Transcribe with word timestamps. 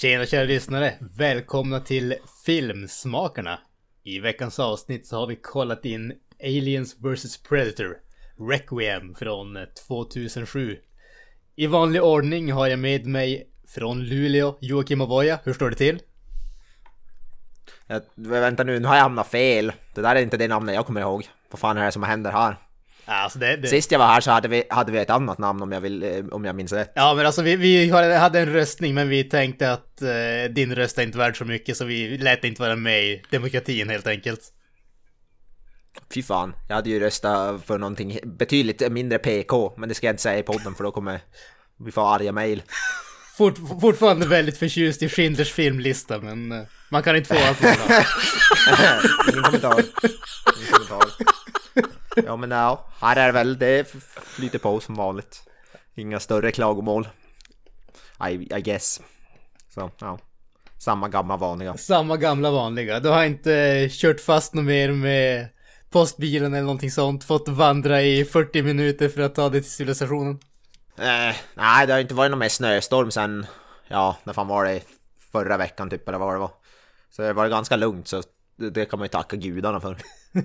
Tjena 0.00 0.26
kära 0.26 0.44
lyssnare! 0.44 0.94
Välkomna 1.00 1.80
till 1.80 2.14
Filmsmakarna! 2.46 3.58
I 4.02 4.20
veckans 4.20 4.58
avsnitt 4.58 5.06
så 5.06 5.16
har 5.16 5.26
vi 5.26 5.36
kollat 5.36 5.84
in 5.84 6.12
Aliens 6.42 6.96
vs 6.98 7.42
Predator 7.42 7.96
Requiem 8.50 9.14
från 9.14 9.56
eh, 9.56 9.62
2007. 9.88 10.76
I 11.56 11.66
vanlig 11.66 12.02
ordning 12.02 12.52
har 12.52 12.66
jag 12.66 12.78
med 12.78 13.06
mig 13.06 13.50
från 13.68 14.04
Luleå 14.04 14.58
Joakim 14.60 15.00
Ovoja. 15.00 15.38
Hur 15.44 15.52
står 15.52 15.70
det 15.70 15.76
till? 15.76 16.02
Jag, 17.86 18.02
vänta 18.14 18.64
nu, 18.64 18.80
nu 18.80 18.88
har 18.88 18.94
jag 18.94 19.02
hamnat 19.02 19.28
fel. 19.28 19.72
Det 19.94 20.00
där 20.00 20.16
är 20.16 20.22
inte 20.22 20.36
det 20.36 20.48
namnet 20.48 20.74
jag 20.74 20.86
kommer 20.86 21.00
ihåg. 21.00 21.28
Vad 21.50 21.60
fan 21.60 21.78
är 21.78 21.84
det 21.84 21.92
som 21.92 22.02
händer 22.02 22.30
här? 22.30 22.56
Alltså 23.12 23.38
det, 23.38 23.56
det... 23.56 23.68
Sist 23.68 23.92
jag 23.92 23.98
var 23.98 24.06
här 24.06 24.20
så 24.20 24.30
hade 24.30 24.48
vi, 24.48 24.64
hade 24.70 24.92
vi 24.92 24.98
ett 24.98 25.10
annat 25.10 25.38
namn 25.38 25.62
om 25.62 25.72
jag, 25.72 25.80
vill, 25.80 26.02
eh, 26.02 26.24
om 26.30 26.44
jag 26.44 26.54
minns 26.54 26.72
rätt. 26.72 26.92
Ja 26.94 27.14
men 27.14 27.26
alltså 27.26 27.42
vi, 27.42 27.56
vi 27.56 27.90
hade 28.16 28.40
en 28.40 28.52
röstning 28.52 28.94
men 28.94 29.08
vi 29.08 29.24
tänkte 29.24 29.72
att 29.72 30.02
eh, 30.02 30.50
din 30.50 30.74
röst 30.74 30.98
är 30.98 31.02
inte 31.02 31.18
värd 31.18 31.38
så 31.38 31.44
mycket 31.44 31.76
så 31.76 31.84
vi 31.84 32.18
lät 32.18 32.44
inte 32.44 32.62
vara 32.62 32.76
med 32.76 33.04
i 33.04 33.22
demokratin 33.30 33.88
helt 33.88 34.06
enkelt. 34.06 34.40
Fy 36.14 36.22
fan, 36.22 36.54
jag 36.68 36.74
hade 36.74 36.90
ju 36.90 37.00
röstat 37.00 37.64
för 37.64 37.78
någonting 37.78 38.18
betydligt 38.24 38.92
mindre 38.92 39.18
PK, 39.18 39.74
men 39.76 39.88
det 39.88 39.94
ska 39.94 40.06
jag 40.06 40.12
inte 40.12 40.22
säga 40.22 40.38
i 40.38 40.42
podden 40.42 40.74
för 40.74 40.84
då 40.84 40.90
kommer 40.90 41.20
vi 41.84 41.92
få 41.92 42.00
arga 42.00 42.32
mail. 42.32 42.62
Fort, 43.36 43.58
fortfarande 43.80 44.26
väldigt 44.26 44.58
förtjust 44.58 45.02
i 45.02 45.08
Schindlers 45.08 45.52
filmlista 45.52 46.18
men 46.18 46.52
eh, 46.52 46.62
man 46.90 47.02
kan 47.02 47.16
inte 47.16 47.34
få 47.34 47.40
allt 47.44 47.60
Ingen 49.28 49.42
kommentar. 49.42 49.82
Ingen 50.58 50.72
kommentar. 50.72 51.39
Ja 52.16 52.36
men 52.36 52.50
ja, 52.50 52.86
här 53.00 53.16
är 53.16 53.26
det 53.26 53.32
väl, 53.32 53.58
det 53.58 53.94
flyter 54.22 54.58
på 54.58 54.80
som 54.80 54.94
vanligt. 54.94 55.42
Inga 55.94 56.20
större 56.20 56.52
klagomål. 56.52 57.08
I, 58.28 58.32
I 58.32 58.60
guess. 58.60 59.00
Så, 59.74 59.90
ja. 59.98 60.18
Samma 60.78 61.08
gamla 61.08 61.36
vanliga. 61.36 61.76
Samma 61.76 62.16
gamla 62.16 62.50
vanliga. 62.50 63.00
Du 63.00 63.08
har 63.08 63.24
inte 63.24 63.88
kört 63.90 64.20
fast 64.20 64.54
något 64.54 64.64
mer 64.64 64.92
med 64.92 65.48
postbilen 65.90 66.54
eller 66.54 66.62
någonting 66.62 66.90
sånt? 66.90 67.24
Fått 67.24 67.48
vandra 67.48 68.02
i 68.02 68.24
40 68.24 68.62
minuter 68.62 69.08
för 69.08 69.20
att 69.20 69.34
ta 69.34 69.48
dig 69.48 69.62
till 69.62 69.70
civilisationen? 69.70 70.38
Eh, 70.98 71.36
nej, 71.54 71.86
det 71.86 71.92
har 71.92 72.00
inte 72.00 72.14
varit 72.14 72.30
någon 72.30 72.38
mer 72.38 72.48
snöstorm 72.48 73.10
sen, 73.10 73.46
ja, 73.88 74.16
när 74.24 74.32
fan 74.32 74.48
var 74.48 74.64
det? 74.64 74.80
Förra 75.32 75.56
veckan 75.56 75.90
typ, 75.90 76.08
eller 76.08 76.18
vad 76.18 76.34
det 76.34 76.38
var. 76.38 76.50
Så 77.10 77.22
det 77.22 77.32
var 77.32 77.48
ganska 77.48 77.76
lugnt, 77.76 78.08
så 78.08 78.22
det, 78.60 78.70
det 78.70 78.84
kan 78.84 78.98
man 78.98 79.04
ju 79.04 79.08
tacka 79.08 79.36
gudarna 79.36 79.80
för. 79.80 79.96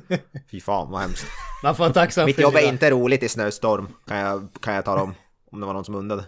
Fy 0.51 0.61
fan 0.61 0.91
vad 0.91 1.01
hemskt. 1.01 1.25
Man 1.63 1.75
får 1.75 1.89
tacksam 1.89 2.25
Mitt 2.25 2.39
jobb 2.39 2.55
är 2.55 2.67
inte 2.69 2.89
roligt 2.91 3.23
i 3.23 3.29
snöstorm, 3.29 3.87
kan 4.07 4.17
jag, 4.17 4.47
kan 4.61 4.73
jag 4.73 4.85
tala 4.85 5.01
om. 5.01 5.13
Om 5.51 5.59
det 5.59 5.65
var 5.65 5.73
någon 5.73 5.85
som 5.85 5.95
undrade. 5.95 6.23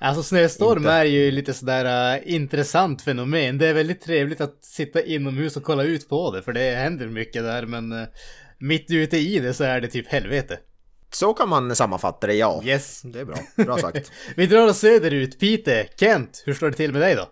Alltså 0.00 0.22
snöstorm 0.22 0.78
Inte. 0.78 0.90
är 0.90 1.04
ju 1.04 1.30
lite 1.30 1.54
sådär 1.54 2.14
äh, 2.16 2.34
intressant 2.34 3.02
fenomen. 3.02 3.58
Det 3.58 3.66
är 3.66 3.74
väldigt 3.74 4.00
trevligt 4.00 4.40
att 4.40 4.64
sitta 4.64 5.02
inomhus 5.02 5.56
och 5.56 5.62
kolla 5.62 5.82
ut 5.82 6.08
på 6.08 6.30
det, 6.30 6.42
för 6.42 6.52
det 6.52 6.74
händer 6.74 7.06
mycket 7.06 7.42
där, 7.42 7.66
men 7.66 7.92
äh, 7.92 8.08
mitt 8.58 8.90
ute 8.90 9.16
i 9.16 9.38
det 9.38 9.54
så 9.54 9.64
är 9.64 9.80
det 9.80 9.88
typ 9.88 10.08
helvete. 10.08 10.58
Så 11.10 11.34
kan 11.34 11.48
man 11.48 11.76
sammanfatta 11.76 12.26
det, 12.26 12.34
ja. 12.34 12.62
Yes. 12.64 13.02
Det 13.02 13.20
är 13.20 13.24
bra, 13.24 13.36
bra 13.56 13.78
sagt. 13.78 14.12
Vi 14.36 14.46
drar 14.46 14.66
oss 14.66 14.78
söderut. 14.78 15.40
Pite, 15.40 15.88
Kent, 15.96 16.42
hur 16.46 16.54
står 16.54 16.70
det 16.70 16.76
till 16.76 16.92
med 16.92 17.02
dig 17.02 17.14
då? 17.14 17.28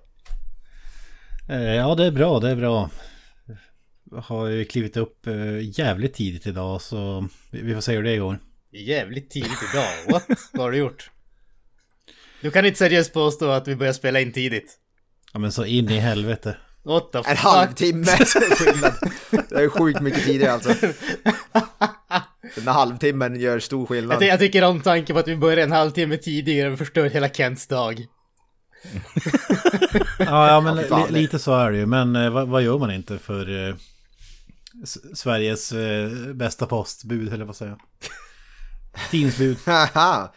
Eh, 1.55 1.75
Ja, 1.75 1.94
det 1.94 2.05
är 2.06 2.10
bra, 2.10 2.41
det 2.41 2.50
är 2.50 2.56
bra. 2.56 2.91
Jag 4.11 4.21
har 4.21 4.47
ju 4.47 4.65
klivit 4.65 4.97
upp 4.97 5.27
eh, 5.27 5.34
jävligt 5.78 6.15
tidigt 6.15 6.47
idag 6.47 6.83
så 6.83 7.28
vi 7.50 7.75
får 7.75 7.81
se 7.81 7.93
hur 7.97 8.03
det 8.03 8.17
går. 8.17 8.39
Jävligt 8.72 9.31
tidigt 9.31 9.59
idag. 9.72 9.89
What? 10.12 10.27
Vad 10.53 10.62
har 10.62 10.71
du 10.71 10.78
gjort? 10.78 11.11
Du 12.41 12.50
kan 12.50 12.66
inte 12.66 12.78
seriöst 12.78 13.12
påstå 13.12 13.50
att 13.50 13.69
vi 13.69 13.77
börjar 13.77 13.93
spela 13.93 14.21
in 14.21 14.33
tidigt. 14.33 14.75
Ja 15.33 15.39
men 15.39 15.53
så 15.53 15.65
in 15.65 15.91
i 15.91 15.99
helvete. 15.99 16.56
What 16.84 17.12
the 17.12 17.19
En 17.19 17.25
fuck? 17.25 17.37
halvtimme 17.39 18.05
skillnad. 18.06 18.93
Det 19.49 19.55
är 19.65 19.69
sjukt 19.69 20.00
mycket 20.00 20.25
tidigare 20.25 20.53
alltså. 20.53 20.75
Den 22.55 22.69
halvtimmen 22.69 23.41
gör 23.41 23.59
stor 23.59 23.81
Jag, 23.81 23.89
skillnad. 23.89 24.19
ty- 24.19 24.25
jag 24.27 24.39
tycker 24.39 24.65
om 24.65 24.81
tanken 24.81 25.15
på 25.15 25.21
att 25.21 25.28
vi 25.28 25.37
börjar 25.37 25.65
en 25.65 25.72
halvtimme 25.72 26.16
tidigare 26.16 26.72
och 26.72 26.78
förstör 26.78 27.11
hela 27.11 27.28
Kents 27.28 27.66
dag. 27.66 28.06
Ja, 30.19 30.49
ja 30.49 30.61
men 30.61 30.77
li, 30.77 31.21
lite 31.21 31.39
så 31.39 31.55
är 31.55 31.71
det 31.72 31.78
ju. 31.78 31.87
Men 31.87 32.16
eh, 32.16 32.31
vad, 32.31 32.49
vad 32.49 32.62
gör 32.62 32.78
man 32.78 32.91
inte 32.91 33.19
för 33.19 33.69
eh, 33.69 33.75
Sveriges 35.14 35.72
eh, 35.72 36.08
bästa 36.34 36.66
postbud, 36.66 37.32
eller 37.32 37.44
vad 37.44 37.56
säger 37.56 37.70
jag? 37.72 37.80
Tidningsbud. 39.10 39.56
Haha. 39.66 40.32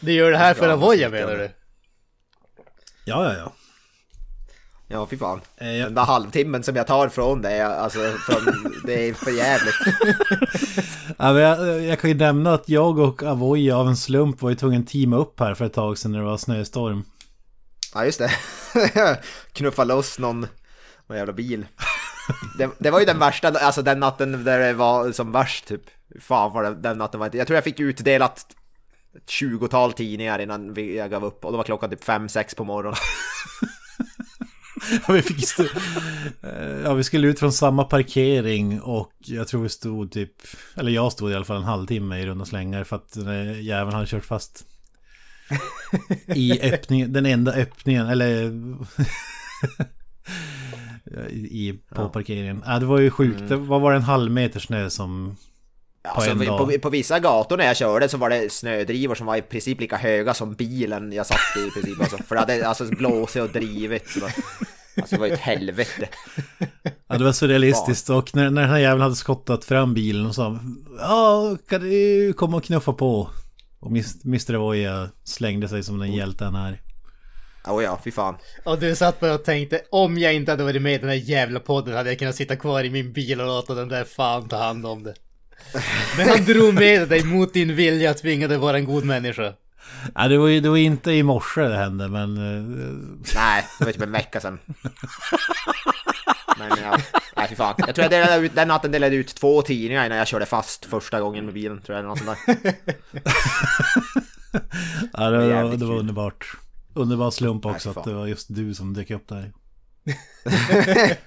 Du 0.00 0.12
gör 0.12 0.30
det 0.30 0.38
här 0.38 0.54
för 0.54 0.68
Avoya 0.68 1.08
menar 1.08 1.34
du? 1.36 1.50
Ja, 3.04 3.24
ja, 3.24 3.34
ja. 3.38 3.52
Ja, 4.90 5.06
fy 5.10 5.16
fan. 5.18 5.40
Eh, 5.56 5.68
jag- 5.76 5.86
Den 5.86 5.94
där 5.94 6.02
halvtimmen 6.04 6.62
som 6.62 6.76
jag 6.76 6.86
tar 6.86 7.08
från 7.08 7.42
det, 7.42 7.66
alltså, 7.66 7.98
från, 8.26 8.72
det 8.84 9.08
är 9.08 9.14
för 9.14 9.30
jävligt. 9.30 9.74
Ja, 11.20 11.32
men 11.32 11.42
jag, 11.42 11.82
jag 11.84 12.00
kan 12.00 12.10
ju 12.10 12.16
nämna 12.16 12.54
att 12.54 12.68
jag 12.68 12.98
och 12.98 13.22
Avoya 13.22 13.76
av 13.76 13.88
en 13.88 13.96
slump 13.96 14.42
var 14.42 14.50
ju 14.50 14.56
tvungen 14.56 14.82
att 14.82 14.88
teama 14.88 15.16
upp 15.16 15.40
här 15.40 15.54
för 15.54 15.64
ett 15.64 15.72
tag 15.72 15.98
sedan 15.98 16.12
när 16.12 16.18
det 16.18 16.24
var 16.24 16.36
snöstorm. 16.36 17.04
Ja, 17.94 18.04
just 18.04 18.18
det. 18.18 19.18
Knuffa 19.52 19.84
loss 19.84 20.18
någon, 20.18 20.46
någon 21.06 21.18
jävla 21.18 21.32
bil. 21.32 21.66
Det, 22.58 22.70
det 22.78 22.90
var 22.90 23.00
ju 23.00 23.06
den 23.06 23.18
värsta, 23.18 23.48
alltså 23.48 23.82
den 23.82 24.00
natten 24.00 24.44
där 24.44 24.58
det 24.58 24.72
var 24.72 25.12
som 25.12 25.32
värst 25.32 25.66
typ. 25.66 25.82
Fan 26.20 26.52
vad 26.52 26.64
det, 26.64 26.74
den 26.74 26.98
natten 26.98 27.20
var 27.20 27.26
inte. 27.26 27.38
Jag 27.38 27.46
tror 27.46 27.54
jag 27.54 27.64
fick 27.64 27.80
utdelat 27.80 28.46
ett 29.16 29.30
tjugotal 29.30 29.92
tidningar 29.92 30.38
innan 30.38 30.74
vi, 30.74 30.96
jag 30.96 31.10
gav 31.10 31.24
upp 31.24 31.44
och 31.44 31.52
då 31.52 31.56
var 31.56 31.64
klockan 31.64 31.90
typ 31.90 32.04
fem 32.04 32.28
sex 32.28 32.54
på 32.54 32.64
morgonen. 32.64 32.98
Ja, 34.90 35.14
vi, 35.14 35.22
fick 35.22 35.48
stå, 35.48 35.64
Eh, 36.42 36.80
ja, 36.84 36.94
vi 36.94 37.04
skulle 37.04 37.28
ut 37.28 37.38
från 37.38 37.52
samma 37.52 37.84
parkering 37.84 38.80
och 38.80 39.12
jag 39.18 39.48
tror 39.48 39.62
vi 39.62 39.68
stod 39.68 40.12
typ, 40.12 40.32
eller 40.76 40.92
jag 40.92 41.12
stod 41.12 41.30
i 41.30 41.34
alla 41.34 41.44
fall 41.44 41.56
en 41.56 41.62
halvtimme 41.62 42.18
i 42.18 42.26
runda 42.26 42.44
slängar 42.44 42.84
för 42.84 42.96
att 42.96 43.16
jäveln 43.60 43.94
hade 43.94 44.06
kört 44.06 44.24
fast. 44.24 44.66
I 46.26 46.60
öppningen, 46.72 47.12
den 47.12 47.26
enda 47.26 47.52
öppningen, 47.52 48.06
eller 48.06 48.52
i, 51.30 51.78
på 51.94 52.08
parkeringen. 52.08 52.62
Ja, 52.66 52.78
det 52.78 52.86
var 52.86 52.98
ju 52.98 53.10
sjukt. 53.10 53.48
Det, 53.48 53.56
vad 53.56 53.80
var 53.80 53.90
det, 53.90 53.96
en 53.96 54.02
halv 54.02 54.32
meter 54.32 54.60
snö 54.60 54.90
som... 54.90 55.36
Alltså, 56.08 56.30
en 56.30 56.38
på, 56.38 56.44
dag. 56.44 56.58
på, 56.58 56.78
på 56.78 56.90
vissa 56.90 57.20
gator 57.20 57.56
när 57.56 57.64
jag 57.66 57.76
körde 57.76 58.08
så 58.08 58.16
var 58.16 58.30
det 58.30 58.52
snödrivor 58.52 59.14
som 59.14 59.26
var 59.26 59.36
i 59.36 59.42
princip 59.42 59.80
lika 59.80 59.96
höga 59.96 60.34
som 60.34 60.54
bilen 60.54 61.12
jag 61.12 61.26
satt 61.26 61.56
i 61.56 61.60
i 61.60 61.70
princip. 61.70 62.00
Alltså, 62.00 62.16
för 62.16 62.34
det 62.34 62.40
hade 62.40 62.68
alltså 62.68 62.84
blåsit 62.84 63.42
och 63.42 63.48
drivit. 63.48 64.08
Så, 64.08 64.24
alltså 64.24 65.16
det 65.16 65.18
var 65.18 65.26
ju 65.26 65.32
ett 65.32 65.40
helvete. 65.40 66.08
Ja, 67.06 67.18
det 67.18 67.24
var 67.24 67.32
så 67.32 67.46
realistiskt. 67.46 68.10
Och 68.10 68.36
när, 68.36 68.50
när 68.50 68.62
den 68.62 68.70
här 68.70 68.78
jäveln 68.78 69.02
hade 69.02 69.16
skottat 69.16 69.64
fram 69.64 69.94
bilen 69.94 70.26
och 70.26 70.34
sa 70.34 70.58
Ja, 70.98 71.56
kan 71.68 71.80
du 71.80 72.32
komma 72.32 72.56
och 72.56 72.64
knuffa 72.64 72.92
på? 72.92 73.30
Och 73.80 73.90
Mr. 74.24 74.54
Avoya 74.54 75.08
slängde 75.24 75.68
sig 75.68 75.82
som 75.82 75.98
den 75.98 76.12
hjälte 76.12 76.44
han 76.44 76.76
är. 77.64 77.70
Oh 77.72 77.84
ja, 77.84 78.00
fy 78.04 78.10
fan. 78.10 78.34
Och 78.64 78.78
du 78.78 78.94
satt 78.96 79.20
bara 79.20 79.34
och 79.34 79.44
tänkte 79.44 79.80
om 79.90 80.18
jag 80.18 80.34
inte 80.34 80.52
hade 80.52 80.64
varit 80.64 80.82
med 80.82 80.94
i 80.94 80.98
den 80.98 81.08
här 81.08 81.16
jävla 81.16 81.60
podden 81.60 81.96
hade 81.96 82.10
jag 82.10 82.18
kunnat 82.18 82.36
sitta 82.36 82.56
kvar 82.56 82.84
i 82.84 82.90
min 82.90 83.12
bil 83.12 83.40
och 83.40 83.46
låta 83.46 83.74
den 83.74 83.88
där 83.88 84.04
fan 84.04 84.48
ta 84.48 84.56
hand 84.56 84.86
om 84.86 85.02
det. 85.02 85.14
Men 86.16 86.28
han 86.28 86.44
drog 86.44 86.74
med 86.74 87.08
dig 87.08 87.24
mot 87.24 87.54
din 87.54 87.76
vilja 87.76 88.10
och 88.10 88.16
tvingade 88.18 88.58
vara 88.58 88.76
en 88.76 88.84
god 88.84 89.04
människa. 89.04 89.52
Ja, 90.14 90.28
det 90.28 90.38
var 90.38 90.48
ju 90.48 90.60
det 90.60 90.68
var 90.68 90.76
inte 90.76 91.12
i 91.12 91.22
morse 91.22 91.60
det 91.60 91.76
hände, 91.76 92.08
men... 92.08 92.36
eh, 92.36 92.62
Nej, 93.34 93.66
det 93.78 93.84
var 93.84 93.92
typ 93.92 94.02
en 94.02 94.12
vecka 94.12 94.40
sedan. 94.40 94.58
Men 96.58 96.70
ja, 96.82 96.98
nej 97.36 97.46
fy 97.48 97.54
fan. 97.54 97.74
Jag 97.78 97.94
tror 97.94 98.02
jag 98.02 98.10
delade 98.10 98.46
ut, 98.46 98.54
den 98.54 98.68
natten 98.68 98.90
delade 98.92 99.16
ut 99.16 99.34
två 99.34 99.62
tidningar 99.62 100.06
innan 100.06 100.18
jag 100.18 100.26
körde 100.26 100.46
fast 100.46 100.84
första 100.84 101.20
gången 101.20 101.44
med 101.44 101.54
bilen. 101.54 101.80
Tror 101.82 101.98
jag, 101.98 101.98
eller 101.98 102.08
något 102.08 102.18
sånt 102.18 102.38
där. 102.62 102.74
Ja, 105.12 105.30
det, 105.30 105.38
var, 105.38 105.46
det 105.76 105.84
var 105.84 105.94
kul. 105.94 105.98
underbart. 105.98 106.56
Underbar 106.98 107.30
slump 107.30 107.64
Nej, 107.64 107.74
också 107.74 107.92
fy 107.92 108.00
att 108.00 108.04
det 108.06 108.14
var 108.14 108.26
just 108.26 108.54
du 108.54 108.74
som 108.74 108.94
dök 108.94 109.10
upp 109.10 109.28
där. 109.28 109.52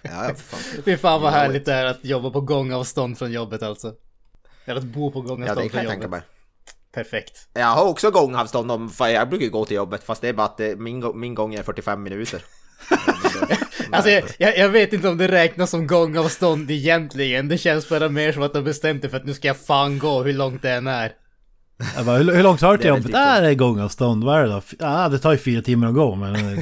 Ja, 0.01 0.27
ja, 0.27 0.33
fan. 0.35 0.83
Fy 0.85 0.97
fan 0.97 1.21
vad 1.21 1.31
härligt 1.31 1.65
det 1.65 1.73
är 1.73 1.85
att 1.85 2.05
jobba 2.05 2.29
på 2.29 2.41
gångavstånd 2.41 3.17
från 3.17 3.31
jobbet 3.31 3.63
alltså. 3.63 3.93
Eller 4.65 4.81
att 4.81 4.87
bo 4.87 5.11
på 5.11 5.19
ja 5.19 5.23
gångavstånd 5.23 5.65
det 5.65 5.69
kan 5.69 5.71
från 5.71 5.83
jag 5.83 5.91
tänka 5.91 6.05
jobbet. 6.05 6.09
mig. 6.09 6.21
perfekt. 6.93 7.47
Jag 7.53 7.65
har 7.65 7.85
också 7.85 8.11
gångavstånd 8.11 8.71
om, 8.71 8.89
för 8.89 9.07
jag 9.07 9.29
brukar 9.29 9.47
gå 9.47 9.65
till 9.65 9.75
jobbet 9.75 10.03
fast 10.03 10.21
det 10.21 10.29
är 10.29 10.33
bara 10.33 10.47
att 10.47 10.57
det, 10.57 10.75
min, 10.79 11.19
min 11.19 11.35
gång 11.35 11.53
är 11.53 11.63
45 11.63 12.03
minuter. 12.03 12.43
Alltså 13.91 14.09
jag, 14.11 14.23
jag, 14.37 14.57
jag 14.57 14.69
vet 14.69 14.93
inte 14.93 15.09
om 15.09 15.17
det 15.17 15.27
räknas 15.27 15.69
som 15.69 15.87
gångavstånd 15.87 16.71
egentligen. 16.71 17.47
Det 17.47 17.57
känns 17.57 17.89
bara 17.89 18.09
mer 18.09 18.31
som 18.31 18.43
att 18.43 18.53
de 18.53 18.63
bestämt 18.63 19.01
sig 19.01 19.09
för 19.09 19.17
att 19.17 19.25
nu 19.25 19.33
ska 19.33 19.47
jag 19.47 19.57
fan 19.57 19.99
gå 19.99 20.23
hur 20.23 20.33
långt 20.33 20.61
det 20.61 20.71
än 20.71 20.87
är. 20.87 21.13
Jag 21.95 22.05
bara, 22.05 22.17
hur, 22.17 22.35
hur 22.35 22.43
långt 22.43 22.61
har 22.61 22.71
du 22.71 22.77
till 22.77 22.87
Det 22.87 22.89
är 22.89 22.93
väl 22.93 23.03
jobbet? 23.03 23.15
Ah, 23.15 23.41
det 23.41 23.47
är 23.49 23.53
gångavstånd. 23.55 24.23
Vad 24.23 24.39
är 24.39 24.43
det 24.43 24.49
då? 24.49 24.61
Ah, 24.79 25.09
det 25.09 25.19
tar 25.19 25.31
ju 25.31 25.37
fyra 25.37 25.61
timmar 25.61 25.87
att 25.87 25.93
gå 25.93 26.15
men... 26.15 26.35
eh, 26.35 26.59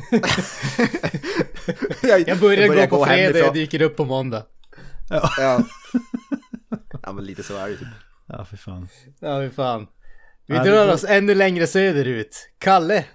Jag 2.27 2.39
börjar, 2.39 2.87
gå 2.87 2.97
på 2.97 3.05
fredag, 3.05 3.21
jag 3.21 3.27
hemifrån. 3.27 3.53
dyker 3.53 3.81
upp 3.81 3.97
på 3.97 4.05
måndag. 4.05 4.43
Ja. 5.09 5.29
ja 5.37 7.11
men 7.13 7.25
lite 7.25 7.43
så 7.43 7.57
är 7.57 7.69
det 7.69 7.75
typ. 7.75 7.87
Ja, 8.27 8.45
för 8.45 8.57
fan. 8.57 8.87
Ja, 9.19 9.39
hur 9.39 9.49
fan. 9.49 9.87
Vi 10.45 10.55
Ja, 10.55 10.63
drar 10.63 10.93
oss 10.93 11.03
ännu 11.03 11.35
längre 11.35 11.67
söderut. 11.67 12.49
Kalle, 12.59 13.05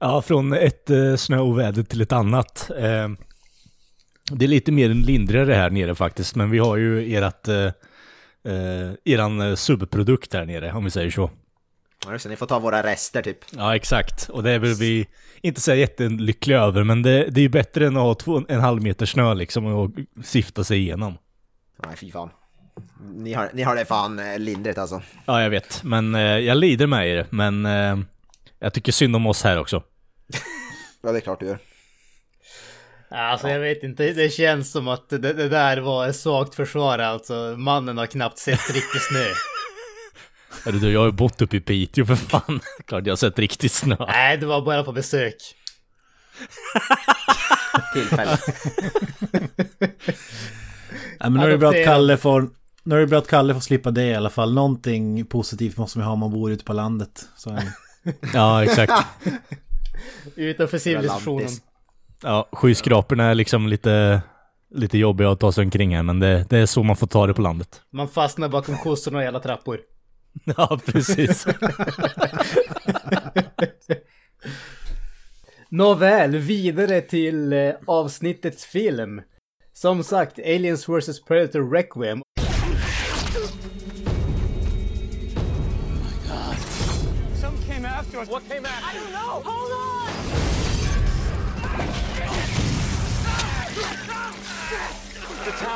Ja, 0.00 0.22
från 0.22 0.52
ett 0.52 0.90
eh, 0.90 1.16
snöoväder 1.16 1.82
till 1.82 2.00
ett 2.00 2.12
annat. 2.12 2.70
Eh, 2.78 3.08
det 4.32 4.44
är 4.44 4.48
lite 4.48 4.72
mer 4.72 4.88
lindrigare 4.88 5.54
här 5.54 5.70
nere 5.70 5.94
faktiskt, 5.94 6.34
men 6.36 6.50
vi 6.50 6.58
har 6.58 6.76
ju 6.76 7.12
erat, 7.12 7.48
eh, 7.48 7.70
eh, 8.48 8.92
eran 9.04 9.40
eh, 9.40 9.54
subprodukt 9.54 10.32
här 10.32 10.44
nere, 10.44 10.72
om 10.72 10.84
vi 10.84 10.90
säger 10.90 11.10
så. 11.10 11.30
Ja, 12.06 12.12
just 12.12 12.24
det, 12.24 12.30
ni 12.30 12.36
får 12.36 12.46
ta 12.46 12.58
våra 12.58 12.82
rester 12.82 13.22
typ. 13.22 13.38
Ja, 13.50 13.76
exakt. 13.76 14.28
Och 14.28 14.42
det 14.42 14.50
är 14.50 14.58
väl 14.58 14.74
vi 14.74 15.06
inte 15.42 15.60
så 15.60 15.74
jättelyckliga 15.74 16.60
över, 16.60 16.84
men 16.84 17.02
det, 17.02 17.24
det 17.30 17.40
är 17.40 17.42
ju 17.42 17.48
bättre 17.48 17.86
än 17.86 17.96
att 17.96 18.02
ha 18.02 18.14
två, 18.14 18.42
en 18.48 18.60
halv 18.60 18.82
meter 18.82 19.06
snö 19.06 19.34
liksom 19.34 19.66
och 19.66 19.90
sifta 20.24 20.64
sig 20.64 20.78
igenom. 20.78 21.18
Nej 21.86 21.96
fy 21.96 22.10
fan. 22.10 22.30
Ni 23.14 23.32
har, 23.34 23.50
ni 23.54 23.62
har 23.62 23.76
det 23.76 23.84
fan 23.84 24.18
eh, 24.18 24.38
lindrigt 24.38 24.78
alltså. 24.78 25.02
Ja, 25.26 25.42
jag 25.42 25.50
vet, 25.50 25.84
men 25.84 26.14
eh, 26.14 26.20
jag 26.20 26.56
lider 26.56 26.86
med 26.86 27.08
er, 27.08 27.26
men 27.30 27.66
eh, 27.66 27.98
jag 28.58 28.74
tycker 28.74 28.92
synd 28.92 29.16
om 29.16 29.26
oss 29.26 29.42
här 29.42 29.60
också. 29.60 29.82
Ja 31.02 31.12
det 31.12 31.18
är 31.18 31.20
klart 31.20 31.40
du 31.40 31.46
gör. 31.46 31.58
Alltså 33.10 33.48
jag 33.48 33.60
vet 33.60 33.82
inte, 33.82 34.12
det 34.12 34.32
känns 34.32 34.70
som 34.70 34.88
att 34.88 35.08
det, 35.08 35.18
det 35.18 35.48
där 35.48 35.76
var 35.76 36.08
ett 36.08 36.16
svagt 36.16 36.54
försvar 36.54 36.98
alltså. 36.98 37.54
Mannen 37.58 37.98
har 37.98 38.06
knappt 38.06 38.38
sett 38.38 38.74
riktig 38.74 39.00
snö. 39.00 39.24
Eller 40.66 40.78
du, 40.78 40.92
jag 40.92 41.00
har 41.00 41.06
ju 41.06 41.12
bott 41.12 41.42
uppe 41.42 41.56
i 41.56 41.60
Piteå 41.60 42.06
för 42.06 42.14
fan. 42.14 42.60
Klart 42.86 43.06
jag 43.06 43.12
har 43.12 43.16
sett 43.16 43.38
riktigt 43.38 43.72
snö. 43.72 43.96
Nej, 43.98 44.36
det 44.36 44.46
var 44.46 44.62
bara 44.62 44.84
på 44.84 44.92
besök. 44.92 45.34
Tillfälligt. 47.94 48.40
Ja, 51.18 51.28
men 51.28 51.32
nu 51.32 51.46
är 51.46 51.50
det 51.50 51.58
bra 51.58 51.68
att. 51.68 51.84
Kalle 51.84 52.16
får... 52.16 52.50
Nu 52.82 52.96
är 52.96 53.00
det 53.00 53.06
bra 53.06 53.18
att 53.18 53.28
Kalle 53.28 53.54
får 53.54 53.60
slippa 53.60 53.90
det 53.90 54.04
i 54.04 54.14
alla 54.14 54.30
fall. 54.30 54.54
Någonting 54.54 55.26
positivt 55.26 55.76
måste 55.76 55.98
man 55.98 56.06
ha 56.06 56.12
om 56.12 56.18
man 56.18 56.30
bor 56.30 56.50
ute 56.50 56.64
på 56.64 56.72
landet. 56.72 57.28
Så 57.36 57.50
är 57.50 57.54
det. 57.54 57.72
Ja, 58.34 58.64
exakt. 58.64 58.92
Utanför 60.36 60.78
civilisationen. 60.78 61.48
Ja, 62.22 62.48
skyskraporna 62.52 63.24
är 63.24 63.34
liksom 63.34 63.68
lite, 63.68 64.22
lite 64.74 64.98
jobbiga 64.98 65.30
att 65.30 65.40
ta 65.40 65.52
sig 65.52 65.64
omkring 65.64 65.96
här, 65.96 66.02
men 66.02 66.20
det, 66.20 66.46
det 66.50 66.58
är 66.58 66.66
så 66.66 66.82
man 66.82 66.96
får 66.96 67.06
ta 67.06 67.26
det 67.26 67.34
på 67.34 67.42
landet. 67.42 67.82
Man 67.90 68.08
fastnar 68.08 68.48
bakom 68.48 68.76
kossorna 68.78 69.18
och 69.18 69.24
jävla 69.24 69.40
trappor. 69.40 69.80
Ja, 70.56 70.78
precis. 70.86 71.46
Nåväl, 75.70 76.36
vidare 76.36 77.00
till 77.00 77.52
eh, 77.52 77.70
avsnittets 77.86 78.64
film. 78.64 79.22
Som 79.72 80.04
sagt, 80.04 80.38
Aliens 80.38 80.88
vs 80.88 81.24
Predator 81.24 81.70
Requiem. 81.70 82.22
Some 87.40 87.56
came 87.66 87.88
after 87.88 88.18
us. 88.18 88.28
What 88.28 88.48
came 88.48 88.66
after? 88.68 88.86
I 88.90 89.00
don't 89.00 89.12
know. 89.12 89.27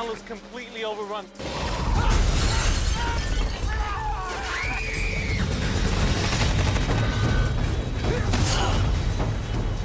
The 0.02 0.08
town 0.08 0.16
is 0.16 0.22
completely 0.22 0.84
overrun. 0.84 1.26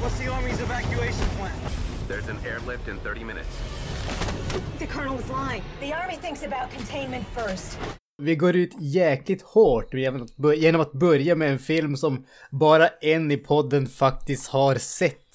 What's 0.01 0.17
the 0.19 0.27
army's 0.31 0.59
evacuation 0.61 1.25
plan? 1.37 1.51
There's 2.07 2.27
an 2.29 2.37
airlift 2.45 2.87
in 2.87 2.97
30 2.99 3.23
minutes. 3.23 3.49
The 4.79 4.85
colonel 4.87 5.15
was 5.15 5.29
lying. 5.29 5.63
The 5.81 5.93
army 5.93 6.15
thinks 6.21 6.43
about 6.43 6.71
containment 6.77 7.25
first. 7.35 7.77
Vi 8.21 8.35
går 8.35 8.55
ut 8.55 8.71
jäkligt 8.79 9.41
hårt 9.41 9.93
genom 9.93 10.21
att, 10.21 10.35
bör- 10.37 10.53
genom 10.53 10.81
att 10.81 10.91
börja 10.91 11.35
med 11.35 11.51
en 11.51 11.59
film 11.59 11.97
som 11.97 12.25
bara 12.51 12.87
en 13.01 13.31
i 13.31 13.37
podden 13.37 13.87
faktiskt 13.87 14.47
har 14.47 14.75
sett. 14.75 15.26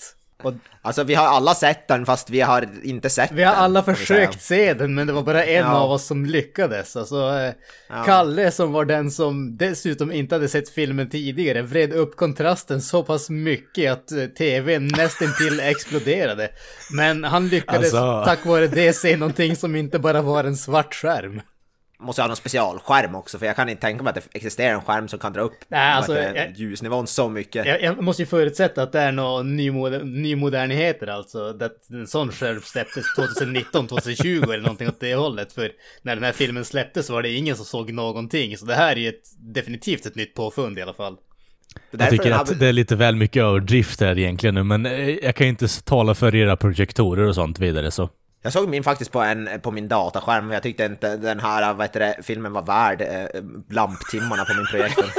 Och 0.42 0.52
Alltså 0.84 1.02
vi 1.04 1.14
har 1.14 1.26
alla 1.26 1.54
sett 1.54 1.88
den 1.88 2.06
fast 2.06 2.30
vi 2.30 2.40
har 2.40 2.68
inte 2.82 3.10
sett 3.10 3.32
vi 3.32 3.42
har 3.42 3.52
den. 3.52 3.62
alla 3.62 3.82
försökt 3.82 4.42
se 4.42 4.74
den 4.74 4.94
men 4.94 5.06
det 5.06 5.12
var 5.12 5.22
bara 5.22 5.44
en 5.44 5.64
Ja. 5.66 5.72
av 5.74 5.90
oss 5.90 6.06
som 6.06 6.26
lyckades. 6.26 6.96
Alltså, 6.96 7.16
eh, 7.38 8.04
Kalle 8.04 8.50
som 8.50 8.72
var 8.72 8.84
den 8.84 9.10
som 9.10 9.56
dessutom 9.56 10.12
inte 10.12 10.34
hade 10.34 10.48
sett 10.48 10.68
filmen 10.68 11.10
tidigare 11.10 11.62
vred 11.62 11.92
upp 11.92 12.16
kontrasten 12.16 12.82
så 12.82 13.02
pass 13.02 13.30
mycket 13.30 13.92
att 13.92 14.12
eh, 14.12 14.24
tvn 14.24 14.88
nästintill 14.96 15.60
exploderade. 15.62 16.48
Men 16.96 17.24
han 17.24 17.48
lyckades 17.48 17.94
Alltså. 17.94 18.22
tack 18.26 18.46
vare 18.46 18.66
det 18.66 18.92
se 18.92 19.16
någonting 19.16 19.56
som 19.56 19.76
inte 19.76 19.98
bara 19.98 20.22
var 20.22 20.44
en 20.44 20.56
svart 20.56 20.94
skärm. 20.94 21.40
Måste 22.02 22.22
ha 22.22 22.26
någon 22.26 22.36
specialskärm 22.36 23.14
också 23.14 23.38
för 23.38 23.46
jag 23.46 23.56
kan 23.56 23.68
inte 23.68 23.80
tänka 23.80 24.02
mig 24.04 24.10
att 24.10 24.14
det 24.14 24.22
existerar 24.38 24.74
en 24.74 24.80
skärm 24.82 25.08
som 25.08 25.18
kan 25.18 25.32
dra 25.32 25.40
upp 25.40 25.54
Nej, 25.68 25.92
alltså, 25.92 26.18
jag- 26.18 26.52
ljusnivån 26.56 27.06
så 27.06 27.28
mycket. 27.28 27.66
Jag, 27.66 27.82
jag 27.82 28.02
måste 28.02 28.22
ju 28.22 28.26
förutsätta 28.26 28.82
att 28.82 28.92
det 28.92 29.00
är 29.00 29.12
några 29.12 29.42
nymoder, 29.42 30.04
nymodernheter 30.04 31.06
alltså. 31.06 31.38
Att 31.60 31.90
en 31.90 32.06
sån 32.06 32.32
skärm 32.32 32.60
släpptes 32.60 33.04
2019, 33.16 33.86
2020 33.88 34.42
eller 34.42 34.60
någonting 34.60 34.88
åt 34.88 35.00
det 35.00 35.14
hållet. 35.14 35.52
För 35.52 35.70
när 36.02 36.14
den 36.14 36.24
här 36.24 36.32
filmen 36.32 36.64
släpptes 36.64 37.06
så 37.06 37.12
var 37.12 37.22
det 37.22 37.32
ingen 37.32 37.56
som 37.56 37.64
såg 37.64 37.92
någonting. 37.92 38.56
Så 38.58 38.66
det 38.66 38.74
här 38.74 38.92
är 38.92 39.00
ju 39.00 39.08
ett, 39.08 39.54
definitivt 39.54 40.06
ett 40.06 40.14
nytt 40.14 40.34
påfund 40.34 40.78
i 40.78 40.82
alla 40.82 40.94
fall. 40.94 41.16
Jag 41.90 42.10
tycker 42.10 42.30
att 42.30 42.58
det 42.60 42.66
är 42.66 42.72
lite 42.72 42.96
väl 42.96 43.16
mycket 43.16 43.42
överdrift 43.42 44.00
här 44.00 44.18
egentligen 44.18 44.54
nu, 44.54 44.62
men 44.62 44.86
eh, 44.86 45.08
jag 45.08 45.36
kan 45.36 45.46
ju 45.46 45.50
inte 45.50 45.82
tala 45.84 46.14
för 46.14 46.34
era 46.34 46.56
projektorer 46.56 47.28
och 47.28 47.34
sånt 47.34 47.58
vidare 47.58 47.90
så. 47.90 48.10
Jag 48.44 48.52
såg 48.52 48.68
min 48.68 48.84
faktiskt 48.84 49.12
på, 49.12 49.20
en, 49.20 49.48
på 49.62 49.70
min 49.70 49.88
dataskärm 49.88 50.46
men 50.46 50.54
jag 50.54 50.62
tyckte 50.62 50.84
inte 50.84 51.16
den 51.16 51.40
här 51.40 51.74
vad 51.74 51.86
heter 51.86 52.00
det, 52.00 52.16
filmen 52.22 52.52
var 52.52 52.62
värd 52.62 53.00
eh, 53.02 53.42
lamptimmarna 53.70 54.44
på 54.44 54.54
min 54.54 54.66
projektor. 54.66 55.04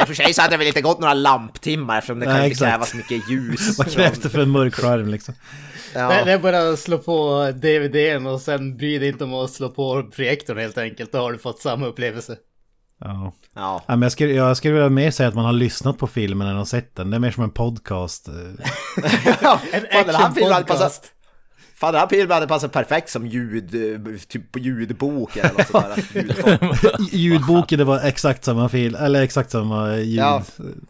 I 0.00 0.02
och 0.02 0.06
för 0.06 0.14
sig 0.14 0.34
så 0.34 0.42
hade 0.42 0.54
det 0.54 0.58
väl 0.58 0.66
inte 0.66 0.80
gått 0.82 1.00
några 1.00 1.14
lamptimmar 1.14 1.98
eftersom 1.98 2.20
det 2.20 2.26
kan 2.26 2.34
Nej, 2.34 2.44
inte 2.44 2.52
exakt. 2.52 2.70
krävas 2.70 2.94
mycket 2.94 3.30
ljus. 3.30 3.74
Vad 3.78 3.92
krävs 3.92 4.18
det 4.18 4.30
för 4.30 4.38
en 4.38 4.50
mörk 4.50 4.74
skärm 4.74 5.08
liksom? 5.08 5.34
Det, 5.92 5.98
Ja. 6.00 6.24
det 6.24 6.32
är 6.32 6.38
bara 6.38 6.70
att 6.70 6.78
slå 6.78 6.98
på 6.98 7.50
DVDn 7.54 8.26
och 8.26 8.40
sen 8.40 8.76
bry 8.76 8.98
dig 8.98 9.08
inte 9.08 9.24
om 9.24 9.34
att 9.34 9.50
slå 9.50 9.68
på 9.68 10.10
projektorn 10.16 10.58
helt 10.58 10.78
enkelt. 10.78 11.12
Då 11.12 11.18
har 11.18 11.32
du 11.32 11.38
fått 11.38 11.60
samma 11.60 11.86
upplevelse. 11.86 12.36
Ja. 13.00 13.32
Ja. 13.54 13.82
Ja, 13.86 13.96
men 13.96 14.02
jag, 14.02 14.12
skulle, 14.12 14.32
jag 14.32 14.56
skulle 14.56 14.74
vilja 14.74 14.88
mer 14.88 15.10
säga 15.10 15.28
att 15.28 15.34
man 15.34 15.44
har 15.44 15.52
lyssnat 15.52 15.98
på 15.98 16.06
filmen 16.06 16.48
än 16.48 16.56
att 16.56 16.68
sett 16.68 16.96
den. 16.96 17.10
Det 17.10 17.16
är 17.16 17.18
mer 17.20 17.30
som 17.30 17.44
en 17.44 17.50
podcast. 17.50 18.28
eh. 18.28 18.34
En 19.72 20.08
action-podcast. 20.10 21.00
Fan 21.74 21.92
den 21.92 22.00
här 22.00 22.08
filmen 22.08 22.30
hade 22.30 22.46
passat 22.46 22.72
perfekt 22.72 23.10
som 23.10 23.26
ljud, 23.26 23.74
eh, 23.74 24.16
typ 24.28 24.52
på 24.52 24.58
ljudbok 24.58 25.36
eller 25.36 25.52
något 25.52 25.66
sånt. 25.66 26.94
Ljudboken, 27.12 27.78
det 27.78 27.84
var 27.84 28.00
exakt 28.04 28.44
samma 28.44 28.68
film, 28.68 28.94
eller 28.94 29.22
exakt 29.22 29.50
samma 29.50 29.96
ljud. 29.96 30.18
Ja. 30.18 30.42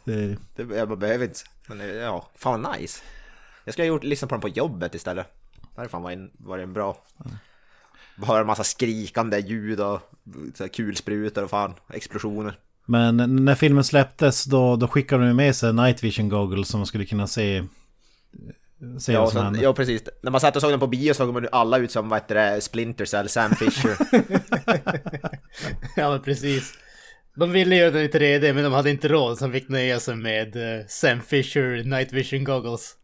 Det, 0.04 0.36
jag 0.56 0.98
behöver 0.98 1.24
inte. 1.24 1.40
Men 1.66 1.96
ja, 1.96 2.28
fan 2.36 2.62
vad 2.62 2.80
nice. 2.80 3.02
Jag 3.64 3.72
skulle 3.72 3.88
ha 3.88 3.94
gjort, 3.94 4.04
lyssnat 4.04 4.28
på 4.28 4.34
den 4.34 4.40
på 4.40 4.48
jobbet 4.48 4.94
istället. 4.94 5.26
Det 5.74 5.80
hade 5.80 5.88
fan 5.88 6.02
varit 6.02 6.18
en, 6.18 6.30
varit 6.38 6.62
en 6.62 6.72
bra. 6.72 6.96
Bara 8.26 8.40
en 8.40 8.46
massa 8.46 8.64
skrikande 8.64 9.38
ljud 9.38 9.80
och 9.80 10.00
kulsprutor 10.72 11.44
och 11.44 11.50
fan 11.50 11.74
explosioner. 11.92 12.58
Men 12.86 13.44
när 13.44 13.54
filmen 13.54 13.84
släpptes 13.84 14.44
då, 14.44 14.76
då 14.76 14.88
skickade 14.88 15.26
de 15.26 15.34
med 15.34 15.56
sig 15.56 15.72
night 15.72 16.04
vision 16.04 16.28
goggles 16.28 16.68
som 16.68 16.80
man 16.80 16.86
skulle 16.86 17.04
kunna 17.04 17.26
se, 17.26 17.64
se 18.98 19.12
Ja, 19.12 19.30
sen, 19.30 19.58
ja 19.62 19.72
precis. 19.74 20.02
När 20.22 20.30
man 20.30 20.40
satt 20.40 20.56
och 20.56 20.62
såg 20.62 20.70
den 20.70 20.80
på 20.80 20.86
bio 20.86 21.14
såg 21.14 21.32
man 21.34 21.46
alla 21.52 21.78
ut 21.78 21.90
som 21.90 22.08
vad 22.08 22.18
heter 22.18 22.34
det, 22.34 22.60
Splinter 22.60 23.04
Cell, 23.04 23.28
Sam 23.28 23.50
Fisher. 23.50 23.96
Ja 25.96 26.10
men 26.10 26.22
precis. 26.22 26.72
De 27.36 27.52
ville 27.52 27.76
göra 27.76 27.90
den 27.90 28.02
i 28.02 28.08
3D 28.08 28.52
men 28.52 28.64
de 28.64 28.72
hade 28.72 28.90
inte 28.90 29.08
råd 29.08 29.38
så 29.38 29.44
de 29.46 29.52
fick 29.52 29.68
nöja 29.68 30.00
sig 30.00 30.16
med 30.16 30.56
eh, 30.56 30.86
Sam 30.88 31.20
Fisher 31.20 31.84
Night 31.84 32.12
Vision 32.12 32.44
Goggles. 32.44 32.96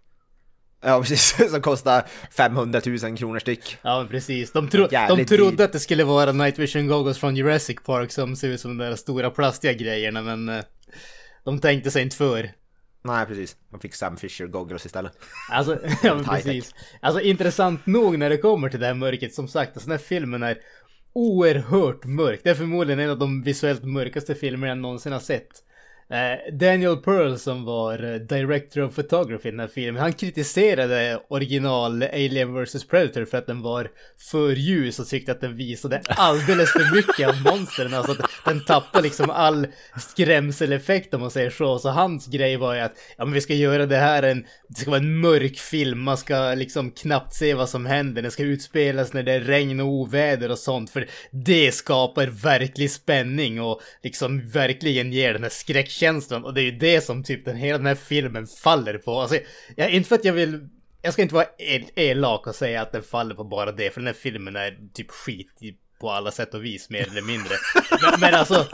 Ja 0.83 1.01
precis, 1.01 1.51
som 1.51 1.63
kostar 1.63 2.05
500 2.37 2.81
000 2.87 3.17
kronor 3.17 3.39
styck. 3.39 3.79
Ja 3.83 4.07
precis. 4.11 4.53
De, 4.53 4.69
tro 4.69 4.87
de 4.87 5.25
trodde 5.25 5.65
att 5.65 5.73
det 5.73 5.81
skulle 5.81 6.05
vara 6.05 6.33
Night 6.33 6.59
Vision 6.59 6.87
Goggles 6.87 7.19
från 7.19 7.37
Jurassic 7.37 7.77
Park 7.85 8.13
som 8.13 8.37
ser 8.37 8.49
ut 8.49 8.61
som 8.61 8.79
de 8.79 8.85
där 8.85 8.97
stora 8.97 9.31
plastiga 9.31 9.73
grejerna 9.73 10.23
men 10.23 10.49
eh, 10.49 10.65
de 11.45 11.59
tänkte 11.59 11.91
sig 11.91 12.03
inte 12.03 12.17
för. 12.17 12.51
Nej 13.05 13.27
precis, 13.27 13.57
man 13.71 13.81
fick 13.81 13.95
Sam 13.95 14.17
Fisher 14.17 14.47
goggles 14.47 14.87
istället. 14.87 15.13
Alltså, 15.51 15.79
ja 16.03 16.23
precis. 16.25 16.75
Alltså 17.01 17.21
intressant 17.21 17.87
nog 17.87 18.19
när 18.19 18.31
det 18.31 18.37
kommer 18.37 18.69
till 18.69 18.81
det 18.81 18.87
här 18.87 18.95
mörkret, 18.95 19.35
som 19.35 19.49
sagt, 19.49 19.73
alltså 19.73 19.89
den 19.89 19.99
här 19.99 20.05
filmen 20.05 20.43
är 20.43 20.59
oerhört 21.13 22.05
mörk. 22.05 22.41
Det 22.45 22.51
är 22.51 22.55
förmodligen 22.55 23.01
en 23.01 23.11
av 23.11 23.19
de 23.19 23.43
visuellt 23.43 23.85
mörkaste 23.85 24.35
filmer 24.35 24.69
jag 24.69 24.79
någonsin 24.79 25.13
har 25.13 25.21
sett. 25.21 25.63
Eh, 26.11 26.53
Daniel 26.53 26.97
Pearl 26.97 27.37
som 27.37 27.65
var 27.65 28.05
eh, 28.05 28.15
director 28.15 28.83
of 28.83 28.95
photography 28.95 29.49
i 29.49 29.51
den 29.51 29.61
här 29.61 29.69
filmen, 29.69 30.03
han 30.03 30.13
kritiserade 30.13 31.21
original 31.29 32.03
Alien 32.03 32.55
vs 32.55 32.85
Predator 32.85 33.25
för 33.25 33.39
att 33.39 33.47
den 33.47 33.63
var 33.63 33.91
för 34.31 34.53
ljus 34.53 34.99
och 34.99 35.07
tyckte 35.07 35.33
att 35.33 35.41
den 35.41 35.57
visade 35.57 36.01
alldeles 36.07 36.71
för 36.71 36.95
mycket 36.95 37.29
av 37.29 37.43
monstren. 37.43 37.95
Alltså 37.95 38.13
att 38.13 38.31
den 38.45 38.65
tappade 38.65 39.05
liksom 39.05 39.31
all 39.31 39.67
skrämseleffekt 39.99 41.15
om 41.15 41.21
man 41.21 41.31
säger 41.31 41.51
så. 41.51 41.79
Så 41.79 41.89
hans 41.89 42.27
grej 42.27 42.57
var 42.57 42.75
ju 42.75 42.81
att 42.81 42.95
ja, 43.17 43.25
men 43.25 43.35
vi 43.35 43.41
ska 43.41 43.55
göra 43.55 43.87
det 43.87 43.97
här 43.97 44.23
en, 44.23 44.47
det 44.69 44.81
ska 44.81 44.91
vara 44.91 45.01
en 45.01 45.21
mörk 45.21 45.59
film, 45.59 46.03
man 46.03 46.17
ska 46.17 46.55
liksom 46.55 46.91
knappt 46.91 47.35
se 47.35 47.55
vad 47.55 47.69
som 47.69 47.87
händer, 47.87 48.23
den 48.23 48.31
ska 48.31 48.43
utspelas 48.43 49.13
när 49.13 49.23
det 49.23 49.33
är 49.33 49.41
regn 49.41 49.81
och 49.81 49.87
oväder 49.87 50.51
och 50.51 50.59
sånt, 50.59 50.91
för 50.91 51.09
det 51.31 51.75
skapar 51.75 52.27
verklig 52.27 52.91
spänning 52.91 53.61
och 53.61 53.81
liksom 54.03 54.49
verkligen 54.49 55.13
ger 55.13 55.33
den 55.33 55.43
här 55.43 55.51
känslan 55.97 56.45
och 56.45 56.55
det 56.55 56.61
är 56.61 56.65
ju 56.65 56.79
det 56.79 57.01
som 57.01 57.25
typ 57.25 57.45
den 57.45 57.57
hela 57.57 57.79
den 57.79 57.87
här 57.87 57.95
filmen 57.95 58.47
faller 58.47 58.99
på. 58.99 59.21
Alltså, 59.21 59.39
jag, 59.77 59.91
inte 59.91 60.09
för 60.09 60.15
att 60.15 60.25
jag 60.25 60.33
vill 60.33 60.69
jag 61.03 61.13
ska 61.13 61.23
inte 61.23 61.35
vara 61.35 61.47
el 61.59 61.85
elak 61.97 62.47
och 62.47 62.55
säga 62.55 62.83
att 62.83 62.93
den 62.93 63.03
faller 63.03 63.35
på 63.35 63.45
bara 63.45 63.73
det, 63.73 63.91
för 63.91 64.01
den 64.01 64.07
här 64.07 64.15
filmen 64.15 64.57
är 64.57 64.79
typ 64.95 65.11
skit 65.11 65.61
på 66.01 66.11
alla 66.11 66.31
sätt 66.31 66.55
och 66.55 66.65
vis, 66.65 66.91
mer 66.91 67.09
eller 67.11 67.23
mindre. 67.23 67.55
Men, 68.03 68.21
men 68.21 68.35
alltså, 68.35 68.67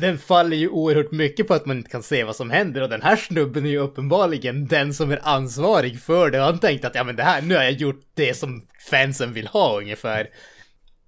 den 0.00 0.18
faller 0.18 0.56
ju 0.56 0.68
oerhört 0.68 1.10
mycket 1.12 1.48
på 1.48 1.54
att 1.54 1.66
man 1.66 1.76
inte 1.76 1.90
kan 1.90 2.02
se 2.02 2.24
vad 2.24 2.36
som 2.36 2.50
händer 2.50 2.82
och 2.82 2.88
den 2.88 3.02
här 3.02 3.16
snubben 3.16 3.66
är 3.66 3.70
ju 3.70 3.78
uppenbarligen 3.78 4.66
den 4.66 4.94
som 4.94 5.10
är 5.10 5.20
ansvarig 5.22 6.00
för 6.00 6.30
det 6.30 6.38
och 6.38 6.44
han 6.44 6.58
tänkte 6.58 6.86
att 6.86 6.94
ja 6.94 7.04
men 7.04 7.16
det 7.16 7.22
här, 7.22 7.42
nu 7.42 7.54
har 7.56 7.62
jag 7.62 7.72
gjort 7.72 8.02
det 8.14 8.34
som 8.34 8.66
fansen 8.90 9.32
vill 9.32 9.46
ha 9.46 9.78
ungefär. 9.78 10.28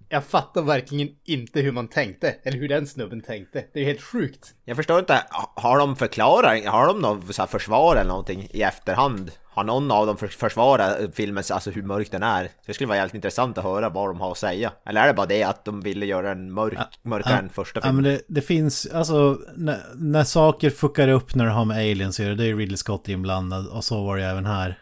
Jag 0.08 0.24
fattar 0.24 0.62
verkligen 0.62 1.08
inte 1.24 1.60
hur 1.60 1.72
man 1.72 1.88
tänkte, 1.88 2.34
eller 2.42 2.58
hur 2.58 2.68
den 2.68 2.86
snubben 2.86 3.20
tänkte. 3.20 3.64
Det 3.72 3.78
är 3.78 3.80
ju 3.80 3.86
helt 3.88 4.02
sjukt. 4.02 4.54
Jag 4.64 4.76
förstår 4.76 4.98
inte, 4.98 5.22
har 5.54 5.78
de 5.78 5.96
förklarat, 5.96 6.64
har 6.64 6.86
de 6.86 7.00
något 7.00 7.34
så 7.34 7.42
här 7.42 7.46
försvar 7.46 7.96
eller 7.96 8.08
någonting 8.10 8.48
i 8.50 8.62
efterhand? 8.62 9.30
Har 9.44 9.64
någon 9.64 9.90
av 9.90 10.06
dem 10.06 10.16
för- 10.16 10.26
försvarat 10.28 11.14
filmens, 11.14 11.50
alltså 11.50 11.70
hur 11.70 11.82
mörk 11.82 12.10
den 12.10 12.22
är? 12.22 12.48
Det 12.66 12.74
skulle 12.74 12.88
vara 12.88 12.98
jävligt 12.98 13.14
intressant 13.14 13.58
att 13.58 13.64
höra 13.64 13.88
vad 13.88 14.08
de 14.08 14.20
har 14.20 14.30
att 14.30 14.38
säga. 14.38 14.72
Eller 14.86 15.00
är 15.02 15.06
det 15.06 15.14
bara 15.14 15.26
det 15.26 15.42
att 15.42 15.64
de 15.64 15.80
ville 15.80 16.06
göra 16.06 16.28
den 16.28 16.52
mörk, 16.52 16.78
mörkare 17.02 17.38
än 17.38 17.48
första 17.48 17.80
Ja 17.82 17.92
men 17.92 18.04
filmen? 18.04 18.20
det, 18.28 18.34
det 18.34 18.40
finns, 18.40 18.86
alltså 18.86 19.38
när, 19.56 19.78
när 19.94 20.24
saker 20.24 20.70
fuckar 20.70 21.08
upp 21.08 21.34
när 21.34 21.44
det 21.44 21.50
har 21.50 21.64
med 21.64 21.76
aliens 21.76 22.20
att 22.20 22.26
göra, 22.26 22.34
det 22.34 22.44
är 22.46 22.56
Ridley 22.56 22.76
Scott 22.76 23.08
inblandad 23.08 23.66
och 23.66 23.84
så 23.84 24.04
var 24.04 24.16
det 24.16 24.24
även 24.24 24.46
här. 24.46 24.78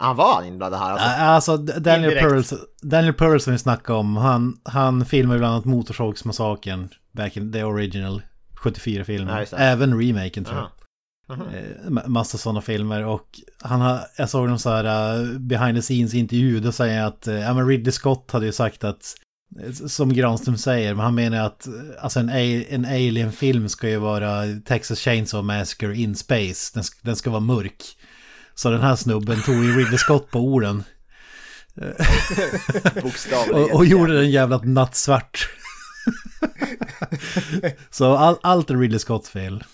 Han 0.00 0.16
var 0.16 0.42
inblandad 0.42 0.80
här 0.80 0.90
alltså? 0.90 1.06
Alltså 1.08 1.56
Daniel 1.80 2.12
Indirekt. 2.12 2.50
Pearl, 2.50 2.58
Daniel 2.82 3.14
Pearl 3.14 3.38
som 3.38 3.52
vi 3.52 3.58
snackade 3.58 3.98
om, 3.98 4.16
han, 4.16 4.56
han 4.62 5.04
filmade 5.04 5.38
bland 5.38 5.54
annat 5.54 5.64
Motorsågsmassakern, 5.64 6.88
back 7.12 7.36
in 7.36 7.52
the 7.52 7.64
original 7.64 8.22
74-filmen. 8.62 9.46
Ja. 9.50 9.56
Även 9.58 10.00
remaken 10.02 10.44
tror 10.44 10.58
jag. 10.58 10.68
Aha. 11.28 11.44
Eh, 11.54 11.88
ma- 11.90 12.08
Massa 12.08 12.38
sådana 12.38 12.60
filmer 12.60 13.04
och 13.06 13.40
han 13.62 13.80
har, 13.80 14.00
jag 14.16 14.30
såg 14.30 14.48
någon 14.48 14.58
så 14.58 14.70
här 14.70 15.18
uh, 15.20 15.38
behind 15.38 15.76
the 15.78 15.82
scenes 15.82 16.14
intervju, 16.14 16.60
då 16.60 16.72
säger 16.72 16.98
jag 16.98 17.06
att, 17.06 17.28
uh, 17.28 17.34
ja 17.34 17.54
men 17.54 17.68
Ridley 17.68 17.92
Scott 17.92 18.30
hade 18.30 18.46
ju 18.46 18.52
sagt 18.52 18.84
att, 18.84 19.14
eh, 19.60 19.72
som 19.72 20.12
Granström 20.14 20.56
säger, 20.56 20.94
men 20.94 21.04
han 21.04 21.14
menar 21.14 21.46
att 21.46 21.66
eh, 21.66 21.72
alltså 22.00 22.20
en, 22.20 22.28
en 22.68 22.84
alien-film 22.84 23.68
ska 23.68 23.88
ju 23.88 23.96
vara 23.96 24.42
Texas 24.66 24.98
Chainsaw 24.98 25.46
Massacre 25.58 25.96
in 25.96 26.16
space, 26.16 26.70
den, 26.74 26.84
den 27.02 27.16
ska 27.16 27.30
vara 27.30 27.40
mörk. 27.40 27.96
Så 28.60 28.70
den 28.70 28.80
här 28.80 28.96
snubben 28.96 29.42
tog 29.42 29.54
ju 29.54 29.78
Ridley 29.78 29.98
Scott 29.98 30.30
på 30.30 30.38
orden 30.38 30.84
och, 33.52 33.70
och 33.70 33.86
gjorde 33.86 34.16
den 34.16 34.30
jävla 34.30 34.58
nattsvart. 34.58 35.48
så 37.90 38.16
all, 38.16 38.36
allt 38.42 38.70
är 38.70 38.76
Ridley 38.76 38.98
Scotts 38.98 39.30
fel. 39.30 39.64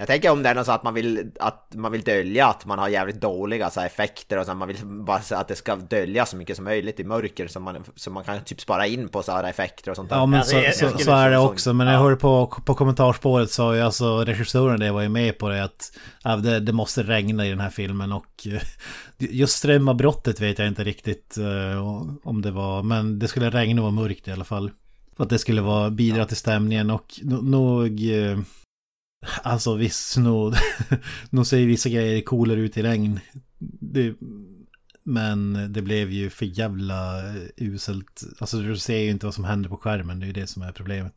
Jag 0.00 0.06
tänker 0.06 0.30
om 0.30 0.42
det 0.42 0.48
är 0.48 0.54
något 0.54 0.66
så 0.66 0.72
att 0.72 0.82
man 0.82 0.94
vill, 0.94 1.30
att 1.40 1.70
man 1.74 1.92
vill 1.92 2.00
dölja 2.02 2.46
att 2.46 2.66
man 2.66 2.78
har 2.78 2.88
jävligt 2.88 3.20
dåliga 3.20 3.70
så 3.70 3.80
här, 3.80 3.86
effekter 3.86 4.38
och 4.38 4.44
så 4.44 4.50
här, 4.50 4.58
man 4.58 4.68
vill 4.68 4.76
bara 4.84 5.20
så 5.22 5.34
att 5.34 5.48
det 5.48 5.54
ska 5.56 5.76
dölja 5.76 6.26
så 6.26 6.36
mycket 6.36 6.56
som 6.56 6.64
möjligt 6.64 7.00
i 7.00 7.04
mörker 7.04 7.48
så 7.48 7.60
man, 7.60 7.84
så 7.96 8.10
man 8.10 8.24
kan 8.24 8.40
typ 8.44 8.60
spara 8.60 8.86
in 8.86 9.08
på 9.08 9.22
så 9.22 9.32
här 9.32 9.44
effekter 9.44 9.90
och 9.90 9.96
sånt 9.96 10.08
där. 10.10 10.16
Ja 10.16 10.26
men 10.26 10.44
så, 10.44 10.56
jag- 10.56 10.64
jag 10.64 10.74
så, 10.74 10.98
så 10.98 11.10
är 11.12 11.30
det 11.30 11.38
också. 11.38 11.72
Men 11.72 11.86
jag 11.86 11.98
hörde 11.98 12.16
på, 12.16 12.46
på 12.66 12.74
kommentarspåret 12.74 13.50
sa 13.50 13.74
ju 13.76 13.80
alltså 13.82 14.24
regissören 14.24 14.80
det 14.80 14.92
var 14.92 15.02
ju 15.02 15.08
med 15.08 15.38
på 15.38 15.48
det 15.48 15.64
att 15.64 15.92
ja, 16.24 16.36
det, 16.36 16.60
det 16.60 16.72
måste 16.72 17.02
regna 17.02 17.46
i 17.46 17.50
den 17.50 17.60
här 17.60 17.70
filmen 17.70 18.12
och 18.12 18.46
eh, 18.46 18.62
just 19.18 19.56
strömavbrottet 19.56 20.40
vet 20.40 20.58
jag 20.58 20.68
inte 20.68 20.84
riktigt 20.84 21.36
eh, 21.38 21.86
om 22.24 22.42
det 22.42 22.50
var. 22.50 22.82
Men 22.82 23.18
det 23.18 23.28
skulle 23.28 23.50
regna 23.50 23.80
och 23.82 23.92
vara 23.94 24.04
mörkt 24.04 24.28
i 24.28 24.32
alla 24.32 24.44
fall. 24.44 24.70
För 25.16 25.24
att 25.24 25.30
det 25.30 25.38
skulle 25.38 25.60
vara 25.62 25.90
bidra 25.90 26.24
till 26.26 26.36
stämningen 26.36 26.90
och 26.90 27.06
no- 27.22 27.42
nog... 27.42 28.00
Alltså 29.42 29.74
visst, 29.74 30.16
nog, 30.16 30.54
nog 31.30 31.46
ser 31.46 31.66
vissa 31.66 31.88
grejer 31.88 32.22
coolare 32.22 32.60
ut 32.60 32.76
i 32.76 32.82
regn. 32.82 33.20
Det, 33.80 34.14
men 35.02 35.72
det 35.72 35.82
blev 35.82 36.10
ju 36.10 36.30
för 36.30 36.46
jävla 36.46 37.18
eh, 37.18 37.42
uselt. 37.56 38.22
Alltså 38.38 38.56
du 38.56 38.76
ser 38.76 38.98
ju 38.98 39.10
inte 39.10 39.26
vad 39.26 39.34
som 39.34 39.44
händer 39.44 39.68
på 39.68 39.76
skärmen, 39.76 40.20
det 40.20 40.24
är 40.24 40.26
ju 40.26 40.32
det 40.32 40.46
som 40.46 40.62
är 40.62 40.72
problemet. 40.72 41.12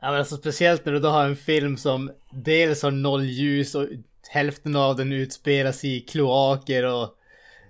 Ja 0.00 0.10
men 0.10 0.18
alltså 0.18 0.36
speciellt 0.36 0.84
när 0.84 0.92
du 0.92 0.98
då 0.98 1.08
har 1.08 1.24
en 1.24 1.36
film 1.36 1.76
som 1.76 2.10
dels 2.32 2.82
har 2.82 2.90
noll 2.90 3.24
ljus 3.24 3.74
och 3.74 3.88
hälften 4.30 4.76
av 4.76 4.96
den 4.96 5.12
utspelas 5.12 5.84
i 5.84 6.00
kloaker 6.00 6.84
och 6.84 7.14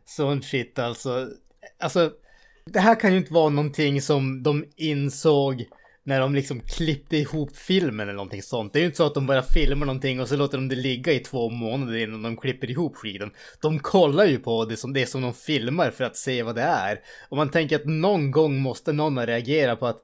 sånt 0.05 0.45
shit 0.45 0.79
alltså. 0.79 1.29
Alltså, 1.81 2.13
det 2.65 2.81
här 2.81 3.01
kan 3.01 3.13
ju 3.13 3.19
inte 3.19 3.33
vara 3.33 3.49
någonting 3.49 4.03
som 4.03 4.43
de 4.43 4.65
insåg 4.77 5.65
när 6.07 6.21
de 6.21 6.35
liksom 6.35 6.61
klippte 6.61 7.17
ihop 7.17 7.57
filmen 7.57 8.09
eller 8.09 8.17
någonting 8.17 8.43
sånt. 8.43 8.73
Det 8.73 8.79
är 8.79 8.81
ju 8.81 8.87
inte 8.87 8.97
så 8.97 9.07
att 9.07 9.15
de 9.15 9.27
bara 9.27 9.43
filmar 9.43 9.87
någonting 9.87 10.21
och 10.21 10.29
så 10.29 10.37
låter 10.37 10.59
de 10.59 10.69
det 10.69 10.77
ligga 10.77 11.13
i 11.13 11.19
två 11.19 11.51
månader 11.51 11.97
innan 11.97 12.23
de 12.23 12.37
klipper 12.37 12.71
ihop 12.71 12.97
skiten. 12.97 13.31
De 13.63 13.79
kollar 13.79 14.25
ju 14.25 14.39
på 14.39 14.65
det 14.65 14.77
som 14.77 14.93
det 14.93 15.07
som 15.07 15.23
de 15.23 15.35
filmar 15.35 15.91
för 15.91 16.05
att 16.05 16.17
se 16.17 16.43
vad 16.43 16.55
det 16.55 16.63
är. 16.63 17.01
Och 17.29 17.37
man 17.37 17.51
tänker 17.51 17.77
att 17.77 17.87
någon 17.87 18.31
gång 18.31 18.59
måste 18.59 18.93
någon 18.93 19.17
ha 19.17 19.27
reagerat 19.27 19.81
på 19.81 19.87
att 19.87 20.01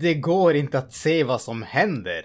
det 0.00 0.14
går 0.14 0.56
inte 0.56 0.78
att 0.78 0.92
se 0.92 1.24
vad 1.24 1.40
som 1.40 1.62
händer. 1.62 2.24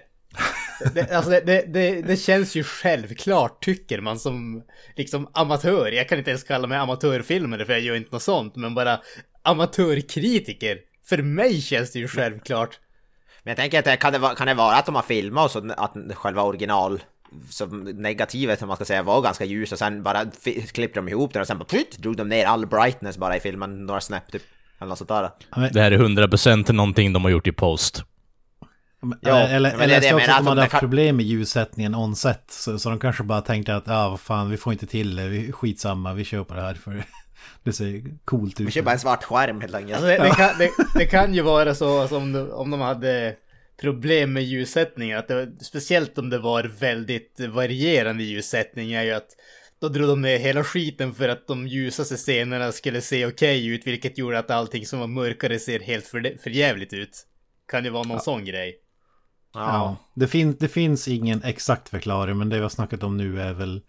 Det, 0.94 1.12
alltså 1.12 1.30
det, 1.30 1.40
det, 1.40 1.64
det, 1.66 2.02
det 2.02 2.16
känns 2.16 2.54
ju 2.54 2.64
självklart 2.64 3.64
tycker 3.64 4.00
man 4.00 4.18
som 4.18 4.62
liksom 4.96 5.28
amatör. 5.32 5.92
Jag 5.92 6.08
kan 6.08 6.18
inte 6.18 6.30
ens 6.30 6.44
kalla 6.44 6.66
mig 6.66 6.78
amatörfilmare 6.78 7.66
för 7.66 7.72
jag 7.72 7.82
gör 7.82 7.94
inte 7.94 8.12
något 8.12 8.22
sånt. 8.22 8.56
Men 8.56 8.74
bara 8.74 9.00
amatörkritiker. 9.42 10.78
För 11.08 11.22
mig 11.22 11.60
känns 11.60 11.92
det 11.92 11.98
ju 11.98 12.08
självklart. 12.08 12.78
Men 13.42 13.50
jag 13.50 13.56
tänker 13.56 13.78
att 13.78 13.84
det, 13.84 13.96
kan, 13.96 14.12
det 14.12 14.18
vara, 14.18 14.34
kan 14.34 14.46
det 14.46 14.54
vara 14.54 14.76
att 14.76 14.86
de 14.86 14.94
har 14.94 15.02
filmat 15.02 15.44
och 15.44 15.50
så 15.50 15.72
att 15.76 15.94
själva 16.14 16.42
original 16.42 17.00
som 17.50 17.80
negativet 17.80 18.62
om 18.62 18.68
man 18.68 18.76
ska 18.76 18.84
säga 18.84 19.02
var 19.02 19.22
ganska 19.22 19.44
ljus 19.44 19.72
och 19.72 19.78
sen 19.78 20.02
bara 20.02 20.24
klippte 20.72 20.98
de 20.98 21.08
ihop 21.08 21.32
det 21.32 21.40
och 21.40 21.46
sen 21.46 21.58
bara 21.58 21.64
prytt, 21.64 21.98
drog 21.98 22.16
de 22.16 22.28
ner 22.28 22.46
all 22.46 22.66
brightness 22.66 23.18
bara 23.18 23.36
i 23.36 23.40
filmen 23.40 23.86
några 23.86 24.00
snäpp 24.00 24.32
typ. 24.32 24.42
Eller 24.78 24.88
något 24.88 24.98
sånt 24.98 25.08
där. 25.08 25.30
Det 25.72 25.80
här 25.80 25.92
är 25.92 25.98
100% 25.98 26.72
någonting 26.72 27.12
de 27.12 27.24
har 27.24 27.30
gjort 27.30 27.46
i 27.46 27.52
post. 27.52 28.04
Ja, 29.20 29.38
eller 29.38 29.70
men 29.70 29.80
eller 29.80 30.00
det 30.00 30.06
jag 30.06 30.12
jag 30.12 30.16
också 30.16 30.30
att 30.30 30.38
de 30.38 30.46
hade 30.46 30.60
de 30.60 30.62
haft 30.62 30.70
kan- 30.70 30.80
problem 30.80 31.16
med 31.16 31.24
ljussättningen 31.26 31.94
on-set. 31.94 32.44
Så, 32.50 32.78
så 32.78 32.90
de 32.90 32.98
kanske 32.98 33.22
bara 33.22 33.40
tänkte 33.40 33.76
att 33.76 33.86
ja, 33.86 34.08
vad 34.08 34.20
fan, 34.20 34.50
vi 34.50 34.56
får 34.56 34.72
inte 34.72 34.86
till 34.86 35.16
det. 35.16 35.28
Vi, 35.28 35.52
skitsamma, 35.52 36.12
vi 36.14 36.24
kör 36.24 36.44
på 36.44 36.54
det 36.54 36.60
här 36.62 36.74
för 36.74 37.04
det 37.62 37.72
ser 37.72 38.02
coolt 38.24 38.60
ut. 38.60 38.66
Vi 38.66 38.70
kör 38.70 38.82
bara 38.82 38.92
en 38.92 38.98
svart 38.98 39.24
skärm 39.24 39.60
helt 39.60 39.74
enkelt. 39.74 39.92
Alltså 39.94 40.06
det, 40.06 40.16
det, 40.16 40.30
kan, 40.30 40.58
det, 40.58 40.70
det 40.98 41.06
kan 41.06 41.34
ju 41.34 41.42
vara 41.42 41.74
så 41.74 41.98
alltså, 42.00 42.16
om, 42.16 42.32
de, 42.32 42.50
om 42.50 42.70
de 42.70 42.80
hade 42.80 43.36
problem 43.80 44.32
med 44.32 44.42
ljussättningen. 44.42 45.18
Att 45.18 45.28
det, 45.28 45.34
var- 45.34 45.64
speciellt 45.64 46.18
om 46.18 46.30
det 46.30 46.38
var 46.38 46.64
väldigt 46.64 47.40
varierande 47.40 48.24
ljussättning 48.24 48.92
är 48.92 49.02
ju 49.02 49.10
att 49.12 49.28
då 49.80 49.88
drog 49.88 50.08
de 50.08 50.20
ner 50.22 50.38
hela 50.38 50.64
skiten 50.64 51.14
för 51.14 51.28
att 51.28 51.46
de 51.46 51.66
ljusaste 51.68 52.16
scenerna 52.16 52.72
skulle 52.72 53.00
se 53.00 53.26
okej 53.26 53.66
ut, 53.66 53.86
vilket 53.86 54.18
gjorde 54.18 54.38
att 54.38 54.50
allting 54.50 54.86
som 54.86 55.00
var 55.00 55.06
mörkare 55.06 55.58
ser 55.58 55.80
helt 55.80 56.06
för, 56.06 56.42
för 56.42 56.50
jävligt 56.50 56.92
ut. 56.92 57.26
Kan 57.68 57.84
ju 57.84 57.90
vara 57.90 58.02
någon 58.04 58.20
sån 58.20 58.44
grej. 58.44 58.76
Ja, 59.54 59.96
det, 60.14 60.28
fin 60.28 60.56
det 60.60 60.68
finns 60.68 61.08
ingen 61.08 61.42
exakt 61.42 61.88
förklaring, 61.88 62.38
men 62.38 62.48
det 62.48 62.56
vi 62.56 62.62
har 62.62 62.68
snackat 62.68 63.02
om 63.02 63.16
nu 63.16 63.40
är 63.40 63.52
väl 63.52 63.82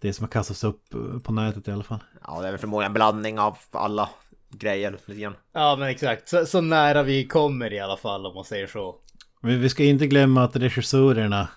det 0.00 0.12
som 0.12 0.24
har 0.24 0.30
kastats 0.30 0.64
upp 0.64 0.94
eh, 0.94 1.18
på 1.18 1.32
nätet 1.32 1.68
i 1.68 1.72
alla 1.72 1.84
fall. 1.84 1.98
Ja, 2.26 2.40
det 2.40 2.46
är 2.46 2.50
väl 2.52 2.60
förmodligen 2.60 2.90
en 2.90 2.94
blandning 2.94 3.38
av 3.38 3.56
alla 3.70 4.08
grejer 4.50 4.90
lite 5.06 5.20
grann. 5.20 5.34
Ja 5.52 5.76
men 5.76 5.88
exakt, 5.88 6.28
så, 6.28 6.46
så 6.46 6.60
nära 6.60 7.02
vi 7.02 7.26
kommer 7.26 7.72
i 7.72 7.80
alla 7.80 7.96
fall 7.96 8.26
om 8.26 8.34
man 8.34 8.44
säger 8.44 8.66
så. 8.66 8.96
Men 9.40 9.60
vi 9.60 9.68
ska 9.68 9.84
inte 9.84 10.06
glömma 10.06 10.44
att 10.44 10.56
regissörerna 10.56 11.48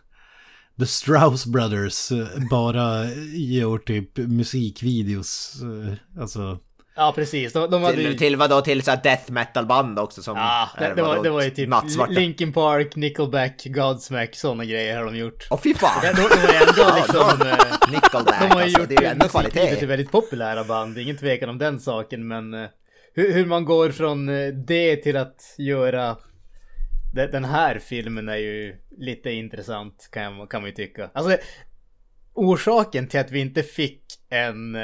The 0.80 0.86
Strauss 0.86 1.46
Brothers 1.46 2.12
eh, 2.12 2.28
bara 2.52 3.06
gör 3.36 3.78
typ 3.78 4.18
musikvideos. 4.18 5.62
eh, 5.62 6.22
Alltså, 6.22 6.60
Ja 6.98 7.14
precis, 7.16 7.54
de, 7.54 7.70
de 7.72 7.84
hade 7.84 8.02
ju... 8.02 8.08
Till, 8.10 8.18
till 8.18 8.36
vad 8.36 8.50
då? 8.50 8.62
Till 8.62 8.84
så 8.84 8.92
här 8.92 9.00
death 9.04 9.32
metal 9.32 9.66
band 9.66 10.00
också 10.00 10.24
som... 10.24 10.38
Ja, 10.38 10.70
det, 10.80 10.86
är 10.86 10.96
det, 10.96 11.02
var, 11.02 11.10
vadå? 11.10 11.24
det 11.24 11.30
var 11.30 11.44
ju 11.44 11.50
typ 11.50 11.70
Nattsvarta. 11.70 12.12
Linkin 12.12 12.54
Park, 12.54 12.96
Nickelback, 12.96 13.64
Godsmack, 13.66 14.36
sådana 14.36 14.66
grejer 14.66 14.98
har 14.98 15.06
de 15.06 15.16
gjort. 15.18 15.48
Åh 15.50 15.60
fy 15.64 15.74
fan! 15.74 16.02
Ja, 16.04 16.14
de, 16.14 16.22
de 16.22 16.54
ändå 16.54 16.96
liksom... 16.96 17.48
eh, 17.48 17.92
Nickelback 17.92 18.40
De 18.42 18.48
har 18.48 18.58
ju 18.58 18.64
alltså, 18.64 18.80
gjort 18.80 18.90
det 18.90 18.96
är 18.96 19.02
ju 19.02 19.08
ändå 19.08 19.26
musiklivet 19.26 19.52
till 19.52 19.62
kvalitet. 19.62 19.86
väldigt 19.86 20.12
populära 20.12 20.64
band, 20.64 20.98
ingen 20.98 21.18
tvekan 21.18 21.50
om 21.50 21.58
den 21.58 21.80
saken, 21.80 22.28
men 22.28 22.54
eh, 22.54 22.68
hur, 23.14 23.34
hur 23.34 23.46
man 23.46 23.66
går 23.66 23.90
från 23.90 24.30
eh, 24.30 24.48
det 24.48 24.96
till 24.96 25.18
att 25.18 25.56
göra 25.58 26.18
de- 27.16 27.28
den 27.32 27.46
här 27.46 27.80
filmen 27.80 28.30
är 28.30 28.38
ju 28.38 28.76
lite 28.98 29.32
intressant 29.32 30.10
kan, 30.12 30.48
kan 30.48 30.62
man 30.62 30.70
ju 30.70 30.76
tycka. 30.76 31.10
Alltså 31.14 31.38
orsaken 32.34 33.08
till 33.08 33.20
att 33.20 33.32
vi 33.32 33.40
inte 33.40 33.64
fick 33.64 34.02
en 34.30 34.76
eh, 34.76 34.82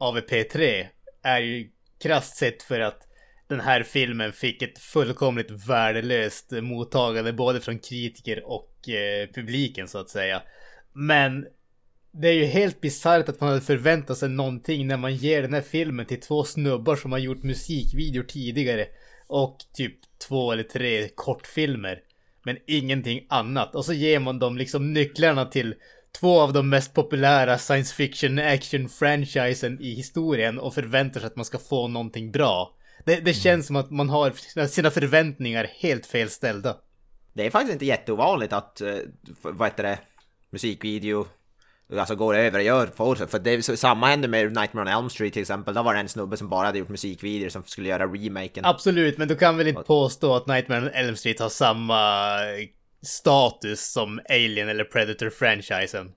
AVP3 0.00 0.86
är 1.22 1.40
ju 1.40 1.70
krasst 2.02 2.36
sett 2.36 2.62
för 2.62 2.80
att 2.80 3.08
den 3.48 3.60
här 3.60 3.82
filmen 3.82 4.32
fick 4.32 4.62
ett 4.62 4.78
fullkomligt 4.78 5.68
värdelöst 5.68 6.50
mottagande 6.50 7.32
både 7.32 7.60
från 7.60 7.78
kritiker 7.78 8.44
och 8.46 8.88
eh, 8.88 9.28
publiken 9.34 9.88
så 9.88 9.98
att 9.98 10.08
säga. 10.08 10.42
Men 10.92 11.46
det 12.12 12.28
är 12.28 12.32
ju 12.32 12.44
helt 12.44 12.80
bisarrt 12.80 13.28
att 13.28 13.40
man 13.40 13.48
hade 13.48 13.60
förväntat 13.60 14.18
sig 14.18 14.28
någonting 14.28 14.86
när 14.86 14.96
man 14.96 15.14
ger 15.14 15.42
den 15.42 15.54
här 15.54 15.60
filmen 15.60 16.06
till 16.06 16.20
två 16.20 16.44
snubbar 16.44 16.96
som 16.96 17.12
har 17.12 17.18
gjort 17.18 17.42
musikvideor 17.42 18.22
tidigare. 18.22 18.86
Och 19.26 19.58
typ 19.74 19.94
två 20.28 20.52
eller 20.52 20.62
tre 20.62 21.08
kortfilmer. 21.14 22.00
Men 22.42 22.56
ingenting 22.66 23.26
annat. 23.28 23.74
Och 23.74 23.84
så 23.84 23.92
ger 23.92 24.18
man 24.18 24.38
dem 24.38 24.58
liksom 24.58 24.92
nycklarna 24.92 25.44
till 25.44 25.74
två 26.20 26.40
av 26.40 26.52
de 26.52 26.68
mest 26.68 26.94
populära 26.94 27.58
science 27.58 27.94
fiction 27.94 28.38
action 28.38 28.88
franchisen 28.88 29.80
i 29.80 29.94
historien 29.94 30.58
och 30.58 30.74
förväntar 30.74 31.20
sig 31.20 31.26
att 31.26 31.36
man 31.36 31.44
ska 31.44 31.58
få 31.58 31.88
någonting 31.88 32.30
bra. 32.32 32.74
Det, 33.04 33.20
det 33.20 33.34
känns 33.34 33.66
som 33.66 33.76
att 33.76 33.90
man 33.90 34.08
har 34.08 34.32
sina- 34.66 34.90
förväntningar 34.90 35.70
helt 35.78 36.06
felställda. 36.06 36.76
Det 37.32 37.46
är 37.46 37.50
faktiskt 37.50 37.72
inte 37.72 37.86
jätteovanligt 37.86 38.52
att, 38.52 38.80
eh, 38.80 38.96
vad 39.42 39.68
heter 39.68 39.82
det, 39.82 39.98
musikvideo 40.50 41.26
Alltså 41.98 42.14
går 42.16 42.34
över 42.36 42.58
och 42.58 42.64
gör 42.64 43.14
sig. 43.14 43.28
För 43.28 43.38
det 43.38 43.50
är 43.50 43.60
så- 43.60 43.76
samma 43.76 44.06
hände 44.06 44.28
med 44.28 44.52
Nightmare 44.52 44.82
on 44.84 44.92
Elm 44.98 45.10
Street 45.10 45.32
till 45.32 45.42
exempel. 45.42 45.74
Då 45.74 45.82
var 45.82 45.94
det 45.94 46.00
en 46.00 46.08
snubbe 46.08 46.36
som 46.36 46.48
bara 46.48 46.66
hade 46.66 46.78
gjort 46.78 46.88
musikvideor 46.88 47.48
som 47.48 47.62
skulle 47.62 47.88
göra 47.88 48.06
remaken. 48.06 48.64
Absolut, 48.64 49.18
men 49.18 49.28
du 49.28 49.36
kan 49.36 49.56
väl 49.56 49.68
inte 49.68 49.82
påstå 49.82 50.34
att 50.34 50.46
Nightmare 50.46 50.80
on 50.80 50.88
Elm 50.88 51.16
Street 51.16 51.40
har 51.40 51.48
samma 51.48 52.38
status 53.02 53.92
som 53.92 54.20
Alien 54.28 54.68
eller 54.68 54.84
Predator-franchisen? 54.84 56.12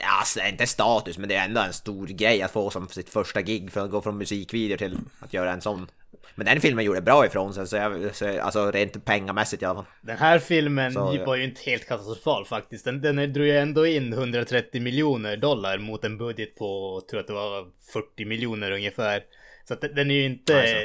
Ja, 0.00 0.06
alltså, 0.18 0.40
inte 0.40 0.66
status, 0.66 1.18
men 1.18 1.28
det 1.28 1.34
är 1.34 1.44
ändå 1.44 1.60
en 1.60 1.72
stor 1.72 2.06
grej 2.06 2.42
att 2.42 2.50
få 2.50 2.70
som 2.70 2.88
sitt 2.88 3.08
första 3.10 3.42
gig 3.42 3.72
för 3.72 3.80
att 3.84 3.90
gå 3.90 4.02
från 4.02 4.18
musikvideo 4.18 4.76
till 4.76 4.98
att 5.20 5.32
göra 5.32 5.52
en 5.52 5.60
sån. 5.60 5.90
Men 6.34 6.46
den 6.46 6.60
filmen 6.60 6.84
gjorde 6.84 7.00
bra 7.00 7.26
ifrån 7.26 7.54
sig, 7.54 7.66
så 7.66 7.76
jag, 7.76 8.14
så, 8.16 8.40
alltså 8.40 8.70
rent 8.70 9.04
pengamässigt 9.04 9.62
i 9.62 9.66
alla 9.66 9.74
fall. 9.74 9.92
Den 10.00 10.16
här 10.18 10.38
filmen 10.38 10.92
Så, 10.92 11.24
var 11.26 11.36
ju 11.36 11.44
inte 11.44 11.60
helt 11.70 11.88
katastrofal 11.88 12.44
faktiskt. 12.44 12.84
Den, 12.84 13.00
den 13.00 13.32
drog 13.32 13.46
ju 13.46 13.56
ändå 13.58 13.86
in 13.86 14.12
130 14.12 14.80
miljoner 14.82 15.36
dollar 15.36 15.78
mot 15.78 16.04
en 16.04 16.18
budget 16.18 16.54
på, 16.56 17.00
tror 17.10 17.20
att 17.20 17.26
det 17.26 17.32
var 17.32 17.66
40 17.92 18.24
miljoner 18.24 18.70
ungefär. 18.70 19.22
Så 19.68 19.74
att 19.74 19.80
den- 19.80 19.94
den 19.94 20.10
är 20.10 20.14
ju 20.14 20.24
inte 20.24 20.60
Alltså. 20.60 20.76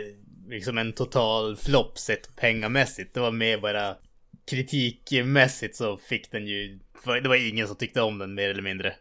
liksom 0.50 0.78
en 0.78 0.94
total 0.94 1.58
flopp 1.58 1.98
sett 1.98 2.36
pengamässigt. 2.36 3.14
Det 3.14 3.20
var 3.20 3.32
mer 3.32 3.58
bara 3.58 3.96
kritikmässigt 4.50 5.76
så 5.76 5.98
fick 5.98 6.32
den 6.32 6.48
ju, 6.48 6.80
det 7.24 7.30
var 7.30 7.50
ingen 7.50 7.68
som 7.68 7.76
tyckte 7.76 8.02
om 8.02 8.18
den 8.18 8.34
mer 8.34 8.50
eller 8.50 8.62
mindre. 8.62 8.96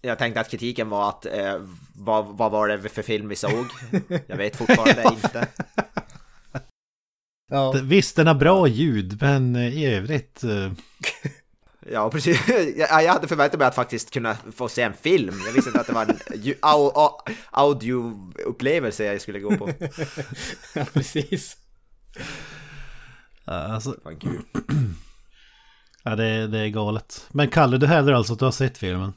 Jag 0.00 0.18
tänkte 0.18 0.40
att 0.40 0.50
kritiken 0.50 0.88
var 0.88 1.08
att, 1.08 1.26
eh, 1.26 1.60
vad, 1.94 2.26
vad 2.26 2.52
var 2.52 2.68
det 2.68 2.88
för 2.88 3.02
film 3.02 3.28
vi 3.28 3.36
såg? 3.36 3.66
Jag 4.26 4.36
vet 4.36 4.56
fortfarande 4.56 5.02
inte. 5.14 5.48
Ja. 7.50 7.74
Visst, 7.82 8.16
den 8.16 8.26
har 8.26 8.34
bra 8.34 8.66
ljud, 8.66 9.18
men 9.20 9.56
eh, 9.56 9.78
i 9.78 9.86
övrigt... 9.86 10.44
eh, 10.44 10.72
Ja, 11.92 12.10
precis. 12.10 12.48
Jag, 12.76 13.04
jag 13.04 13.12
hade 13.12 13.28
förväntat 13.28 13.58
mig 13.58 13.68
att 13.68 13.74
faktiskt 13.74 14.10
kunna 14.10 14.36
få 14.56 14.68
se 14.68 14.82
en 14.82 14.94
film. 14.94 15.40
Jag 15.46 15.52
visste 15.52 15.68
inte 15.68 15.80
att 15.80 15.86
det 15.86 15.92
var 15.92 16.06
en 16.06 16.18
audioupplevelse 17.50 19.04
jag 19.04 19.20
skulle 19.20 19.38
gå 19.38 19.56
på. 19.56 19.70
ja, 20.74 20.86
precis. 20.92 21.56
Ja, 23.44 23.52
Alltså, 23.52 23.94
Fan 24.02 24.16
kul. 24.16 24.42
ja, 26.04 26.16
det, 26.16 26.46
det 26.46 26.58
är 26.58 26.68
galet. 26.68 27.26
Men 27.32 27.48
Kalle, 27.48 27.78
du 27.78 27.86
hävdar 27.86 28.12
alltså 28.12 28.32
att 28.32 28.38
du 28.38 28.44
har 28.44 28.52
sett 28.52 28.78
filmen? 28.78 29.12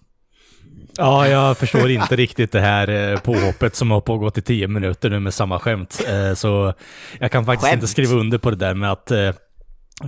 Ja, 0.98 1.28
jag 1.28 1.58
förstår 1.58 1.90
inte 1.92 2.16
riktigt 2.16 2.52
det 2.52 2.60
här 2.62 2.88
eh, 3.13 3.20
påhoppet 3.20 3.76
som 3.76 3.92
har 3.92 4.02
pågått 4.02 4.38
i 4.38 4.42
tio 4.42 4.68
minuter 4.68 5.10
nu 5.10 5.20
med 5.20 5.34
samma 5.34 5.60
skämt. 5.60 6.04
Eh, 6.08 6.34
Så 6.34 6.74
jag 7.20 7.32
kan 7.32 7.46
faktiskt 7.46 7.66
Skämt? 7.70 7.74
inte 7.82 7.88
skriva 7.88 8.16
under 8.16 8.38
på 8.38 8.50
det 8.50 8.56
där 8.56 8.74
med 8.74 8.92
att 8.92 9.12
eh, 9.12 9.32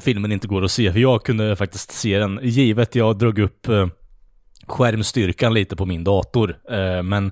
filmen 0.02 0.32
inte 0.32 0.48
går 0.48 0.64
att 0.64 0.72
se. 0.72 0.92
För 0.92 1.00
jag 1.00 1.24
kunde 1.24 1.56
faktiskt 1.56 1.92
se 1.92 2.20
den, 2.20 2.40
givet 2.44 2.96
jag 2.96 3.18
drog 3.18 3.40
upp 3.40 3.68
eh, 3.68 3.88
skärmstyrkan 4.70 5.54
lite 5.54 5.76
på 5.76 5.86
min 5.86 6.04
dator. 6.04 6.56
Eh, 6.72 7.04
Men 7.04 7.32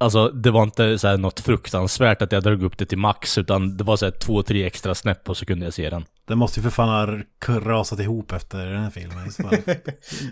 alltså, 0.00 0.28
det 0.28 0.50
var 0.50 0.62
inte 0.62 0.98
så 0.98 1.08
här 1.08 1.16
något 1.18 1.40
fruktansvärt 1.40 2.22
att 2.22 2.32
jag 2.32 2.42
drog 2.42 2.62
upp 2.62 2.78
det 2.78 2.86
till 2.86 2.98
max, 2.98 3.38
utan 3.38 3.76
det 3.76 3.84
var 3.84 3.96
så 3.96 4.04
här 4.06 4.12
två, 4.12 4.42
tre 4.42 4.64
extra 4.66 4.94
snäpp 4.94 5.28
och 5.28 5.36
så 5.36 5.46
kunde 5.46 5.64
jag 5.66 5.74
se 5.74 5.90
den. 5.90 6.04
Den 6.28 6.38
måste 6.38 6.60
ju 6.60 6.64
för 6.64 6.70
fan 6.70 7.24
ha 7.46 7.60
rasat 7.60 8.00
ihop 8.00 8.32
efter 8.32 8.66
den 8.66 8.82
här 8.82 8.90
filmen. 8.90 9.30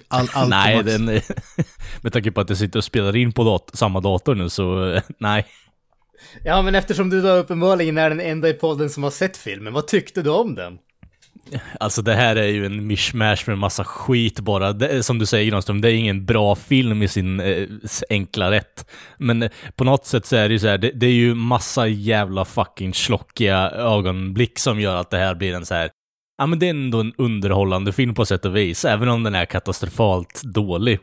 All, 0.09 0.29
allt 0.35 0.51
nej, 0.51 0.83
den, 0.83 1.05
med 2.03 2.13
tanke 2.13 2.31
på 2.33 2.41
att 2.41 2.49
jag 2.49 2.59
sitter 2.59 2.79
och 2.79 2.85
spelar 2.85 3.17
in 3.17 3.33
på 3.33 3.45
dat- 3.45 3.71
samma 3.75 4.01
dator 4.01 4.35
nu 4.35 4.49
så 4.49 4.93
eh, 4.93 5.03
nej. 5.19 5.47
Ja, 6.45 6.63
men 6.63 6.75
eftersom 6.75 7.11
du 7.11 7.21
då 7.23 7.29
uppenbarligen 7.29 7.99
är 7.99 8.11
den 8.11 8.21
enda 8.21 8.49
i 8.49 8.53
podden 8.53 8.91
som 8.91 9.03
har 9.03 9.11
sett 9.11 9.37
filmen, 9.37 9.73
vad 9.73 9.87
tyckte 9.87 10.23
du 10.23 10.31
om 10.31 10.55
den? 10.55 10.79
Alltså 11.81 12.03
det 12.03 12.15
här 12.15 12.37
är 12.37 12.47
ju 12.47 12.67
en 12.67 12.87
mishmash 12.87 13.37
med 13.47 13.59
massa 13.59 13.85
skit 13.85 14.41
bara. 14.41 14.73
Det, 14.73 15.03
som 15.03 15.19
du 15.19 15.27
säger 15.27 15.51
Granström, 15.51 15.81
det 15.81 15.93
är 15.93 15.95
ingen 15.95 16.25
bra 16.25 16.55
film 16.55 17.03
i 17.03 17.09
sin 17.09 17.41
eh, 17.41 17.69
enkla 18.11 18.51
rätt. 18.51 18.91
Men 19.19 19.43
eh, 19.43 19.51
på 19.77 19.85
något 19.85 20.07
sätt 20.07 20.27
så 20.27 20.37
är 20.37 20.49
det 20.49 20.53
ju 20.53 20.59
så 20.59 20.69
här, 20.69 20.79
det, 20.79 20.91
det 20.91 21.07
är 21.07 21.11
ju 21.11 21.35
massa 21.35 21.87
jävla 21.87 22.45
fucking 22.45 22.95
slockiga 22.95 23.71
ögonblick 23.71 24.59
som 24.59 24.81
gör 24.81 24.97
att 24.97 25.11
det 25.11 25.19
här 25.19 25.35
blir 25.35 25.55
en 25.55 25.67
så 25.67 25.75
här. 25.75 25.91
Ja 26.39 26.47
men 26.47 26.59
det 26.59 26.67
är 26.67 26.71
ändå 26.71 27.01
en 27.01 27.13
underhållande 27.19 27.93
film 27.93 28.15
på 28.15 28.27
sätt 28.27 28.45
och 28.45 28.57
vis, 28.57 28.85
även 28.85 29.09
om 29.09 29.23
den 29.23 29.35
är 29.35 29.45
katastrofalt 29.45 30.43
dålig. 30.43 30.99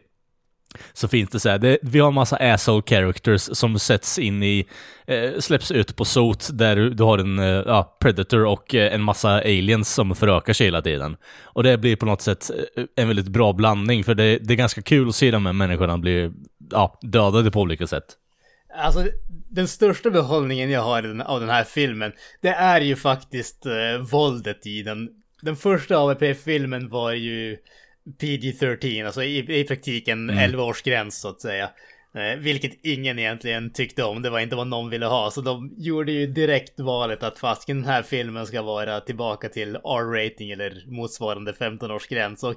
Så 0.94 1.08
finns 1.08 1.30
det 1.30 1.40
så 1.40 1.50
här, 1.50 1.58
det, 1.58 1.78
vi 1.82 2.00
har 2.00 2.08
en 2.08 2.14
massa 2.14 2.36
asshole 2.36 2.84
characters 2.86 3.42
som 3.42 3.80
sätts 3.80 4.20
in 4.20 4.44
i, 4.44 4.68
eh, 5.06 5.40
släpps 5.40 5.72
ut 5.72 5.96
på 5.96 6.06
SOT 6.06 6.50
där 6.54 6.76
du, 6.76 7.04
har 7.04 7.18
en 7.18 7.40
eh, 7.40 7.46
ja, 7.46 7.98
predator 8.00 8.46
och 8.46 8.76
eh, 8.76 8.94
en 8.94 9.02
massa 9.02 9.30
aliens 9.30 9.94
som 9.94 10.16
förökar 10.16 10.54
sig 10.54 10.68
hela 10.68 10.82
tiden. 10.82 11.18
Och 11.44 11.64
det 11.64 11.78
blir 11.78 11.96
på 11.96 12.06
något 12.06 12.22
sätt 12.22 12.52
eh, 12.76 12.84
en 12.96 13.08
väldigt 13.08 13.28
bra 13.28 13.54
blandning, 13.54 14.04
för 14.04 14.16
det, 14.16 14.38
det 14.38 14.54
är 14.54 14.58
ganska 14.58 14.82
kul 14.82 15.10
att 15.10 15.16
se 15.16 15.32
de 15.32 15.46
här 15.46 15.54
människorna 15.54 15.98
bli 15.98 16.32
ja, 16.72 17.00
dödade 17.02 17.52
på 17.52 17.62
olika 17.62 17.88
sätt. 17.88 18.18
Alltså, 18.76 19.06
den 19.50 19.68
största 19.68 20.10
behållningen 20.10 20.70
jag 20.70 20.82
har 20.82 21.22
av 21.26 21.40
den 21.40 21.50
här 21.50 21.64
filmen, 21.64 22.12
det 22.42 22.50
är 22.50 22.82
ju 22.82 22.96
faktiskt 22.96 23.66
eh, 23.66 24.02
våldet 24.12 24.68
i 24.68 24.84
den. 24.84 25.10
Den 25.42 25.56
första 25.56 25.98
AVP-filmen 25.98 26.90
var 26.90 27.12
ju 27.12 27.58
PG-13, 28.20 29.06
alltså 29.06 29.24
i, 29.24 29.60
i 29.60 29.64
praktiken 29.64 30.32
11-årsgräns 30.32 31.12
så 31.12 31.30
att 31.30 31.42
säga. 31.42 31.70
Eh, 32.16 32.40
vilket 32.40 32.72
ingen 32.84 33.20
egentligen 33.20 33.74
tyckte 33.74 34.04
om, 34.04 34.22
det 34.22 34.30
var 34.30 34.40
inte 34.40 34.56
vad 34.56 34.68
någon 34.68 34.90
ville 34.90 35.06
ha. 35.06 35.32
Så 35.32 35.42
de 35.42 35.74
gjorde 35.78 36.12
ju 36.12 36.28
direkt 36.28 36.80
valet 36.80 37.24
att 37.24 37.40
fastän 37.40 37.76
den 37.76 37.86
här 37.86 38.04
filmen 38.04 38.46
ska 38.46 38.62
vara 38.62 39.00
tillbaka 39.00 39.50
till 39.50 39.76
R-rating 39.76 40.52
eller 40.52 40.84
motsvarande 40.88 41.52
15-årsgräns. 41.52 42.44
Och 42.46 42.56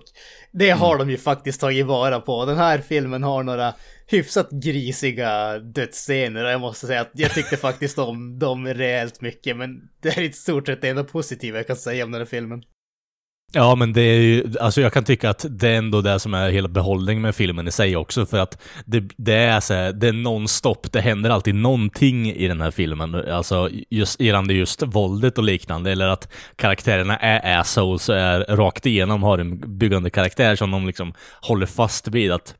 det 0.52 0.70
har 0.70 0.98
de 0.98 1.10
ju 1.10 1.16
faktiskt 1.16 1.60
tagit 1.60 1.86
vara 1.86 2.20
på. 2.20 2.44
Den 2.44 2.58
här 2.58 2.78
filmen 2.78 3.22
har 3.22 3.42
några 3.42 3.74
hyfsat 4.06 4.50
grisiga 4.50 5.58
dödsscener 5.58 6.44
och 6.44 6.50
jag 6.50 6.60
måste 6.60 6.86
säga 6.86 7.00
att 7.00 7.10
jag 7.14 7.34
tyckte 7.34 7.56
faktiskt 7.56 7.98
om 7.98 8.38
dem 8.38 8.66
rejält 8.66 9.20
mycket. 9.20 9.56
Men 9.56 9.80
det 10.02 10.08
är 10.08 10.22
i 10.22 10.32
stort 10.32 10.66
sett 10.66 10.82
det 10.82 10.88
enda 10.88 11.04
positiva 11.04 11.56
jag 11.56 11.66
kan 11.66 11.76
säga 11.76 12.04
om 12.04 12.12
den 12.12 12.20
här 12.20 12.26
filmen. 12.26 12.62
Ja, 13.52 13.74
men 13.74 13.92
det 13.92 14.00
är 14.00 14.20
ju, 14.20 14.44
alltså 14.60 14.80
jag 14.80 14.92
kan 14.92 15.04
tycka 15.04 15.30
att 15.30 15.46
det 15.50 15.68
är 15.68 15.74
ändå 15.78 16.00
det 16.00 16.20
som 16.20 16.34
är 16.34 16.50
hela 16.50 16.68
behållningen 16.68 17.22
med 17.22 17.34
filmen 17.34 17.68
i 17.68 17.70
sig 17.70 17.96
också, 17.96 18.26
för 18.26 18.38
att 18.38 18.62
det, 18.84 19.04
det 19.16 19.34
är 19.34 19.60
så 19.60 19.74
här, 19.74 19.92
det 19.92 20.08
är 20.08 20.12
non-stop, 20.12 20.88
det 20.92 21.00
händer 21.00 21.30
alltid 21.30 21.54
någonting 21.54 22.30
i 22.30 22.48
den 22.48 22.60
här 22.60 22.70
filmen, 22.70 23.14
alltså 23.14 23.68
just 23.90 24.20
gällande 24.20 24.54
just 24.54 24.82
våldet 24.82 25.38
och 25.38 25.44
liknande, 25.44 25.92
eller 25.92 26.08
att 26.08 26.32
karaktärerna 26.56 27.16
är 27.16 27.60
assholes 27.60 28.08
och 28.08 28.16
är 28.16 28.40
rakt 28.40 28.86
igenom 28.86 29.22
har 29.22 29.38
en 29.38 29.78
byggande 29.78 30.10
karaktär 30.10 30.56
som 30.56 30.70
de 30.70 30.86
liksom 30.86 31.14
håller 31.40 31.66
fast 31.66 32.08
vid 32.08 32.32
att 32.32 32.54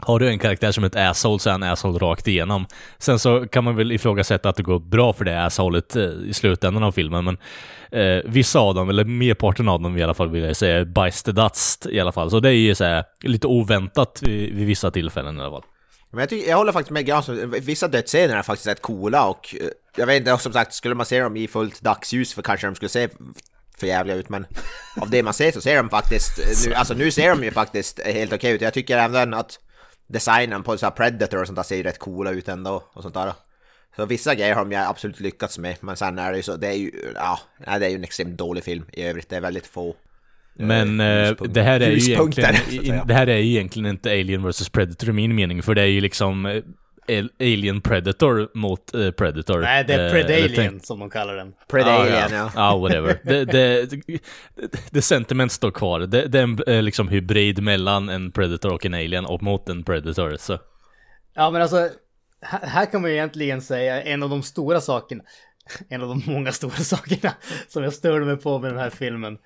har 0.00 0.18
du 0.18 0.28
en 0.28 0.38
karaktär 0.38 0.72
som 0.72 0.84
är 0.84 0.88
ett 0.88 0.96
asshole 0.96 1.38
så 1.38 1.48
är 1.48 1.52
han 1.52 1.62
asshole 1.62 1.98
rakt 1.98 2.28
igenom. 2.28 2.66
Sen 2.98 3.18
så 3.18 3.46
kan 3.48 3.64
man 3.64 3.76
väl 3.76 3.92
ifrågasätta 3.92 4.48
att 4.48 4.56
det 4.56 4.62
går 4.62 4.78
bra 4.78 5.12
för 5.12 5.24
det 5.24 5.44
assholet 5.44 5.96
eh, 5.96 6.02
i 6.04 6.32
slutändan 6.32 6.82
av 6.82 6.92
filmen, 6.92 7.24
men 7.24 7.38
eh, 7.90 8.22
vissa 8.24 8.58
av 8.58 8.74
dem, 8.74 8.88
eller 8.88 9.04
merparten 9.04 9.68
av 9.68 9.82
dem 9.82 9.98
i 9.98 10.02
alla 10.02 10.14
fall 10.14 10.30
vill 10.30 10.42
jag 10.42 10.56
säga, 10.56 10.84
bajs 10.84 11.22
the 11.22 11.32
dust 11.32 11.86
i 11.86 12.00
alla 12.00 12.12
fall. 12.12 12.30
Så 12.30 12.40
det 12.40 12.48
är 12.48 12.52
ju 12.52 12.74
så 12.74 12.84
här, 12.84 13.04
lite 13.20 13.46
oväntat 13.46 14.22
vid, 14.22 14.54
vid 14.54 14.66
vissa 14.66 14.90
tillfällen 14.90 15.38
i 15.38 15.40
alla 15.40 15.50
fall. 15.50 15.64
Men 16.10 16.20
jag, 16.20 16.28
tycker, 16.28 16.50
jag 16.50 16.56
håller 16.56 16.72
faktiskt 16.72 16.90
med 16.90 17.06
Granström, 17.06 17.54
vissa 17.60 17.88
dödsscener 17.88 18.36
är 18.36 18.42
faktiskt 18.42 18.68
rätt 18.68 18.82
coola 18.82 19.28
och 19.28 19.54
eh, 19.60 19.66
jag 19.96 20.06
vet 20.06 20.16
inte, 20.16 20.38
som 20.38 20.52
sagt, 20.52 20.74
skulle 20.74 20.94
man 20.94 21.06
se 21.06 21.20
dem 21.20 21.36
i 21.36 21.48
fullt 21.48 21.80
dagsljus 21.80 22.34
för 22.34 22.42
kanske 22.42 22.66
de 22.66 22.74
skulle 22.74 22.88
se 22.88 23.08
för 23.78 23.86
jävliga 23.86 24.16
ut, 24.16 24.28
men 24.28 24.46
av 25.00 25.10
det 25.10 25.22
man 25.22 25.34
ser 25.34 25.52
så 25.52 25.60
ser 25.60 25.76
de 25.76 25.88
faktiskt, 25.88 26.38
eh, 26.38 26.68
nu, 26.68 26.74
alltså 26.74 26.94
nu 26.94 27.10
ser 27.10 27.28
de 27.28 27.44
ju 27.44 27.50
faktiskt 27.50 28.00
helt 28.00 28.32
okej 28.32 28.52
ut. 28.52 28.60
Jag 28.60 28.74
tycker 28.74 28.98
även 28.98 29.34
att 29.34 29.58
designen 30.12 30.62
på 30.62 30.78
så 30.78 30.86
här 30.86 30.90
Predator 30.90 31.40
och 31.40 31.46
sånt 31.46 31.56
där 31.56 31.62
ser 31.62 31.82
rätt 31.82 31.98
coola 31.98 32.30
ut 32.30 32.48
ändå 32.48 32.82
och 32.92 33.02
sånt 33.02 33.14
där. 33.14 33.32
Så 33.96 34.06
vissa 34.06 34.34
grejer 34.34 34.54
har 34.54 34.64
de 34.64 34.72
ju 34.72 34.78
absolut 34.78 35.20
lyckats 35.20 35.58
med, 35.58 35.76
men 35.80 35.96
sen 35.96 36.18
är 36.18 36.30
det 36.30 36.36
ju 36.36 36.42
så, 36.42 36.56
det 36.56 36.68
är 36.68 36.72
ju, 36.72 36.90
ja, 37.14 37.38
det 37.78 37.86
är 37.86 37.88
ju 37.88 37.96
en 37.96 38.04
extremt 38.04 38.38
dålig 38.38 38.64
film 38.64 38.84
i 38.92 39.02
övrigt. 39.02 39.28
Det 39.28 39.36
är 39.36 39.40
väldigt 39.40 39.66
få. 39.66 39.96
Men 40.54 41.00
eh, 41.00 41.32
det 41.32 41.62
här 41.62 41.80
är 41.80 41.90
ju 41.90 42.12
egentligen, 42.12 43.06
det 43.06 43.14
här 43.14 43.26
är 43.26 43.36
ju 43.36 43.50
egentligen 43.50 43.90
inte 43.90 44.10
Alien 44.10 44.48
vs 44.48 44.68
Predator 44.68 45.08
i 45.08 45.12
min 45.12 45.34
mening, 45.34 45.62
för 45.62 45.74
det 45.74 45.82
är 45.82 45.86
ju 45.86 46.00
liksom 46.00 46.46
eh, 46.46 46.62
Alien 47.40 47.80
Predator 47.80 48.48
mot 48.54 48.94
eh, 48.94 49.10
Predator. 49.10 49.60
Nej, 49.60 49.84
det 49.84 49.94
är 49.94 50.06
Eh, 50.06 50.12
Predalien 50.12 50.80
som 50.80 50.98
de 50.98 51.10
kallar 51.10 51.36
den. 51.36 51.54
Predalien, 51.68 52.28
ja. 52.30 52.36
ja. 52.36 52.50
Ja, 52.54 52.76
whatever. 52.76 53.20
Det, 53.24 53.44
det, 53.44 53.88
det 54.90 55.02
sentiment 55.02 55.52
står 55.52 55.70
kvar. 55.70 56.00
Det, 56.00 56.26
det 56.26 56.38
är 56.38 56.42
en 56.42 56.58
eh, 56.66 56.82
liksom 56.82 57.08
hybrid 57.08 57.62
mellan 57.62 58.08
en 58.08 58.32
Predator 58.32 58.72
och 58.72 58.86
en 58.86 58.94
Alien 58.94 59.24
och 59.24 59.42
mot 59.42 59.68
en 59.68 59.84
Predator. 59.84 60.36
Så. 60.36 60.58
Ja 61.34 61.50
men 61.50 61.62
alltså, 61.62 61.88
här, 62.40 62.66
här 62.66 62.86
kan 62.86 63.00
man 63.02 63.10
ju 63.10 63.16
egentligen 63.16 63.62
säga 63.62 64.02
en 64.02 64.22
av 64.22 64.30
de 64.30 64.42
stora 64.42 64.80
sakerna, 64.80 65.22
en 65.88 66.02
av 66.02 66.08
de 66.08 66.22
många 66.32 66.52
stora 66.52 66.70
sakerna 66.76 67.34
som 67.68 67.82
jag 67.82 67.92
störde 67.92 68.24
mig 68.24 68.36
på 68.36 68.58
med 68.58 68.70
den 68.70 68.78
här 68.78 68.90
filmen. 68.90 69.38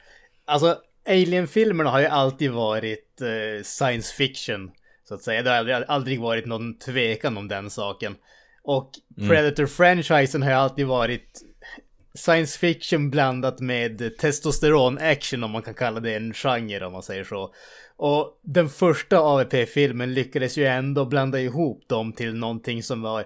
Alltså, 0.44 0.78
Alien-filmerna 1.08 1.90
har 1.90 2.00
ju 2.00 2.06
alltid 2.06 2.50
varit 2.50 3.20
eh, 3.20 3.62
science 3.64 4.14
fiction, 4.14 4.70
så 5.08 5.14
att 5.14 5.22
säga. 5.22 5.42
Det 5.42 5.50
har 5.50 5.56
aldrig, 5.56 5.76
aldrig 5.88 6.20
varit 6.20 6.46
någon 6.46 6.78
tvekan 6.78 7.36
om 7.36 7.48
den 7.48 7.70
saken. 7.70 8.16
Och 8.62 8.90
Predator-franchisen 9.16 10.42
har 10.42 10.50
ju 10.50 10.56
alltid 10.56 10.86
varit 10.86 11.42
science 12.14 12.58
fiction 12.58 13.10
blandat 13.10 13.60
med 13.60 14.00
testosteron-action 14.18 15.44
om 15.44 15.50
man 15.50 15.62
kan 15.62 15.74
kalla 15.74 16.00
det 16.00 16.14
en 16.14 16.34
genre 16.34 16.86
om 16.86 16.92
man 16.92 17.02
säger 17.02 17.24
så. 17.24 17.54
Och 17.96 18.40
den 18.42 18.68
första 18.68 19.18
AVP-filmen 19.18 20.14
lyckades 20.14 20.58
ju 20.58 20.66
ändå 20.66 21.04
blanda 21.04 21.40
ihop 21.40 21.88
dem 21.88 22.12
till 22.12 22.34
någonting 22.34 22.82
som 22.82 23.02
var 23.02 23.24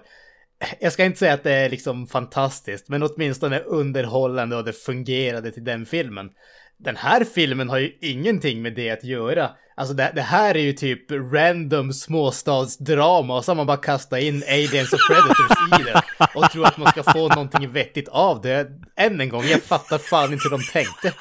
jag 0.79 0.93
ska 0.93 1.05
inte 1.05 1.19
säga 1.19 1.33
att 1.33 1.43
det 1.43 1.53
är 1.53 1.69
liksom 1.69 2.07
fantastiskt, 2.07 2.89
men 2.89 3.03
åtminstone 3.03 3.59
underhållande 3.59 4.55
och 4.55 4.65
det 4.65 4.73
fungerade 4.73 5.51
till 5.51 5.63
den 5.63 5.85
filmen. 5.85 6.29
Den 6.77 6.95
här 6.95 7.23
filmen 7.23 7.69
har 7.69 7.77
ju 7.77 7.97
ingenting 8.01 8.61
med 8.61 8.75
det 8.75 8.89
att 8.89 9.03
göra. 9.03 9.49
Alltså 9.81 9.93
det, 9.93 10.11
det 10.15 10.21
här 10.21 10.57
är 10.57 10.61
ju 10.61 10.73
typ 10.73 11.11
random 11.11 11.93
småstadsdrama 11.93 13.37
och 13.37 13.45
så 13.45 13.51
har 13.51 13.55
man 13.55 13.67
bara 13.67 13.77
kastat 13.77 14.19
in 14.19 14.43
aliens 14.47 14.93
och 14.93 14.99
predators 15.09 15.79
i 15.79 15.83
det. 15.83 16.01
Och 16.35 16.51
tror 16.51 16.65
att 16.65 16.77
man 16.77 16.87
ska 16.87 17.03
få 17.03 17.27
någonting 17.27 17.71
vettigt 17.71 18.07
av 18.09 18.41
det. 18.41 18.67
Än 18.95 19.21
en 19.21 19.29
gång, 19.29 19.43
jag 19.43 19.61
fattar 19.63 19.97
fan 19.97 20.33
inte 20.33 20.43
hur 20.43 20.57
de 20.57 20.63
tänkte. 20.63 21.13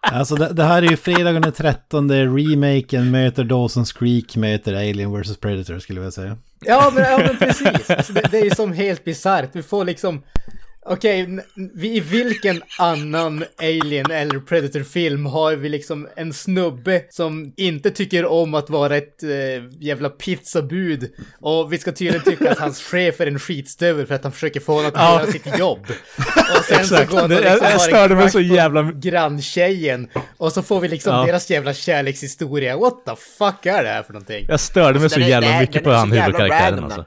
Alltså 0.00 0.34
det, 0.34 0.52
det 0.52 0.64
här 0.64 0.82
är 0.82 0.90
ju 0.90 0.96
fredagen 0.96 1.42
den 1.42 1.52
13, 1.52 2.10
remaken 2.12 3.10
möter 3.10 3.44
Dawson's 3.44 3.98
Creek 3.98 4.36
möter 4.36 4.74
Alien 4.74 5.20
vs 5.20 5.36
Predator 5.36 5.78
skulle 5.78 6.00
jag 6.00 6.12
säga. 6.12 6.36
Ja 6.60 6.92
men, 6.94 7.04
ja, 7.04 7.18
men 7.18 7.36
precis. 7.36 7.90
Alltså, 7.90 8.12
det, 8.12 8.28
det 8.30 8.38
är 8.38 8.44
ju 8.44 8.50
som 8.50 8.72
helt 8.72 9.04
bisarrt. 9.04 9.50
Vi 9.52 9.62
får 9.62 9.84
liksom... 9.84 10.22
Okej, 10.86 11.38
vi- 11.74 11.96
i 11.96 12.00
vilken 12.00 12.62
annan 12.78 13.44
Alien 13.58 14.10
eller 14.10 14.38
Predator-film 14.40 15.26
har 15.26 15.56
vi 15.56 15.68
liksom 15.68 16.08
en 16.16 16.32
snubbe 16.32 17.02
som 17.10 17.52
inte 17.56 17.90
tycker 17.90 18.26
om 18.26 18.54
att 18.54 18.70
vara 18.70 18.96
ett 18.96 19.22
eh, 19.22 19.30
jävla 19.80 20.08
pizzabud 20.08 21.10
och 21.40 21.72
vi 21.72 21.78
ska 21.78 21.92
tydligen 21.92 22.22
tycka 22.22 22.50
att 22.52 22.58
hans 22.58 22.82
chef 22.82 23.20
är 23.20 23.26
en 23.26 23.38
skitstövel 23.38 24.06
för 24.06 24.14
att 24.14 24.22
han 24.22 24.32
försöker 24.32 24.60
få 24.60 24.72
honom 24.72 24.86
att 24.86 24.94
Ja. 24.96 25.20
göra 25.20 25.32
sitt 25.32 25.58
jobb. 25.58 25.86
Och 26.58 26.64
sen 26.64 26.84
så 26.86 26.94
går 26.96 27.20
han 27.20 27.32
och 27.32 27.40
liksom 27.40 27.58
jag 27.70 27.80
störde 27.80 28.14
mig 28.14 28.30
så 28.30 28.40
jävla- 28.40 28.82
Granntjejen 28.92 30.08
och 30.36 30.52
så 30.52 30.62
får 30.62 30.80
vi 30.80 30.88
liksom 30.88 31.14
Ja. 31.14 31.24
deras 31.26 31.50
jävla 31.50 31.74
kärlekshistoria. 31.74 32.76
What 32.76 32.94
the 33.06 33.12
fuck 33.38 33.66
är 33.66 33.82
det 33.82 33.88
här 33.88 34.02
för 34.02 34.12
någonting? 34.12 34.46
Jag 34.48 34.60
störde 34.60 34.98
mig 35.00 35.10
så 35.10 35.20
är- 35.20 35.28
jävla 35.28 35.60
mycket 35.60 35.84
på 35.84 35.90
så 35.90 35.96
han 35.96 36.12
huvudkaraktären 36.12 36.84
alltså. 36.84 37.04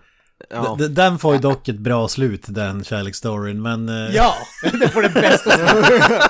Den. 0.49 0.63
Ja. 0.79 0.87
Den 0.89 1.19
får 1.19 1.33
ju 1.35 1.39
dock 1.41 1.67
ett 1.67 1.79
bra 1.79 2.07
slut, 2.07 2.43
den 2.47 2.83
kärleksstoryn, 2.83 3.61
men... 3.61 3.89
eh, 3.89 4.15
Ja, 4.15 4.33
det 4.79 4.89
får 4.89 5.01
det 5.01 5.09
bästa 5.09 5.51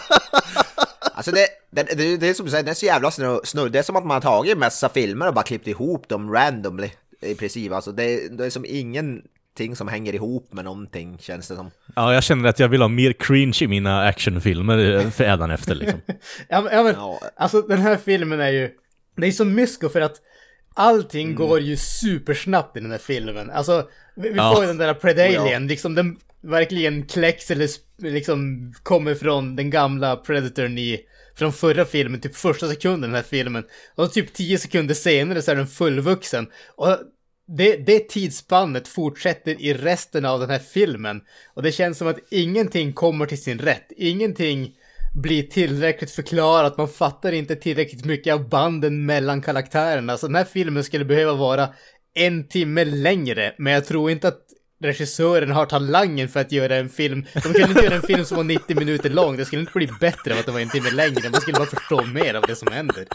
Alltså 1.14 1.32
det, 1.32 1.48
det, 1.72 1.84
det, 1.98 2.18
det 2.18 2.30
är 2.30 2.34
som 2.34 2.46
du 2.46 2.52
säger, 2.52 2.64
det 2.64 2.72
är 2.72 2.76
så 2.76 2.86
jävla 2.86 3.12
snurr. 3.12 3.70
Det 3.70 3.80
är 3.80 3.84
som 3.84 3.96
att 3.96 4.06
man 4.06 4.16
har 4.16 4.22
tagit 4.22 4.54
en 4.54 4.60
massa 4.60 4.90
filmer 4.90 5.28
och 5.28 5.34
bara 5.34 5.44
klippt 5.44 5.68
ihop 5.68 6.10
dem 6.10 6.34
randomly 6.34 6.90
i 7.22 7.36
princip. 7.36 7.72
Alltså 7.72 7.92
det, 7.92 8.38
det 8.38 8.46
är 8.46 8.50
som 8.50 8.66
ingenting 8.68 9.76
som 9.76 9.88
hänger 9.88 10.16
ihop 10.16 10.54
med 10.54 10.66
någonting 10.66 11.18
känns 11.22 11.48
det 11.48 11.56
som. 11.56 11.72
Ja, 11.96 12.14
jag 12.14 12.24
känner 12.24 12.50
att 12.50 12.60
jag 12.60 12.68
vill 12.70 12.82
ha 12.82 12.88
mer 12.88 13.14
cringe 13.14 13.58
i 13.62 13.68
mina 13.68 14.02
actionfilmer 14.08 14.96
eh, 14.96 15.10
för 15.10 15.24
efter 15.54 15.76
liksom. 15.76 16.02
Ja, 16.50 16.62
men, 16.62 16.74
ja, 16.76 16.84
men 16.84 16.94
Ja. 16.94 17.20
alltså 17.36 17.62
den 17.62 17.80
här 17.80 17.98
filmen 17.98 18.40
är 18.40 18.50
ju, 18.52 18.70
det 19.18 19.28
är 19.28 19.32
så 19.32 19.46
mysko 19.46 19.90
för 19.90 20.02
att 20.02 20.16
allting 20.78 21.36
går 21.36 21.60
ju 21.60 21.78
supersnabbt 21.78 22.78
i 22.78 22.80
den 22.80 22.92
här 22.92 22.98
filmen. 22.98 23.50
Alltså, 23.50 23.90
vi, 24.16 24.30
vi 24.30 24.36
Ja. 24.38 24.54
får 24.56 24.64
ju 24.64 24.68
den 24.68 24.78
där 24.78 24.94
Predalien, 24.94 25.64
Ja. 25.64 25.70
liksom 25.70 25.96
den 25.96 26.18
verkligen 26.42 27.06
kläcks 27.06 27.52
eller 27.52 27.70
liksom 28.02 28.74
kommer 28.84 29.16
från 29.16 29.56
den 29.56 29.70
gamla 29.70 30.16
Predatorn 30.16 30.78
i, 30.78 31.00
från 31.36 31.54
förra 31.54 31.86
filmen, 31.86 32.22
typ 32.22 32.36
första 32.36 32.68
sekunden 32.70 33.04
i 33.10 33.14
den 33.14 33.16
här 33.16 33.30
filmen. 33.30 33.64
Och 33.96 34.14
typ 34.14 34.34
tio 34.34 34.58
sekunder 34.58 34.94
senare 34.96 35.42
så 35.42 35.52
är 35.52 35.56
den 35.56 35.68
fullvuxen. 35.68 36.48
Och 36.76 36.98
det, 37.58 37.78
det 37.78 38.00
tidsspannet 38.10 38.88
fortsätter 38.88 39.62
i 39.62 39.74
resten 39.74 40.26
av 40.26 40.40
den 40.40 40.50
här 40.50 40.60
filmen. 40.60 41.22
Och 41.54 41.64
det 41.64 41.72
känns 41.72 41.98
som 41.98 42.08
att 42.08 42.20
ingenting 42.32 42.94
kommer 42.94 43.26
till 43.26 43.42
sin 43.44 43.60
rätt. 43.60 43.92
Ingenting 43.98 44.76
blir 45.22 45.44
tillräckligt 45.44 46.12
förklarat. 46.12 46.78
Man 46.78 46.88
fattar 46.88 47.32
inte 47.32 47.56
tillräckligt 47.56 48.06
mycket 48.06 48.34
av 48.34 48.50
banden 48.50 49.06
mellan 49.06 49.42
karaktärerna. 49.42 50.18
Så 50.18 50.28
den 50.28 50.36
här 50.36 50.44
filmen 50.44 50.84
skulle 50.84 51.06
behöva 51.06 51.34
vara 51.34 51.70
en 52.14 52.48
timme 52.48 52.86
längre. 52.86 53.56
Men 53.58 53.74
jag 53.74 53.86
tror 53.86 54.12
inte 54.12 54.28
att 54.28 54.42
regissören 54.84 55.52
har 55.52 55.66
talangen 55.66 56.30
för 56.30 56.40
att 56.40 56.52
göra 56.52 56.76
en 56.76 56.90
film. 56.90 57.26
De 57.34 57.42
kunde 57.42 57.62
inte 57.62 57.86
göra 57.86 57.96
en 57.96 58.02
film 58.02 58.26
som 58.26 58.38
var 58.38 58.44
90 58.44 58.76
minuter 58.80 59.10
lång. 59.10 59.38
Det 59.38 59.46
skulle 59.46 59.60
inte 59.60 59.72
bli 59.76 59.90
bättre 60.00 60.34
av 60.34 60.40
att 60.40 60.46
det 60.46 60.52
var 60.52 60.60
en 60.60 60.70
timme 60.70 60.92
längre. 60.92 61.30
Man 61.30 61.42
skulle 61.42 61.58
bara 61.58 61.66
förstå 61.66 62.04
mer 62.06 62.34
av 62.34 62.44
det 62.48 62.56
som 62.56 62.72
händer. 62.72 63.06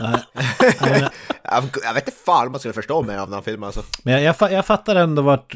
Jag, 1.52 1.64
jag 1.84 1.94
vet 1.94 2.08
inte 2.08 2.18
fan 2.24 2.46
om 2.46 2.52
man 2.52 2.58
skulle 2.60 2.74
förstå 2.74 3.02
mer 3.02 3.18
av 3.18 3.26
den 3.26 3.34
här 3.34 3.42
filmen 3.42 3.66
alltså. 3.66 3.82
Men 4.02 4.14
jag, 4.14 4.22
jag, 4.22 4.36
fa- 4.36 4.52
jag 4.52 4.66
fattar 4.66 4.96
ändå 4.96 5.22
vart... 5.22 5.54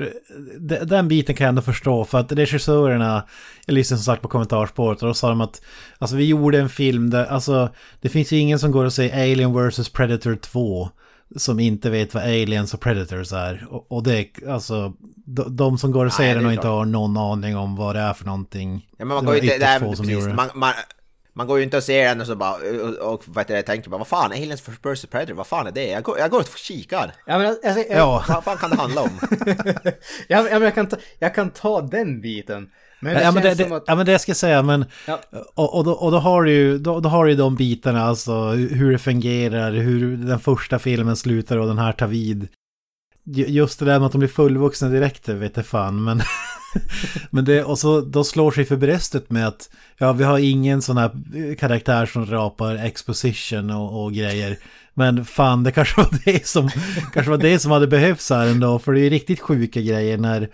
de- 0.58 0.78
Den 0.84 1.08
biten 1.08 1.34
kan 1.34 1.44
jag 1.44 1.48
ändå 1.48 1.62
förstå 1.62 2.04
för 2.04 2.18
att 2.18 2.32
regissörerna, 2.32 3.24
jag 3.66 3.74
lyssnade 3.74 3.98
som 3.98 4.04
sagt 4.12 4.22
på 4.22 4.28
kommentarsspåret 4.28 5.02
och 5.02 5.08
då 5.08 5.14
sa 5.14 5.28
de 5.28 5.40
att 5.40 5.62
alltså 5.98 6.16
vi 6.16 6.24
gjorde 6.24 6.58
en 6.58 6.68
film 6.68 7.10
där, 7.10 7.26
alltså 7.26 7.68
det 8.00 8.08
finns 8.08 8.32
ju 8.32 8.36
ingen 8.38 8.58
som 8.58 8.70
går 8.72 8.84
och 8.84 8.92
säger 8.92 9.32
Alien 9.32 9.68
vs 9.68 9.88
Predator 9.88 10.36
2 10.36 10.88
som 11.36 11.60
inte 11.60 11.90
vet 11.90 12.14
vad 12.14 12.22
aliens 12.22 12.74
och 12.74 12.80
predators 12.80 13.32
är. 13.32 13.66
Och, 13.70 13.92
och 13.92 14.02
det 14.02 14.18
är 14.18 14.50
alltså, 14.50 14.92
de, 15.26 15.56
de 15.56 15.78
som 15.78 15.92
går 15.92 16.06
och 16.06 16.12
säger 16.12 16.34
det 16.34 16.38
är 16.38 16.40
den 16.40 16.46
och 16.46 16.52
inte 16.52 16.68
har 16.68 16.84
någon 16.84 17.16
aning 17.16 17.56
om 17.56 17.76
vad 17.76 17.96
det 17.96 18.00
är 18.00 18.12
för 18.12 18.24
någonting. 18.24 18.86
Ja, 18.98 19.04
men 19.04 19.08
man 19.14 19.24
det 19.24 19.30
går 19.30 19.36
inte, 19.44 19.58
nej, 19.60 19.80
men 19.80 19.96
som 19.96 20.06
precis, 20.06 20.24
det. 20.24 20.34
man, 20.34 20.48
man, 20.54 20.72
man 21.36 21.46
går 21.46 21.58
ju 21.58 21.64
inte 21.64 21.76
och 21.76 21.82
ser 21.82 22.04
den 22.08 22.20
och 22.20 22.26
så 22.26 22.36
bara, 22.36 22.54
och, 22.54 23.12
och 23.14 23.22
vad 23.26 23.38
heter 23.44 23.54
det, 23.54 23.62
tänker 23.62 23.90
bara, 23.90 23.98
vad 23.98 24.06
fan, 24.06 24.32
Aliens 24.32 24.68
vs 24.68 25.06
Predator, 25.06 25.34
vad 25.34 25.46
fan 25.46 25.66
är 25.66 25.72
det? 25.72 25.86
Jag 25.86 26.02
går, 26.02 26.18
jag 26.18 26.30
går 26.30 26.40
och 26.40 26.48
kikar. 26.56 27.12
Ja, 27.26 27.38
men 27.38 27.46
alltså, 27.46 27.68
jag, 27.68 27.86
Ja, 27.98 28.24
Vad 28.28 28.44
fan 28.44 28.56
kan 28.56 28.70
det 28.70 28.76
handla 28.76 29.00
om? 29.02 29.10
Ja, 30.28 30.42
men 30.42 30.62
jag, 30.62 30.74
kan 30.74 30.86
ta, 30.86 30.96
jag 31.18 31.34
kan 31.34 31.50
ta 31.50 31.80
den 31.80 32.20
biten. 32.20 32.70
Men 33.00 33.14
det 33.14 33.22
Ja 33.22 33.32
men 33.32 33.42
det, 33.42 33.48
känns 33.48 33.58
det, 33.58 33.64
som 33.64 33.72
att... 33.76 33.84
ja 33.86 33.94
men 33.94 34.06
det 34.06 34.18
ska 34.18 34.30
jag 34.30 34.36
säga, 34.36 34.62
men 34.62 34.84
Ja. 35.06 35.20
och, 35.54 35.76
och, 35.78 35.84
då, 35.84 35.92
och 35.92 36.10
då 36.12 36.18
har 36.18 36.42
du 36.42 36.52
ju 36.52 36.78
då, 36.78 37.00
då 37.00 37.08
har 37.08 37.26
du 37.26 37.34
de 37.34 37.56
bitarna, 37.56 38.02
alltså 38.04 38.48
hur 38.50 38.92
det 38.92 38.98
fungerar, 38.98 39.72
hur 39.72 40.16
den 40.16 40.40
första 40.40 40.78
filmen 40.78 41.16
slutar 41.16 41.56
och 41.58 41.66
den 41.66 41.78
här 41.78 41.92
tar 41.92 42.06
vid. 42.06 42.48
Ju- 43.26 43.46
Just 43.46 43.78
det 43.78 43.84
där 43.84 43.98
med 43.98 44.06
att 44.06 44.12
de 44.12 44.18
blir 44.18 44.28
fullvuxna 44.28 44.88
direkt, 44.88 45.24
det 45.24 45.34
vet 45.34 45.56
jag 45.56 45.66
fan, 45.66 46.04
men... 46.04 46.20
men 47.30 47.44
det, 47.44 47.64
och 47.64 47.78
så 47.78 48.00
då 48.00 48.24
slår 48.24 48.50
sig 48.50 48.64
för 48.64 48.76
bröstet 48.76 49.30
med 49.30 49.48
att 49.48 49.70
ja, 49.98 50.12
vi 50.12 50.24
har 50.24 50.38
ingen 50.38 50.82
sån 50.82 50.96
här 50.96 51.10
karaktär 51.54 52.06
som 52.06 52.26
rapar 52.26 52.74
exposition 52.74 53.70
och, 53.70 54.04
och 54.04 54.12
grejer. 54.12 54.58
Men 54.94 55.24
fan, 55.24 55.62
det 55.62 55.72
kanske 55.72 56.00
var 56.00 56.10
det 56.24 56.46
som, 56.46 56.70
kanske 57.12 57.30
var 57.30 57.38
det 57.38 57.58
som 57.58 57.70
hade 57.70 57.86
behövts 57.86 58.30
här 58.30 58.46
ändå, 58.46 58.78
för 58.78 58.92
det 58.92 59.00
är 59.00 59.04
ju 59.04 59.10
riktigt 59.10 59.40
sjuka 59.40 59.80
grejer 59.80 60.18
när 60.18 60.48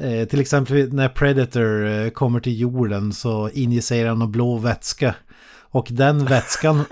Eh, 0.00 0.28
till 0.28 0.40
exempel 0.40 0.92
när 0.92 1.08
Predator 1.08 1.86
eh, 1.86 2.10
kommer 2.10 2.40
till 2.40 2.60
jorden 2.60 3.12
så 3.12 3.50
injicerar 3.50 4.08
han 4.08 4.18
någon 4.18 4.32
blå 4.32 4.58
vätska. 4.58 5.14
Och 5.70 5.88
den 5.90 6.24
vätskan 6.24 6.84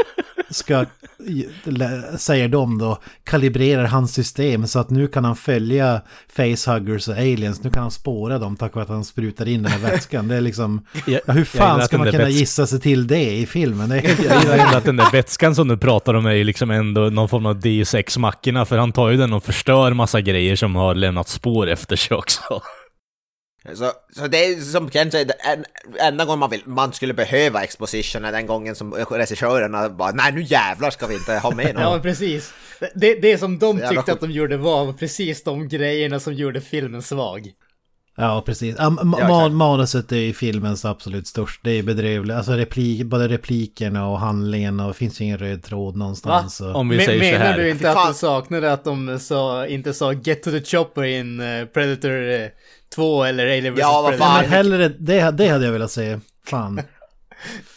ska, 0.51 0.85
säger 2.19 2.49
de 2.49 2.79
då, 2.79 2.99
kalibrerar 3.25 3.85
hans 3.85 4.15
system 4.15 4.67
så 4.67 4.79
att 4.79 4.91
nu 4.91 5.07
kan 5.07 5.25
han 5.25 5.37
följa 5.37 6.01
facehuggers 6.37 7.09
och 7.09 7.17
aliens. 7.17 7.65
Nu 7.65 7.71
kan 7.71 7.83
han 7.83 7.91
spåra 7.91 8.39
dem 8.39 8.57
tack 8.57 8.75
vare 8.75 8.83
att 8.83 8.89
han 8.89 9.05
sprutar 9.05 9.49
in 9.49 9.63
den 9.63 9.73
här 9.73 9.79
vätskan. 9.79 10.29
Det 10.29 10.37
är 10.37 10.41
liksom, 10.41 10.87
ja, 11.07 11.19
hur 11.27 11.45
fan 11.45 11.83
ska 11.83 11.99
man 11.99 12.11
kunna 12.11 12.25
väts- 12.25 12.29
gissa 12.39 12.67
sig 12.67 12.81
till 12.81 13.07
det 13.07 13.37
i 13.37 13.47
filmen? 13.47 13.89
Det 13.89 13.97
är 13.97 14.01
helt 14.01 14.25
Jag 14.25 14.43
gillar 14.43 14.77
att 14.77 14.85
den 14.85 14.97
där 14.97 15.13
vätskan 15.13 15.55
som 15.55 15.69
du 15.69 15.77
pratar 15.77 16.15
om 16.15 16.27
är 16.27 16.33
ju 16.33 16.45
liksom 16.45 16.71
ändå 16.71 17.01
någon 17.01 17.29
form 17.29 17.47
av 17.47 17.61
Deus 17.61 17.95
ex 17.95 18.19
machina 18.19 18.65
för 18.65 18.79
han 18.79 18.93
tar 18.93 19.11
ju 19.11 19.17
den 19.17 19.33
och 19.33 19.45
förstör 19.45 19.93
massa 19.93 20.21
grejer 20.21 20.57
som 20.57 20.77
har 20.77 20.95
lämnat 20.95 21.29
spår 21.29 21.67
efter 21.69 21.97
sig 21.97 22.17
också. 22.17 22.41
Så, 23.75 23.93
så 24.17 24.27
det 24.27 24.45
är 24.45 24.61
som 24.61 24.91
Ken 24.91 25.11
säger, 25.11 25.33
en, 25.39 25.65
enda 26.01 26.25
gången 26.25 26.39
man, 26.39 26.51
vill, 26.51 26.63
man 26.67 26.93
skulle 26.93 27.15
behöva 27.15 27.63
exposition 27.65 28.25
är 28.25 28.33
den 28.33 28.47
gången 28.47 28.75
som 28.75 28.95
regissörerna 28.95 29.89
bara 29.89 30.13
nej 30.13 30.33
nu 30.33 30.43
jävlar 30.43 30.91
ska 30.91 31.07
vi 31.07 31.15
inte 31.15 31.33
ha 31.33 31.51
med 31.55 31.67
Ja, 31.67 31.73
men 31.75 31.83
någon. 31.83 32.03
precis. 32.03 32.53
Det, 32.95 33.15
det 33.23 33.39
som 33.39 33.59
de 33.59 33.77
Så 33.77 33.83
jävla 33.83 33.89
tyckte 34.01 34.13
att 34.13 34.21
de 34.21 34.31
gjorde 34.31 34.57
var 34.57 34.93
precis 34.93 35.45
de 35.45 35.69
grejerna 35.69 36.21
som 36.21 36.35
gjorde 36.35 36.61
filmen 36.61 37.03
svag. 37.03 37.53
Ja, 38.19 38.43
precis. 38.47 38.75
Ja, 38.79 38.85
ma- 38.85 39.17
Ja, 39.21 39.27
ma- 39.29 39.41
exakt. 39.41 39.53
manuset 39.55 40.13
är 40.13 40.17
ju 40.17 40.33
filmens 40.33 40.85
absolut 40.85 41.27
störst. 41.27 41.61
Det 41.65 41.71
är 41.71 41.83
bedrövligt. 41.83 42.37
Alltså 42.37 42.53
replik, 42.53 43.07
både 43.07 43.29
replikerna 43.29 44.09
och 44.09 44.19
handlingen 44.21 44.81
och 44.81 44.89
det 44.89 44.95
finns 44.95 45.21
ju 45.21 45.25
ingen 45.25 45.39
röd 45.39 45.63
tråd 45.63 45.97
någonstans. 45.97 46.61
Och... 46.61 46.75
Om 46.77 46.89
vi 46.89 46.97
Men, 46.97 47.07
säger 47.07 47.21
så 47.21 47.39
menar 47.39 47.47
här. 47.53 47.59
du 47.59 47.71
inte 47.71 47.91
att 47.91 48.09
du 48.09 48.15
saknade 48.15 48.73
att 48.73 48.85
de 48.85 49.19
sa, 49.19 49.67
inte 49.67 49.95
sa 49.95 50.13
Get 50.13 50.43
to 50.43 50.51
the 50.51 50.61
chopper 50.65 51.03
in 51.05 51.41
eh, 51.41 51.65
Predator 51.65 52.31
eh, 52.31 52.47
2 52.97 53.25
eller 53.25 53.45
Alien 53.45 53.75
vs 53.75 53.81
Ja, 53.81 54.03
vad 54.03 54.19
fan. 54.19 54.41
Men 54.41 54.51
hellre, 54.51 54.89
det, 54.89 55.31
det 55.31 55.49
hade 55.49 55.65
jag 55.65 55.73
velat 55.73 55.91
se. 55.91 56.19
Fan. 56.47 56.81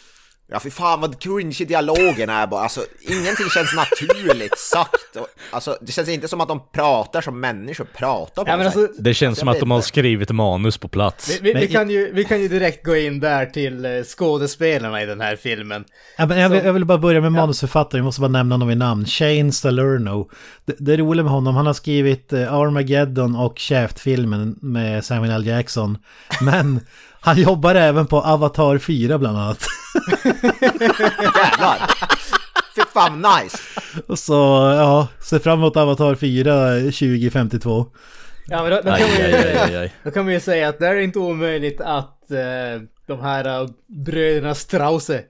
Ja 0.52 0.60
fy 0.60 0.70
fan 0.70 1.00
vad 1.00 1.20
cringe 1.20 1.64
dialogen 1.68 2.30
är 2.30 2.46
bara, 2.46 2.62
alltså 2.62 2.80
ingenting 3.00 3.46
känns 3.54 3.74
naturligt 3.74 4.58
sagt. 4.58 5.16
Och, 5.16 5.26
alltså 5.50 5.78
det 5.80 5.92
känns 5.92 6.08
inte 6.08 6.28
som 6.28 6.40
att 6.40 6.48
de 6.48 6.60
pratar 6.72 7.20
som 7.20 7.40
människor 7.40 7.84
pratar 7.84 8.44
på 8.44 8.50
Ja, 8.50 8.56
men 8.56 8.66
alltså. 8.66 8.88
Det 8.98 9.14
känns 9.14 9.38
som 9.38 9.48
att 9.48 9.60
de 9.60 9.70
har 9.70 9.80
skrivit 9.80 10.30
manus 10.30 10.78
på 10.78 10.88
plats. 10.88 11.40
vi, 11.42 11.52
vi, 11.52 11.60
vi, 11.60 11.68
kan 11.68 11.90
ju, 11.90 12.12
vi 12.12 12.24
kan 12.24 12.42
ju 12.42 12.48
direkt 12.48 12.86
gå 12.86 12.96
in 12.96 13.20
där 13.20 13.46
till 13.46 13.84
eh, 13.84 13.90
skådespelarna 14.02 15.02
i 15.02 15.06
den 15.06 15.20
här 15.20 15.36
filmen. 15.36 15.84
Ja, 16.18 16.26
men 16.26 16.38
jag, 16.38 16.48
vill, 16.48 16.64
jag 16.64 16.72
vill 16.72 16.84
bara 16.84 16.98
börja 16.98 17.20
med 17.20 17.32
manusförfattaren, 17.32 17.98
jag 17.98 18.04
måste 18.04 18.20
bara 18.20 18.28
nämna 18.28 18.54
honom 18.54 18.68
vid 18.68 18.78
namn. 18.78 19.06
Shane 19.06 19.52
Salerno. 19.52 20.30
Det, 20.64 20.74
det 20.78 20.92
är 20.92 20.96
roligt 20.96 21.24
med 21.24 21.32
honom, 21.32 21.56
han 21.56 21.66
har 21.66 21.74
skrivit 21.74 22.32
eh, 22.32 22.52
Armageddon 22.54 23.36
och 23.36 23.58
Shaft-filmen 23.58 24.58
med 24.62 25.04
Samuel 25.04 25.32
L. 25.32 25.46
Jackson. 25.46 25.98
Men 26.40 26.80
han 27.20 27.40
jobbar 27.42 27.74
även 27.74 28.06
på 28.06 28.20
Avatar 28.20 28.78
4 28.78 29.18
bland 29.18 29.38
annat. 29.38 29.66
Jävlar! 31.36 31.90
Fy 32.74 32.82
fan 32.94 33.22
nice! 33.22 33.58
Och 34.06 34.18
Så 34.18 34.34
ja, 34.76 35.08
se 35.20 35.38
fram 35.38 35.58
emot 35.58 35.76
Avatar 35.76 36.14
4 36.14 36.74
2052. 36.80 37.86
Ja, 38.46 38.62
men 38.62 38.70
då, 38.70 38.76
då, 38.76 38.82
kan 38.82 38.92
Aj, 38.92 39.02
vi, 39.16 39.22
aj, 39.22 39.34
aj, 39.34 39.56
aj, 39.58 39.76
aj. 39.76 39.92
då 40.02 40.10
kan 40.10 40.26
vi 40.26 40.34
ju 40.34 40.40
säga 40.40 40.68
att 40.68 40.78
det 40.78 40.86
är 40.86 40.96
inte 40.96 41.18
omöjligt 41.18 41.80
att 41.80 42.30
eh, 42.30 42.82
de 43.06 43.20
här 43.20 43.62
eh, 43.62 43.68
bröderna 43.86 44.54
Strause 44.54 45.22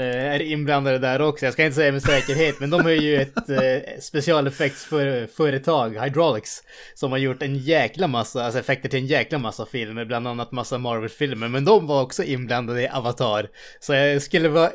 är 0.00 0.42
inblandade 0.42 0.98
där 0.98 1.20
också. 1.20 1.44
Jag 1.44 1.52
ska 1.52 1.64
inte 1.64 1.76
säga 1.76 1.92
med 1.92 2.02
säkerhet, 2.02 2.60
men 2.60 2.70
de 2.70 2.86
är 2.86 2.90
ju 2.90 3.16
ett 3.16 3.50
eh, 3.50 4.00
specialeffektsföretag, 4.00 6.04
Hydraulics, 6.04 6.62
som 6.94 7.10
har 7.10 7.18
gjort 7.18 7.42
en 7.42 7.56
jäkla 7.56 8.06
massa, 8.06 8.44
alltså 8.44 8.60
effekter 8.60 8.88
till 8.88 8.98
en 8.98 9.06
jäkla 9.06 9.38
massa 9.38 9.66
filmer, 9.66 10.04
bland 10.04 10.28
annat 10.28 10.52
massa 10.52 10.78
Marvel-filmer, 10.78 11.48
men 11.48 11.64
de 11.64 11.86
var 11.86 12.02
också 12.02 12.22
inblandade 12.22 12.82
i 12.82 12.88
Avatar. 12.88 13.48
Så 13.80 13.94
jag 13.94 14.22
skulle 14.22 14.48
vara 14.48 14.70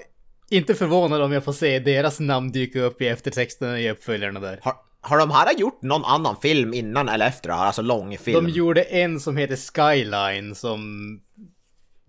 inte 0.49 0.75
förvånad 0.75 1.21
om 1.21 1.31
jag 1.31 1.43
får 1.43 1.53
se 1.53 1.79
deras 1.79 2.19
namn 2.19 2.51
dyka 2.51 2.81
upp 2.81 3.01
i 3.01 3.07
eftertexterna 3.07 3.79
i 3.79 3.91
uppföljarna 3.91 4.39
där. 4.39 4.59
Har, 4.61 4.73
har 5.01 5.19
de 5.19 5.31
här 5.31 5.53
gjort 5.57 5.81
någon 5.81 6.05
annan 6.05 6.35
film 6.41 6.73
innan 6.73 7.09
eller 7.09 7.27
efter 7.27 7.49
det 7.49 7.55
här? 7.55 7.65
Alltså 7.65 7.81
långfilm? 7.81 8.45
De 8.45 8.51
gjorde 8.51 8.81
en 8.81 9.19
som 9.19 9.37
heter 9.37 9.55
Skyline 9.55 10.55
som 10.55 11.19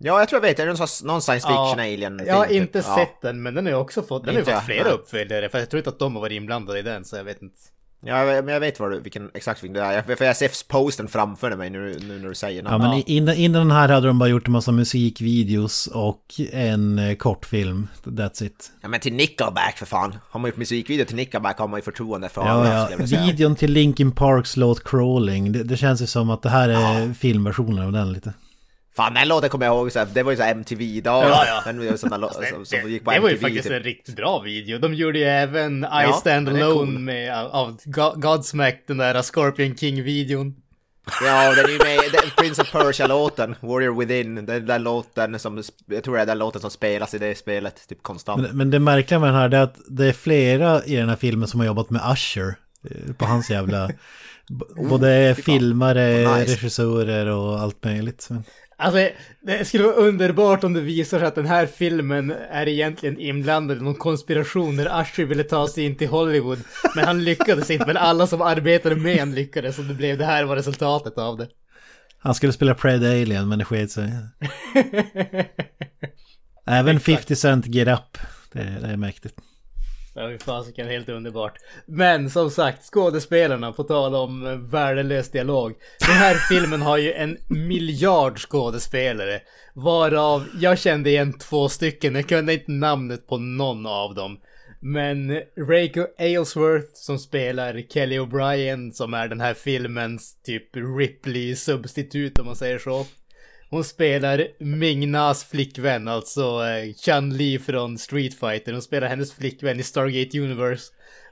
Ja, 0.03 0.19
jag 0.19 0.29
tror 0.29 0.37
jag 0.41 0.47
vet. 0.49 0.57
Det 0.57 0.63
är 0.63 0.67
någon, 0.67 0.87
sån- 0.87 1.07
någon 1.07 1.21
science 1.21 1.47
fiction 1.47 1.79
alien 1.79 2.21
Jag 2.27 2.35
har 2.35 2.45
typ. 2.45 2.55
inte 2.55 2.77
Ja. 2.87 2.95
sett 2.95 3.21
den, 3.21 3.41
men 3.43 3.53
den 3.53 3.65
har 3.65 3.71
ju 3.73 3.77
också 3.77 4.01
fått, 4.03 4.25
den 4.25 4.35
har 4.35 4.41
fått 4.43 4.63
flera 4.65 4.83
nej. 4.83 4.93
uppföljare, 4.93 5.49
för 5.49 5.59
jag 5.59 5.69
tror 5.69 5.77
inte 5.77 5.89
att 5.89 5.99
de 5.99 6.15
har 6.15 6.21
varit 6.21 6.35
inblandade 6.35 6.79
i 6.79 6.81
den, 6.81 7.05
så 7.05 7.15
jag 7.15 7.23
vet 7.23 7.41
inte. 7.41 7.55
Ja, 8.03 8.25
men 8.25 8.47
jag 8.47 8.59
vet 8.59 8.79
vad 8.79 8.91
du, 8.91 8.99
vilken 8.99 9.29
exakt 9.33 9.63
vilken 9.63 9.73
det 9.73 9.81
är. 9.81 10.03
Jag- 10.07 10.17
För 10.17 10.25
jag 10.25 10.37
ser 10.37 10.67
posten 10.67 11.07
framför 11.07 11.55
mig 11.55 11.69
nu, 11.69 11.97
nu 12.01 12.19
när 12.19 12.29
du 12.29 12.35
säger 12.35 12.63
Ja, 12.63 12.69
namn. 12.77 12.83
men 12.89 13.03
innan, 13.05 13.35
innan 13.35 13.67
den 13.67 13.77
här 13.77 13.89
hade 13.89 14.07
de 14.07 14.19
bara 14.19 14.29
gjort 14.29 14.47
en 14.47 14.51
massa 14.51 14.71
musikvideos 14.71 15.87
och 15.87 16.25
en 16.51 16.99
eh, 16.99 17.15
kortfilm. 17.15 17.87
That's 18.03 18.43
it. 18.43 18.71
Ja 18.81 18.87
men 18.87 18.99
till 18.99 19.13
Nickelback 19.13 19.77
för 19.77 19.85
fan. 19.85 20.15
Har 20.29 20.39
man 20.39 20.49
gjort 20.49 20.57
musikvideo 20.57 21.05
till 21.05 21.15
Nickelback 21.15 21.57
har 21.59 21.67
man 21.67 21.77
ju 21.77 21.81
förtroende 21.83 22.29
för 22.29 22.41
Ja, 22.41 22.47
alla, 22.49 22.89
ja. 22.91 23.25
Videon 23.25 23.55
till 23.55 23.71
Linkin 23.71 24.11
Parks 24.11 24.57
låt 24.57 24.83
Crawling. 24.83 25.51
Det, 25.51 25.63
det 25.63 25.77
känns 25.77 26.01
ju 26.01 26.05
som 26.07 26.29
att 26.29 26.41
det 26.41 26.49
här 26.49 26.69
är 26.69 27.13
filmversionen 27.13 27.85
av 27.85 27.91
den 27.91 28.13
lite. 28.13 28.33
Fan 29.03 29.13
den 29.13 29.27
låten 29.27 29.49
kommer 29.49 29.65
jag 29.65 29.75
ihåg, 29.75 29.91
så 29.91 29.99
här, 29.99 30.07
det 30.13 30.23
var 30.23 30.31
ju 30.31 30.37
så 30.37 30.43
här 30.43 30.51
MTV-dag. 30.51 31.23
Ja, 31.29 31.43
ja. 31.47 31.61
Den 31.65 31.87
var 31.87 31.97
som, 31.97 32.65
som 32.65 32.89
gick 32.89 33.03
på 33.05 33.11
det 33.11 33.19
var 33.19 33.29
ju 33.29 33.35
MTV. 33.35 33.41
faktiskt 33.49 33.63
typ. 33.67 33.77
en 33.77 33.83
riktigt 33.83 34.15
bra 34.15 34.39
video. 34.39 34.79
De 34.79 34.93
gjorde 34.93 35.19
ju 35.19 35.25
även 35.25 35.83
I 35.83 35.87
Ja, 35.91 36.13
Stand 36.13 36.49
Alone 36.49 36.73
cool. 36.73 36.87
med, 36.99 37.33
av 37.37 37.77
Go- 37.85 38.13
Godsmack, 38.15 38.83
den 38.87 38.97
där 38.97 39.21
Scorpion 39.21 39.75
King-videon. 39.77 40.53
Ja, 41.25 41.55
den 41.55 41.65
är 41.65 41.69
ju 41.69 41.77
med, 41.77 42.11
den, 42.11 42.29
Prince 42.37 42.61
of 42.61 42.71
Persia-låten, 42.71 43.55
Warrior 43.59 43.99
Within, 43.99 44.35
den 44.45 44.65
där 44.65 44.79
låten 44.79 45.39
som, 45.39 45.63
jag 45.85 46.03
tror 46.03 46.15
det 46.15 46.21
är 46.21 46.25
den 46.25 46.37
låten 46.39 46.61
som 46.61 46.71
spelas 46.71 47.13
i 47.13 47.17
det 47.17 47.37
spelet, 47.37 47.87
typ 47.89 48.03
konstant. 48.03 48.41
Men, 48.41 48.57
men 48.57 48.69
det 48.71 48.79
märkliga 48.79 49.19
med 49.19 49.29
den 49.29 49.35
här 49.35 49.53
är 49.53 49.61
att 49.63 49.75
det 49.87 50.05
är 50.05 50.13
flera 50.13 50.83
i 50.83 50.95
den 50.95 51.09
här 51.09 51.15
filmen 51.15 51.47
som 51.47 51.59
har 51.59 51.67
jobbat 51.67 51.89
med 51.89 52.01
Usher. 52.13 52.55
eh, 52.89 53.13
På 53.13 53.25
hans 53.25 53.49
jävla... 53.49 53.87
b- 53.87 54.65
Både 54.89 55.35
filmare, 55.35 56.25
Oh, 56.25 56.37
nice. 56.39 56.51
regissörer 56.53 57.25
och 57.27 57.59
allt 57.59 57.83
möjligt. 57.83 58.29
Alltså, 58.81 59.09
det 59.41 59.65
skulle 59.65 59.83
vara 59.83 59.95
underbart 59.95 60.63
om 60.63 60.73
det 60.73 60.81
visar 60.81 61.19
sig 61.19 61.27
att 61.27 61.35
den 61.35 61.45
här 61.45 61.65
filmen 61.65 62.31
är 62.51 62.67
egentligen 62.67 63.19
inblandad 63.19 63.77
i 63.77 63.81
någon 63.81 63.95
konspiration 63.95 64.75
när 64.75 65.01
Usher 65.01 65.25
ville 65.25 65.43
ta 65.43 65.67
sig 65.67 65.85
in 65.85 65.95
till 65.95 66.07
Hollywood. 66.07 66.59
Men 66.95 67.05
han 67.05 67.23
lyckades 67.23 67.69
inte, 67.69 67.85
men 67.85 67.97
alla 67.97 68.27
som 68.27 68.41
arbetade 68.41 68.95
med 68.95 69.19
honom 69.19 69.35
lyckades 69.35 69.79
och 69.79 69.85
det 69.85 69.93
blev 69.93 70.17
det 70.17 70.25
här 70.25 70.43
var 70.43 70.55
resultatet 70.55 71.17
av 71.17 71.37
det. 71.37 71.47
Han 72.19 72.35
skulle 72.35 72.53
spela 72.53 72.75
Pred 72.75 73.03
Alien 73.03 73.49
men 73.49 73.59
det 73.59 73.65
sket 73.65 73.91
sig. 73.91 74.11
Även 76.67 76.99
50 76.99 77.35
Cent 77.35 77.65
Get 77.65 77.87
Up. 77.87 78.17
Det, 78.51 78.63
det 78.81 78.87
är 78.87 78.97
mäktigt. 78.97 79.35
Var 80.13 80.29
ju 80.29 80.37
fasiken 80.37 80.87
helt 80.87 81.09
underbart. 81.09 81.57
Men 81.85 82.29
som 82.29 82.51
sagt, 82.51 82.83
skådespelarna, 82.83 83.71
på 83.71 83.83
tal 83.83 84.15
om 84.15 84.47
eh, 84.47 84.55
värdelös 84.55 85.31
dialog. 85.31 85.73
Den 86.07 86.15
här 86.15 86.35
filmen 86.49 86.81
har 86.81 86.97
ju 86.97 87.13
en 87.13 87.37
miljard 87.47 88.39
skådespelare. 88.39 89.41
Varav 89.73 90.47
jag 90.61 90.79
kände 90.79 91.09
igen 91.09 91.33
två 91.33 91.69
stycken, 91.69 92.15
jag 92.15 92.29
kunde 92.29 92.53
inte 92.53 92.71
namnet 92.71 93.27
på 93.27 93.37
någon 93.37 93.85
av 93.85 94.15
dem. 94.15 94.39
Men 94.83 95.41
Reiko 95.67 96.05
Aylesworth 96.17 96.89
som 96.93 97.19
spelar 97.19 97.81
Kelly 97.89 98.19
O'Brien 98.19 98.91
som 98.91 99.13
är 99.13 99.27
den 99.27 99.41
här 99.41 99.53
filmens 99.53 100.41
typ 100.43 100.75
Ripley-substitut 100.75 102.39
om 102.39 102.45
man 102.45 102.55
säger 102.55 102.79
så. 102.79 103.05
Hon 103.71 103.83
spelar 103.83 104.47
Ming-Nas 104.59 105.45
flickvän, 105.49 106.07
alltså 106.07 106.41
eh, 106.41 106.93
Chun-Li 107.05 107.59
från 107.59 107.97
Street 107.97 108.33
Fighter. 108.39 108.73
Hon 108.73 108.81
spelar 108.81 109.07
hennes 109.07 109.33
flickvän 109.33 109.79
i 109.79 109.83
Stargate 109.83 110.39
Universe. 110.39 110.83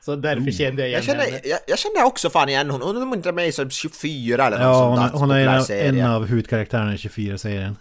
Så 0.06 0.16
därför 0.16 0.52
kände 0.52 0.82
jag 0.82 0.90
igen 0.90 0.98
Jag 0.98 1.04
känner, 1.04 1.26
henne. 1.26 1.40
jag, 1.44 1.60
jag 1.68 1.80
känner 1.80 2.04
också 2.04 2.30
fan 2.30 2.50
igen 2.50 2.70
hon, 2.70 2.82
hon 2.82 3.12
är 3.12 3.16
inte 3.16 3.32
med 3.32 3.48
i 3.48 3.52
som 3.52 3.70
24 3.70 4.48
eller 4.48 4.58
något 4.58 4.66
Ja, 4.66 4.74
sånt 4.74 5.12
hon, 5.20 5.30
där 5.30 5.36
hon 5.36 5.72
är 5.72 5.82
en 5.82 5.96
av, 5.96 6.06
en 6.06 6.12
av 6.12 6.26
huvudkaraktärerna 6.26 6.94
i 6.94 6.98
24-serien. 6.98 7.78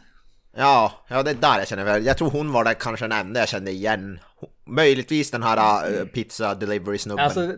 Ja, 0.57 0.92
ja 1.09 1.23
det 1.23 1.31
är 1.31 1.35
där 1.35 1.59
jag 1.59 1.68
känner 1.68 1.85
väl. 1.85 2.07
Jag 2.07 2.16
tror 2.18 2.31
hon 2.31 2.53
var 2.53 2.64
där 2.64 2.75
kanske 2.75 3.05
den 3.05 3.18
enda 3.18 3.40
jag 3.40 3.49
kände 3.49 3.71
igen. 3.71 4.18
Möjligtvis 4.66 5.31
den 5.31 5.42
här 5.42 5.90
uh, 5.90 6.07
pizza 6.07 6.55
delivery 6.55 6.98
snubben. 6.98 7.24
Alltså, 7.24 7.55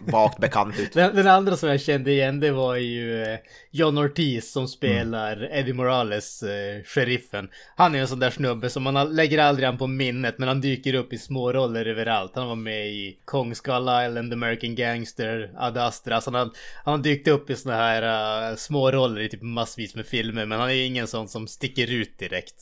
vagt 0.00 0.38
bekant 0.38 0.80
ut. 0.80 0.92
den, 0.94 1.16
den 1.16 1.26
andra 1.26 1.56
som 1.56 1.68
jag 1.68 1.80
kände 1.80 2.12
igen 2.12 2.40
det 2.40 2.50
var 2.50 2.76
ju 2.76 3.22
eh, 3.22 3.38
John 3.70 3.98
Ortiz 3.98 4.52
som 4.52 4.68
spelar 4.68 5.48
Eddie 5.52 5.72
Morales, 5.72 6.42
eh, 6.42 6.82
sheriffen. 6.84 7.48
Han 7.76 7.94
är 7.94 8.00
en 8.00 8.08
sån 8.08 8.18
där 8.18 8.30
snubbe 8.30 8.70
som 8.70 8.82
man 8.82 9.14
lägger 9.14 9.38
aldrig 9.38 9.66
han 9.66 9.78
på 9.78 9.86
minnet 9.86 10.38
men 10.38 10.48
han 10.48 10.60
dyker 10.60 10.94
upp 10.94 11.12
i 11.12 11.18
små 11.18 11.52
roller 11.52 11.86
överallt. 11.86 12.32
Han 12.34 12.48
var 12.48 12.56
med 12.56 12.86
i 12.86 13.18
Kong 13.24 13.54
Skull 13.54 13.82
Island, 13.82 14.32
American 14.32 14.74
Gangster, 14.74 15.50
Ad 15.56 15.78
Astra. 15.78 16.20
Så 16.20 16.30
han, 16.30 16.50
han 16.84 17.02
dykt 17.02 17.28
upp 17.28 17.50
i 17.50 17.56
såna 17.56 17.74
här 17.74 18.02
uh, 18.50 18.56
små 18.56 18.90
roller 18.90 19.20
i 19.20 19.28
typ 19.28 19.42
massvis 19.42 19.94
med 19.94 20.06
filmer 20.06 20.46
men 20.46 20.60
han 20.60 20.70
är 20.70 20.86
ingen 20.86 21.06
sån 21.06 21.28
som 21.28 21.48
sticker 21.48 21.92
ut 21.92 22.18
direkt. 22.18 22.54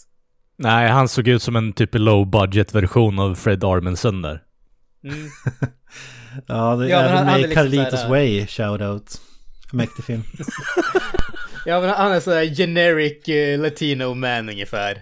Nej, 0.59 0.89
han 0.91 1.09
såg 1.09 1.29
ut 1.29 1.43
som 1.43 1.57
en 1.57 1.73
typ 1.73 1.91
low 1.95 2.31
budget 2.31 2.75
version 2.75 3.19
av 3.19 3.35
Fred 3.35 3.65
Armisen 3.65 4.23
där. 4.23 4.43
Mm. 5.05 5.27
Ja, 6.47 6.77
det 6.77 6.89
Ja, 6.89 6.99
är 6.99 7.09
men 7.09 7.13
även 7.19 7.27
med 7.27 7.41
liksom 7.41 7.55
Carlitos 7.55 7.91
såhär- 8.01 8.09
Way, 8.09 8.47
shoutout. 8.47 9.21
Mäktig 9.73 10.05
film. 10.05 10.23
Ja 11.67 11.81
men 11.81 11.91
han 11.91 12.13
är 12.13 12.21
sådär 12.21 12.55
generic 12.55 13.29
eh, 13.29 13.61
latino 13.61 14.15
man 14.15 14.49
ungefär. 14.49 14.99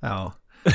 Ja. 0.00 0.32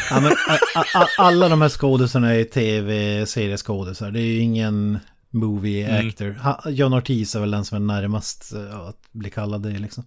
ja 0.10 0.20
men, 0.20 0.32
a, 0.32 0.58
a, 0.76 0.84
a, 0.96 1.08
alla 1.18 1.50
de 1.50 1.62
här 1.62 1.70
skådisarna 1.70 2.34
är 2.36 2.44
tv-serieskådisar. 2.44 4.12
Det 4.12 4.20
är 4.20 4.26
ju 4.26 4.40
ingen 4.40 5.00
movie 5.32 5.88
Mm. 5.88 6.08
actor. 6.08 6.32
Ha, 6.44 6.62
John 6.70 6.94
Ortiz 6.94 7.36
är 7.36 7.40
väl 7.40 7.52
den 7.52 7.66
som 7.66 7.76
är 7.76 7.94
närmast 7.94 8.54
eh, 8.54 8.80
att 8.80 9.12
bli 9.12 9.30
kallad 9.30 9.64
det 9.64 9.70
liksom. 9.80 10.04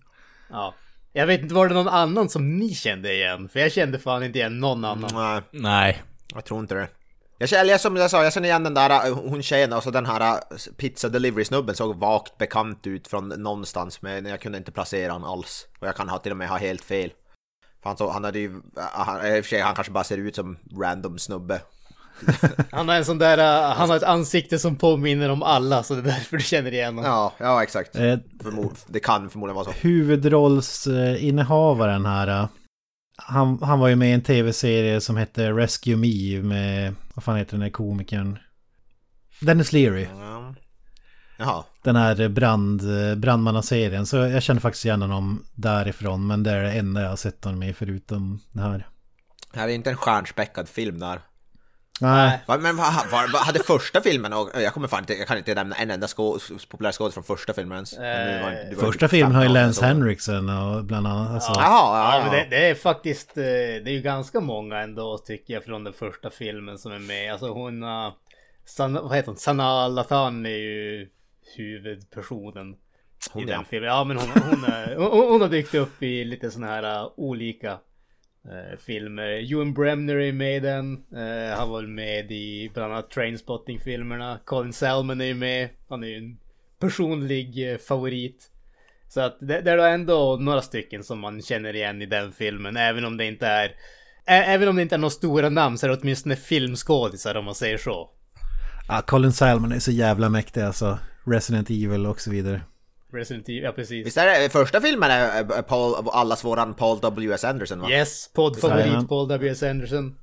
Ja. 0.51 0.75
Jag 1.19 1.27
vet 1.27 1.41
inte, 1.41 1.55
var 1.55 1.69
det 1.69 1.75
någon 1.75 1.89
annan 1.89 2.29
som 2.29 2.59
ni 2.59 2.75
kände 2.75 3.13
igen? 3.13 3.49
För 3.49 3.61
jag 3.61 3.73
kände 3.73 3.99
fan 3.99 4.23
inte 4.23 4.39
igen 4.39 4.61
någon 4.61 4.85
annan. 4.85 5.11
Nej, 5.15 5.43
Nej. 5.51 6.03
jag 6.35 6.45
tror 6.45 6.61
inte 6.61 6.75
det. 6.75 6.89
Jag 7.39 7.49
känner, 7.49 7.63
eller 7.63 7.79
som 7.79 7.97
jag 7.97 8.11
sa, 8.11 8.25
jag 8.25 8.33
känner 8.33 8.49
igen 8.49 8.65
den 8.65 8.75
där, 8.75 9.09
uh, 9.09 9.15
hon 9.15 9.43
tjejen, 9.43 9.73
alltså 9.73 9.91
den 9.91 10.07
här 10.07 10.33
uh, 10.33 10.59
pizza 10.77 11.09
delivery 11.09 11.45
snubben 11.45 11.75
såg 11.75 11.97
vagt 11.97 12.39
bekant 12.39 12.87
ut 12.87 13.09
från 13.09 13.29
någonstans 13.29 14.03
men 14.03 14.25
jag 14.25 14.41
kunde 14.41 14.59
inte 14.59 14.73
placera 14.73 15.13
han 15.13 15.25
alls. 15.25 15.67
Och 15.79 15.87
jag 15.87 15.97
kan 15.97 16.09
ha 16.09 16.19
till 16.19 16.33
och 16.33 16.39
med 16.39 16.49
ha 16.49 16.57
helt 16.57 16.85
fel. 16.85 17.13
För 17.83 17.91
han, 17.91 17.97
så, 17.97 18.11
han 18.11 18.25
hade 18.25 18.39
ju, 18.39 18.49
uh, 18.49 18.61
han, 18.77 19.27
i 19.27 19.41
och 19.41 19.45
för 19.45 19.49
sig 19.49 19.61
han 19.61 19.75
kanske 19.75 19.93
bara 19.93 20.05
ser 20.05 20.19
ut 20.19 20.35
som 20.35 20.59
random 20.81 21.19
snubbe. 21.19 21.61
Han 22.73 22.89
har 22.89 22.97
en 22.97 23.05
sån 23.05 23.19
där, 23.19 23.39
uh, 23.39 23.45
han 23.77 23.91
har 23.91 23.97
ett 23.97 24.03
ansikte 24.03 24.59
som 24.59 24.77
påminner 24.77 25.29
om 25.31 25.43
alla 25.43 25.83
så 25.83 25.95
det 25.95 26.01
är 26.01 26.05
därför 26.05 26.37
du 26.37 26.43
känner 26.43 26.75
igen 26.75 26.97
honom. 26.97 27.11
Ja, 27.11 27.33
ja 27.39 27.63
exakt. 27.63 27.97
Eh, 27.97 28.19
det 28.87 29.01
kan 29.01 29.31
förmodligen 29.31 29.55
vara 29.55 29.65
så. 29.65 29.71
huvudrollsinnehavaren 29.81 32.07
här. 32.07 32.29
eh, 32.29 32.49
Han, 33.17 33.63
han 33.63 33.79
var 33.79 33.89
ju 33.89 33.97
med 33.97 34.09
i 34.11 34.13
en 34.13 34.23
tv-serie 34.23 35.01
som 35.01 35.17
hette 35.17 35.53
Rescue 35.53 35.97
Me 35.97 36.43
med, 36.43 36.95
vad 37.15 37.25
fan 37.25 37.37
heter 37.37 37.53
den 37.53 37.63
här 37.63 37.71
komikern? 37.71 38.39
Dennis 39.41 39.73
Leary. 39.73 40.07
Ja. 40.21 40.55
Jaha. 41.39 41.65
Den 41.83 41.97
här 41.97 42.29
brand, 42.29 42.83
brandmannaserien. 43.17 44.07
Så 44.07 44.17
jag 44.17 44.43
känner 44.43 44.61
faktiskt 44.61 44.85
igen 44.85 45.03
honom 45.03 45.45
därifrån. 45.55 46.27
Men 46.27 46.43
det 46.43 46.51
är 46.51 46.63
det 46.63 46.73
enda 46.73 47.03
jag 47.03 47.09
har 47.09 47.17
sett 47.17 47.45
honom 47.45 47.59
med 47.59 47.77
förutom 47.77 48.41
det 48.53 48.61
här. 48.61 48.87
Det 49.53 49.61
här 49.61 49.69
är 49.69 49.73
inte 49.73 49.91
en 49.91 49.97
stjärnspäckad 49.97 50.69
film 50.69 50.99
där. 50.99 51.21
Nej, 52.01 52.41
Men 52.47 52.77
vad, 52.77 52.93
vad, 53.11 53.33
vad 53.33 53.43
hade 53.43 53.59
första 53.59 54.01
filmen, 54.01 54.33
och 54.33 54.51
jag 54.55 54.75
kommer 54.75 54.89
fan 54.89 55.01
inte, 55.01 55.15
jag 55.15 55.29
kan 55.29 55.39
inte 55.39 55.55
nämna 55.55 55.77
en 55.77 55.91
enda 55.91 56.09
skå, 56.09 56.39
populär 56.69 56.93
skådis 56.93 57.15
från 57.15 57.25
första 57.25 57.53
filmen 57.53 57.77
ens. 57.77 57.99
Var- 57.99 58.81
första 58.81 59.09
filmen 59.09 59.35
har 59.35 59.43
ju 59.43 59.49
15 59.49 59.63
Lance. 59.63 59.87
Henriksen 59.87 60.49
och 60.49 60.85
bland 60.85 61.07
annat. 61.07 61.31
Alltså, 61.31 61.53
Ja, 61.57 61.61
ja, 62.21 62.23
ja. 62.27 62.31
det, 62.33 62.47
det 62.51 62.71
är 62.71 62.75
faktiskt, 62.75 63.37
eh, 63.37 63.43
det 63.43 63.91
är 63.91 63.91
ju 63.93 64.01
ganska 64.03 64.41
många 64.41 64.79
ändå 64.79 65.19
tycker 65.19 65.55
jag 65.55 65.65
från 65.65 65.85
den 65.85 65.93
första 65.93 66.31
filmen 66.31 66.79
som 66.79 66.93
är 66.93 66.99
med. 66.99 67.33
Alltså 67.33 67.49
hon, 67.49 67.83
uh, 67.83 68.13
Sana, 68.65 69.03
vad 69.03 69.17
heter 69.17 69.27
hon? 69.29 69.37
Sanaa 69.37 69.89
Lathan 69.89 70.47
är 70.47 70.51
ju 70.51 71.09
huvudpersonen 71.57 72.75
Hon, 73.33 73.43
i 73.43 73.51
ja. 73.51 73.57
den 73.57 73.65
filmen. 73.65 73.89
Ja 73.89 74.05
men 74.05 74.17
hon, 74.17 74.29
hon, 74.51 74.65
är, 74.65 74.97
hon, 74.97 75.29
hon 75.31 75.41
har 75.41 75.49
dykt 75.49 75.75
upp 75.75 76.03
i 76.03 76.25
lite 76.25 76.51
såna 76.51 76.67
här 76.67 77.03
uh, 77.03 77.11
olika 77.17 77.79
eh, 78.51 78.79
filmer. 78.87 79.53
Ewan 79.53 79.75
Bremner 79.75 80.17
är 80.17 80.33
med 80.33 80.57
i 80.57 80.61
den. 80.61 80.93
Eh, 81.17 81.59
han 81.59 81.69
var 81.71 81.81
väl 81.81 81.89
med 81.91 82.33
i 82.33 82.71
bland 82.75 82.93
annat 82.93 83.11
Trainspotting-filmerna. 83.11 84.39
Colin 84.45 84.73
Salmon 84.73 85.21
är 85.21 85.25
ju 85.25 85.35
med. 85.35 85.69
Han 85.89 86.05
är 86.05 86.09
ju 86.09 86.17
en 86.17 86.39
personlig 86.81 87.73
eh, 87.73 87.79
favorit. 87.79 88.51
Så 89.09 89.21
att 89.21 89.37
det, 89.41 89.61
det 89.61 89.71
är 89.71 89.77
då 89.77 89.83
ändå 89.85 90.37
några 90.41 90.61
stycken 90.63 91.05
som 91.05 91.19
man 91.21 91.43
känner 91.43 91.77
igen 91.77 92.03
i 92.03 92.07
den 92.07 92.33
filmen, 92.33 92.77
även 92.77 93.05
om 93.05 93.17
det 93.17 93.25
inte 93.25 93.47
är... 93.47 93.69
ä- 94.27 94.45
Även 94.47 94.69
om 94.69 94.77
det 94.77 94.83
inte 94.83 94.95
är 94.95 94.99
några 94.99 95.11
stora 95.11 95.49
namn 95.49 95.79
så 95.79 95.87
är 95.87 95.91
det 95.91 95.97
åtminstone 96.03 96.37
filmskådisar 96.37 97.35
om 97.35 97.45
man 97.45 97.55
säger 97.55 97.79
så. 97.79 98.11
ja, 98.89 99.03
Colin 99.07 99.33
Salmon 99.33 99.73
är 99.73 99.79
så 99.79 99.91
jävla 99.91 100.29
mäktig 100.29 100.61
alltså. 100.61 100.99
Resident 101.27 101.71
Evil 101.71 102.07
och 102.07 102.21
så 102.21 102.31
vidare. 102.31 102.61
Resident 103.13 103.49
Evil, 103.49 103.63
ja 103.63 103.73
precis. 103.73 104.07
Visst 104.07 104.17
är 104.17 104.41
det 104.41 104.49
första 104.49 104.81
filmen 104.81 105.11
är 105.11 105.63
Paul, 105.63 106.09
allas 106.13 106.45
våran 106.45 106.75
Paul 106.75 106.99
W.S. 107.01 107.45
Anderson 107.45 107.81
va? 107.81 107.91
Yes, 107.91 108.31
poddfavorit 108.35 109.09
Paul 109.09 109.29
W.S. 109.29 109.63
Anderson. 109.63 110.15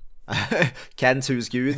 Kens 0.96 1.30
husgud. 1.30 1.76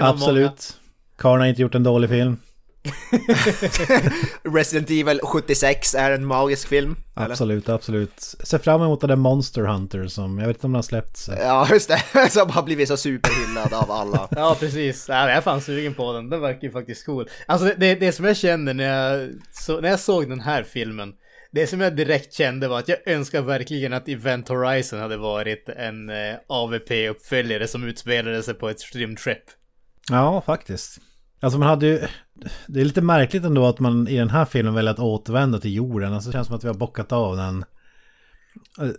Absolut. 0.00 0.76
Karn 1.18 1.40
har 1.40 1.46
inte 1.46 1.62
gjort 1.62 1.74
en 1.74 1.82
dålig 1.82 2.10
film. 2.10 2.36
Resident 4.42 4.90
Evil 4.90 5.20
76 5.22 5.94
är 5.94 6.10
en 6.10 6.26
magisk 6.26 6.68
film. 6.68 6.96
Eller? 7.16 7.30
Absolut, 7.30 7.68
absolut. 7.68 8.20
Ser 8.20 8.58
fram 8.58 8.82
emot 8.82 9.00
den 9.00 9.08
där 9.08 9.16
Monster 9.16 9.62
Hunter 9.62 10.06
som, 10.06 10.38
jag 10.38 10.46
vet 10.46 10.56
inte 10.56 10.66
om 10.66 10.72
den 10.72 10.76
har 10.76 10.82
släppts. 10.82 11.30
Ja, 11.40 11.68
just 11.70 11.88
det. 11.88 12.30
Som 12.30 12.50
har 12.50 12.62
blivit 12.62 12.88
så 12.88 12.96
superhyllad 12.96 13.72
av 13.72 13.90
alla. 13.90 14.28
Ja 14.36 14.56
precis, 14.60 15.08
ja, 15.08 15.28
jag 15.28 15.36
är 15.36 15.40
fan 15.40 15.60
sugen 15.60 15.94
på 15.94 16.12
den. 16.12 16.30
Den 16.30 16.40
verkar 16.40 16.62
ju 16.62 16.70
faktiskt 16.70 17.06
cool. 17.06 17.28
Alltså 17.46 17.66
det, 17.66 17.74
det, 17.74 17.94
det 17.94 18.12
som 18.12 18.24
jag 18.24 18.36
kände 18.36 18.72
när 18.72 18.84
jag, 18.84 19.30
så, 19.52 19.80
när 19.80 19.88
jag 19.88 20.00
såg 20.00 20.28
den 20.28 20.40
här 20.40 20.62
filmen. 20.62 21.12
Det 21.50 21.66
som 21.66 21.80
jag 21.80 21.96
direkt 21.96 22.32
kände 22.34 22.68
var 22.68 22.78
att 22.78 22.88
jag 22.88 22.98
önskar 23.08 23.42
verkligen 23.42 23.92
att 23.92 24.08
Event 24.08 24.48
Horizon 24.48 25.00
hade 25.00 25.16
varit 25.16 25.68
en 25.68 26.10
eh, 26.10 26.34
AVP-uppföljare 26.46 27.66
som 27.66 27.84
utspelade 27.84 28.42
sig 28.42 28.54
på 28.54 28.68
ett 28.68 28.94
rymdskepp. 28.94 29.44
Ja, 30.10 30.42
faktiskt. 30.46 30.98
Alltså 31.40 31.58
man 31.58 31.68
hade 31.68 31.86
ju... 31.86 32.00
Det 32.66 32.80
är 32.80 32.84
lite 32.84 33.00
märkligt 33.00 33.44
ändå 33.44 33.66
att 33.66 33.80
man 33.80 34.08
i 34.08 34.16
den 34.16 34.30
här 34.30 34.44
filmen 34.44 34.74
väljer 34.74 34.92
att 34.92 34.98
återvända 34.98 35.58
till 35.58 35.74
jorden. 35.74 36.12
Alltså 36.12 36.30
det 36.30 36.32
känns 36.32 36.46
som 36.46 36.56
att 36.56 36.64
vi 36.64 36.68
har 36.68 36.74
bockat 36.74 37.12
av 37.12 37.36
den. 37.36 37.64
Eh, 38.80 38.90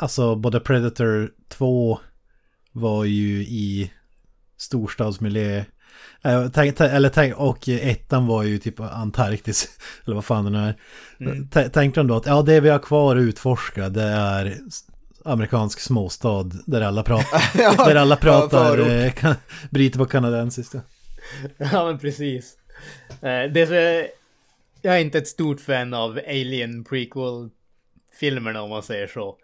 Alltså 0.00 0.36
både 0.36 0.60
Predator 0.60 1.30
2 1.48 1.98
var 2.72 3.04
ju 3.04 3.42
i 3.42 3.92
storstadsmiljö. 4.56 5.64
Eh, 6.22 6.48
Eller 6.78 7.40
och 7.40 7.68
ettan 7.68 8.26
var 8.26 8.42
ju 8.42 8.58
typ 8.58 8.80
Antarktis. 8.80 9.68
Eller 10.04 10.14
vad 10.14 10.24
fan 10.24 10.44
det 10.44 10.50
nu 10.50 10.58
är. 10.58 10.76
Mm. 11.20 11.48
Tänkte 11.48 12.00
de 12.00 12.06
då 12.06 12.16
att 12.16 12.26
ja, 12.26 12.42
det 12.42 12.60
vi 12.60 12.68
har 12.68 12.78
kvar 12.78 13.16
att 13.16 13.20
utforska 13.20 13.88
det 13.88 14.02
är 14.02 14.58
amerikansk 15.24 15.80
småstad 15.80 16.50
där 16.66 16.80
alla 16.80 17.02
pratar, 17.02 17.86
där 17.88 17.96
alla 17.96 18.16
pratar, 18.16 18.78
eh, 18.78 19.12
kan, 19.12 19.34
bryter 19.70 19.98
på 19.98 20.06
kanadensiskt. 20.06 20.74
Ja 21.58 21.84
men 21.84 21.98
precis. 21.98 22.56
Eh, 23.10 23.52
det 23.52 23.60
är, 23.60 24.08
jag, 24.82 24.94
är 24.94 24.98
inte 24.98 25.18
ett 25.18 25.28
stort 25.28 25.60
fan 25.60 25.94
av 25.94 26.20
Alien 26.26 26.84
prequel-filmerna 26.84 28.62
om 28.62 28.70
man 28.70 28.82
säger 28.82 29.06
så. 29.06 29.36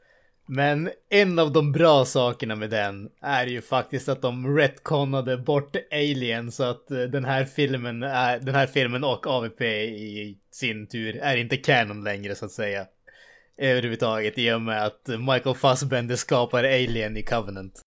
Men 0.47 0.91
en 1.09 1.39
av 1.39 1.53
de 1.53 1.73
bra 1.73 2.05
sakerna 2.05 2.57
med 2.57 2.71
den 2.71 3.11
är 3.21 3.47
ju 3.47 3.61
faktiskt 3.61 4.09
att 4.09 4.23
de 4.23 4.57
retconade 4.57 5.37
bort 5.37 5.77
Alien 5.91 6.53
så 6.53 6.65
att 6.65 6.91
eh, 6.91 6.99
den 6.99 7.25
här 7.25 7.45
filmen, 7.45 8.03
är, 8.03 8.39
den 8.39 8.55
här 8.55 8.67
filmen 8.67 9.05
och 9.05 9.27
AVP 9.27 9.61
i 9.61 10.39
sin 10.51 10.87
tur 10.87 11.17
är 11.17 11.37
inte 11.37 11.57
canon 11.57 12.05
längre 12.05 12.35
så 12.35 12.45
att 12.45 12.53
säga. 12.53 12.87
Överhuvudtaget 13.59 14.39
i 14.39 14.53
och 14.53 14.63
med 14.63 14.85
att 14.85 15.09
Michael 15.09 15.57
Fassbender 15.57 16.17
skapar 16.17 16.65
Alien 16.65 17.17
i 17.17 17.23
Covenant. 17.23 17.83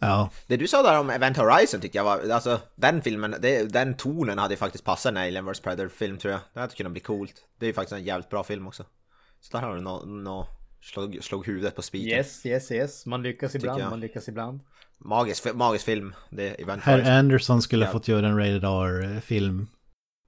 Ja, 0.00 0.30
Det 0.46 0.56
du 0.56 0.68
sa 0.68 0.82
där 0.82 0.98
om 1.00 1.10
Event 1.10 1.36
Horizon 1.36 1.80
tyckte 1.80 1.98
jag 1.98 2.04
var, 2.04 2.30
alltså 2.30 2.60
den 2.74 3.02
filmen, 3.02 3.34
det, 3.40 3.72
den 3.72 3.94
tonen 3.96 4.38
hade 4.38 4.54
ju 4.54 4.58
faktiskt 4.58 4.84
passat 4.84 5.10
en 5.10 5.16
Alien 5.16 5.46
vs 5.52 5.60
Predator-film 5.60 6.18
tror 6.18 6.32
jag. 6.32 6.40
Det 6.54 6.60
hade 6.60 6.74
kunnat 6.74 6.92
bli 6.92 7.00
coolt. 7.00 7.34
Det 7.58 7.66
är 7.66 7.68
ju 7.68 7.74
faktiskt 7.74 7.92
en 7.92 8.04
jävligt 8.04 8.30
bra 8.30 8.44
film 8.44 8.66
också. 8.66 8.84
Så 9.40 9.56
där 9.56 9.66
har 9.66 9.74
du 9.74 9.80
nå, 9.80 10.04
nå 10.04 10.48
slog, 10.82 11.18
slog 11.22 11.46
huvudet 11.46 11.74
på 11.76 11.82
spiken. 11.82 12.18
Yes, 12.18 12.46
yes, 12.46 12.70
yes. 12.72 13.06
Man 13.06 13.22
lyckas 13.22 13.54
ibland, 13.54 13.82
man 13.82 14.00
lyckas 14.00 14.28
ibland. 14.28 14.60
Magisk, 14.98 15.54
magisk 15.54 15.84
film, 15.84 16.14
det 16.30 16.48
är 16.48 16.60
Event 16.60 16.82
Herr 16.82 16.92
Horizon. 16.96 17.12
Anderson 17.14 17.62
skulle 17.62 17.84
Ja. 17.84 17.92
fått 17.92 18.08
göra 18.08 18.26
en 18.28 18.38
Rated 18.38 18.64
R-film. 18.64 19.66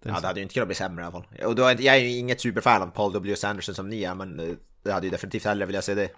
Ja, 0.05 0.21
det 0.21 0.27
hade 0.27 0.41
ju 0.41 0.43
inte 0.43 0.53
kunnat 0.55 0.69
bli 0.69 0.75
sämre 0.75 1.03
i 1.03 1.07
alla 1.07 1.13
fall. 1.13 1.47
Och 1.47 1.55
då 1.55 1.63
jag 1.63 1.85
är 1.87 1.97
ju 1.97 2.09
inget 2.17 2.41
superfan 2.41 2.83
av 2.83 2.87
Paul 2.87 3.13
W.S. 3.13 3.45
Anderson 3.45 3.75
som 3.75 3.89
ni 3.89 4.03
är, 4.03 4.15
men 4.15 4.41
eh, 4.41 4.55
det 4.83 4.93
hade 4.93 5.07
ju 5.07 5.11
definitivt 5.11 5.45
hellre 5.45 5.67
velat 5.67 5.85
se 5.85 5.95
det. 5.95 6.09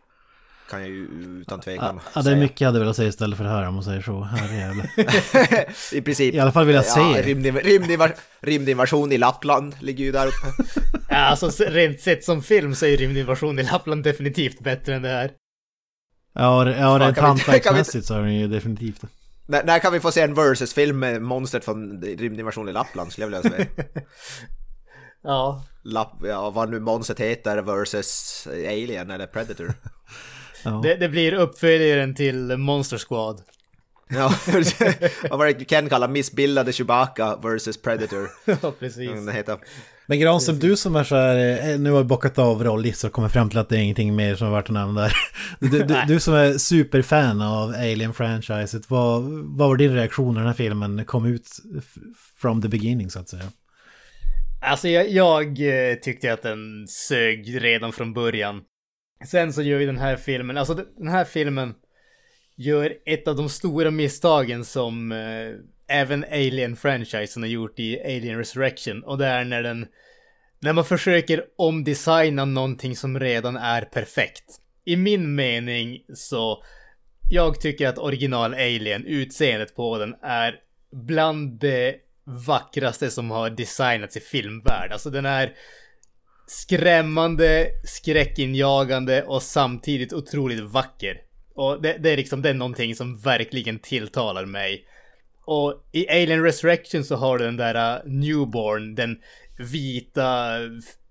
Kan 0.70 0.80
jag 0.80 0.88
ju 0.88 1.04
utan 1.40 1.60
tvekan 1.60 2.00
Ja, 2.14 2.22
det 2.22 2.30
är 2.30 2.36
mycket 2.36 2.60
jag 2.60 2.68
hade 2.68 2.78
velat 2.78 2.96
säga 2.96 3.08
istället 3.08 3.36
för 3.36 3.44
det 3.44 3.50
här 3.50 3.68
om 3.68 3.74
man 3.74 3.84
säger 3.84 4.02
så. 4.02 4.28
I 5.96 6.00
princip. 6.00 6.34
I 6.34 6.40
alla 6.40 6.52
fall 6.52 6.66
vill 6.66 6.74
jag 6.74 6.84
se. 6.84 7.00
Ja, 7.00 7.22
rymdinvasion 8.42 9.12
i 9.12 9.18
Lappland 9.18 9.74
ligger 9.80 10.04
ju 10.04 10.12
där 10.12 10.26
uppe. 10.26 10.62
Ja, 11.08 11.16
alltså 11.16 11.64
rent 11.64 12.00
sett 12.00 12.24
som 12.24 12.42
film 12.42 12.74
så 12.74 12.86
är 12.86 12.96
rymdinvasion 12.96 13.58
i 13.58 13.62
Lappland 13.62 14.04
definitivt 14.04 14.60
bättre 14.60 14.94
än 14.94 15.02
det 15.02 15.08
här. 15.08 15.30
Ja, 16.34 16.64
det- 16.64 16.78
ja 16.78 16.98
rent 17.00 17.18
hantverksmässigt 17.18 18.06
så 18.06 18.14
är 18.14 18.22
den 18.22 18.34
ju 18.34 18.48
definitivt 18.48 19.00
när, 19.46 19.64
när 19.64 19.78
kan 19.78 19.92
vi 19.92 20.00
få 20.00 20.12
se 20.12 20.20
en 20.20 20.34
versus-film 20.34 20.98
med 20.98 21.22
monstret 21.22 21.64
från 21.64 22.02
rymdinvasion 22.02 22.68
i 22.68 22.72
Lappland 22.72 23.12
skulle 23.12 23.26
jag 23.26 23.42
vilja 23.42 23.56
säga. 23.56 23.66
Ja, 25.22 25.64
Lapp, 25.84 26.16
ja, 26.22 26.50
vad 26.50 26.70
nu 26.70 26.80
monstret 26.80 27.20
heter 27.20 27.62
versus 27.62 28.46
Alien 28.50 29.10
eller 29.10 29.26
Predator. 29.26 29.74
Ja. 30.64 30.80
det, 30.82 30.94
det 30.94 31.08
blir 31.08 31.32
uppföljaren 31.32 32.14
till 32.14 32.56
Monster 32.56 32.98
Squad. 32.98 33.42
Ja, 34.12 34.34
vad 35.36 35.68
Ken 35.68 35.88
kallade 35.88 36.12
missbildade 36.12 36.72
Chewbacca 36.72 37.36
versus 37.36 37.82
Predator. 37.82 38.30
Ja, 38.62 38.72
precis. 38.78 39.10
Den 39.10 39.28
heter. 39.28 39.58
Men 40.06 40.20
Granström, 40.20 40.58
du 40.58 40.76
som 40.76 40.96
är 40.96 41.04
så 41.04 41.16
här, 41.16 41.68
eh, 41.70 41.78
nu 41.78 41.90
har 41.90 42.04
bockat 42.04 42.38
av 42.38 42.64
rolllistor 42.64 43.08
och 43.08 43.14
kommit 43.14 43.32
fram 43.32 43.50
till 43.50 43.58
att 43.58 43.68
det 43.68 43.76
är 43.76 43.80
ingenting 43.80 44.16
mer 44.16 44.34
som 44.34 44.46
har 44.46 44.52
varit 44.52 44.68
att 44.68 44.74
nämna 44.74 45.00
där. 45.00 45.12
Du, 45.58 45.68
du, 45.68 45.96
du 46.08 46.20
som 46.20 46.34
är 46.34 46.52
superfan 46.52 47.42
av 47.42 47.70
Alien-franchiset, 47.70 48.90
vad, 48.90 49.22
vad 49.22 49.68
var 49.68 49.76
din 49.76 49.94
reaktion 49.94 50.34
när 50.34 50.40
den 50.40 50.48
här 50.48 50.54
filmen 50.54 51.04
kom 51.04 51.26
ut 51.26 51.48
from 52.40 52.62
the 52.62 52.68
beginning 52.68 53.10
så 53.10 53.18
att 53.18 53.28
säga? 53.28 53.44
Alltså 54.62 54.88
jag, 54.88 55.08
jag 55.08 55.46
eh, 55.90 55.94
tyckte 55.94 56.32
att 56.32 56.42
den 56.42 56.86
sög 56.88 57.64
redan 57.64 57.92
från 57.92 58.12
början. 58.12 58.60
Sen 59.24 59.52
så 59.52 59.62
gör 59.62 59.80
ju 59.80 59.86
den 59.86 59.98
här 59.98 60.16
filmen, 60.16 60.58
alltså 60.58 60.74
den 60.74 61.08
här 61.08 61.24
filmen 61.24 61.74
gör 62.56 62.94
ett 63.06 63.28
av 63.28 63.36
de 63.36 63.48
stora 63.48 63.90
misstagen 63.90 64.64
som 64.64 65.12
eh, 65.12 65.98
även 65.98 66.24
Alien-franchisen 66.24 67.42
har 67.42 67.48
gjort 67.48 67.78
i 67.78 68.00
Alien 68.00 68.38
Resurrection. 68.38 69.04
Och 69.04 69.18
det 69.18 69.26
är 69.26 69.44
när 69.44 69.62
den, 69.62 69.86
när 70.60 70.72
man 70.72 70.84
försöker 70.84 71.44
omdesigna 71.56 72.44
någonting 72.44 72.96
som 72.96 73.20
redan 73.20 73.56
är 73.56 73.82
perfekt. 73.82 74.44
I 74.84 74.96
min 74.96 75.34
mening 75.34 76.04
så, 76.14 76.64
jag 77.30 77.60
tycker 77.60 77.88
att 77.88 77.98
original 77.98 78.54
Alien, 78.54 79.06
utseendet 79.06 79.76
på 79.76 79.98
den 79.98 80.14
är 80.22 80.54
bland 80.92 81.60
det 81.60 81.96
vackraste 82.46 83.10
som 83.10 83.30
har 83.30 83.50
designats 83.50 84.16
i 84.16 84.20
filmvärld. 84.20 84.92
Alltså 84.92 85.10
den 85.10 85.26
är 85.26 85.54
skrämmande, 86.50 87.70
skräckinjagande 87.84 89.22
och 89.22 89.42
samtidigt 89.42 90.12
otroligt 90.12 90.60
vacker. 90.60 91.20
Och 91.54 91.82
det, 91.82 91.96
det 91.98 92.10
är 92.10 92.16
liksom 92.16 92.42
det 92.42 92.50
är 92.50 92.54
någonting 92.54 92.94
som 92.94 93.18
verkligen 93.18 93.78
tilltalar 93.78 94.46
mig. 94.46 94.84
Och 95.44 95.88
i 95.92 96.08
Alien 96.08 96.42
Resurrection 96.42 97.04
så 97.04 97.16
har 97.16 97.38
du 97.38 97.44
den 97.44 97.56
där 97.56 97.96
uh, 97.96 98.12
Newborn, 98.12 98.94
den 98.94 99.18
vita, 99.58 100.56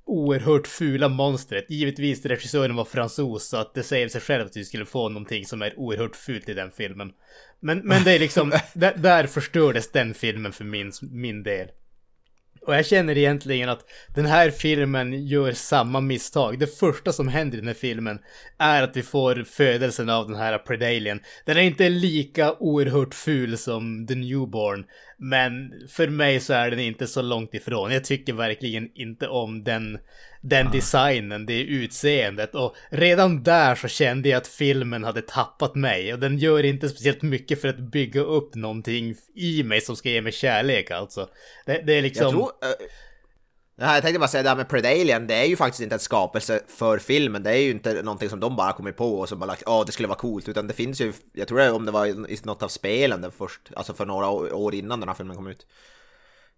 oerhört 0.06 0.68
fula 0.68 1.08
monstret. 1.08 1.70
Givetvis 1.70 2.26
regissören 2.26 2.76
var 2.76 2.86
fransos 2.86 3.48
så 3.48 3.58
att 3.58 3.74
det 3.74 3.84
säger 3.84 4.10
sig 4.10 4.22
själv 4.22 4.46
att 4.46 4.58
vi 4.58 4.66
skulle 4.66 4.86
få 4.86 5.10
någonting 5.10 5.46
som 5.46 5.62
är 5.62 5.80
oerhört 5.80 6.16
fult 6.16 6.50
i 6.50 6.54
den 6.54 6.72
filmen. 6.72 7.12
Men, 7.60 7.80
men 7.80 8.04
det 8.04 8.12
är 8.12 8.20
liksom, 8.20 8.54
där, 8.74 8.94
där 8.98 9.28
förstördes 9.28 9.92
den 9.92 10.14
filmen 10.14 10.52
för 10.52 10.64
min, 10.64 10.92
min 11.12 11.44
del. 11.44 11.68
Och 12.70 12.76
jag 12.76 12.86
känner 12.86 13.18
egentligen 13.18 13.70
att 13.70 13.86
den 14.16 14.26
här 14.26 14.52
filmen 14.52 15.28
gör 15.28 15.52
samma 15.52 16.02
misstag. 16.02 16.60
Det 16.60 16.80
första 16.80 17.12
som 17.12 17.28
händer 17.28 17.58
i 17.58 17.62
den 17.62 17.68
här 17.68 17.74
filmen 17.74 18.20
är 18.58 18.84
att 18.84 18.98
vi 18.98 19.04
får 19.04 19.44
födelsen 19.44 20.10
av 20.10 20.28
den 20.28 20.36
här 20.36 20.58
Predalien. 20.58 21.20
Den 21.46 21.58
är 21.58 21.62
inte 21.62 21.90
lika 21.90 22.54
oerhört 22.54 23.14
ful 23.14 23.58
som 23.58 24.08
The 24.08 24.16
Newborn. 24.16 24.86
Men 25.18 25.72
för 25.90 26.08
mig 26.08 26.40
så 26.40 26.54
är 26.54 26.70
den 26.70 26.80
inte 26.80 27.08
så 27.08 27.22
långt 27.22 27.54
ifrån. 27.54 27.92
Jag 27.92 28.04
tycker 28.04 28.34
verkligen 28.34 28.90
inte 28.96 29.28
om 29.28 29.64
den, 29.64 30.00
den 30.42 30.72
designen, 30.72 31.46
det 31.46 31.62
utseendet. 31.62 32.56
Och 32.56 32.76
redan 32.90 33.44
där 33.44 33.76
så 33.76 33.88
kände 33.88 34.30
jag 34.30 34.38
att 34.38 34.48
filmen 34.48 35.04
hade 35.04 35.22
tappat 35.22 35.76
mig. 35.76 36.14
Och 36.14 36.20
den 36.20 36.38
gör 36.38 36.66
inte 36.66 36.90
speciellt 36.90 37.22
mycket 37.22 37.62
för 37.62 37.68
att 37.68 37.80
bygga 37.80 38.22
upp 38.22 38.56
någonting 38.56 39.16
i 39.36 39.64
mig 39.64 39.82
som 39.82 39.96
ska 39.96 40.10
ge 40.10 40.22
mig 40.22 40.32
kärlek 40.32 40.92
alltså. 40.92 41.30
Det, 41.66 41.82
det 41.86 41.94
är 41.94 42.02
liksom... 42.02 42.24
Jag 42.24 42.32
tror... 42.32 42.52
Nej, 43.76 43.94
jag 43.94 44.02
tänkte 44.02 44.20
bara 44.20 44.28
säga 44.28 44.44
det 44.44 44.50
här 44.50 44.56
med 44.56 44.70
Predalien, 44.70 45.28
det 45.28 45.34
är 45.34 45.46
ju 45.46 45.56
faktiskt 45.56 45.82
inte 45.82 45.96
en 45.96 46.00
skapelse 46.00 46.60
för 46.68 46.98
filmen, 46.98 47.44
det 47.44 47.50
är 47.50 47.58
ju 47.58 47.72
inte 47.72 48.02
någonting 48.04 48.30
som 48.30 48.40
de 48.40 48.56
bara 48.56 48.74
kommit 48.74 48.98
på 48.98 49.20
och 49.20 49.30
så 49.30 49.36
bara 49.36 49.46
lagt, 49.46 49.64
ja 49.66 49.84
det 49.86 49.92
skulle 49.92 50.08
vara 50.08 50.18
coolt, 50.18 50.50
utan 50.50 50.68
det 50.68 50.74
finns 50.74 51.02
ju, 51.02 51.14
jag 51.34 51.48
tror 51.48 51.60
det 51.60 51.72
om 51.72 51.86
det 51.86 51.92
var 51.92 52.06
i 52.06 52.40
något 52.44 52.64
av 52.64 52.68
spelen 52.68 53.22
den 53.22 53.32
först, 53.32 53.62
alltså 53.76 53.94
för 53.94 54.06
några 54.06 54.30
år 54.30 54.76
innan 54.76 55.00
den 55.00 55.10
här 55.10 55.16
filmen 55.16 55.36
kom 55.36 55.48
ut. 55.48 55.66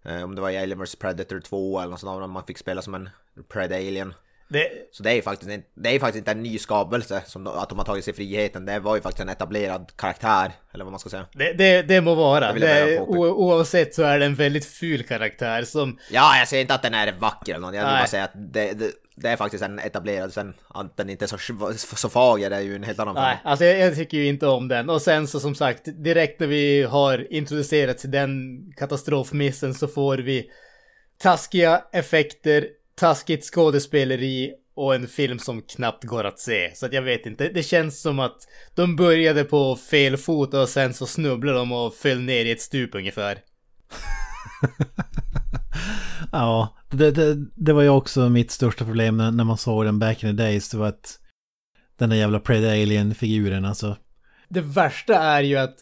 Eh, 0.02 0.22
om 0.22 0.34
det 0.34 0.40
var 0.40 0.50
i 0.50 0.58
Alien 0.58 0.78
vs 0.78 0.96
Predator 0.96 1.40
2 1.40 1.80
eller 1.80 1.90
något 1.90 2.00
sånt 2.00 2.20
där, 2.20 2.26
man 2.26 2.46
fick 2.46 2.58
spela 2.58 2.82
som 2.82 2.94
en 2.94 3.08
Pred-alien. 3.48 4.14
Det, 4.52 4.68
Så 4.92 5.02
det 5.02 5.10
är 5.10 5.14
ju 5.14 5.22
faktiskt, 5.22 5.50
inte- 5.50 5.68
det 5.74 5.88
är 5.94 5.98
faktiskt 6.00 6.18
inte 6.18 6.30
en 6.30 6.42
ny 6.42 6.58
skapelse, 6.58 7.22
som 7.26 7.46
att 7.46 7.68
de 7.68 7.78
har 7.78 7.84
tagit 7.84 8.04
sig 8.04 8.14
friheten, 8.14 8.64
det 8.66 8.78
var 8.80 8.94
ju 8.96 9.02
faktiskt 9.02 9.20
en 9.22 9.28
etablerad 9.28 9.92
karaktär, 9.96 10.52
eller 10.74 10.84
vad 10.84 10.92
man 10.92 11.00
ska 11.00 11.10
säga. 11.10 11.26
det, 11.32 11.52
det, 11.52 11.82
det 11.82 12.00
må 12.00 12.14
vara. 12.14 12.52
Det, 12.52 12.98
oavsett 13.00 13.94
så 13.94 14.02
är 14.02 14.18
det 14.18 14.24
en 14.24 14.34
väldigt 14.34 14.64
ful 14.66 15.02
karaktär 15.02 15.62
som... 15.62 15.98
Ja, 16.10 16.38
jag 16.38 16.48
säger 16.48 16.60
inte 16.60 16.74
att 16.74 16.82
den 16.82 16.94
är 16.94 17.12
vacker 17.12 17.54
eller 17.54 17.66
något, 17.66 17.74
jag 17.74 17.82
vill 17.82 17.92
Nej. 17.92 18.00
bara 18.02 18.06
säga 18.06 18.24
att 18.24 18.32
det, 18.52 18.72
det, 18.72 18.90
det 19.16 19.28
är 19.28 19.36
faktiskt 19.36 19.64
en 19.64 19.78
etablerad, 19.78 20.32
sen 20.32 20.54
att 20.68 20.96
den 20.96 21.10
inte 21.10 21.24
är 21.24 21.26
så, 21.26 21.96
så 21.96 22.08
fager 22.08 22.50
det 22.50 22.56
är 22.56 22.60
ju 22.60 22.76
en 22.76 22.82
helt 22.82 22.98
annan 22.98 23.14
Nej, 23.14 23.36
femma. 23.36 23.50
alltså 23.50 23.64
jag, 23.64 23.78
jag 23.78 23.94
tycker 23.94 24.16
ju 24.16 24.26
inte 24.26 24.46
om 24.46 24.68
den. 24.68 24.90
Och 24.90 25.02
sen 25.02 25.28
så 25.28 25.40
som 25.40 25.54
sagt, 25.54 25.82
direkt 25.84 26.40
när 26.40 26.46
vi 26.46 26.82
har 26.82 27.32
introducerat 27.32 27.98
till 27.98 28.10
den 28.10 28.58
katastrofmissen 28.76 29.74
så 29.74 29.88
får 29.88 30.18
vi 30.18 30.50
taskiga 31.18 31.82
effekter, 31.92 32.66
taskigt 32.94 33.44
skådespeleri 33.44 34.52
och 34.74 34.94
en 34.94 35.08
film 35.08 35.38
som 35.38 35.62
knappt 35.62 36.04
går 36.04 36.24
att 36.24 36.38
se. 36.38 36.70
Så 36.74 36.86
att 36.86 36.92
jag 36.92 37.02
vet 37.02 37.26
inte, 37.26 37.48
det 37.48 37.62
känns 37.62 38.02
som 38.02 38.18
att 38.18 38.36
de 38.74 38.96
började 38.96 39.44
på 39.44 39.76
fel 39.76 40.16
fot 40.16 40.54
och 40.54 40.68
sen 40.68 40.94
så 40.94 41.06
snubblade 41.06 41.58
de 41.58 41.72
och 41.72 41.94
föll 41.94 42.20
ner 42.20 42.44
i 42.44 42.50
ett 42.50 42.60
stup 42.60 42.94
ungefär. 42.94 43.38
Ja, 46.32 46.76
det, 46.90 47.10
det, 47.10 47.36
det 47.56 47.72
var 47.72 47.82
ju 47.82 47.88
också 47.88 48.28
mitt 48.28 48.50
största 48.50 48.84
problem 48.84 49.16
när, 49.16 49.44
man 49.44 49.58
såg 49.58 49.84
den 49.84 49.98
back 49.98 50.24
in 50.24 50.36
the 50.36 50.42
days. 50.42 50.70
Det 50.70 50.76
var 50.76 50.86
att 50.86 51.18
den 51.98 52.10
där 52.10 52.16
jävla 52.16 52.40
Pred-Alien-figuren 52.40 53.64
alltså. 53.64 53.96
Det 54.48 54.60
värsta 54.60 55.14
är 55.14 55.42
ju 55.42 55.56
att 55.56 55.76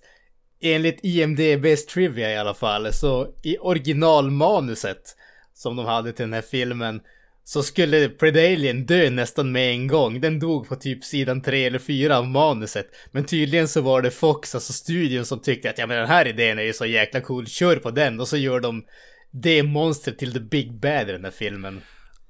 enligt 0.61 1.05
IMDB's 1.05 1.87
trivia 1.87 2.33
i 2.33 2.37
alla 2.37 2.55
fall, 2.55 2.93
så 2.93 3.29
i 3.43 3.59
originalmanuset 3.59 5.17
som 5.61 5.77
de 5.77 5.87
hade 5.87 6.13
till 6.13 6.23
den 6.23 6.33
här 6.33 6.43
filmen 6.43 7.01
så 7.45 7.63
skulle 7.63 8.09
Predalien 8.09 8.87
dö 8.87 9.11
nästan 9.11 9.53
med 9.53 9.71
en 9.71 9.87
gång. 9.87 10.21
Den 10.21 10.39
dog 10.39 10.69
på 10.69 10.77
typ 10.77 11.05
sidan 11.05 11.43
3 11.43 11.65
eller 11.65 11.79
4 11.79 12.19
av 12.19 12.27
manuset. 12.27 12.87
Men 13.13 13.25
tydligen 13.25 13.69
så 13.69 13.81
var 13.81 14.03
det 14.03 14.11
Fox, 14.11 14.55
alltså 14.55 14.73
studion, 14.73 15.25
som 15.25 15.43
tyckte 15.43 15.71
att 15.71 15.79
ja 15.79 15.87
men 15.87 15.97
den 15.97 16.07
här 16.07 16.27
idén 16.27 16.59
är 16.59 16.63
ju 16.63 16.73
så 16.73 16.87
jäkla 16.87 17.21
cool, 17.21 17.47
kör 17.47 17.77
på 17.77 17.91
den. 17.91 18.21
Och 18.21 18.29
så 18.29 18.37
gör 18.37 18.61
de 18.61 18.85
det 19.31 19.63
monstret 19.63 20.19
till 20.19 20.33
the 20.33 20.41
big 20.41 20.73
bad 20.73 21.09
i 21.09 21.13
den 21.13 21.25
här 21.25 21.31
filmen. 21.31 21.81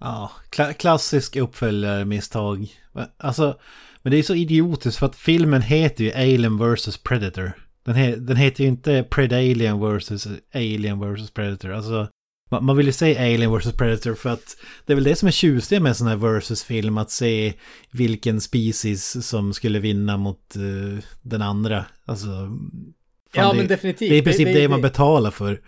Ja, 0.00 0.30
kla 0.50 0.72
klassisk 0.72 1.36
uppföljarmisstag. 1.36 2.66
Alltså, 3.18 3.58
men 4.02 4.10
det 4.10 4.18
är 4.18 4.22
så 4.22 4.34
idiotiskt 4.34 4.98
för 4.98 5.06
att 5.06 5.16
filmen 5.16 5.62
heter 5.62 6.04
ju 6.04 6.12
Alien 6.12 6.58
vs 6.58 6.98
Predator. 6.98 7.52
Den, 7.84 7.94
he 7.94 8.16
den 8.16 8.36
heter 8.36 8.64
ju 8.64 8.70
inte 8.70 9.02
Predalien 9.10 9.80
vs 9.80 10.26
Alien 10.54 11.14
vs 11.14 11.30
Predator. 11.30 11.72
Alltså, 11.72 12.08
man, 12.50 12.76
vill 12.76 12.86
ju 12.86 12.92
säga 12.92 13.20
Alien 13.34 13.58
vs 13.58 13.72
Predator 13.72 14.14
för 14.14 14.30
att 14.30 14.56
det 14.86 14.92
är 14.92 14.94
väl 14.94 15.04
det 15.04 15.16
som 15.16 15.28
är 15.28 15.32
tjusigt 15.32 15.82
med 15.82 15.90
en 15.90 15.94
sån 15.94 16.06
här 16.06 16.16
versus-film, 16.16 16.98
att 16.98 17.10
se 17.10 17.54
vilken 17.90 18.40
species 18.40 19.26
som 19.28 19.54
skulle 19.54 19.78
vinna 19.78 20.16
mot 20.16 20.56
eh, 20.56 21.04
den 21.22 21.42
andra. 21.42 21.84
Alltså, 22.04 22.26
fan, 22.28 22.82
Ja, 23.34 23.50
det, 23.52 23.56
men 23.58 23.66
definitivt. 23.68 24.10
Det 24.10 24.16
är 24.16 24.18
i 24.18 24.22
princip 24.22 24.46
Det- 24.46 24.52
det, 24.52 24.60
det- 24.60 24.68
man 24.68 24.80
betalar 24.82 25.30
för. 25.30 25.60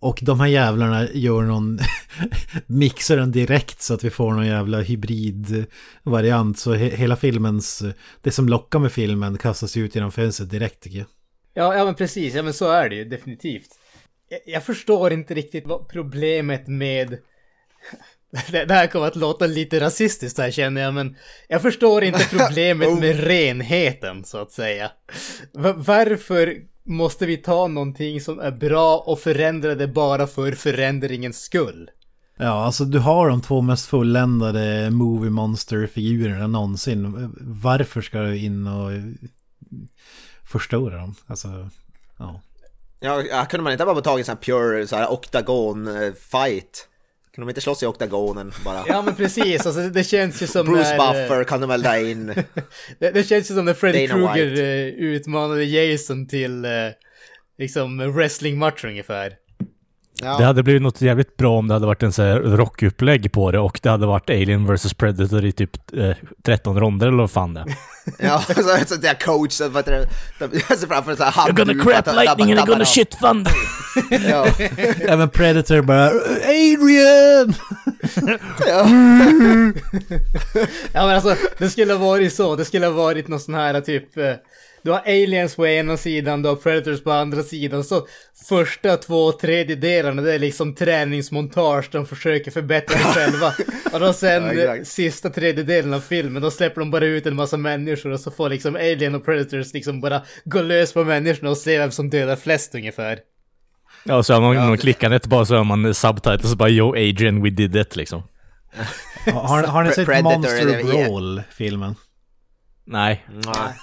Och 0.00 0.18
de 0.22 0.40
här 0.40 0.46
jävlarna 0.46 1.08
gör 1.12 1.42
någon, 1.42 1.78
mixar 2.66 3.16
den 3.16 3.32
direkt 3.32 3.82
så 3.82 3.94
att 3.94 4.04
vi 4.04 4.10
får 4.10 4.32
någon 4.32 4.46
jävla 4.46 4.80
hybridvariant. 4.80 6.58
Så 6.58 6.74
he, 6.74 6.96
hela 6.96 7.16
filmens, 7.16 7.82
det 8.22 8.30
som 8.30 8.48
lockar 8.48 8.78
med 8.78 8.92
filmen 8.92 9.38
kastas 9.38 9.76
ut 9.76 9.94
genom 9.94 10.12
fönstret 10.12 10.50
direkt 10.50 10.82
tycker 10.82 10.98
jag. 10.98 11.06
Ja, 11.54 11.74
ja 11.74 11.84
men 11.84 11.94
precis. 11.94 12.34
Ja 12.34 12.42
men 12.42 12.52
så 12.54 12.70
är 12.70 12.88
det 12.88 12.94
ju 12.96 13.04
definitivt. 13.04 13.68
Jag, 14.46 14.64
förstår 14.64 15.12
inte 15.12 15.34
riktigt 15.34 15.66
vad 15.66 15.88
problemet 15.88 16.66
med... 16.66 17.18
Det, 18.50 18.72
här 18.72 18.86
kommer 18.86 19.06
att 19.06 19.16
låta 19.16 19.46
lite 19.46 19.80
rasistiskt 19.80 20.38
här 20.38 20.50
känner 20.50 20.82
jag, 20.82 20.94
men 20.94 21.16
jag 21.48 21.62
förstår 21.62 22.04
inte 22.04 22.26
problemet 22.30 22.98
med 22.98 23.20
renheten 23.24 24.24
så 24.24 24.38
att 24.38 24.52
säga. 24.52 24.90
Va- 25.52 25.74
varför 25.76 26.56
måste 26.84 27.26
vi 27.26 27.36
ta 27.36 27.66
någonting 27.66 28.20
som 28.20 28.40
är 28.40 28.50
bra 28.50 28.98
och 28.98 29.20
förändra 29.20 29.74
det 29.74 29.88
bara 29.88 30.26
för 30.26 30.52
förändringens 30.52 31.40
skull? 31.40 31.90
Ja, 32.36 32.64
alltså 32.64 32.84
du 32.84 32.98
har 32.98 33.28
de 33.28 33.40
två 33.40 33.60
mest 33.60 33.86
fulländade 33.86 34.90
Movie 34.90 35.30
Monster-figurerna 35.30 36.46
någonsin. 36.46 37.32
Varför 37.40 38.00
ska 38.00 38.22
du 38.22 38.38
in 38.38 38.66
och 38.66 38.90
förstöra 40.44 40.96
dem? 40.96 41.14
Alltså, 41.26 41.68
ja. 42.18 42.40
Ja, 43.02 43.46
kunde 43.50 43.64
man 43.64 43.72
inte 43.72 43.84
bara 43.84 44.00
tagit 44.00 44.18
en 44.18 44.24
sån 44.24 44.36
här 44.36 44.42
pure 44.42 44.86
så 44.86 44.96
här 44.96 45.12
octagon 45.12 45.86
eh, 45.88 46.12
fight? 46.12 46.88
Kunde 47.34 47.46
de 47.46 47.48
inte 47.50 47.60
slåss 47.60 47.82
i 47.82 47.86
oktagonen 47.86 48.52
bara? 48.64 48.84
Ja 48.88 49.02
men 49.02 49.14
precis, 49.14 49.66
alltså 49.66 49.80
det 49.80 50.04
känns 50.04 50.42
ju 50.42 50.46
som 50.46 50.66
Bruce 50.66 50.96
när, 50.96 51.12
Buffer 51.12 51.44
kan 51.44 51.60
de 51.60 51.68
väl 51.68 51.82
ta 51.82 51.96
in. 51.96 52.26
Det, 52.98 53.10
det 53.10 53.24
känns 53.24 53.50
ju 53.50 53.54
som 53.54 53.64
när 53.64 53.74
Freddy 53.74 54.08
Krueger 54.08 54.62
eh, 54.62 54.86
utmanade 54.86 55.64
Jason 55.64 56.26
till 56.26 56.64
eh, 56.64 56.70
liksom 57.58 58.12
wrestlingmatch 58.12 58.84
ungefär. 58.84 59.36
Ja. 60.20 60.38
Det 60.38 60.44
hade 60.44 60.62
blivit 60.62 60.82
något 60.82 61.00
jävligt 61.00 61.36
bra 61.36 61.58
om 61.58 61.68
det 61.68 61.74
hade 61.74 61.86
varit 61.86 62.02
en 62.02 62.12
sån 62.12 62.24
här 62.24 62.40
rockupplägg 62.40 63.32
på 63.32 63.50
det 63.50 63.58
och 63.58 63.80
det 63.82 63.88
hade 63.88 64.06
varit 64.06 64.30
Alien 64.30 64.74
vs 64.74 64.94
Predator 64.94 65.44
i 65.44 65.52
typ 65.52 65.70
eh, 65.96 66.10
13 66.44 66.80
ronder 66.80 67.06
eller 67.06 67.16
vad 67.18 67.30
fan 67.30 67.54
det 67.54 67.60
är. 67.60 67.66
Ja, 68.18 68.42
så, 68.46 68.62
så 68.86 68.94
där 68.96 69.14
coach, 69.14 69.52
så 69.52 69.68
vad 69.68 69.88
heter 69.88 70.06
det? 70.38 70.64
Jag 70.68 70.78
ser 70.78 70.86
framför 70.86 71.10
en 71.10 71.16
sån 71.16 71.26
här 71.26 71.32
You're 71.32 71.64
gonna 71.64 71.84
crap 71.84 72.06
lightning 72.14 72.52
and 72.52 72.60
you're 72.60 72.66
gonna 72.66 72.84
shit 72.84 73.10
thunder! 73.10 73.52
Ja, 74.28 74.46
Även 75.12 75.28
Predator 75.28 75.82
bara 75.82 76.06
Adrian! 76.46 77.54
ja. 78.66 78.86
Ja 80.92 81.06
men 81.06 81.10
alltså, 81.14 81.36
det 81.58 81.70
skulle 81.70 81.92
ha 81.92 82.00
varit 82.06 82.32
så. 82.34 82.56
Det 82.56 82.64
skulle 82.64 82.86
ha 82.86 82.92
varit 82.92 83.28
någon 83.28 83.40
sån 83.40 83.54
här 83.54 83.80
typ... 83.80 84.08
Du 84.84 84.90
har 84.90 85.00
aliens 85.00 85.56
på 85.56 85.66
ena 85.66 85.96
sidan, 85.96 86.42
du 86.42 86.48
har 86.48 86.56
predators 86.56 87.02
på 87.02 87.12
andra 87.12 87.42
sidan. 87.42 87.84
Så 87.84 88.06
första 88.48 88.96
två 88.96 89.32
tredjedelarna 89.32 90.22
det 90.22 90.34
är 90.34 90.38
liksom 90.38 90.74
träningsmontage. 90.74 91.88
De 91.92 92.06
försöker 92.06 92.50
förbättra 92.50 92.98
sig 92.98 93.12
själva. 93.12 93.52
Och 93.92 94.00
då 94.00 94.12
sen 94.12 94.58
Ja, 94.58 94.84
sista 94.84 95.30
tredjedelen 95.30 95.94
av 95.94 96.00
filmen, 96.00 96.42
då 96.42 96.50
släpper 96.50 96.80
de 96.80 96.90
bara 96.90 97.04
ut 97.04 97.26
en 97.26 97.36
massa 97.36 97.56
människor. 97.56 98.10
Och 98.10 98.20
så 98.20 98.30
får 98.30 98.48
liksom 98.48 98.76
alien 98.76 99.14
och 99.14 99.24
predators 99.24 99.72
liksom 99.72 100.00
bara 100.00 100.22
gå 100.44 100.62
lös 100.62 100.92
på 100.92 101.04
människorna 101.04 101.50
och 101.50 101.56
se 101.58 101.78
vem 101.78 101.90
som 101.90 102.10
dödar 102.10 102.36
flest 102.36 102.74
ungefär. 102.74 103.18
Ja, 104.04 104.22
så 104.22 104.34
har 104.34 104.40
man 104.40 104.56
någon 104.56 104.78
klickandet 104.78 105.26
bara 105.26 105.44
så 105.44 105.56
har 105.56 105.64
man 105.64 105.94
subtitles 105.94 106.52
och 106.52 106.58
bara 106.58 106.70
Yo 106.70 106.88
Adrian, 106.88 107.42
we 107.42 107.50
did 107.50 107.76
it 107.76 107.96
liksom. 107.96 108.22
Har, 109.32 109.62
har 109.62 109.82
ni 109.82 109.92
sett 109.92 110.22
Monster 110.22 110.84
Brawl-filmen? 110.84 111.94
Nej. 112.84 113.26
Nej. 113.28 113.74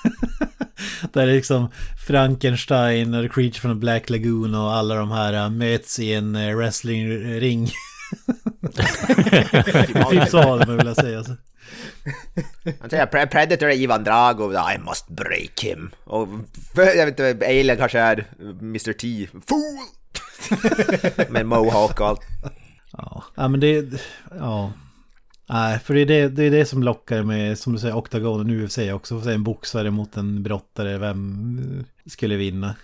Där 1.14 1.28
är 1.28 1.34
liksom 1.34 1.72
Frankenstein 2.08 3.14
och 3.14 3.32
Creature 3.32 3.60
from 3.60 3.72
the 3.72 3.80
Black 3.80 4.10
Lagoon 4.10 4.56
och 4.56 4.74
alla 4.74 4.96
de 4.96 5.12
här 5.12 5.34
äh, 5.34 5.50
möts 5.50 6.00
i 6.00 6.14
en 6.14 6.36
äh, 6.36 6.56
wrestlingring. 6.56 7.72
typ 10.10 10.30
så 10.30 10.42
hade 10.42 10.66
man 10.68 10.78
vilja 10.78 10.96
säga. 10.96 11.24
Så. 11.24 11.36
Han 12.80 12.90
säger 12.90 13.06
Pre- 13.06 13.26
Predator 13.26 13.70
är 13.70 13.74
Ivan 13.74 14.04
Drago, 14.04 14.52
I 14.54 14.78
must 14.78 15.08
break 15.08 15.64
him. 15.64 15.92
Och 16.04 16.28
jag 16.76 17.06
vet 17.06 17.20
inte, 17.20 17.46
Alien 17.46 17.78
kanske 17.78 18.00
är 18.00 18.26
Mr 18.62 18.94
T. 18.94 19.28
Fool! 19.48 19.80
Med 21.30 21.46
mohawk 21.46 22.00
och 22.00 22.08
allt. 22.08 22.22
Ja, 22.92 23.24
ja 23.36 23.48
men 23.48 23.60
det... 23.60 24.02
Ja. 24.40 24.74
Nej, 25.50 25.80
för 25.80 25.94
det 25.94 26.02
är 26.02 26.06
det, 26.06 26.28
det 26.30 26.44
är 26.44 26.52
det 26.52 26.66
som 26.66 26.84
lockar 26.84 27.24
med, 27.24 27.60
som 27.60 27.74
du 27.74 27.80
säger, 27.80 27.98
oktagonen 27.98 28.64
UFC 28.64 28.78
också. 28.78 29.16
Får 29.18 29.24
säga 29.24 29.36
en 29.36 29.44
boxare 29.44 29.92
mot 29.92 30.18
en 30.18 30.44
brottare, 30.44 30.98
vem 30.98 31.86
skulle 32.06 32.36
vinna? 32.36 32.76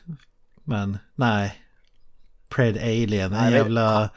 Men 0.63 0.97
nej. 1.15 1.55
Pred 2.49 2.77
Alien, 2.77 3.33
en 3.33 3.51
jävla... 3.51 4.09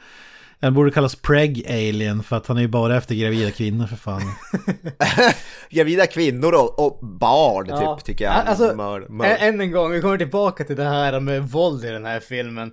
Den 0.59 0.73
borde 0.73 0.91
kallas 0.91 1.15
Preg 1.15 1.65
Alien 1.69 2.23
för 2.23 2.35
att 2.37 2.47
han 2.47 2.57
är 2.57 2.61
ju 2.61 2.67
bara 2.67 2.97
efter 2.97 3.15
gravida 3.15 3.51
kvinnor 3.51 3.87
för 3.87 3.95
fan. 3.95 4.21
Gravida 5.69 6.07
kvinnor 6.07 6.53
och, 6.53 6.85
och 6.85 6.99
barn 7.07 7.65
Ja. 7.69 7.95
typ, 7.97 8.05
tycker 8.05 8.25
jag. 8.25 8.33
Alltså, 8.33 8.75
Mör, 8.75 9.07
mör. 9.09 9.25
Än 9.25 9.61
en 9.61 9.71
gång, 9.71 9.91
vi 9.91 10.01
kommer 10.01 10.17
tillbaka 10.17 10.63
till 10.63 10.75
det 10.75 10.83
här 10.83 11.19
med 11.19 11.43
våld 11.49 11.85
i 11.85 11.89
den 11.89 12.05
här 12.05 12.19
filmen. 12.19 12.71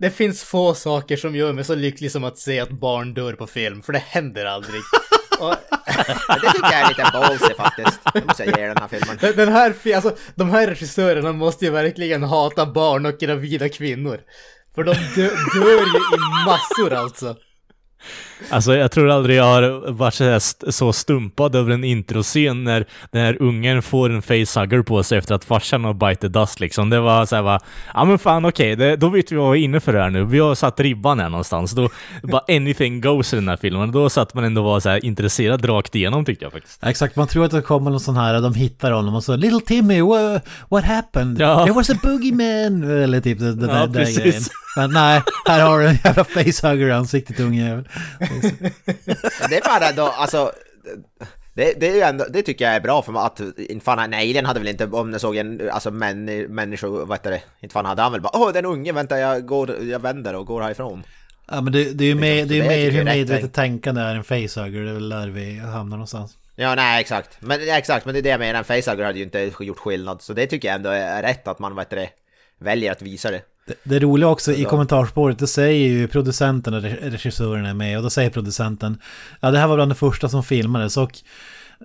Det 0.00 0.10
finns 0.10 0.42
få 0.44 0.74
saker 0.74 1.16
som 1.16 1.36
gör 1.36 1.52
mig 1.52 1.64
så 1.64 1.74
lycklig 1.74 2.12
som 2.12 2.24
att 2.24 2.38
se 2.38 2.60
att 2.60 2.70
barn 2.70 3.14
dör 3.14 3.32
på 3.32 3.46
film, 3.46 3.82
för 3.82 3.92
det 3.92 3.98
händer 3.98 4.46
aldrig. 4.46 4.80
Och 5.40 5.54
Det 6.42 6.52
tycker 6.52 6.72
jag 6.72 6.80
är 6.80 6.88
lite 6.88 7.10
ballsy 7.12 7.54
faktiskt. 7.54 8.00
Det 8.14 8.26
måste 8.26 8.44
jag 8.44 8.58
ge 8.58 8.66
den 8.66 8.76
här 8.76 8.88
filmen. 8.88 9.18
den- 9.36 9.52
här, 9.52 9.74
alltså, 9.94 10.16
de 10.34 10.50
här 10.50 10.66
regissörerna 10.66 11.32
måste 11.32 11.64
ju 11.64 11.70
verkligen 11.70 12.22
hata 12.22 12.66
barn 12.66 13.06
och 13.06 13.18
gravida 13.18 13.68
kvinnor. 13.68 14.20
För 14.74 14.84
de 14.84 14.92
dö, 14.94 15.28
dör 15.54 15.70
ju 15.80 15.98
i 16.16 16.44
massor 16.46 16.92
alltså. 16.92 17.36
Alltså 18.50 18.74
jag 18.76 18.90
tror 18.90 19.10
aldrig 19.10 19.36
jag 19.38 19.44
har 19.44 19.90
varit 19.92 20.14
så, 20.14 20.24
st- 20.24 20.72
så 20.72 20.92
stumpad 20.92 21.54
över 21.56 21.70
en 21.70 21.84
introscen 21.84 22.64
när 22.64 22.86
den 23.10 23.22
här 23.22 23.42
ungen 23.42 23.82
får 23.82 24.10
en 24.10 24.22
facehugger 24.22 24.82
på 24.82 25.02
sig 25.02 25.18
efter 25.18 25.34
att 25.34 25.44
farsan 25.44 25.84
har 25.84 25.94
bite 25.94 26.20
the 26.20 26.28
dust 26.28 26.60
liksom. 26.60 26.90
Det 26.90 27.00
var 27.00 27.26
såhär 27.26 27.42
bara, 27.42 27.60
ja 27.94 28.04
men 28.04 28.18
fan 28.18 28.44
okej, 28.44 28.76
det- 28.76 28.96
då 28.96 29.08
vet 29.08 29.32
vi 29.32 29.36
vad 29.36 29.52
vi 29.52 29.60
är 29.60 29.64
inne 29.64 29.80
för 29.80 29.94
här 29.94 30.10
nu. 30.10 30.24
Vi 30.24 30.38
har 30.38 30.54
satt 30.54 30.80
ribban 30.80 31.20
här 31.20 31.28
någonstans. 31.28 31.72
Då, 31.72 31.88
bara 32.22 32.42
anything 32.48 33.00
goes 33.00 33.32
i 33.32 33.36
den 33.36 33.48
här 33.48 33.56
filmen. 33.56 33.92
Då 33.92 34.10
satt 34.10 34.34
man 34.34 34.44
ändå 34.44 34.62
var 34.62 34.80
så 34.80 34.88
här 34.88 35.04
intresserad 35.04 35.68
rakt 35.68 35.94
igenom 35.94 36.24
tycker 36.24 36.42
jag 36.46 36.52
faktiskt. 36.52 36.84
Exakt, 36.86 37.16
man 37.16 37.26
tror 37.28 37.44
att 37.44 37.50
det 37.50 37.62
kommer 37.62 37.90
någon 37.90 38.00
sån 38.00 38.16
här, 38.16 38.40
de 38.40 38.54
hittar 38.54 38.90
honom 38.92 39.14
och 39.14 39.24
så 39.24 39.36
Little 39.36 39.60
Timmy, 39.60 40.00
what, 40.00 40.44
what 40.68 40.84
happened? 40.84 41.40
Ja. 41.40 41.64
There 41.64 41.74
was 41.74 41.90
a 41.90 41.94
boogeyman! 42.02 43.02
Eller 43.02 43.20
typ 43.20 43.38
det, 43.38 43.54
det 43.54 43.66
Ja, 43.66 43.72
där, 43.72 43.86
där 43.86 44.00
precis. 44.00 44.18
grejen. 44.18 44.42
Men 44.76 44.90
nej, 44.90 45.22
här 45.48 45.60
har 45.66 45.78
du 45.80 45.86
en 45.88 45.98
jävla 46.04 46.24
facehugger 46.24 46.86
i 46.88 46.92
ansiktet 46.92 47.40
ungjävel. 47.40 47.88
Det 49.48 49.56
är 49.56 49.64
fan 49.64 49.82
ändå, 49.82 50.02
alltså... 50.06 50.52
Det, 51.54 51.80
det, 51.80 51.88
är 51.88 51.94
ju 51.94 52.00
ändå, 52.00 52.24
det 52.30 52.42
tycker 52.42 52.64
jag 52.64 52.74
är 52.74 52.80
bra 52.80 53.02
för 53.02 53.26
att 53.26 53.40
inte 53.56 53.84
fan 53.84 53.98
en 53.98 54.14
alien 54.14 54.46
hade 54.46 54.60
väl 54.60 54.68
inte, 54.68 54.86
om 54.86 55.10
den 55.10 55.20
såg 55.20 55.36
en 55.36 55.70
alltså 55.70 55.90
män, 55.90 56.24
människa, 56.54 56.88
vad 56.88 57.18
heter 57.18 57.30
det, 57.30 57.42
inte 57.60 57.72
fan 57.72 57.84
hade 57.84 58.02
han 58.02 58.12
väl 58.12 58.20
bara 58.20 58.38
åh 58.38 58.52
den 58.52 58.64
unge, 58.64 58.92
vänta 58.92 59.18
jag 59.18 59.46
går, 59.46 59.82
jag 59.82 59.98
vänder 59.98 60.34
och 60.34 60.46
går 60.46 60.62
härifrån. 60.62 61.02
Ja 61.48 61.60
men 61.60 61.72
det, 61.72 61.92
det 61.92 62.04
är 62.04 62.08
ju 62.08 62.14
mer, 62.14 62.46
det 62.46 62.58
är 62.58 62.68
mer 62.68 62.76
tycker 62.76 62.90
hur 62.90 63.04
medvetet 63.04 63.52
tänkande 63.52 64.00
är 64.00 64.14
en 64.14 64.24
facehugger, 64.24 64.84
det 64.84 64.90
är 64.90 64.94
väl 64.94 65.08
där 65.08 65.28
vi 65.28 65.58
hamnar 65.58 65.96
någonstans. 65.96 66.38
Ja 66.56 66.74
nej 66.74 67.00
exakt, 67.00 67.36
men 67.40 67.68
exakt, 67.68 68.06
men 68.06 68.14
det 68.14 68.20
är 68.20 68.22
det 68.22 68.28
jag 68.28 68.40
menar, 68.40 68.58
en 68.58 68.64
facehugger 68.64 69.04
hade 69.04 69.18
ju 69.18 69.24
inte 69.24 69.52
gjort 69.60 69.78
skillnad, 69.78 70.22
så 70.22 70.32
det 70.32 70.46
tycker 70.46 70.68
jag 70.68 70.74
ändå 70.74 70.90
är 70.90 71.22
rätt 71.22 71.48
att 71.48 71.58
man, 71.58 71.78
heter 71.78 71.96
det, 71.96 72.10
väljer 72.58 72.92
att 72.92 73.02
visa 73.02 73.30
det. 73.30 73.42
Det, 73.66 73.74
det 73.84 73.98
roliga 73.98 74.28
också 74.28 74.52
i 74.52 74.64
kommentarspåret, 74.64 75.38
det 75.38 75.46
säger 75.46 75.88
ju 75.88 76.08
producenten 76.08 76.74
och 76.74 76.80
re- 76.80 77.10
regissören 77.10 77.66
är 77.66 77.74
med 77.74 77.96
och 77.96 78.02
då 78.02 78.10
säger 78.10 78.30
producenten 78.30 78.98
Ja 79.40 79.50
det 79.50 79.58
här 79.58 79.66
var 79.66 79.76
bland 79.76 79.90
det 79.90 79.94
första 79.94 80.28
som 80.28 80.42
filmades 80.44 80.96
och 80.96 81.10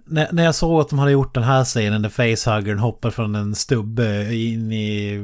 när, 0.05 0.27
när 0.31 0.43
jag 0.43 0.55
såg 0.55 0.81
att 0.81 0.89
de 0.89 0.99
hade 0.99 1.11
gjort 1.11 1.33
den 1.33 1.43
här 1.43 1.63
scenen 1.63 2.01
där 2.01 2.09
facehuggern 2.09 2.79
hoppar 2.79 3.11
från 3.11 3.35
en 3.35 3.55
stubbe 3.55 4.35
in 4.35 4.71
i 4.71 5.17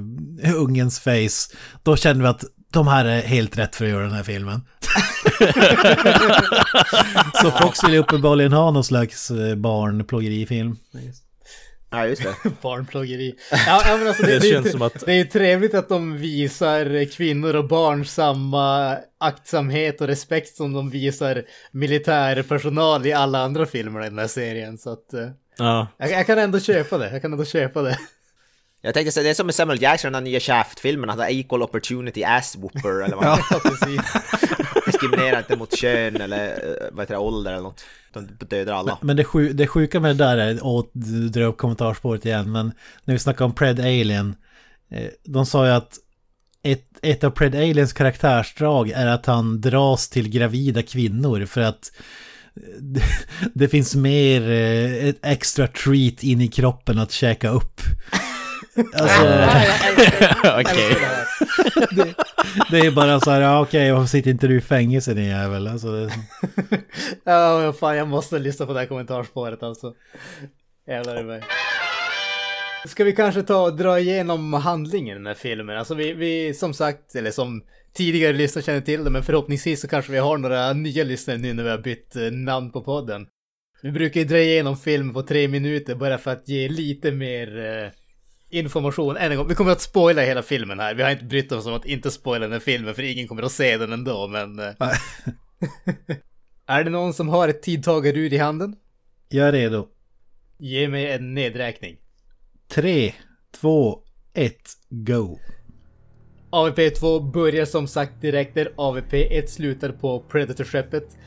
ungens 0.56 0.99
face 0.99 1.56
Då 1.84 1.95
kände 1.95 2.24
vi 2.24 2.30
att 2.30 2.43
de 2.72 2.88
här 2.88 3.06
är 3.06 3.22
helt 3.22 3.58
rätt 3.58 3.76
för 3.76 3.86
att 3.86 3.91
göra 3.91 4.04
den 4.04 4.12
här 4.16 4.24
filmen. 4.24 4.62
Så 7.41 7.51
Fox 7.51 7.84
vill 7.84 7.95
uppenbarligen 7.99 8.54
ha 8.54 8.72
någon 8.72 8.84
slags 8.84 9.32
eh, 9.32 9.56
barnplågerifilm. 9.56 10.76
Ja 11.94 12.06
just 12.08 12.24
det. 12.24 12.36
Barnplågeri. 12.62 13.36
Ja, 13.52 13.84
ja, 13.88 13.98
men 13.98 14.08
alltså, 14.08 14.24
det, 14.24 14.39
Det 14.39 14.48
känns 14.50 14.68
ju- 14.68 14.72
som 14.72 14.82
att- 14.82 15.06
det 15.06 15.12
är 15.12 15.16
ju 15.16 15.24
trevligt 15.26 15.74
att 15.74 15.89
de 15.89 16.18
visar 16.18 17.12
kvinnor 17.12 17.56
och 17.56 17.68
barn 17.68 18.06
samma 18.06 18.98
aktsamhet 19.20 20.02
och 20.02 20.08
respekt 20.08 20.56
som 20.56 20.74
de 20.74 20.89
visar 20.89 21.44
militärpersonal 21.72 23.06
i 23.06 23.14
alla 23.14 23.39
andra 23.39 23.66
filmer 23.66 24.02
i 24.02 24.10
den 24.10 24.20
här 24.20 24.28
serien. 24.28 24.78
Så 24.78 24.89
att 24.94 25.14
eh, 25.14 25.28
Ja. 25.58 25.88
jag, 25.98 26.12
jag 26.12 26.26
kan 26.26 26.38
ändå 26.39 26.60
köpa 26.60 26.98
det. 26.98 27.12
Jag 27.12 27.22
kan 27.22 27.32
ändå 27.34 27.46
köpa 27.46 27.82
det. 27.82 27.98
Jag 28.82 28.94
tänkte 28.94 29.12
säga, 29.12 29.24
det 29.24 29.30
är 29.30 29.34
som 29.34 29.46
med 29.46 29.56
Samuel 29.56 29.82
Jackson, 29.82 30.14
den 30.14 30.24
nya 30.24 30.39
Shaft-filmen, 30.39 31.10
alltså 31.10 31.26
Equal 31.28 31.64
Opportunity 31.64 32.24
Ass 32.24 32.56
Whooper 32.56 33.04
eller 33.06 33.16
vad 33.16 33.26
Ja, 33.26 33.39
precis. 33.64 34.02
Diskriminerar 35.04 35.39
inte 35.39 35.56
mot 35.56 35.78
kön 35.78 36.22
eller 36.22 36.47
eh, 36.47 36.88
vad 36.91 37.04
heter 37.04 37.14
det, 37.14 37.20
ålder 37.20 37.51
eller 37.51 37.64
något. 37.64 37.86
De 38.14 38.28
dödar 38.45 38.74
alla. 38.74 38.97
Men 39.01 39.16
det, 39.16 39.24
sju, 39.24 39.54
det 39.54 39.68
sjuka 39.68 39.99
med 39.99 40.16
det 40.16 40.24
där 40.24 40.38
är, 40.38 40.66
och 40.66 40.89
du 40.93 41.30
drar 41.30 41.45
upp 41.45 41.58
kommentarsspåret 41.58 42.26
igen, 42.26 42.51
men 42.51 42.72
när 43.04 43.14
vi 43.14 43.20
snackar 43.20 43.45
om 43.45 43.56
Pred 43.56 43.80
Alien, 43.80 44.36
eh, 44.91 45.08
de 45.24 45.45
sa 45.45 45.66
ju 45.66 45.72
att 45.72 45.97
ett, 46.64 46.88
ett 47.01 47.24
av 47.24 47.30
Pred 47.30 47.56
Aliens 47.56 47.93
karaktärsdrag 47.93 48.89
är 48.89 49.08
att 49.08 49.26
han 49.26 49.62
dras 49.62 50.10
till 50.10 50.30
gravida 50.30 50.84
kvinnor 50.84 51.45
för 51.45 51.62
att 51.62 51.91
det, 52.80 52.99
eh, 52.99 53.08
det 53.54 53.68
finns 53.68 53.95
mer 53.95 54.49
ett 55.10 55.26
extra 55.26 55.68
treat 55.68 56.24
in 56.24 56.41
i 56.41 56.47
kroppen 56.47 56.99
att 56.99 57.12
käka 57.12 57.49
upp. 57.49 57.82
Alltså, 58.76 59.26
Okej. 60.59 60.95
det, 61.95 62.13
det 62.71 62.80
är 62.80 62.91
bara 62.91 63.19
så 63.19 63.32
här, 63.32 63.41
ja, 63.41 63.61
okej, 63.61 63.91
varför 63.91 64.07
sitter 64.07 64.32
inte 64.32 64.47
du 64.47 64.57
i 64.57 64.61
fängelse 64.61 65.13
din 65.13 65.26
jävel? 65.26 65.67
Alltså, 65.67 65.88
Ja, 67.24 67.59
men 67.59 67.74
fan 67.74 67.97
jag 67.97 68.07
måste 68.07 68.39
lyssna 68.39 68.65
på 68.65 68.74
det 68.74 68.80
här 68.80 68.88
kommentarspåret 68.88 69.63
alltså. 69.63 69.93
Jävlar 70.88 71.19
i 71.19 71.24
mig. 71.24 71.43
Ska 72.86 73.03
vi 73.03 73.15
kanske 73.15 73.43
ta 73.43 73.63
och 73.63 73.78
dra 73.78 73.99
igenom 73.99 74.53
handlingen 74.53 75.15
i 75.15 75.19
den 75.19 75.28
här 75.28 75.34
filmen? 75.34 75.78
Alltså 75.78 75.95
vi, 75.95 76.13
vi 76.13 76.53
som 76.53 76.74
sagt, 76.74 77.15
eller 77.15 77.32
som 77.32 77.63
tidigare 77.93 78.34
lyssnare 78.34 78.65
känner 78.65 78.82
till 78.82 79.03
det, 79.03 79.09
men 79.09 79.24
förhoppningsvis 79.24 79.82
så 79.82 79.88
kanske 79.88 80.11
vi 80.11 80.17
har 80.17 80.38
några 80.38 80.74
nya 80.74 81.03
lyssnare 81.03 81.38
nu 81.38 81.53
när 81.53 81.63
vi 81.63 81.69
har 81.69 81.78
bytt 81.78 82.15
eh, 82.15 82.32
namn 82.32 82.71
på 82.71 82.82
podden. 82.82 83.28
Vi 83.82 83.91
brukar 83.91 84.19
ju 84.19 84.26
dra 84.26 84.38
igenom 84.38 84.78
filmen 84.78 85.13
på 85.13 85.21
tre 85.21 85.47
minuter 85.47 85.95
bara 85.95 86.17
för 86.17 86.32
att 86.32 86.47
ge 86.47 86.69
lite 86.69 87.11
mer 87.11 87.59
eh, 87.59 87.91
information 88.54 89.18
än 89.18 89.32
en 89.32 89.38
gång. 89.38 89.47
Vi 89.47 89.56
kommer 89.56 89.72
att 89.72 89.82
spoila 89.82 90.22
hela 90.22 90.43
filmen 90.43 90.80
här. 90.80 90.93
Vi 90.93 91.04
har 91.04 91.12
inte 91.12 91.26
brytt 91.26 91.51
oss 91.51 91.66
om 91.66 91.74
att 91.74 91.86
inte 91.86 92.12
spoila 92.12 92.45
den 92.45 92.51
här 92.51 92.60
filmen 92.60 92.95
för 92.95 93.04
ingen 93.04 93.28
kommer 93.28 93.43
att 93.43 93.51
se 93.51 93.78
den 93.78 93.93
ändå, 93.93 94.28
men... 94.28 94.60
eh, 94.60 94.74
är 96.68 96.84
det 96.84 96.89
någon 96.89 97.14
som 97.14 97.30
har 97.30 97.47
ett 97.47 97.62
tidtagarur 97.62 98.34
i 98.34 98.38
handen? 98.38 98.76
jag 99.34 99.47
är 99.47 99.51
redo. 99.51 99.88
Ge 100.58 100.88
mig 100.88 101.12
en 101.12 101.34
nedräkning. 101.34 101.97
Tre, 102.68 103.14
två, 103.51 103.99
ett, 104.34 104.70
go. 104.89 105.39
AVP2 106.51 107.32
börjar 107.32 107.66
som 107.66 107.88
sagt 107.88 108.22
direkt 108.22 108.56
där 108.56 108.74
AVP1 108.76 109.45
slutar 109.45 109.89
på 109.89 110.24
Predator-skeppet. 110.30 111.18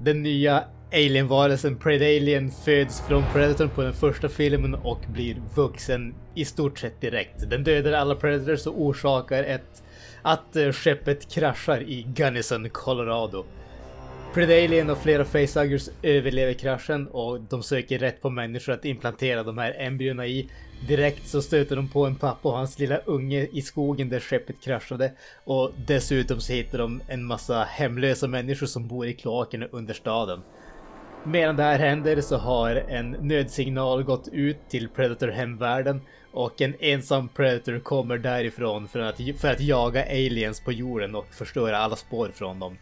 Den 0.00 0.22
nya 0.22 0.64
alienvarelsen 0.92 1.76
Predalien 1.76 2.50
föds 2.50 3.00
från 3.00 3.24
Predatorn 3.32 3.68
på 3.68 3.82
den 3.82 3.92
första 3.92 4.28
filmen 4.28 4.74
och 4.74 5.00
blir 5.12 5.36
vuxen 5.54 6.14
i 6.34 6.44
stort 6.44 6.78
sett 6.78 7.00
direkt. 7.00 7.50
Den 7.50 7.64
dödar 7.64 7.92
alla 7.92 8.14
Predators 8.14 8.66
och 8.66 8.80
orsakar 8.82 9.44
ett, 9.44 9.82
att 10.22 10.56
eh, 10.56 10.72
skeppet 10.72 11.34
kraschar 11.34 11.82
i 11.82 12.02
Gunnison, 12.02 12.70
Colorado. 12.70 13.44
Predalien 14.34 14.90
och 14.90 14.98
flera 14.98 15.24
facehuggers 15.24 15.88
överlever 16.02 16.52
kraschen 16.52 17.08
och 17.08 17.40
de 17.40 17.62
söker 17.62 17.98
rätt 17.98 18.22
på 18.22 18.30
människor 18.30 18.72
att 18.72 18.84
implantera 18.84 19.42
de 19.42 19.58
här 19.58 19.76
embryona 19.78 20.26
i. 20.26 20.48
Direkt 20.88 21.28
så 21.28 21.42
stöter 21.42 21.76
de 21.76 21.88
på 21.88 22.06
en 22.06 22.16
pappa 22.16 22.48
och 22.48 22.56
hans 22.56 22.78
lilla 22.78 22.98
unge 22.98 23.48
i 23.52 23.62
skogen 23.62 24.08
där 24.08 24.20
skeppet 24.20 24.60
kraschade. 24.60 25.12
Och 25.44 25.72
dessutom 25.86 26.40
så 26.40 26.52
hittar 26.52 26.78
de 26.78 27.02
en 27.08 27.24
massa 27.24 27.64
hemlösa 27.64 28.26
människor 28.26 28.66
som 28.66 28.88
bor 28.88 29.06
i 29.06 29.12
kloakerna 29.12 29.66
under 29.70 29.94
staden. 29.94 30.40
Medan 31.24 31.56
det 31.56 31.62
här 31.62 31.78
händer 31.78 32.20
så 32.20 32.36
har 32.36 32.74
en 32.74 33.10
nödsignal 33.10 34.02
gått 34.02 34.28
ut 34.28 34.68
till 34.68 34.88
Predator-hemvärlden 34.88 36.00
och 36.32 36.60
en 36.60 36.74
ensam 36.80 37.28
Predator 37.28 37.78
kommer 37.78 38.18
därifrån 38.18 38.88
för 38.88 38.98
att, 38.98 39.16
för 39.38 39.50
att 39.50 39.60
jaga 39.60 40.04
aliens 40.04 40.60
på 40.60 40.72
jorden 40.72 41.14
och 41.14 41.26
förstöra 41.34 41.78
alla 41.78 41.96
spår 41.96 42.30
från 42.34 42.58
dem. 42.58 42.78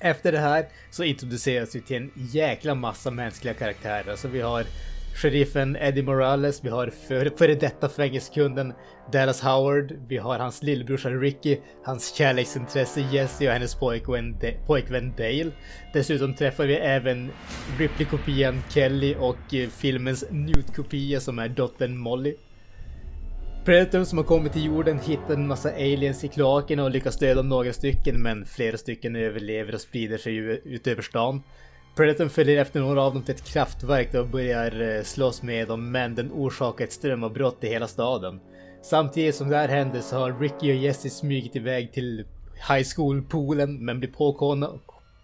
Efter 0.00 0.32
det 0.32 0.38
här 0.38 0.66
så 0.90 1.04
introduceras 1.04 1.74
vi 1.74 1.80
till 1.80 1.96
en 1.96 2.12
jäkla 2.14 2.74
massa 2.74 3.10
mänskliga 3.10 3.54
karaktärer. 3.54 4.16
Så 4.16 4.28
vi 4.28 4.40
har 4.40 4.64
sheriffen 5.14 5.76
Eddie 5.76 6.02
Morales, 6.02 6.64
vi 6.64 6.68
har 6.68 6.90
före 7.08 7.30
för 7.36 7.48
detta 7.48 7.88
fängelsekunden 7.88 8.72
Dallas 9.12 9.40
Howard, 9.40 9.92
vi 10.08 10.16
har 10.16 10.38
hans 10.38 10.62
lillebrorsa 10.62 11.08
Ricky, 11.08 11.58
hans 11.84 12.14
kärleksintresse 12.14 13.00
Jesse 13.00 13.46
och 13.46 13.52
hennes 13.52 13.74
pojkvän, 13.74 14.36
pojkvän 14.66 15.12
Dale. 15.16 15.50
Dessutom 15.92 16.34
träffar 16.34 16.66
vi 16.66 16.74
även 16.74 17.30
Ripley-kopian 17.78 18.62
Kelly 18.68 19.14
och 19.18 19.54
eh, 19.54 19.68
filmens 19.68 20.24
Newt-kopia 20.30 21.20
som 21.20 21.38
är 21.38 21.48
dottern 21.48 21.96
Molly. 21.96 22.34
Predatorn 23.64 24.06
som 24.06 24.18
har 24.18 24.24
kommit 24.24 24.52
till 24.52 24.64
jorden 24.64 24.98
hittar 24.98 25.34
en 25.34 25.46
massa 25.46 25.70
aliens 25.70 26.24
i 26.24 26.28
kloakerna 26.28 26.84
och 26.84 26.90
lyckas 26.90 27.18
döda 27.18 27.42
några 27.42 27.72
stycken 27.72 28.22
men 28.22 28.46
flera 28.46 28.76
stycken 28.76 29.16
överlever 29.16 29.74
och 29.74 29.80
sprider 29.80 30.18
sig 30.18 30.36
ut 30.64 30.86
över 30.86 31.02
stan. 31.02 31.42
Predatorn 31.96 32.30
följer 32.30 32.60
efter 32.60 32.80
några 32.80 33.02
av 33.02 33.14
dem 33.14 33.22
till 33.22 33.34
ett 33.34 33.44
kraftverk 33.44 34.14
och 34.14 34.26
börjar 34.26 34.96
eh, 34.96 35.02
slåss 35.02 35.42
med 35.42 35.68
dem 35.68 35.90
men 35.90 36.14
den 36.14 36.32
orsakar 36.32 36.84
ett 36.84 36.92
strömavbrott 36.92 37.64
i 37.64 37.68
hela 37.68 37.88
staden. 37.88 38.40
Samtidigt 38.82 39.34
som 39.34 39.48
det 39.48 39.56
här 39.56 39.68
händer 39.68 40.00
så 40.00 40.16
har 40.16 40.40
Ricky 40.40 40.72
och 40.72 40.76
Jesse 40.76 41.10
smugit 41.10 41.56
iväg 41.56 41.92
till 41.92 42.24
High 42.68 42.88
School-poolen 42.96 43.84
men 43.84 43.98
blir 43.98 44.10
påkomna, 44.10 44.70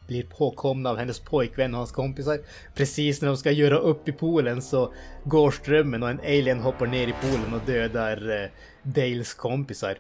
blir 0.07 0.23
påkomna 0.23 0.91
av 0.91 0.97
hennes 0.97 1.21
pojkvän 1.21 1.75
och 1.75 1.79
hans 1.79 1.93
kompisar. 1.93 2.39
Precis 2.75 3.21
när 3.21 3.29
de 3.29 3.37
ska 3.37 3.51
göra 3.51 3.79
upp 3.79 4.09
i 4.09 4.12
poolen 4.12 4.62
så 4.62 4.93
går 5.25 5.51
strömmen 5.51 6.03
och 6.03 6.11
en 6.11 6.21
alien 6.21 6.61
hoppar 6.61 6.87
ner 6.87 7.09
i 7.09 7.14
poolen 7.23 7.55
och 7.55 7.67
dödar 7.67 8.43
eh, 8.43 8.51
Dales 8.83 9.35
kompisar. 9.35 9.99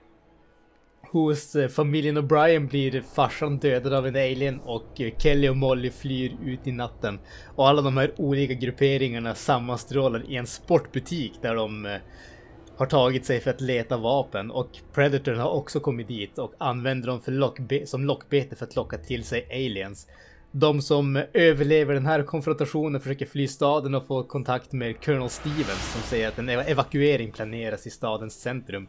Hos 1.16 1.56
eh, 1.56 1.68
familjen 1.68 2.18
O'Brien 2.18 2.68
blir 2.68 3.02
farsan 3.14 3.58
dödad 3.58 3.92
av 3.92 4.06
en 4.06 4.16
alien 4.16 4.60
och 4.60 5.00
eh, 5.00 5.12
Kelly 5.18 5.48
och 5.48 5.56
Molly 5.56 5.90
flyr 5.90 6.36
ut 6.44 6.66
i 6.66 6.72
natten. 6.72 7.18
Och 7.54 7.68
alla 7.68 7.82
de 7.82 7.96
här 7.96 8.12
olika 8.16 8.54
grupperingarna 8.54 9.34
sammanstrålar 9.34 10.30
i 10.30 10.36
en 10.36 10.46
sportbutik 10.46 11.32
där 11.42 11.54
de 11.54 11.86
eh, 11.86 11.96
har 12.76 12.86
tagit 12.86 13.24
sig 13.24 13.40
för 13.40 13.50
att 13.50 13.60
leta 13.60 13.96
vapen 13.96 14.50
och 14.50 14.68
Predatorn 14.94 15.38
har 15.38 15.50
också 15.50 15.80
kommit 15.80 16.08
dit 16.08 16.38
och 16.38 16.54
använder 16.58 17.08
dem 17.08 17.20
för 17.20 17.32
lockbe 17.32 17.86
som 17.86 18.04
lockbete 18.04 18.56
för 18.56 18.66
att 18.66 18.76
locka 18.76 18.98
till 18.98 19.24
sig 19.24 19.46
aliens. 19.50 20.06
De 20.50 20.82
som 20.82 21.22
överlever 21.32 21.94
den 21.94 22.06
här 22.06 22.22
konfrontationen 22.22 23.00
försöker 23.00 23.26
fly 23.26 23.48
staden 23.48 23.94
och 23.94 24.06
få 24.06 24.22
kontakt 24.22 24.72
med 24.72 25.04
Colonel 25.04 25.30
Stevens 25.30 25.92
som 25.92 26.02
säger 26.02 26.28
att 26.28 26.38
en 26.38 26.48
evakuering 26.48 27.32
planeras 27.32 27.86
i 27.86 27.90
stadens 27.90 28.40
centrum. 28.40 28.88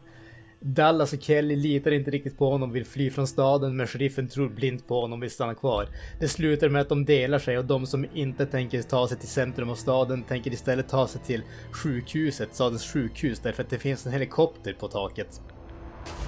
Dallas 0.60 1.12
och 1.12 1.22
Kelly 1.22 1.56
litar 1.56 1.90
inte 1.90 2.10
riktigt 2.10 2.38
på 2.38 2.50
honom 2.50 2.70
och 2.70 2.76
vill 2.76 2.84
fly 2.84 3.10
från 3.10 3.26
staden 3.26 3.76
men 3.76 3.86
sheriffen 3.86 4.28
tror 4.28 4.48
blint 4.48 4.88
på 4.88 5.00
honom 5.00 5.18
och 5.18 5.22
vill 5.22 5.30
stanna 5.30 5.54
kvar. 5.54 5.88
Det 6.20 6.28
slutar 6.28 6.68
med 6.68 6.82
att 6.82 6.88
de 6.88 7.04
delar 7.04 7.38
sig 7.38 7.58
och 7.58 7.64
de 7.64 7.86
som 7.86 8.06
inte 8.14 8.46
tänker 8.46 8.82
ta 8.82 9.08
sig 9.08 9.18
till 9.18 9.28
centrum 9.28 9.70
av 9.70 9.74
staden 9.74 10.22
tänker 10.22 10.52
istället 10.52 10.88
ta 10.88 11.06
sig 11.06 11.20
till 11.20 11.42
sjukhuset, 11.72 12.54
stadens 12.54 12.92
sjukhus, 12.92 13.40
därför 13.40 13.62
att 13.62 13.70
det 13.70 13.78
finns 13.78 14.06
en 14.06 14.12
helikopter 14.12 14.72
på 14.72 14.88
taket. 14.88 15.40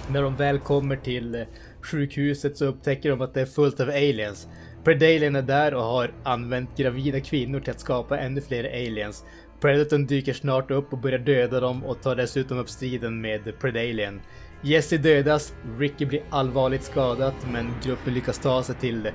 När 0.09 0.23
de 0.23 0.37
väl 0.37 0.59
kommer 0.59 0.97
till 0.97 1.35
eh, 1.35 1.43
sjukhuset 1.83 2.57
så 2.57 2.65
upptäcker 2.65 3.11
de 3.11 3.21
att 3.21 3.35
det 3.35 3.41
är 3.41 3.47
fullt 3.47 3.81
av 3.81 3.89
aliens. 3.89 4.49
Predalien 4.85 5.37
är 5.37 5.43
där 5.43 5.75
och 5.75 5.83
har 5.83 6.13
använt 6.23 6.77
gravida 6.77 7.21
kvinnor 7.21 7.61
till 7.61 7.71
att 7.71 7.81
skapa 7.81 8.19
ännu 8.19 8.41
fler 8.41 8.65
aliens. 8.65 9.25
Predatorn 9.61 10.07
dyker 10.07 10.33
snart 10.33 10.71
upp 10.71 10.93
och 10.93 10.99
börjar 10.99 11.19
döda 11.19 11.61
dem 11.61 11.85
och 11.85 12.03
tar 12.03 12.17
dessutom 12.17 12.59
upp 12.59 12.69
striden 12.71 13.21
med 13.21 13.59
Predalien. 13.61 14.21
Jesse 14.63 14.97
dödas, 14.97 15.55
Ricky 15.79 16.07
blir 16.07 16.23
allvarligt 16.31 16.83
skadat 16.83 17.35
men 17.53 17.75
gruppen 17.85 18.15
lyckas 18.15 18.39
ta 18.39 18.63
sig 18.63 18.75
till 18.75 19.11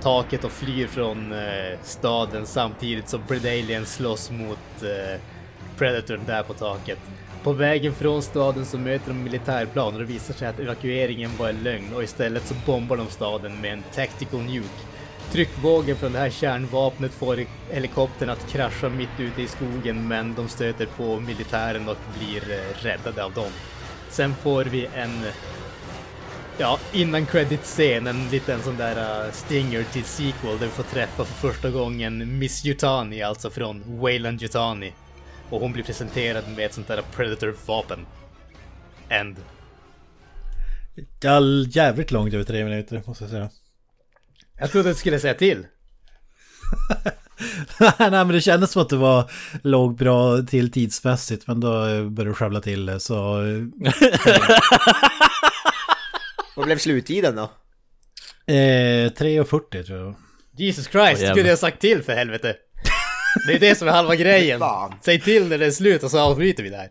taket 0.00 0.44
och 0.44 0.52
flyr 0.52 0.86
från 0.86 1.32
eh, 1.32 1.78
staden 1.82 2.46
samtidigt 2.46 3.08
som 3.08 3.20
Predalien 3.28 3.86
slåss 3.86 4.30
mot 4.30 4.82
eh, 4.82 5.20
Predatorn 5.78 6.20
där 6.26 6.42
på 6.42 6.54
taket. 6.54 6.98
På 7.42 7.52
vägen 7.52 7.94
från 7.94 8.22
staden 8.22 8.64
så 8.64 8.78
möter 8.78 9.08
de 9.08 9.22
militärplan 9.22 9.94
och 9.94 10.00
det 10.00 10.06
visar 10.06 10.34
sig 10.34 10.48
att 10.48 10.60
evakueringen 10.60 11.30
var 11.38 11.48
en 11.48 11.62
lögn 11.62 11.94
och 11.94 12.02
istället 12.02 12.46
så 12.46 12.54
bombar 12.66 12.96
de 12.96 13.06
staden 13.06 13.60
med 13.60 13.72
en 13.72 13.82
tactical 13.94 14.40
nuke. 14.40 14.87
Tryckvågen 15.32 15.96
från 15.96 16.12
det 16.12 16.18
här 16.18 16.30
kärnvapnet 16.30 17.12
får 17.12 17.44
helikoptern 17.70 18.30
att 18.30 18.48
krascha 18.50 18.88
mitt 18.88 19.20
ute 19.20 19.42
i 19.42 19.46
skogen 19.46 20.08
men 20.08 20.34
de 20.34 20.48
stöter 20.48 20.86
på 20.86 21.20
militären 21.20 21.88
och 21.88 21.96
blir 22.18 22.50
eh, 22.50 22.84
räddade 22.84 23.24
av 23.24 23.32
dem. 23.32 23.50
Sen 24.10 24.34
får 24.34 24.64
vi 24.64 24.88
en 24.94 25.24
Ja, 26.60 26.78
innan 26.92 27.26
credit-scen, 27.26 28.06
en 28.06 28.28
liten 28.28 28.62
sån 28.62 28.76
där 28.76 29.26
uh, 29.26 29.32
stinger 29.32 29.84
till 29.84 30.04
sequel 30.04 30.58
där 30.58 30.66
vi 30.66 30.72
får 30.72 30.82
träffa 30.82 31.24
för 31.24 31.48
första 31.48 31.70
gången 31.70 32.38
Miss 32.38 32.66
Yutani, 32.66 33.22
alltså 33.22 33.50
från 33.50 34.00
Wayland 34.00 34.42
Yutani. 34.42 34.92
Och 35.50 35.60
hon 35.60 35.72
blir 35.72 35.84
presenterad 35.84 36.44
med 36.56 36.66
ett 36.66 36.74
sånt 36.74 36.88
där 36.88 37.02
Predator-vapen. 37.16 38.06
End. 39.08 39.36
Jävligt 41.68 42.10
långt 42.10 42.34
över 42.34 42.44
tre 42.44 42.64
minuter, 42.64 43.02
måste 43.06 43.24
jag 43.24 43.30
säga. 43.30 43.50
Jag 44.60 44.70
trodde 44.70 44.90
att 44.90 44.96
du 44.96 45.00
skulle 45.00 45.20
säga 45.20 45.34
till. 45.34 45.66
Nej 47.98 48.10
men 48.10 48.28
det 48.28 48.40
kändes 48.40 48.70
som 48.70 48.82
att 48.82 48.88
det 48.88 48.96
var 48.96 49.30
låg 49.62 49.96
bra 49.96 50.42
till 50.42 50.72
tidsmässigt 50.72 51.46
men 51.46 51.60
då 51.60 51.70
började 51.70 52.24
du 52.24 52.34
sjabbla 52.34 52.60
till 52.60 52.86
det 52.86 53.00
så... 53.00 53.42
Vad 56.56 56.66
blev 56.66 56.78
sluttiden 56.78 57.36
då? 57.36 57.42
Eh, 58.46 59.10
3.40 59.10 59.82
tror 59.82 59.98
jag. 59.98 60.14
Jesus 60.56 60.88
Christ, 60.88 61.22
oh, 61.22 61.30
skulle 61.30 61.48
jag 61.48 61.58
sagt 61.58 61.80
till 61.80 62.02
för 62.02 62.12
helvete. 62.14 62.56
Det 63.46 63.54
är 63.54 63.58
det 63.58 63.74
som 63.74 63.88
är 63.88 63.92
halva 63.92 64.14
grejen. 64.14 64.62
Säg 65.02 65.20
till 65.20 65.48
när 65.48 65.58
det 65.58 65.66
är 65.66 65.70
slut 65.70 66.02
och 66.02 66.10
så 66.10 66.18
avbryter 66.18 66.62
vi 66.62 66.70
det 66.70 66.76
här. 66.76 66.88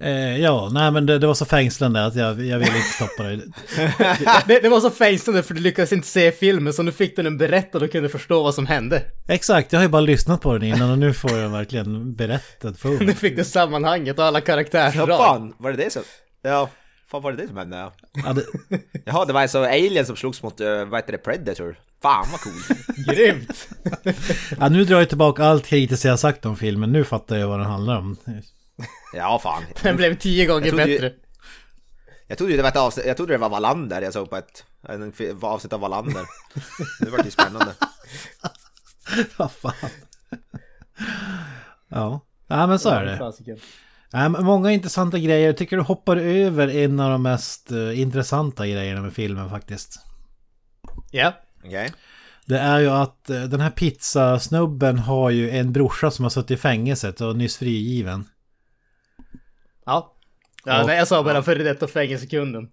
Eh, 0.00 0.40
ja, 0.40 0.70
nej 0.72 0.90
men 0.90 1.06
det, 1.06 1.18
det, 1.18 1.26
var 1.26 1.34
så 1.34 1.44
fängslande 1.44 2.04
att 2.04 2.14
jag, 2.14 2.28
jag 2.28 2.58
ville 2.58 2.76
inte 2.76 2.88
stoppa 2.88 3.22
det. 3.22 3.36
det. 4.46 4.60
det. 4.60 4.68
var 4.68 4.80
så 4.80 4.90
fängslande 4.90 5.42
för 5.42 5.54
du 5.54 5.60
lyckades 5.60 5.92
inte 5.92 6.08
se 6.08 6.32
filmen 6.32 6.72
så 6.72 6.82
nu 6.82 6.92
fick 6.92 7.16
du 7.16 7.22
den 7.22 7.38
berättad 7.38 7.78
och 7.82 7.92
kunde 7.92 8.08
förstå 8.08 8.42
vad 8.42 8.54
som 8.54 8.66
hände. 8.66 9.02
Exakt, 9.28 9.72
jag 9.72 9.80
har 9.80 9.84
ju 9.84 9.88
bara 9.88 10.00
lyssnat 10.00 10.40
på 10.40 10.52
den 10.52 10.62
innan 10.62 10.90
och 10.90 10.98
nu 10.98 11.14
får 11.14 11.38
jag 11.38 11.48
verkligen 11.48 12.14
berättat 12.14 12.78
för 12.78 12.88
mig. 12.88 13.06
Nu 13.06 13.14
fick 13.14 13.36
du 13.36 13.44
sammanhanget 13.44 14.18
och 14.18 14.24
alla 14.24 14.40
karaktärsdrag. 14.40 15.10
Ja, 15.10 15.18
fan, 15.18 15.54
var 15.58 15.70
det 15.70 15.84
det 15.84 15.92
som... 15.92 16.02
Ja, 16.42 16.70
fan 17.10 17.22
var 17.22 17.32
det 17.32 17.42
det 17.42 17.48
som 17.48 17.56
hände? 17.56 17.76
Ja, 17.76 17.92
ja 18.24 18.32
det... 18.32 18.44
Jaha, 19.04 19.24
det 19.24 19.32
var 19.32 19.40
alltså 19.40 19.64
Alien 19.64 20.06
som 20.06 20.16
slogs 20.16 20.42
mot, 20.42 20.60
uh, 20.60 20.84
vad 20.84 21.00
heter 21.00 21.12
det, 21.12 21.18
Predator? 21.18 21.76
Fan 22.02 22.26
vad 22.30 22.40
coolt! 22.40 22.68
Grymt! 23.06 23.68
ja, 24.58 24.68
nu 24.68 24.84
drar 24.84 24.98
jag 24.98 25.08
tillbaka 25.08 25.44
allt 25.44 25.66
kritiskt 25.66 26.04
jag 26.04 26.18
sagt 26.18 26.46
om 26.46 26.56
filmen, 26.56 26.92
nu 26.92 27.04
fattar 27.04 27.36
jag 27.36 27.48
vad 27.48 27.58
den 27.60 27.66
handlar 27.66 27.98
om. 27.98 28.16
Ja, 29.12 29.38
fan. 29.38 29.62
Den 29.82 29.96
blev 29.96 30.18
tio 30.18 30.46
gånger 30.46 30.66
jag 30.66 30.76
bättre. 30.76 31.06
Ju, 31.06 31.12
jag 32.26 32.38
trodde 32.38 32.56
det 32.56 32.62
var 32.62 32.68
ett 32.68 32.76
avsnitt, 32.76 33.06
jag 33.06 33.16
trodde 33.16 33.34
det 33.34 33.38
var 33.38 33.48
Wallander 33.48 34.02
jag 34.02 34.12
såg 34.12 34.30
på 34.30 34.36
ett, 34.36 34.64
en 34.88 35.12
avsnitt 35.42 35.72
av 35.72 35.80
Wallander. 35.80 36.24
Det 37.00 37.10
var 37.10 37.24
ju 37.24 37.30
spännande. 37.30 37.74
Vad 39.36 39.52
fan. 39.52 39.90
Ja. 41.88 42.20
ja, 42.46 42.66
men 42.66 42.78
så 42.78 42.88
är 42.88 43.04
det. 43.04 43.32
Ja, 44.10 44.28
många 44.28 44.72
intressanta 44.72 45.18
grejer. 45.18 45.46
Jag 45.46 45.56
tycker 45.56 45.76
du 45.76 45.82
hoppar 45.82 46.16
över 46.16 46.68
en 46.68 47.00
av 47.00 47.10
de 47.10 47.22
mest 47.22 47.72
uh, 47.72 48.00
intressanta 48.00 48.66
grejerna 48.66 49.00
med 49.00 49.12
filmen 49.12 49.50
faktiskt. 49.50 50.00
Ja. 51.10 51.32
Okej. 51.58 51.68
Okay. 51.68 51.90
Det 52.46 52.58
är 52.58 52.80
ju 52.80 52.88
att 52.88 53.26
uh, 53.30 53.44
den 53.44 53.60
här 53.60 53.70
pizzasnubben 53.70 54.98
har 54.98 55.30
ju 55.30 55.50
en 55.50 55.72
brorsa 55.72 56.10
som 56.10 56.22
har 56.22 56.30
suttit 56.30 56.50
i 56.50 56.56
fängelset 56.56 57.20
och 57.20 57.36
nyss 57.36 57.56
frigiven. 57.56 58.24
Ja. 59.84 60.14
Ja, 60.64 60.80
och, 60.80 60.86
nej, 60.86 60.98
jag 60.98 61.08
sa 61.08 61.22
bara 61.22 61.42
före 61.42 61.62
detta 61.62 61.86
fängelsekunden. 61.86 62.68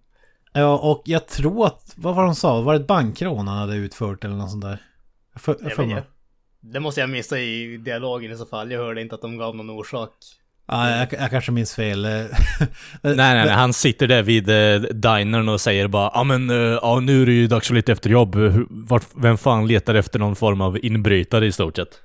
Ja, 0.54 0.78
och 0.78 1.02
jag 1.06 1.28
tror 1.28 1.66
att, 1.68 1.94
vad 1.96 2.16
var 2.16 2.24
de 2.24 2.36
sa? 2.36 2.62
Var 2.62 2.74
det 2.74 2.80
ett 2.80 2.88
bankrån 2.88 3.48
han 3.48 3.58
hade 3.58 3.76
utfört 3.76 4.24
eller 4.24 4.36
något 4.36 4.52
sånt 4.52 4.64
där? 4.64 4.82
För, 5.36 5.58
jag 5.62 5.74
för 5.74 5.84
jag, 5.84 6.04
det 6.60 6.80
måste 6.80 7.02
jag 7.02 7.10
missa 7.10 7.40
i 7.40 7.78
dialogen 7.78 8.32
i 8.32 8.38
så 8.38 8.46
fall. 8.46 8.72
Jag 8.72 8.80
hörde 8.80 9.02
inte 9.02 9.16
att 9.16 9.22
de 9.22 9.38
gav 9.38 9.56
någon 9.56 9.70
orsak. 9.70 10.12
Ja, 10.68 10.90
jag, 10.90 11.14
jag 11.14 11.30
kanske 11.30 11.52
minns 11.52 11.76
fel. 11.76 12.02
nej, 12.02 12.28
nej, 13.02 13.16
nej, 13.16 13.50
han 13.50 13.74
sitter 13.74 14.08
där 14.08 14.24
vid 14.24 14.50
eh, 14.50 14.82
dinern 14.82 15.50
och 15.50 15.62
säger 15.62 15.88
bara 15.88 16.12
ja 16.14 16.24
men, 16.24 16.50
eh, 16.50 16.56
ja 16.56 17.00
nu 17.00 17.22
är 17.22 17.26
det 17.26 17.32
ju 17.32 17.48
dags 17.48 17.68
för 17.68 17.76
lite 17.76 17.92
efterjobb. 17.92 18.36
Vart, 18.70 19.04
vem 19.16 19.38
fan 19.38 19.68
letar 19.68 19.96
efter 19.96 20.20
någon 20.20 20.36
form 20.36 20.62
av 20.62 20.86
inbrytare 20.86 21.46
i 21.46 21.52
stort 21.52 21.76
sett? 21.76 22.00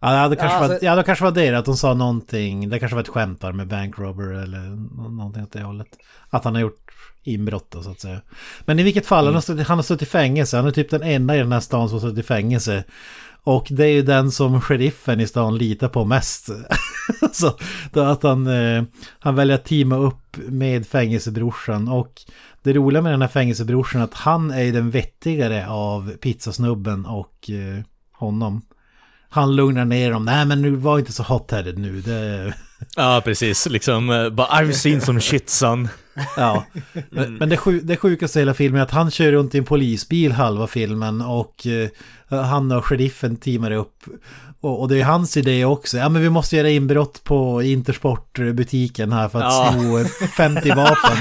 Ja, 0.00 0.28
det 0.28 0.36
kanske, 0.36 0.56
ja, 0.56 0.60
alltså... 0.60 0.72
var, 0.72 0.90
ja, 0.90 0.96
det 0.96 1.02
kanske 1.02 1.24
var 1.24 1.32
det 1.32 1.58
att 1.58 1.64
de 1.64 1.76
sa 1.76 1.94
någonting. 1.94 2.68
Det 2.68 2.78
kanske 2.78 2.94
var 2.94 3.02
ett 3.02 3.08
skämt 3.08 3.40
där 3.40 3.52
med 3.52 3.68
bankrobber 3.68 4.32
eller 4.32 4.60
någonting 5.10 5.42
åt 5.42 5.52
det 5.52 5.62
hållet. 5.62 5.88
Att 6.30 6.44
han 6.44 6.54
har 6.54 6.62
gjort 6.62 6.90
inbrott 7.22 7.70
då, 7.70 7.82
så 7.82 7.90
att 7.90 8.00
säga. 8.00 8.20
Men 8.64 8.78
i 8.78 8.82
vilket 8.82 9.06
fall, 9.06 9.24
mm. 9.24 9.26
han, 9.26 9.34
har 9.34 9.40
suttit, 9.40 9.66
han 9.66 9.78
har 9.78 9.82
suttit 9.82 10.08
i 10.08 10.10
fängelse. 10.10 10.56
Han 10.56 10.66
är 10.66 10.70
typ 10.70 10.90
den 10.90 11.02
enda 11.02 11.36
i 11.36 11.38
den 11.38 11.52
här 11.52 11.60
stan 11.60 11.88
som 11.88 11.98
har 11.98 12.08
suttit 12.08 12.24
i 12.24 12.26
fängelse. 12.28 12.84
Och 13.42 13.66
det 13.70 13.84
är 13.84 13.92
ju 13.92 14.02
den 14.02 14.30
som 14.30 14.60
sheriffen 14.60 15.20
i 15.20 15.26
stan 15.26 15.58
litar 15.58 15.88
på 15.88 16.04
mest. 16.04 16.50
så 17.32 17.56
att 18.00 18.22
han, 18.22 18.46
eh, 18.46 18.84
han 19.18 19.34
väljer 19.34 19.54
att 19.54 19.64
teama 19.64 19.96
upp 19.96 20.36
med 20.36 20.86
fängelsebrorsan. 20.86 21.88
Och 21.88 22.22
det 22.62 22.72
roliga 22.72 23.02
med 23.02 23.12
den 23.12 23.22
här 23.22 23.28
fängelsebrorsan 23.28 24.00
är 24.00 24.04
att 24.04 24.14
han 24.14 24.50
är 24.50 24.72
den 24.72 24.90
vettigare 24.90 25.68
av 25.68 26.16
pizzasnubben 26.16 27.06
och 27.06 27.50
eh, 27.50 27.84
honom. 28.12 28.62
Han 29.28 29.56
lugnar 29.56 29.84
ner 29.84 30.10
dem. 30.10 30.24
Nej 30.24 30.44
men 30.44 30.62
nu 30.62 30.70
var 30.70 30.98
inte 30.98 31.12
så 31.12 31.22
hot-headed 31.22 31.78
nu. 31.78 32.00
Det... 32.00 32.54
Ja, 32.96 33.22
precis. 33.24 33.66
Liksom, 33.66 34.10
eh, 34.10 34.30
bara 34.30 34.46
I've 34.46 34.72
seen 34.72 35.00
some 35.00 35.20
shit 35.20 35.50
son. 35.50 35.88
Ja. 36.36 36.64
Men, 37.10 37.34
men 37.34 37.48
det, 37.48 37.56
sju, 37.56 37.80
det 37.80 37.96
sjukaste 37.96 38.38
i 38.38 38.42
hela 38.42 38.54
filmen 38.54 38.80
är 38.80 38.84
att 38.84 38.90
han 38.90 39.10
kör 39.10 39.32
runt 39.32 39.54
i 39.54 39.58
en 39.58 39.64
polisbil 39.64 40.32
halva 40.32 40.66
filmen 40.66 41.20
och 41.20 41.66
eh, 41.66 41.88
han 42.46 42.72
och 42.72 42.86
sheriffen 42.86 43.36
teamar 43.36 43.70
upp. 43.70 44.04
Och, 44.60 44.80
och 44.80 44.88
det 44.88 45.00
är 45.00 45.04
hans 45.04 45.36
idé 45.36 45.64
också. 45.64 45.96
Ja 45.98 46.08
men 46.08 46.22
vi 46.22 46.30
måste 46.30 46.56
göra 46.56 46.70
inbrott 46.70 47.24
på 47.24 47.62
Intersport-butiken 47.62 49.12
här 49.12 49.28
för 49.28 49.38
att 49.38 49.44
Ja. 49.44 49.72
sno 49.72 49.98
eh, 49.98 50.06
50 50.36 50.68
vapen. 50.68 51.16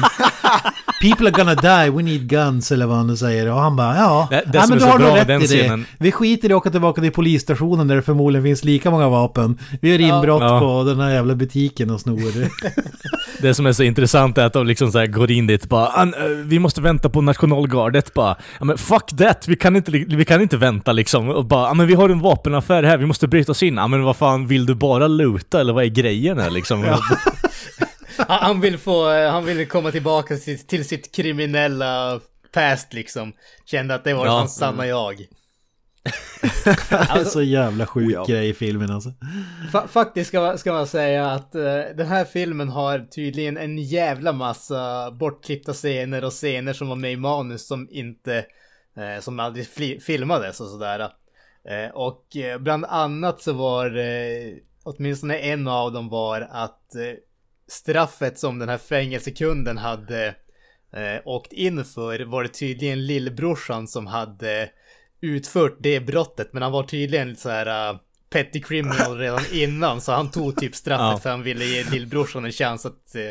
People 1.01 1.27
are 1.29 1.43
gonna 1.43 1.55
die, 1.55 1.91
we 1.91 2.03
need 2.03 2.27
guns 2.29 2.71
eller 2.71 2.85
vad 2.85 2.97
han 2.97 3.07
nu 3.07 3.17
säger. 3.17 3.51
Och 3.51 3.59
han 3.61 3.75
bara 3.75 3.95
ja, 3.95 4.27
Det- 4.29 4.43
det 4.51 4.57
ja 4.57 4.65
men 4.69 4.77
du 4.77 4.85
har 4.85 4.99
nog 4.99 5.17
rätt 5.17 5.29
i 5.29 5.47
det. 5.57 5.63
scenen- 5.63 5.85
Vi 5.97 6.11
skiter 6.11 6.49
i 6.49 6.53
att 6.53 6.57
åka 6.57 6.69
tillbaka 6.71 7.01
till 7.01 7.11
polisstationen 7.11 7.87
där 7.87 7.95
det 7.95 8.01
förmodligen 8.01 8.43
finns 8.43 8.63
lika 8.63 8.91
många 8.91 9.09
vapen. 9.09 9.57
Vi 9.81 9.89
gör 9.91 10.01
inbrott 10.01 10.41
Ja. 10.41 10.59
på 10.59 10.83
den 10.83 10.99
här 10.99 11.09
jävla 11.09 11.35
butiken 11.35 11.89
och 11.89 11.99
snor. 12.01 12.21
Det 13.41 13.53
som 13.53 13.65
är 13.65 13.73
så 13.73 13.83
intressant 13.83 14.37
är 14.37 14.45
att 14.45 14.53
de 14.53 14.67
liksom 14.67 14.91
så 14.91 14.99
här 14.99 15.07
går 15.07 15.31
in 15.31 15.47
dit 15.47 15.69
bara 15.69 15.87
"An- 15.87 16.13
eh, 16.13 16.23
Vi 16.27 16.59
måste 16.59 16.81
vänta 16.81 17.09
på 17.09 17.21
nationalgardet 17.21 18.13
bara 18.13 18.35
ja, 18.59 18.65
men 18.65 18.77
fuck 18.77 19.17
that, 19.17 19.47
vi 19.47 19.55
kan 19.55 19.75
inte, 19.75 19.91
vi 19.91 20.25
kan 20.25 20.41
inte 20.41 20.57
vänta 20.57 20.91
liksom 20.91 21.29
och 21.29 21.45
bara 21.45 21.67
ja, 21.67 21.73
men 21.73 21.87
vi 21.87 21.93
har 21.93 22.09
en 22.09 22.19
vapenaffär 22.19 22.83
här, 22.83 22.97
vi 22.97 23.05
måste 23.05 23.27
bryta 23.27 23.51
oss 23.51 23.63
in. 23.63 23.75
Ja 23.77 23.87
men 23.87 24.03
vad 24.03 24.17
fan, 24.17 24.47
vill 24.47 24.65
du 24.65 24.75
bara 24.75 25.07
luta 25.07 25.59
eller 25.59 25.73
vad 25.73 25.83
är 25.83 25.87
grejen 25.89 26.39
här 26.39 26.49
liksom? 26.49 26.83
Han 28.17 28.39
han 28.41 28.61
vill 28.61 28.77
få, 28.77 29.11
eh, 29.11 29.31
han 29.31 29.45
vill 29.45 29.67
komma 29.67 29.91
tillbaka 29.91 30.35
till, 30.35 30.59
till 30.67 30.87
sitt 30.87 31.15
kriminella 31.15 32.19
past 32.53 32.93
liksom. 32.93 33.33
Kände 33.65 33.95
att 33.95 34.03
det 34.03 34.13
var 34.13 34.25
Ja. 34.25 34.31
hans 34.31 34.55
sanna 34.57 34.87
jag. 34.87 35.15
Det 36.89 37.19
är 37.19 37.23
så 37.23 37.41
jävla 37.41 37.85
sjuk 37.85 38.05
Oh, 38.07 38.11
ja. 38.13 38.25
grej 38.25 38.49
i 38.49 38.53
filmen 38.53 38.91
alltså. 38.91 39.09
Fa- 39.73 39.87
faktiskt 39.87 40.27
ska, 40.27 40.41
man- 40.41 40.57
ska 40.57 40.73
man 40.73 40.87
säga 40.87 41.25
att 41.31 41.55
eh, 41.55 41.63
den 41.97 42.07
här 42.07 42.25
filmen 42.25 42.69
har 42.69 42.99
tydligen 42.99 43.57
en 43.57 43.77
jävla 43.77 44.31
massa 44.33 45.11
bortklippta 45.11 45.73
scener 45.73 46.23
och 46.23 46.31
scener 46.31 46.73
som 46.73 46.87
var 46.89 46.95
med 46.95 47.11
i 47.11 47.15
manus 47.15 47.67
som 47.67 47.87
inte, 47.91 48.45
eh, 48.97 49.21
som 49.21 49.39
aldrig 49.39 49.67
filmades 50.03 50.59
och 50.61 50.67
sådär. 50.67 50.99
Eh, 51.69 51.91
och 51.93 52.25
bland 52.59 52.85
annat 52.85 53.41
så 53.41 53.53
var 53.53 53.91
åtminstone 54.83 55.37
en 55.37 55.67
av 55.67 55.91
dem 55.93 56.09
var 56.09 56.47
att 56.51 56.95
straffet 57.67 58.39
som 58.39 58.59
den 58.59 58.69
här 58.69 58.77
fängelsekunden 58.77 59.77
hade 59.77 60.35
åkt 61.25 61.53
in 61.53 61.85
för 61.85 62.19
var 62.25 62.43
det 62.43 62.49
tydligen 62.49 63.05
lillbrorsan 63.05 63.87
som 63.87 64.07
hade 64.07 64.69
utfört 65.25 65.77
det 65.79 65.99
brottet 65.99 66.49
men 66.53 66.63
han 66.63 66.71
var 66.71 66.83
tydligen 66.83 67.29
lite 67.29 67.41
så 67.41 67.49
här 67.49 67.91
uh, 67.91 67.99
petty 68.29 68.61
criminal 68.61 69.17
redan 69.19 69.41
innan 69.51 70.01
så 70.01 70.11
han 70.11 70.31
tog 70.31 70.55
typ 70.57 70.75
straffet 70.75 71.05
Ja. 71.05 71.19
för 71.23 71.29
han 71.29 71.43
ville 71.43 71.65
ge 71.65 71.83
lillbrorsan 71.83 72.45
en 72.45 72.51
chans 72.51 72.85
att 72.85 72.91
uh, 73.15 73.21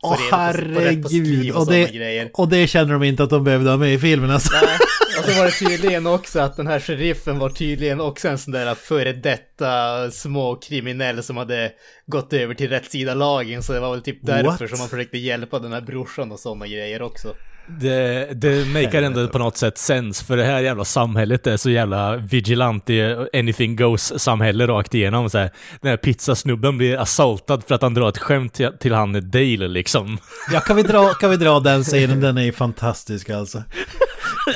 få 0.00 0.16
reda 0.24 0.52
på, 0.74 0.80
rätt 0.80 1.02
på 1.02 1.08
skriv 1.08 1.54
och, 1.54 1.60
Och 1.60 1.72
det, 1.72 1.92
grejer. 1.94 2.30
och 2.34 2.48
det 2.48 2.66
känner 2.66 2.92
de 2.92 3.02
inte 3.02 3.22
att 3.24 3.30
de 3.30 3.44
behövde 3.44 3.70
ha 3.70 3.76
med 3.76 3.94
i 3.94 3.98
filmen 3.98 4.30
alltså. 4.30 4.52
Nej. 4.62 4.78
Och 5.18 5.24
så 5.30 5.38
var 5.38 5.44
det 5.44 5.50
tydligen 5.68 6.06
också 6.06 6.40
att 6.40 6.56
den 6.56 6.66
här 6.66 6.80
sheriffen 6.80 7.38
var 7.38 7.48
tydligen 7.48 8.00
också 8.00 8.28
en 8.28 8.38
sån 8.38 8.52
där 8.52 8.74
före 8.74 9.12
detta 9.12 10.10
småkriminell 10.10 11.22
som 11.22 11.36
hade 11.36 11.72
gått 12.06 12.32
över 12.32 12.54
till 12.54 12.68
rätt 12.68 12.90
sida 12.90 13.14
lagen 13.14 13.62
så 13.62 13.72
det 13.72 13.80
var 13.80 13.90
väl 13.90 14.02
typ 14.02 14.18
därför 14.22 14.44
What? 14.44 14.70
som 14.70 14.78
man 14.78 14.88
försökte 14.88 15.18
hjälpa 15.18 15.58
den 15.58 15.72
här 15.72 15.80
brorsan 15.80 16.32
och 16.32 16.38
sådana 16.40 16.66
grejer 16.66 17.02
också. 17.02 17.34
Det, 17.66 18.28
det 18.34 18.66
makar 18.66 19.02
ändå 19.02 19.28
på 19.28 19.38
något 19.38 19.56
sätt 19.56 19.78
sens 19.78 20.22
för 20.22 20.36
det 20.36 20.44
här 20.44 20.60
jävla 20.60 20.84
samhället 20.84 21.46
är 21.46 21.56
så 21.56 21.70
jävla 21.70 22.16
vigilante 22.16 23.26
anything 23.32 23.76
goes 23.76 24.20
samhälle 24.20 24.66
rakt 24.66 24.94
igenom 24.94 25.30
så 25.30 25.38
här. 25.38 25.50
Den 25.80 25.90
här 25.90 25.96
pizzasnubben 25.96 26.78
blir 26.78 26.98
assaultad 26.98 27.62
för 27.66 27.74
att 27.74 27.82
han 27.82 27.94
drar 27.94 28.08
ett 28.08 28.18
skämt 28.18 28.54
till, 28.54 28.70
till 28.80 28.92
han 28.92 29.30
Dale 29.30 29.68
liksom. 29.68 30.18
Ja, 30.52 30.60
kan 30.60 30.76
vi 30.76 30.82
dra, 30.82 31.14
kan 31.14 31.30
vi 31.30 31.36
dra 31.36 31.60
den 31.60 31.82
scenen? 31.82 32.20
Den 32.20 32.38
är 32.38 32.42
ju 32.42 32.52
fantastisk 32.52 33.30
alltså. 33.30 33.62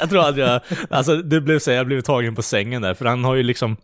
Jag 0.01 0.11
tror 0.11 0.25
aldrig 0.25 0.47
jag, 0.47 0.61
alltså 0.91 1.17
det 1.17 1.41
blev 1.41 1.59
så 1.59 1.71
här, 1.71 1.77
jag 1.77 1.87
blev 1.87 2.01
tagen 2.01 2.35
på 2.35 2.43
sängen 2.43 2.83
där 2.83 2.95
för 2.95 3.05
han 3.05 3.25
har 3.25 3.35
ju 3.35 3.43
liksom 3.43 3.77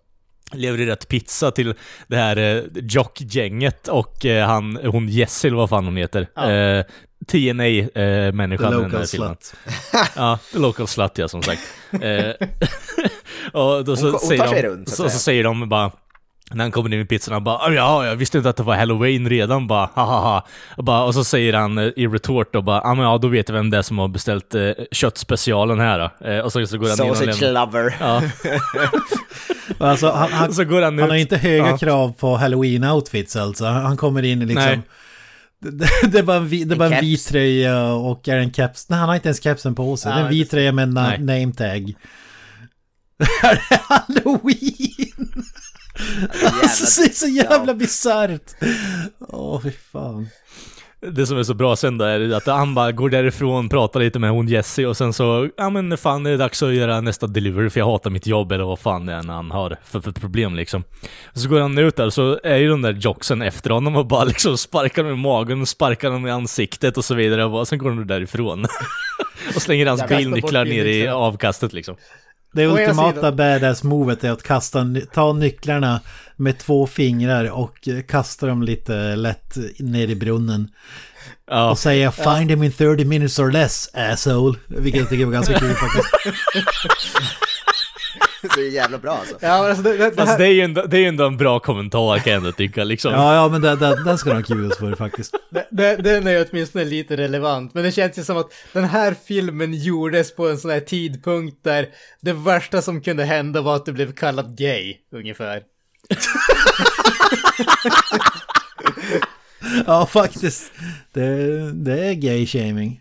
levererat 0.53 1.09
pizza 1.09 1.51
till 1.51 1.75
det 2.07 2.17
här 2.17 2.37
eh, 2.37 2.63
jockgänget 2.75 3.89
och 3.89 4.27
eh, 4.27 4.47
han, 4.47 4.79
hon 4.85 5.09
Jessie 5.09 5.49
eller 5.49 5.59
vad 5.59 5.69
fan 5.69 5.85
hon 5.85 5.97
heter. 5.97 6.29
Ja. 6.35 6.51
Eh, 6.51 6.85
TNA-människan 7.27 8.73
The 8.73 8.79
i 8.79 8.81
den 8.83 8.91
här 8.91 9.07
filmen. 9.07 9.37
Ja, 10.17 10.39
local 10.55 10.87
slut 10.89 11.11
ja, 11.19 11.29
som 11.29 11.43
sagt. 11.43 11.61
eh, 11.93 12.47
och 13.61 13.85
då 13.85 13.97
så, 13.97 14.03
Hon- 14.07 14.11
hon 14.13 14.21
säger 14.21 14.53
de, 14.63 14.63
runt, 14.63 14.89
så 14.89 14.97
så, 14.97 15.09
så 15.09 15.19
säger 15.19 15.45
de 15.45 15.69
bara 15.69 15.91
när 16.51 16.65
han 16.65 16.71
kommer 16.71 16.93
in 16.93 16.99
med 16.99 17.09
pizzan, 17.09 17.33
han 17.35 17.45
bara 17.45 17.57
"Ah, 17.59 17.71
ja, 17.73 18.07
jag 18.07 18.17
visste 18.17 18.39
inte 18.39 18.51
att 18.51 18.57
det 18.57 18.63
var 18.63 18.77
halloween 18.77 19.29
redan, 19.29 19.67
bara 19.67 19.89
hahaha. 19.95 20.43
Och, 20.77 20.85
bara, 20.85 21.05
och 21.05 21.15
så 21.15 21.25
säger 21.25 21.53
han 21.53 21.79
eh, 21.79 21.85
i 21.97 22.07
retort 22.07 22.53
då 22.53 22.63
bara, 22.63 22.81
ja 22.85 22.95
men 22.95 23.05
ja, 23.05 23.19
då 23.19 23.29
vet 23.29 23.49
jag 23.49 23.57
vem 23.57 23.71
det 23.71 23.79
är 23.79 23.83
som 23.83 23.99
har 23.99 24.09
beställt 24.09 24.55
eh, 24.55 24.71
köttspecialen 24.93 25.81
här 25.81 25.99
då. 26.21 26.27
Eh, 26.29 26.39
och 26.39 26.53
så, 26.53 26.67
så 26.67 26.79
går 26.79 26.89
han 26.89 27.05
in 27.07 27.11
och 27.11 27.17
Sausage 27.17 27.41
lämnar... 27.43 27.67
lover. 27.67 27.97
Ja, 28.01 28.23
Alltså, 29.79 30.11
han, 30.11 30.33
han, 30.33 30.53
så 30.55 30.65
går 30.65 30.83
han 30.83 30.95
ut. 30.95 31.01
han 31.01 31.11
har 31.11 31.17
inte 31.17 31.37
höga 31.37 31.67
Ja. 31.71 31.79
krav 31.79 32.13
på 32.19 32.37
halloween-outfits 32.39 33.41
alltså. 33.41 33.65
Han 33.65 33.97
kommer 33.97 34.23
in 34.23 34.43
i 34.43 34.47
liksom... 34.47 34.65
Nej. 34.65 34.81
Det, 35.61 35.89
det 36.09 36.23
bara 36.23 36.37
en, 36.37 36.49
vi- 36.49 36.65
det 36.65 36.75
en 36.87 36.93
En 36.93 37.01
vit 37.01 37.27
tröja 37.27 37.93
och 37.93 38.29
är 38.29 38.37
en 38.37 38.53
keps. 38.53 38.89
Nej, 38.89 38.99
han 38.99 39.09
har 39.09 39.17
inte 39.17 39.29
ens 39.29 39.43
kepsen 39.43 39.75
på 39.75 39.97
sig. 39.97 40.11
Ja, 40.11 40.17
det 40.17 40.21
är 40.21 40.25
en 40.25 40.31
vit 40.31 40.51
tröja 40.51 40.73
med 40.73 40.83
en 40.83 40.99
na- 40.99 41.19
name 41.19 41.53
tag. 41.53 41.95
Är 43.43 43.55
det 43.55 43.81
halloween? 43.83 45.45
Alltså, 46.63 47.03
det 47.03 47.09
är 47.09 47.13
så 47.15 47.27
jävla 47.27 47.75
bisarrt. 47.75 48.55
Åh, 49.21 49.61
fy 49.63 49.71
fan. 49.93 50.29
Det 51.13 51.27
som 51.27 51.39
är 51.39 51.43
så 51.43 51.55
bra 51.55 51.77
sen 51.77 51.99
då 51.99 52.05
är 52.05 52.33
att 52.33 52.47
han 52.47 52.75
bara 52.75 52.93
går 52.93 53.11
därifrån, 53.11 53.69
pratar 53.69 54.01
lite 54.01 54.19
med 54.19 54.31
hon 54.31 54.49
Jessie 54.49 54.87
och 54.87 54.97
sen 54.97 55.13
så, 55.13 55.49
ja 55.57 55.71
men 55.71 55.99
fan 55.99 56.23
det 56.23 56.31
är 56.31 56.39
dags 56.39 56.63
att 56.63 56.75
göra 56.75 57.01
nästa 57.01 57.27
delivery 57.27 57.71
för 57.71 57.81
jag 57.81 57.87
hatar 57.87 58.11
mitt 58.11 58.27
jobb 58.27 58.53
eller 58.53 58.65
vad 58.65 58.79
fan 58.79 59.07
det 59.07 59.13
är 59.13 59.23
han 59.23 59.51
har 59.51 59.77
för, 59.85 60.01
för 60.01 60.13
problem 60.13 60.55
liksom. 60.55 60.85
Så 61.33 61.49
går 61.49 61.61
han 61.61 61.79
ut 61.79 61.97
där 61.97 62.11
så 62.11 62.41
är 62.43 62.57
ju 62.57 62.69
de 62.69 62.83
där 62.83 62.93
jocksen 62.93 63.43
efter 63.43 63.71
honom 63.71 63.97
och 63.97 64.07
bara 64.07 64.25
liksom 64.25 64.59
sparkar 64.59 65.05
dem 65.05 65.13
i 65.13 65.17
magen, 65.17 65.67
sparkar 65.67 66.11
dem 66.11 66.27
i 66.27 66.31
ansiktet 66.31 66.97
och 66.97 67.05
så 67.05 67.15
vidare 67.15 67.45
och 67.45 67.51
bara, 67.51 67.65
sen 67.65 67.79
går 67.79 67.91
de 67.91 68.07
därifrån. 68.07 68.67
och 69.57 69.63
slänger 69.63 69.87
hans 69.87 70.09
bilnycklar 70.09 70.65
ner 70.65 70.85
i 70.85 71.09
avkastet 71.09 71.73
liksom. 71.73 71.97
Det 72.55 72.67
ultimata 72.67 73.33
badass-movet 73.33 74.25
är 74.25 74.31
att 74.31 74.43
kasta, 74.43 74.87
ta 75.15 75.33
nycklarna 75.33 76.01
med 76.37 76.59
två 76.59 76.87
fingrar 76.87 77.51
och 77.51 77.89
kasta 78.09 78.47
dem 78.47 78.63
lite 78.63 79.17
lätt 79.17 79.57
ner 79.79 80.09
i 80.09 80.15
brunnen. 80.15 80.69
Ja, 81.51 81.71
Och 81.71 81.79
säga 81.79 82.13
'Find 82.13 82.51
him 82.51 82.63
in 82.63 82.73
30 82.73 83.05
minutes 83.05 83.39
or 83.39 83.51
less, 83.51 83.91
asshole' 83.95 84.57
Vilket 84.67 85.01
jag 85.01 85.11
tycker 85.11 85.25
var 85.25 85.33
ganska 85.33 85.59
kul 85.59 85.75
faktiskt. 85.75 86.09
Är 88.59 88.71
jävla 88.71 88.99
bra 88.99 89.13
alltså. 89.13 89.37
Ja, 89.41 89.61
men 89.61 89.71
alltså 89.71 89.83
det, 89.83 89.97
det, 89.97 90.13
fast 90.13 90.39
det 90.39 90.45
är 90.47 90.53
ju 90.53 90.61
ändå, 90.61 90.83
det 90.83 90.97
är 90.97 91.01
ju 91.01 91.07
ändå 91.07 91.27
en 91.27 91.37
bra 91.37 91.59
kommentar 91.59 92.19
kan 92.19 92.33
jag 92.33 92.39
ändå 92.39 92.53
tycka 92.53 92.85
liksom. 92.85 93.13
Ja, 93.13 93.35
ja 93.35 93.49
men 93.49 93.63
den, 93.63 93.79
den, 93.79 94.05
den 94.05 94.19
ska 94.19 94.31
de 94.31 94.37
ha 94.37 94.43
kudos 94.43 94.79
för 94.79 94.95
faktiskt. 94.95 95.35
det, 95.51 95.67
det, 95.71 95.97
den 95.97 96.27
är 96.27 96.31
ju 96.33 96.45
åtminstone 96.51 96.85
lite 96.85 97.17
relevant. 97.17 97.75
Men 97.75 97.85
det 97.85 97.93
känns 97.93 98.19
ju 98.19 98.23
som 98.25 98.37
att 98.37 98.53
den 98.73 98.85
här 98.85 99.15
filmen 99.27 99.75
gjordes 99.75 100.37
på 100.37 100.49
en 100.49 100.59
sån 100.59 100.71
här 100.71 100.81
tidpunkt 100.81 101.65
där 101.65 101.89
det 102.21 102.33
värsta 102.33 102.83
som 102.83 103.01
kunde 103.01 103.25
hända 103.25 103.61
var 103.61 103.77
att 103.77 103.87
du 103.87 103.93
blev 103.93 104.13
kallad 104.13 104.59
gay, 104.59 104.97
ungefär. 105.13 105.63
Ja, 109.87 110.07
faktiskt. 110.07 110.73
Det, 111.13 111.73
det 111.73 112.07
är 112.07 112.13
gay-shaming. 112.13 113.01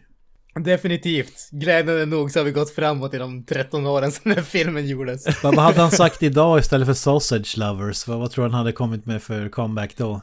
Definitivt. 0.60 1.50
Glädjande 1.52 2.06
nog 2.06 2.32
så 2.32 2.40
har 2.40 2.44
vi 2.46 2.52
gått 2.52 2.76
framåt 2.76 3.14
i 3.14 3.18
de 3.18 3.44
13 3.46 3.86
åren 3.88 4.12
sedan 4.12 4.22
den 4.24 4.34
här 4.34 4.44
filmen 4.44 4.88
gjordes. 4.88 5.44
Vad, 5.44 5.58
hade 5.58 5.82
han 5.82 5.92
sagt 5.92 6.24
idag 6.24 6.60
istället 6.60 6.88
för 6.88 6.94
sausage 6.94 7.58
lovers? 7.58 8.08
Vad, 8.08 8.20
vad 8.20 8.32
tror 8.32 8.44
han 8.44 8.54
hade 8.54 8.72
kommit 8.72 9.06
med 9.06 9.24
för 9.24 9.50
comeback 9.50 9.98
då? 9.98 10.22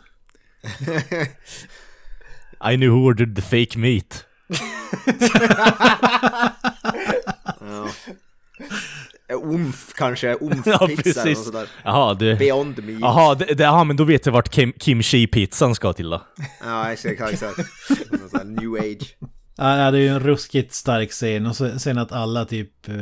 I 2.73 2.77
knew 2.77 2.89
who 2.91 3.07
ordered 3.11 3.37
the 3.37 3.43
fake 3.43 3.79
meat. 3.79 4.25
Ja. 7.61 7.89
Eh, 9.29 9.37
Umf 9.43 9.93
kanske, 9.97 10.29
Ja, 10.31 10.37
umf-pizza 10.41 10.85
eller 10.85 10.97
precis. 10.97 11.25
något 11.25 11.45
sådär. 11.45 11.69
Jaha, 11.85 12.15
du... 12.15 12.37
Beyond 12.37 12.85
meat. 12.85 13.01
Jaha, 13.01 13.35
det, 13.35 13.45
det, 13.55 13.65
aha, 13.69 13.85
men 13.85 13.97
då 13.97 14.05
vet 14.05 14.27
jag 14.27 14.33
vart 14.33 14.51
Kim, 14.51 14.73
kimchi-pizzan 14.73 15.75
ska 15.75 15.93
till 15.93 16.11
då. 16.11 16.23
Ja, 16.65 16.93
exakt, 16.93 17.21
exakt. 17.21 17.59
New 18.45 18.75
age. 18.75 19.17
Ja, 19.57 19.91
det 19.91 19.99
är 19.99 20.03
ju 20.03 20.09
en 20.09 20.21
ruskigt 20.21 20.75
stark 20.75 21.11
scen 21.11 21.47
och 21.47 21.57
sen 21.57 21.99
att 21.99 22.13
alla 22.13 22.45
typ 22.45 22.89
eh, 22.89 22.95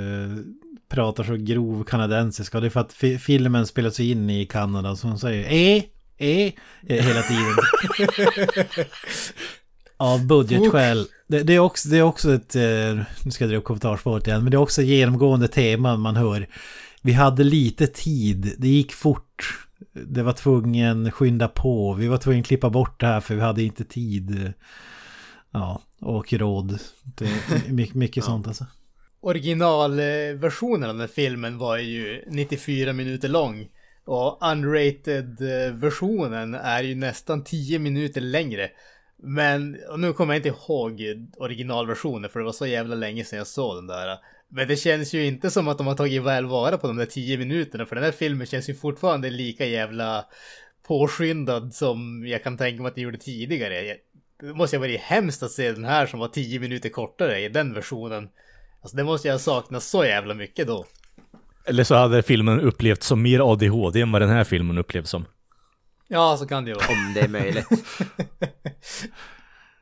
pratar 0.88 1.24
så 1.24 1.36
grov 1.36 1.84
kanadensiska. 1.84 2.60
Det 2.60 2.66
är 2.66 2.70
för 2.70 2.80
att 2.80 2.92
fi, 2.92 3.18
filmen 3.18 3.66
spelas 3.66 4.00
in 4.00 4.30
i 4.30 4.46
Kanada 4.46 4.96
så 4.96 5.08
hon 5.08 5.18
säger 5.18 5.44
eh, 5.44 5.82
eh, 6.18 6.52
eh 6.86 7.04
hela 7.04 7.22
tiden. 7.22 7.56
Av 9.96 10.26
budgetskäl. 10.26 11.06
Det, 11.26 11.42
det, 11.42 11.54
är 11.54 11.58
också, 11.58 11.88
det 11.88 11.98
är 11.98 12.02
också 12.02 12.32
ett, 12.34 12.56
eh, 12.56 12.62
nu 13.22 13.30
ska 13.30 13.44
jag 13.44 13.50
dra 13.50 13.56
upp 13.56 13.64
kommentarsspåret 13.64 14.26
igen, 14.26 14.42
men 14.42 14.50
det 14.50 14.56
är 14.56 14.60
också 14.60 14.82
genomgående 14.82 15.48
tema 15.48 15.96
man 15.96 16.16
hör. 16.16 16.48
vi 17.02 17.12
hade 17.12 17.44
lite 17.44 17.86
tid, 17.86 18.54
det 18.58 18.68
gick 18.68 18.92
fort. 18.92 19.66
Det 19.92 20.22
var 20.22 20.32
tvungen 20.32 21.10
skynda 21.10 21.48
på, 21.48 21.94
vi 21.94 22.08
var 22.08 22.18
tvungna 22.18 22.42
klippa 22.42 22.70
bort 22.70 23.00
det 23.00 23.06
här 23.06 23.20
för 23.20 23.34
vi 23.34 23.40
hade 23.40 23.62
inte 23.62 23.84
tid. 23.84 24.52
Ja, 25.50 25.82
och 26.00 26.32
råd. 26.32 26.78
Det 27.04 27.24
är 27.24 27.72
mycket, 27.72 27.94
mycket 27.94 28.24
sånt 28.24 28.46
alltså. 28.46 28.66
Originalversionen 29.20 30.90
av 30.90 30.98
den 30.98 31.08
filmen 31.08 31.58
var 31.58 31.78
ju 31.78 32.24
94 32.26 32.92
minuter 32.92 33.28
lång. 33.28 33.68
Och 34.04 34.38
unrated-versionen 34.42 36.54
är 36.54 36.82
ju 36.82 36.94
nästan 36.94 37.44
10 37.44 37.78
minuter 37.78 38.20
längre. 38.20 38.70
Men 39.22 39.78
nu 39.96 40.12
kommer 40.12 40.34
jag 40.34 40.38
inte 40.38 40.48
ihåg 40.48 41.02
originalversionen 41.36 42.30
för 42.30 42.38
det 42.38 42.44
var 42.44 42.52
så 42.52 42.66
jävla 42.66 42.94
länge 42.94 43.24
sedan 43.24 43.38
jag 43.38 43.46
såg 43.46 43.76
den 43.76 43.86
där. 43.86 44.18
Men 44.48 44.68
det 44.68 44.76
känns 44.76 45.12
ju 45.12 45.26
inte 45.26 45.50
som 45.50 45.68
att 45.68 45.78
de 45.78 45.86
har 45.86 45.94
tagit 45.94 46.22
väl 46.22 46.46
vara 46.46 46.78
på 46.78 46.86
de 46.86 46.96
där 46.96 47.06
10 47.06 47.38
minuterna 47.38 47.86
för 47.86 47.96
den 47.96 48.04
här 48.04 48.12
filmen 48.12 48.46
känns 48.46 48.68
ju 48.68 48.74
fortfarande 48.74 49.30
lika 49.30 49.66
jävla 49.66 50.26
påskyndad 50.86 51.74
som 51.74 52.26
jag 52.26 52.42
kan 52.42 52.56
tänka 52.56 52.82
mig 52.82 52.88
att 52.88 52.94
den 52.94 53.04
gjorde 53.04 53.18
tidigare. 53.18 53.96
Det 54.40 54.54
måste 54.54 54.76
ju 54.76 54.80
ha 54.80 54.86
varit 54.88 55.00
hemskt 55.00 55.42
att 55.42 55.50
se 55.50 55.72
den 55.72 55.84
här 55.84 56.06
som 56.06 56.20
var 56.20 56.28
10 56.28 56.60
minuter 56.60 56.88
kortare 56.88 57.40
i 57.40 57.48
den 57.48 57.74
versionen. 57.74 58.28
Alltså 58.82 58.96
det 58.96 59.04
måste 59.04 59.28
jag 59.28 59.34
ha 59.34 59.38
saknat 59.38 59.82
så 59.82 60.04
jävla 60.04 60.34
mycket 60.34 60.66
då. 60.66 60.84
Eller 61.64 61.84
så 61.84 61.94
hade 61.94 62.22
filmen 62.22 62.60
upplevts 62.60 63.06
som 63.06 63.22
mer 63.22 63.52
ADHD 63.52 64.00
än 64.00 64.12
vad 64.12 64.22
den 64.22 64.30
här 64.30 64.44
filmen 64.44 64.78
upplevs 64.78 65.10
som. 65.10 65.24
Ja, 66.08 66.36
så 66.36 66.46
kan 66.46 66.64
det 66.64 66.70
ju 66.70 66.74
vara. 66.74 66.88
Om 66.88 67.14
det 67.14 67.20
är 67.20 67.28
möjligt. 67.28 67.66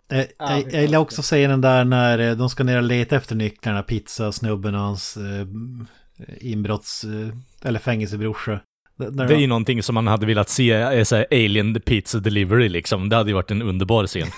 Eh, 0.08 0.26
Jag, 0.38 0.72
jag 0.72 0.82
gillar 0.82 0.98
också 0.98 1.22
scenen 1.22 1.60
där 1.60 1.84
när 1.84 2.18
eh, 2.18 2.36
de 2.36 2.50
ska 2.50 2.64
ner 2.64 2.76
och 2.76 2.82
leta 2.82 3.16
efter 3.16 3.34
nycklarna, 3.34 3.82
pizza, 3.82 4.32
snubben 4.32 4.74
och 4.74 4.80
hans 4.80 5.16
eh, 5.16 5.46
inbrotts... 6.40 7.04
Eh, 7.04 7.28
eller 7.62 7.78
fängelsebrorsa. 7.78 8.60
Det 8.98 9.34
är 9.34 9.38
ju 9.38 9.46
någonting 9.46 9.82
som 9.82 9.94
man 9.94 10.06
hade 10.06 10.26
velat 10.26 10.48
se, 10.48 10.70
är 10.70 11.04
så 11.04 11.16
här 11.16 11.26
Alien 11.30 11.80
Pizza 11.80 12.18
Delivery 12.18 12.68
liksom. 12.68 13.08
Det 13.08 13.16
hade 13.16 13.30
ju 13.30 13.34
varit 13.34 13.50
en 13.50 13.62
underbar 13.62 14.06
scen. 14.06 14.28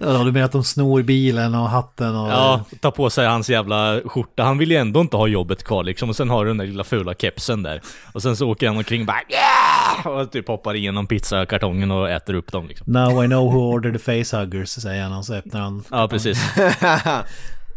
Ja, 0.00 0.24
du 0.24 0.32
menar 0.32 0.44
att 0.44 0.52
de 0.52 0.64
snor 0.64 1.02
bilen 1.02 1.54
och 1.54 1.68
hatten 1.68 2.16
och... 2.16 2.28
Ja, 2.28 2.64
ta 2.80 2.90
på 2.90 3.10
sig 3.10 3.26
hans 3.26 3.50
jävla 3.50 4.00
skjorta. 4.04 4.42
Han 4.42 4.58
vill 4.58 4.70
ju 4.70 4.76
ändå 4.76 5.00
inte 5.00 5.16
ha 5.16 5.26
jobbet 5.26 5.64
kvar 5.64 5.84
liksom. 5.84 6.08
Och 6.08 6.16
sen 6.16 6.30
har 6.30 6.44
du 6.44 6.50
den 6.50 6.56
där 6.58 6.66
lilla 6.66 6.84
fula 6.84 7.14
kepsen 7.14 7.62
där. 7.62 7.80
Och 8.12 8.22
sen 8.22 8.36
så 8.36 8.50
åker 8.50 8.68
han 8.68 8.76
omkring 8.76 9.00
och 9.00 9.06
bara 9.06 9.20
yeah! 9.28 10.06
Och 10.06 10.32
typ 10.32 10.48
hoppar 10.48 10.74
igenom 10.74 11.06
pizzakartongen 11.06 11.90
och 11.90 12.10
äter 12.10 12.34
upp 12.34 12.52
dem 12.52 12.68
liksom. 12.68 12.92
Now 12.92 13.24
I 13.24 13.26
know 13.26 13.52
who 13.52 13.58
ordered 13.58 13.94
the 13.94 13.98
facehuggers, 13.98 14.68
säger 14.68 15.02
han 15.02 15.12
och 15.12 15.24
så 15.24 15.34
öppnar 15.34 15.60
han. 15.60 15.84
Ja, 15.90 16.08
precis. 16.08 16.38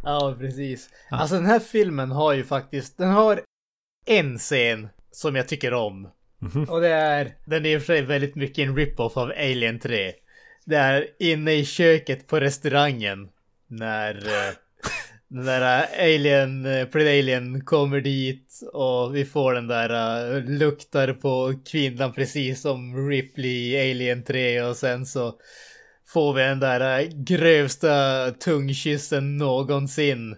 Ja, 0.03 0.35
precis. 0.39 0.89
Alltså 1.09 1.35
den 1.35 1.45
här 1.45 1.59
filmen 1.59 2.11
har 2.11 2.33
ju 2.33 2.43
faktiskt, 2.43 2.97
den 2.97 3.09
har 3.09 3.41
en 4.05 4.37
scen 4.37 4.89
som 5.11 5.35
jag 5.35 5.47
tycker 5.47 5.73
om. 5.73 6.09
Och 6.69 6.81
det 6.81 6.87
är, 6.87 7.35
den 7.45 7.65
är 7.65 7.69
i 7.69 7.77
och 7.77 7.81
för 7.81 7.85
sig 7.85 8.01
väldigt 8.01 8.35
mycket 8.35 8.67
en 8.67 8.75
rip-off 8.75 9.17
av 9.17 9.29
Alien 9.29 9.79
3. 9.79 10.13
Det 10.65 10.75
är 10.75 11.07
inne 11.19 11.53
i 11.53 11.65
köket 11.65 12.27
på 12.27 12.39
restaurangen. 12.39 13.29
När 13.67 14.15
eh, 14.15 14.53
den 15.27 15.45
där 15.45 15.85
Alien, 15.99 16.65
eh, 16.65 16.85
Predalien 16.85 17.65
kommer 17.65 18.01
dit 18.01 18.59
och 18.73 19.15
vi 19.15 19.25
får 19.25 19.53
den 19.53 19.67
där 19.67 19.89
uh, 20.35 20.43
luktar 20.43 21.13
på 21.13 21.53
kvinnan 21.71 22.13
precis 22.13 22.61
som 22.61 23.09
Ripley 23.09 23.71
i 23.71 23.91
Alien 23.91 24.23
3 24.23 24.61
och 24.61 24.77
sen 24.77 25.05
så 25.05 25.33
får 26.07 26.33
vi 26.33 26.41
den 26.41 26.59
där 26.59 26.99
eh, 26.99 27.07
grövsta 27.13 28.31
tungkyssen 28.31 29.37
någonsin. 29.37 30.35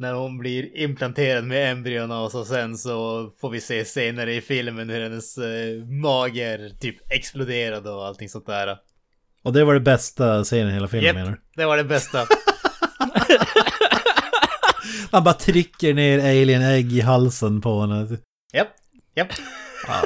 När 0.00 0.12
hon 0.12 0.38
blir 0.38 0.76
implanterad 0.76 1.44
med 1.44 1.72
embryona 1.72 2.20
och 2.20 2.30
så 2.30 2.44
sen 2.44 2.78
så 2.78 3.30
får 3.40 3.50
vi 3.50 3.60
se 3.60 3.84
senare 3.84 4.34
i 4.34 4.40
filmen 4.40 4.90
hur 4.90 5.02
hennes 5.02 5.38
eh, 5.38 5.84
mage 6.02 6.70
typ 6.80 7.12
exploderade 7.12 7.90
och 7.90 8.06
allting 8.06 8.28
sånt 8.28 8.46
där. 8.46 8.76
Och 9.42 9.52
det 9.52 9.64
var 9.64 9.74
det 9.74 9.80
bästa 9.80 10.44
scenen 10.44 10.70
i 10.70 10.74
hela 10.74 10.88
filmen 10.88 11.06
Japp, 11.06 11.16
menar 11.16 11.30
du? 11.30 11.40
det 11.56 11.66
var 11.66 11.76
det 11.76 11.84
bästa. 11.84 12.18
Han 15.10 15.24
bara 15.24 15.34
trycker 15.34 15.94
ner 15.94 16.18
alien-ägg 16.18 16.92
i 16.92 17.00
halsen 17.00 17.60
på 17.60 17.80
henne. 17.80 18.18
Japp, 18.52 18.68
japp. 19.14 19.28
Ah, 19.88 20.02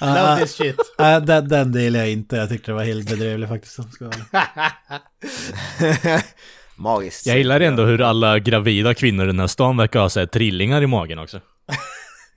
Love 0.00 0.40
this 0.42 0.54
shit. 0.56 0.76
ah, 0.98 1.20
den, 1.20 1.48
den 1.48 1.72
delar 1.72 2.00
jag 2.00 2.10
inte. 2.10 2.36
Jag 2.36 2.48
tyckte 2.48 2.70
det 2.70 2.74
var 2.74 2.84
helt 2.84 3.10
bedrövligt 3.10 3.48
faktiskt. 3.48 3.92
ska. 3.94 4.04
Magiskt. 6.78 7.26
Jag 7.26 7.38
gillar 7.38 7.60
ändå 7.60 7.84
hur 7.84 8.00
alla 8.00 8.38
gravida 8.38 8.94
kvinnor 8.94 9.24
i 9.24 9.26
den 9.26 9.40
här 9.40 9.46
stan 9.46 9.76
verkar 9.76 10.00
ha 10.00 10.08
här, 10.16 10.26
trillingar 10.26 10.82
i 10.82 10.86
magen 10.86 11.18
också. 11.18 11.40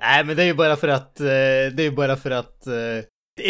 Nej 0.00 0.24
men 0.24 0.36
det 0.36 0.42
är 0.42 0.46
ju 0.46 0.54
bara 0.54 0.76
för 0.76 0.88
att, 0.88 1.20
eh, 1.20 1.26
det 1.26 1.78
är 1.78 1.82
ju 1.82 1.90
bara 1.90 2.16
för 2.16 2.30
att 2.30 2.66
eh, 2.66 2.74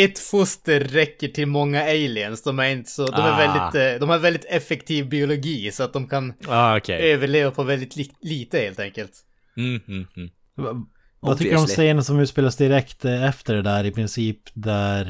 ett 0.05 0.19
foster 0.19 0.81
räcker 0.81 1.29
till 1.29 1.47
många 1.47 1.83
aliens. 1.83 2.43
De 2.43 2.59
är 2.59 2.69
inte 2.71 2.91
så, 2.91 3.07
de 3.07 3.21
är 3.21 3.33
Ah. 3.33 3.37
väldigt, 3.37 3.95
eh, 3.95 4.01
de 4.01 4.09
har 4.09 4.19
väldigt 4.19 4.45
effektiv 4.45 5.09
biologi 5.09 5.71
så 5.73 5.83
att 5.83 5.93
de 5.93 6.09
kan 6.09 6.33
Ah, 6.49 6.77
okej. 6.77 7.13
överleva 7.13 7.51
på 7.51 7.63
väldigt 7.63 7.97
li- 7.97 8.11
lite 8.21 8.59
helt 8.59 8.81
enkelt. 8.81 9.13
Mm, 9.57 9.81
mm, 9.89 10.07
mm. 10.17 10.29
Va- 10.57 10.87
Vad 11.21 11.39
tycker 11.39 11.51
du 11.53 11.59
om 11.59 11.67
scenen 11.67 12.05
som 12.05 12.21
utspelas 12.21 12.57
direkt 12.57 13.05
efter 13.05 13.55
det 13.55 13.63
där 13.63 13.85
i 13.85 13.91
princip? 13.91 14.39
Där 14.55 15.05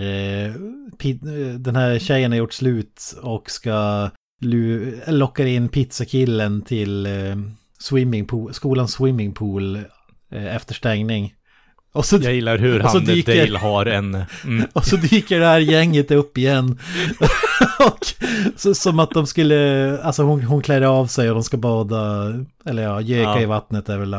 den 1.58 1.76
här 1.76 1.98
tjejen 1.98 2.30
har 2.32 2.38
gjort 2.38 2.52
slut 2.52 3.14
och 3.22 3.50
ska 3.50 4.10
lockar 5.06 5.44
in 5.46 5.68
pizzakillen 5.68 6.62
till 6.62 7.06
eh, 7.06 7.12
swimmingpool, 7.78 8.54
skolans 8.54 8.92
swimmingpool 8.92 9.76
eh, 10.32 10.56
efter 10.56 10.74
stängning. 10.74 11.34
Och 11.94 12.04
så, 12.04 12.16
Jag 12.16 12.34
gillar 12.34 12.58
hur 12.58 12.80
han, 12.80 13.04
dyker- 13.04 13.46
Dale, 13.46 13.58
har 13.58 13.86
en... 13.86 14.24
Mm, 14.44 14.66
och 14.72 14.84
så 14.84 14.96
dyker 14.96 15.40
det 15.40 15.46
här 15.46 15.58
gänget 15.58 16.10
upp 16.10 16.38
igen. 16.38 16.78
och 17.86 18.06
så, 18.56 18.74
som 18.74 18.98
att 18.98 19.10
de 19.10 19.26
skulle, 19.26 19.98
alltså 20.02 20.22
hon, 20.22 20.42
hon 20.42 20.62
klär 20.62 20.82
av 20.82 21.06
sig 21.06 21.28
och 21.28 21.34
de 21.34 21.44
ska 21.44 21.56
bada, 21.56 22.32
eller 22.66 22.82
ja, 22.82 23.00
göka 23.00 23.22
Ja. 23.30 23.40
i 23.40 23.46
vattnet 23.46 23.88
är 23.88 23.98
väl... 23.98 24.16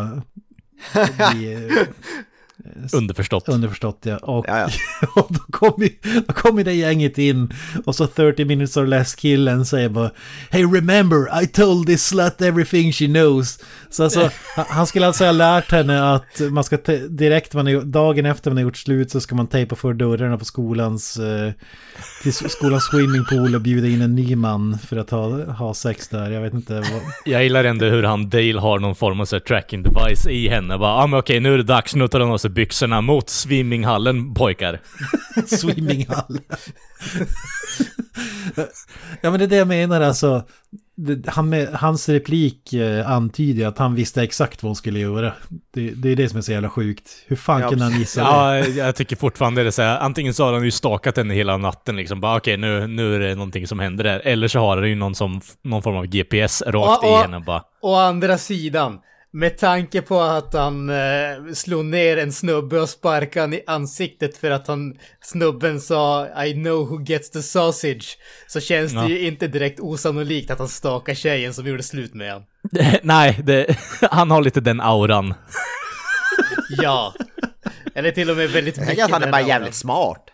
bli, 1.34 1.70
underförstått. 2.94 3.50
Underförstått 3.50 4.00
ja. 4.02 4.18
Och, 4.18 4.46
Ja, 4.48 4.68
och 5.16 5.28
då 5.30 5.40
kommer 5.40 5.90
då 6.28 6.34
kommer 6.34 6.64
det 6.64 6.74
gänget 6.74 7.18
in 7.18 7.54
och 7.86 7.96
så 7.96 8.08
30 8.08 8.46
minutes 8.46 8.78
or 8.78 8.86
less 8.88 9.16
killen 9.16 9.66
säger 9.66 9.90
bara 9.90 10.12
Hey 10.50 10.64
remember 10.64 11.44
I 11.44 11.48
told 11.48 11.88
this 11.88 12.04
slut 12.08 12.42
everything 12.42 12.94
she 12.94 13.06
knows. 13.06 13.60
Så 13.90 14.04
alltså, 14.04 14.30
han- 14.56 14.88
skulle 14.88 15.08
alltså 15.08 15.26
ha 15.26 15.32
lärt 15.32 15.72
henne 15.72 16.14
att 16.14 16.42
man 16.52 16.64
ska 16.64 16.78
direkt 17.10 17.54
man 17.54 17.68
är, 17.68 17.82
dagen 17.82 18.26
efter 18.26 18.52
man 18.52 18.58
har 18.58 18.64
gjort 18.64 18.78
slut 18.78 19.12
så 19.12 19.20
ska 19.20 19.36
man 19.36 19.48
tejpa 19.48 19.76
för 19.76 19.94
dörrarna 19.94 20.38
på 20.38 20.46
skolans 20.46 21.18
eh, 21.18 21.52
till 22.24 22.34
skolans 22.34 22.84
swimmingpool 22.84 23.56
och 23.56 23.62
bjuda 23.62 23.88
in 23.88 24.02
en 24.02 24.16
ny 24.16 24.36
man 24.36 24.78
för 24.88 24.98
att 24.98 25.10
ha, 25.10 25.46
ha 25.46 25.74
sex 25.74 26.08
där. 26.08 26.32
Jag 26.32 26.42
vet 26.42 26.54
inte 26.54 26.74
vad. 26.74 27.02
Jag 27.26 27.44
gillar 27.44 27.64
ändå 27.64 27.86
hur 27.86 28.04
han, 28.04 28.30
Dale, 28.30 28.60
har 28.60 28.80
någon 28.80 28.96
form 28.96 29.20
av 29.22 29.26
så 29.26 29.36
här, 29.36 29.40
tracking 29.42 29.84
device 29.84 30.28
i 30.28 30.48
henne. 30.50 30.78
Bara, 30.78 30.94
ah, 30.94 31.08
men 31.08 31.20
okej, 31.20 31.40
nu 31.40 31.54
är 31.54 31.58
det 31.58 31.64
dags. 31.64 31.96
Nu 31.96 32.08
tar 32.08 32.20
han 32.20 32.32
av 32.32 32.38
sig 32.44 32.52
byxorna 32.52 33.02
mot 33.02 33.30
swimminghallen, 33.30 34.34
pojkar. 34.34 34.80
Swimminghallen. 35.48 36.42
ja 39.22 39.32
men 39.32 39.40
det 39.40 39.46
är 39.46 39.48
det 39.50 39.56
jag 39.56 39.68
menar 39.68 40.02
alltså. 40.02 40.44
Han 41.28 41.50
med, 41.50 41.68
hans 41.74 42.10
replik 42.10 42.74
eh, 42.74 43.12
antyder 43.12 43.68
att 43.68 43.78
han 43.78 43.96
visste 43.96 44.24
exakt 44.24 44.64
vad 44.64 44.70
hon 44.70 44.76
skulle 44.76 45.00
göra. 45.00 45.34
Det, 45.74 45.90
det 45.92 46.10
är 46.10 46.16
det 46.16 46.30
som 46.30 46.38
är 46.38 46.42
så 46.42 46.52
jävla 46.52 46.70
sjukt. 46.70 47.10
Hur 47.28 47.36
fan 47.36 47.62
Ja, 47.62 47.70
kunde 47.70 47.84
han 47.84 48.00
gissa 48.00 48.22
det? 48.22 48.28
Ja, 48.28 48.58
jag 48.86 48.96
tycker 48.96 49.16
fortfarande 49.16 49.62
det 49.64 49.70
är 49.70 49.72
så 49.72 49.82
här, 49.82 50.00
antingen 50.00 50.34
så 50.34 50.46
har 50.46 50.54
han 50.54 50.64
ju 50.64 50.72
stakat 50.72 51.18
henne 51.18 51.34
hela 51.34 51.58
natten 51.58 51.96
liksom. 51.96 52.20
Bara 52.20 52.38
okej, 52.38 52.58
nu, 52.58 52.88
nu 52.88 53.16
är 53.16 53.20
det 53.20 53.36
någonting 53.36 53.68
som 53.68 53.80
händer 53.80 54.04
där. 54.04 54.20
Eller 54.20 54.48
så 54.48 54.60
har 54.60 54.78
han 54.78 54.90
ju 54.90 54.96
någon, 54.96 55.16
som, 55.16 55.42
någon 55.64 55.82
form 55.84 55.96
av 55.98 56.06
GPS 56.06 56.62
rakt 56.68 57.04
Och- 57.04 57.10
i 57.10 57.14
och- 57.14 57.18
henne 57.22 57.40
bara. 57.40 57.64
Å 57.82 57.96
andra 57.96 58.38
sidan, 58.38 59.00
med 59.34 59.58
tanke 59.58 60.02
på 60.02 60.22
att 60.22 60.54
han 60.54 60.90
eh, 60.90 61.54
slog 61.54 61.86
ner 61.86 62.18
en 62.18 62.32
snubbe 62.32 62.80
och 62.80 62.90
sparkade 62.90 63.42
han 63.44 63.54
i 63.54 63.64
ansiktet 63.68 64.38
för 64.38 64.52
att 64.52 64.68
han, 64.68 64.98
snubben 65.22 65.82
sa 65.82 66.28
I 66.46 66.54
know 66.54 66.90
who 66.90 67.02
gets 67.06 67.32
the 67.32 67.42
sausage, 67.42 68.18
så 68.48 68.60
känns 68.60 68.92
det 68.92 68.98
Ja. 69.00 69.08
ju 69.08 69.28
inte 69.28 69.48
direkt 69.48 69.80
osannolikt 69.80 70.52
att 70.52 70.60
han 70.60 70.68
stakar 70.68 71.14
tjejen 71.14 71.54
som 71.54 71.68
gjorde 71.68 71.84
slut 71.84 72.14
med 72.14 72.34
honom. 72.34 72.48
Nej, 73.04 73.40
det, 73.44 73.78
han 74.12 74.32
har 74.32 74.42
lite 74.42 74.62
den 74.62 74.82
auran. 74.82 75.34
Ja. 76.82 77.14
Eller 77.96 78.12
till 78.12 78.30
och 78.30 78.38
med 78.38 78.50
väldigt 78.50 78.78
Jag 78.78 78.82
mycket 78.86 78.98
tänker 78.98 79.04
att 79.06 79.12
han 79.12 79.24
är 79.24 79.32
bara 79.32 79.38
auran. 79.38 79.50
jävligt 79.50 79.76
smart. 79.76 80.30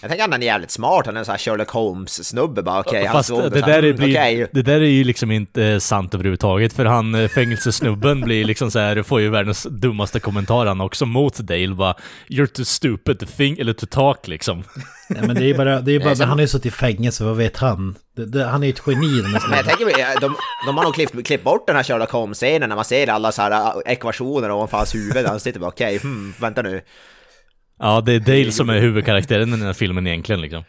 Jag 0.00 0.10
tänker 0.10 0.24
att 0.24 0.30
han 0.30 0.42
är 0.42 0.46
jävligt 0.46 0.70
smart, 0.70 1.06
han 1.06 1.16
är 1.16 1.18
en 1.18 1.24
sån 1.24 1.32
här 1.32 1.38
Sherlock 1.38 1.68
Holmes-snubbe 1.68 2.62
bara, 2.62 2.80
okej, 2.80 3.04
han 3.04 3.12
Fast 3.12 3.28
såg 3.28 3.42
det 3.52 3.60
där, 3.60 3.68
är, 3.68 3.82
mm, 3.82 3.96
blir, 3.96 4.10
okej. 4.10 4.46
det 4.52 4.62
där 4.62 4.80
är 4.80 4.86
ju 4.86 5.04
liksom 5.04 5.30
inte 5.30 5.64
eh, 5.64 5.78
sant 5.78 6.14
överhuvudtaget 6.14 6.72
för 6.72 6.84
han 6.84 7.14
eh, 7.14 7.28
fängelsesnubben 7.28 8.20
blir 8.20 8.44
liksom 8.44 8.70
så 8.70 8.78
här, 8.78 9.02
får 9.02 9.20
ju 9.20 9.28
världens 9.28 9.66
dummaste 9.70 10.20
kommentar 10.20 10.66
han 10.66 10.80
också 10.80 11.06
mot 11.06 11.38
Dale 11.38 11.74
bara 11.74 11.94
You're 12.28 12.46
too 12.46 12.64
stupid 12.64 13.18
to 13.18 13.26
think, 13.36 13.58
eller 13.58 13.72
to 13.72 13.86
talk 13.86 14.28
liksom. 14.28 14.64
Ja, 15.08 15.22
men 15.26 15.36
det 15.36 15.50
är 15.50 15.54
bara, 15.54 15.80
det 15.80 15.92
är 15.92 15.98
bara 15.98 16.14
Nej, 16.14 16.26
han 16.26 16.38
har 16.38 16.40
ju 16.40 16.48
suttit 16.48 16.66
i 16.66 16.70
fängelse, 16.70 17.24
vad 17.24 17.36
vet 17.36 17.56
han? 17.56 17.96
Det, 18.16 18.26
det, 18.26 18.44
han 18.44 18.62
är 18.62 18.66
ju 18.66 18.72
ett 18.72 18.82
geni 18.86 19.22
den 19.22 19.34
här 19.34 19.56
jag 19.56 19.64
tänker, 19.64 20.20
de, 20.20 20.36
de 20.66 20.76
har 20.76 20.84
nog 20.84 20.94
klippt, 20.94 21.26
klippt 21.26 21.44
bort 21.44 21.66
den 21.66 21.76
här 21.76 21.82
Sherlock 21.82 22.10
Holmes-scenen 22.10 22.68
när 22.68 22.76
man 22.76 22.84
ser 22.84 23.08
alla 23.08 23.32
så 23.32 23.42
här 23.42 23.82
ekvationer 23.86 24.50
ovanför 24.50 24.76
hans 24.76 24.94
huvud. 24.94 25.26
Han 25.26 25.40
sitter 25.40 25.60
bara 25.60 25.68
okej, 25.68 25.98
hmm, 25.98 26.34
vänta 26.40 26.62
nu. 26.62 26.80
Ja, 27.78 28.00
det 28.00 28.12
är 28.12 28.20
Dale 28.20 28.52
som 28.52 28.68
är 28.70 28.78
huvudkaraktären 28.80 29.48
i 29.48 29.50
den 29.56 29.62
här 29.66 29.72
filmen 29.72 30.06
egentligen 30.06 30.40
liksom. 30.40 30.64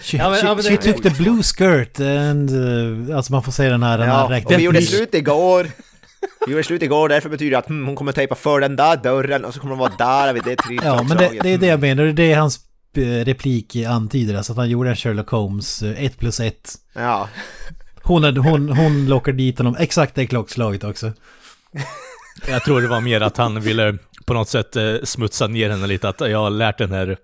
She, 0.00 0.16
Ja, 0.16 0.30
men- 0.30 0.38
she, 0.40 0.46
ja, 0.46 0.54
men 0.54 0.62
she 0.64 0.70
det- 0.70 0.76
took 0.92 1.02
the 1.02 1.10
blue 1.22 1.42
skirt 1.42 2.00
and... 2.00 2.50
Uh, 2.50 3.16
alltså 3.16 3.32
man 3.32 3.42
får 3.42 3.52
se 3.52 3.68
den 3.68 3.82
här... 3.82 3.98
Den 3.98 4.08
här 4.08 4.14
Ja, 4.20 4.28
räknat- 4.30 4.52
och 4.52 4.58
vi 4.58 4.64
gjorde 4.64 4.82
slut 4.82 5.14
igår. 5.14 5.66
Vi 6.46 6.52
gjorde 6.52 6.64
slut 6.64 6.82
igår, 6.82 7.08
därför 7.08 7.28
betyder 7.28 7.50
det 7.50 7.58
att 7.58 7.66
hmm, 7.68 7.86
hon 7.86 7.96
kommer 7.96 8.12
tejpa 8.12 8.34
för 8.34 8.60
den 8.60 8.76
där 8.76 8.96
dörren 8.96 9.44
och 9.44 9.54
så 9.54 9.60
kommer 9.60 9.70
hon 9.76 9.78
vara 9.78 9.92
där 9.98 10.32
vid 10.32 10.42
det 10.44 10.56
Ja, 10.84 11.02
men 11.02 11.16
det, 11.16 11.30
det 11.42 11.48
är 11.52 11.58
det 11.58 11.66
jag 11.66 11.80
menar. 11.80 12.04
Det 12.04 12.10
är 12.10 12.12
det 12.28 12.32
hans 12.34 12.60
eh, 12.96 13.02
replik 13.24 13.76
antyder. 13.76 14.34
Alltså 14.34 14.52
att 14.52 14.58
han 14.58 14.70
gjorde 14.70 14.90
en 14.90 14.96
Sherlock 14.96 15.28
Holmes, 15.30 15.82
eh, 15.82 16.04
ett 16.04 16.18
plus 16.18 16.40
ett. 16.40 16.74
Ja, 16.94 17.28
Hon, 18.02 18.24
hade- 18.24 18.40
hon, 18.40 18.68
hon 18.68 19.06
lockar 19.08 19.32
dit 19.32 19.58
honom 19.58 19.76
exakt 19.78 20.14
det 20.14 20.26
klockslaget 20.26 20.84
också. 20.84 21.12
Jag 22.48 22.64
tror 22.64 22.80
det 22.82 22.88
var 22.88 23.00
mer 23.00 23.20
att 23.20 23.36
han 23.36 23.60
ville 23.60 23.98
på 24.24 24.34
något 24.34 24.48
sätt 24.48 24.76
eh, 24.76 24.94
smutsa 25.04 25.46
ner 25.46 25.70
henne 25.70 25.86
lite, 25.86 26.08
att 26.08 26.20
jag 26.20 26.38
har 26.38 26.50
lärt 26.50 26.78
den 26.78 26.92
här 26.92 27.16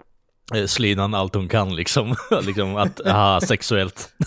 eh, 0.55 0.67
slinan 0.67 1.15
allt 1.15 1.35
hon 1.35 1.49
kan 1.49 1.77
liksom. 1.77 2.17
liksom 2.43 2.77
att, 2.77 3.07
aha, 3.07 3.41
sexuellt. 3.41 4.13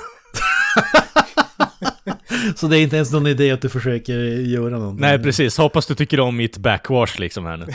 Så 2.55 2.67
det 2.67 2.77
är 2.77 2.81
inte 2.81 2.95
ens 2.95 3.11
någon 3.11 3.27
idé 3.27 3.51
att 3.51 3.61
du 3.61 3.69
försöker 3.69 4.13
göra 4.41 4.77
någonting. 4.77 5.01
Nej 5.01 5.19
precis, 5.19 5.57
hoppas 5.57 5.85
du 5.85 5.95
tycker 5.95 6.19
om 6.19 6.37
mitt 6.37 6.57
backwash 6.57 7.19
liksom 7.19 7.45
här 7.45 7.57
nu. 7.57 7.67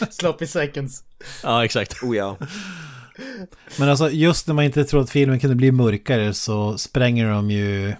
Sloppy 0.10 0.46
seconds. 0.46 1.02
Ja, 1.42 1.64
exakt. 1.64 2.02
oh 2.02 2.16
ja. 2.16 2.38
Men 3.78 3.88
alltså 3.88 4.10
just 4.10 4.46
när 4.46 4.54
man 4.54 4.64
inte 4.64 4.84
tror 4.84 5.00
att 5.00 5.10
filmen 5.10 5.40
kunde 5.40 5.56
bli 5.56 5.72
mörkare 5.72 6.34
så 6.34 6.78
spränger 6.78 7.30
de 7.30 7.50
ju 7.50 7.94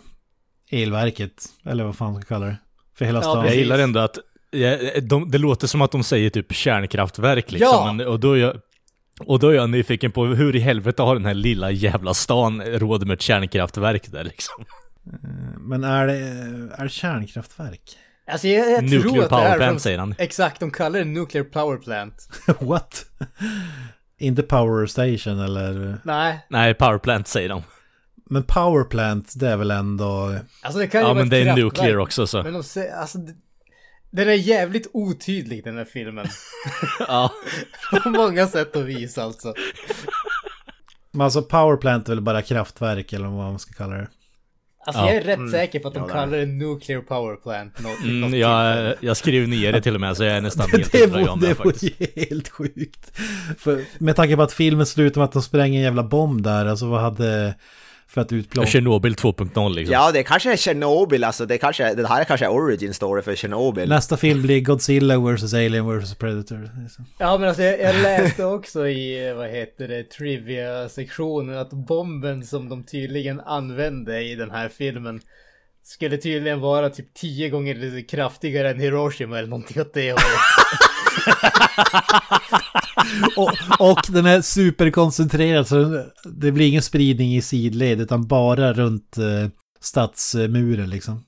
elverket. 0.70 1.45
Eller 1.64 1.84
vad 1.84 1.97
fan 1.97 2.12
man 2.12 2.22
ska 2.22 2.34
kalla 2.34 2.47
det. 2.47 2.57
För 2.99 3.05
hela 3.05 3.18
Ja, 3.18 3.22
stan. 3.22 3.36
Jag 3.36 3.45
precis. 3.45 3.59
gillar 3.59 3.78
ändå 3.78 4.01
att 4.01 4.18
ja, 4.55 5.00
de, 5.02 5.30
det 5.30 5.38
låter 5.38 5.66
som 5.66 5.82
att 5.82 5.90
de 5.92 6.02
säger 6.05 6.30
typ 6.30 6.52
kärnkraftverk 6.52 7.52
liksom. 7.52 7.68
Ja! 7.72 7.92
Men, 7.92 8.07
och, 8.07 8.20
då 8.20 8.32
är 8.32 8.36
jag, 8.40 8.57
och 9.20 9.38
då 9.38 9.48
är 9.48 9.55
jag 9.55 9.70
nyfiken 9.70 10.12
på 10.12 10.24
hur 10.24 10.57
i 10.57 10.59
helvete 10.61 11.02
har 11.02 11.14
den 11.14 11.24
här 11.24 11.34
lilla 11.34 11.70
jävla 11.70 12.14
stan 12.14 12.62
råd 12.62 13.07
med 13.07 13.14
ett 13.14 13.22
kärnkraftverk 13.22 14.12
där 14.12 14.24
liksom? 14.24 14.64
Men 15.59 15.84
är 15.84 16.07
det, 16.07 16.16
är 16.78 16.82
det 16.82 16.88
kärnkraftverk? 16.90 17.96
Alltså 18.32 18.48
jag, 18.48 18.72
jag 18.72 18.82
Nuclear 18.82 19.00
tror 19.02 19.16
att 19.22 19.28
det 19.30 19.36
power 19.36 19.46
är 19.52 19.57
plant, 19.57 19.70
från- 19.70 19.80
säger 19.80 19.98
han. 19.98 20.14
Exakt, 20.18 20.61
de 20.61 20.70
kallar 20.70 20.98
det 20.98 21.05
nuclear 21.05 21.44
power 21.44 21.76
plant. 21.76 22.28
What? 22.61 23.05
inte 24.18 24.42
power 24.42 24.86
station 24.86 25.40
eller... 25.40 25.96
Nej, 26.05 26.46
Nej, 26.48 26.74
powerplant 26.74 27.28
säger 27.28 27.48
de. 27.48 27.62
Men 28.30 28.42
power 28.42 28.84
plant 28.84 29.32
det 29.36 29.48
är 29.48 29.57
väl 29.57 29.70
ändå... 29.70 30.34
alltså 30.62 30.78
det 30.80 30.86
kan 30.86 31.00
ju 31.00 31.02
Ja 31.07 31.09
vara 31.09 31.14
men 31.14 31.24
ett 31.24 31.30
det 31.30 31.36
är 31.38 31.44
kraftverk. 31.44 31.64
nuclear 31.64 31.96
också 31.98 32.26
så. 32.26 32.42
Men 32.42 32.52
de 32.52 32.62
säger, 32.62 32.94
alltså 32.96 33.18
det- 33.18 33.34
den 34.16 34.28
är 34.28 34.32
jävligt 34.32 34.90
otydlig 34.92 35.64
den 35.64 35.76
här 35.76 35.84
filmen. 35.84 36.26
Ja. 37.08 37.32
På 38.02 38.08
många 38.10 38.46
sätt 38.46 38.76
och 38.76 38.88
vis 38.88 39.18
alltså. 39.18 39.54
Men 41.10 41.20
alltså 41.20 41.42
power 41.42 41.76
plant 41.76 42.08
är 42.08 42.12
väl 42.12 42.20
bara 42.20 42.42
kraftverk 42.42 43.12
eller 43.12 43.24
vad 43.26 43.34
man 43.36 43.58
ska 43.58 43.72
kalla 43.72 43.94
det. 43.96 44.08
Alltså 44.86 45.02
Ja. 45.02 45.06
jag 45.12 45.16
är 45.16 45.22
rätt 45.36 45.50
säker 45.50 45.78
på 45.80 45.88
att 45.88 45.94
de 45.94 46.00
Ja, 46.00 46.06
det 46.06 46.12
kallar 46.12 46.38
det 46.38 46.46
nuclear 46.46 47.00
power 47.00 47.36
plant. 47.36 47.78
Något, 47.80 47.92
något 47.98 48.04
Mm, 48.04 48.34
jag, 48.34 48.94
jag 49.00 49.16
skriver 49.16 49.46
ner 49.46 49.72
det 49.72 49.80
till 49.82 49.94
och 49.94 50.00
med 50.00 50.16
så 50.16 50.24
jag 50.24 50.36
är 50.36 50.40
nästan 50.40 50.68
helt 50.72 50.92
Det 50.92 51.06
vore, 51.06 51.28
om 51.28 51.40
det 51.40 51.46
det 51.48 51.54
vore 51.54 51.70
faktiskt. 51.72 52.00
ju 52.00 52.24
helt 52.26 52.48
sjukt. 52.48 53.18
För, 53.58 53.84
med 53.98 54.16
tanke 54.16 54.36
på 54.36 54.42
att 54.42 54.52
filmen 54.52 54.86
slutar 54.86 55.20
med 55.20 55.24
att 55.24 55.32
de 55.32 55.42
spränger 55.42 55.78
en 55.78 55.84
jävla 55.84 56.02
bomb 56.02 56.42
där, 56.42 56.66
alltså 56.66 56.86
vad 56.86 57.00
hade... 57.00 57.54
För 58.14 58.20
att 58.20 58.32
utplåna... 58.32 58.66
Tjernobyl 58.66 59.14
2.0 59.14 59.74
liksom. 59.74 59.92
Ja, 59.92 60.12
det 60.12 60.22
kanske 60.22 60.52
är 60.52 60.56
Tjernobyl, 60.56 61.24
alltså 61.24 61.46
det, 61.46 61.58
kanske, 61.58 61.94
det 61.94 62.08
här 62.08 62.20
är 62.20 62.24
kanske 62.24 62.48
origin 62.48 62.94
story 62.94 63.22
för 63.22 63.34
Tjernobyl. 63.34 63.88
Nästa 63.88 64.16
film 64.16 64.42
blir 64.42 64.60
Godzilla 64.60 65.18
vs. 65.18 65.54
Alien 65.54 65.98
vs. 65.98 66.14
Predator. 66.14 66.70
Ja 67.18 67.38
men 67.38 67.48
alltså 67.48 67.62
jag, 67.62 67.80
jag 67.80 68.02
läste 68.02 68.44
också 68.44 68.88
i, 68.88 69.32
vad 69.36 69.48
heter 69.48 69.88
det, 69.88 70.04
trivia-sektionen 70.04 71.58
att 71.58 71.70
bomben 71.70 72.46
som 72.46 72.68
de 72.68 72.84
tydligen 72.84 73.40
använde 73.40 74.22
i 74.22 74.34
den 74.34 74.50
här 74.50 74.68
filmen 74.68 75.20
skulle 75.82 76.16
tydligen 76.16 76.60
vara 76.60 76.90
typ 76.90 77.14
tio 77.14 77.48
gånger 77.48 78.08
kraftigare 78.08 78.70
än 78.70 78.80
Hiroshima 78.80 79.38
eller 79.38 79.48
någonting 79.48 79.82
åt 79.82 79.94
det 79.94 80.10
hållet. 80.10 80.24
Och, 83.37 83.53
och 83.79 84.01
den 84.09 84.27
är 84.27 84.41
superkoncentrerad 84.41 85.68
så 85.68 86.05
det 86.25 86.53
blir 86.53 86.68
ingen 86.68 86.83
spridning 86.83 87.37
i 87.37 87.43
sidled 87.43 88.01
utan 88.01 88.27
bara 88.27 88.72
runt 88.72 89.18
eh, 89.18 89.49
stadsmuren 89.81 90.91
liksom. 90.91 91.25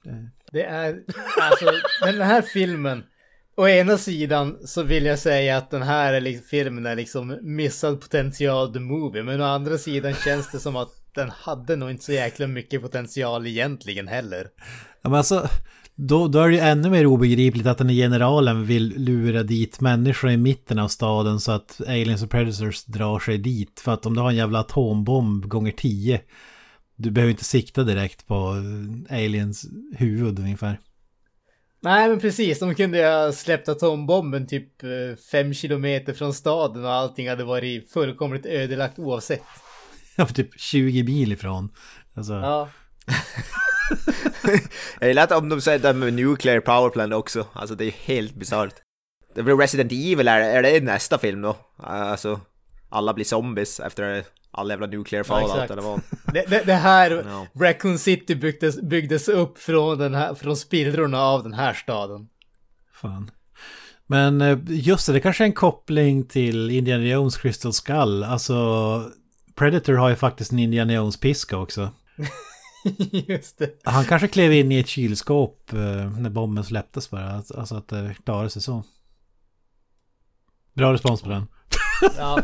Det 0.52 0.62
är, 0.62 0.96
alltså 1.40 1.66
den 2.02 2.20
här 2.20 2.42
filmen, 2.42 3.02
å 3.56 3.68
ena 3.68 3.98
sidan 3.98 4.56
så 4.64 4.82
vill 4.82 5.06
jag 5.06 5.18
säga 5.18 5.56
att 5.56 5.70
den 5.70 5.82
här 5.82 6.12
är 6.12 6.20
liksom, 6.20 6.46
filmen 6.48 6.86
är 6.86 6.96
liksom 6.96 7.38
missad 7.42 8.00
potential 8.00 8.72
the 8.72 8.80
movie, 8.80 9.22
men 9.22 9.40
å 9.40 9.44
andra 9.44 9.78
sidan 9.78 10.14
känns 10.14 10.50
det 10.50 10.58
som 10.58 10.76
att 10.76 10.90
den 11.14 11.30
hade 11.30 11.76
nog 11.76 11.90
inte 11.90 12.04
så 12.04 12.12
jäkla 12.12 12.46
mycket 12.46 12.82
potential 12.82 13.46
egentligen 13.46 14.08
heller. 14.08 14.48
Ja, 15.02 15.10
men 15.10 15.14
alltså, 15.14 15.48
då, 15.96 16.28
då 16.28 16.38
är 16.38 16.48
det 16.48 16.54
ju 16.54 16.60
ännu 16.60 16.90
mer 16.90 17.06
obegripligt 17.06 17.66
att 17.66 17.78
den 17.78 17.88
generalen 17.88 18.66
vill 18.66 18.94
lura 18.96 19.42
dit 19.42 19.80
människor 19.80 20.30
i 20.30 20.36
mitten 20.36 20.78
av 20.78 20.88
staden 20.88 21.40
så 21.40 21.52
att 21.52 21.80
aliens 21.86 22.22
och 22.22 22.30
predators 22.30 22.84
drar 22.84 23.18
sig 23.18 23.38
dit. 23.38 23.80
För 23.80 23.92
att 23.92 24.06
om 24.06 24.14
du 24.14 24.20
har 24.20 24.30
en 24.30 24.36
jävla 24.36 24.60
atombomb 24.60 25.48
gånger 25.48 25.72
tio, 25.72 26.20
du 26.96 27.10
behöver 27.10 27.30
inte 27.30 27.44
sikta 27.44 27.82
direkt 27.82 28.26
på 28.26 28.34
eh, 28.34 29.16
aliens 29.18 29.66
huvud 29.96 30.38
ungefär. 30.38 30.80
Nej 31.80 32.08
men 32.08 32.20
precis, 32.20 32.58
de 32.58 32.74
kunde 32.74 32.98
ju 32.98 33.04
ha 33.04 33.32
släppt 33.32 33.68
atombomben 33.68 34.46
typ 34.46 34.82
eh, 34.82 35.16
fem 35.32 35.54
kilometer 35.54 36.12
från 36.12 36.34
staden 36.34 36.84
och 36.84 36.92
allting 36.92 37.28
hade 37.28 37.44
varit 37.44 37.92
fullkomligt 37.92 38.46
ödelagt 38.46 38.98
oavsett. 38.98 39.42
Ja, 40.18 40.26
typ 40.26 40.60
20 40.60 41.02
mil 41.02 41.32
ifrån. 41.32 41.68
Alltså, 42.14 42.32
Ja. 42.32 42.68
Jag 45.00 45.08
gillar 45.08 45.22
att 45.22 45.32
om 45.32 45.48
de 45.48 45.60
säger 45.60 45.78
det 45.78 45.92
med 45.92 46.14
nuclear 46.14 46.60
power 46.60 46.90
plant 46.90 47.14
också, 47.14 47.46
alltså 47.52 47.74
det 47.74 47.84
är 47.84 47.90
helt 47.90 48.34
bisarrt. 48.34 48.74
Det 49.34 49.42
blir 49.42 49.56
Resident 49.56 49.92
Evil, 49.92 50.28
är, 50.28 50.40
är 50.40 50.62
det 50.62 50.80
nästa 50.80 51.18
film 51.18 51.42
då? 51.42 51.56
Alltså, 51.76 52.40
alla 52.88 53.14
blir 53.14 53.24
zombies 53.24 53.80
efter 53.80 54.24
all 54.50 54.70
jävla 54.70 54.86
nuclear 54.86 55.22
fallout 55.22 55.50
exakt. 55.50 55.70
eller 55.70 55.82
vad? 55.82 56.00
Det, 56.32 56.44
det, 56.48 56.62
det 56.66 56.74
här, 56.74 57.24
Ja. 57.26 57.46
Raccoon 57.66 57.98
City 57.98 58.34
byggdes, 58.34 58.80
byggdes 58.80 59.28
upp 59.28 59.58
från, 59.58 59.98
den 59.98 60.14
här, 60.14 60.34
från 60.34 60.56
spillrorna 60.56 61.20
av 61.20 61.42
den 61.42 61.54
här 61.54 61.74
staden. 61.74 62.28
Fan. 62.92 63.30
Men 64.06 64.40
eh, 64.40 64.58
just 64.66 65.06
det, 65.06 65.12
det 65.12 65.20
kanske 65.20 65.44
är 65.44 65.46
en 65.46 65.52
koppling 65.52 66.24
till 66.24 66.70
Indiana 66.70 67.04
Jones 67.04 67.36
Crystal 67.36 67.72
Skull. 67.72 68.24
Alltså, 68.24 68.56
Predator 69.54 69.92
har 69.94 70.08
ju 70.08 70.16
faktiskt 70.16 70.52
en 70.52 70.58
Indiana 70.58 70.92
Jones-piska 70.92 71.56
också. 71.56 71.90
Just 73.28 73.58
det. 73.58 73.70
Han 73.84 74.04
kanske 74.04 74.28
klev 74.28 74.52
in 74.52 74.72
i 74.72 74.78
ett 74.78 74.88
kylskåp 74.88 75.72
eh, 75.72 76.18
när 76.18 76.30
bomben 76.30 76.64
släpptes 76.64 77.10
bara. 77.10 77.30
Alltså 77.30 77.76
att 77.76 77.88
det 77.88 78.14
klarade 78.24 78.50
sig 78.50 78.62
så. 78.62 78.82
Bra 80.74 80.92
respons 80.92 81.22
på 81.22 81.28
den. 81.28 81.46
Ja. 82.16 82.42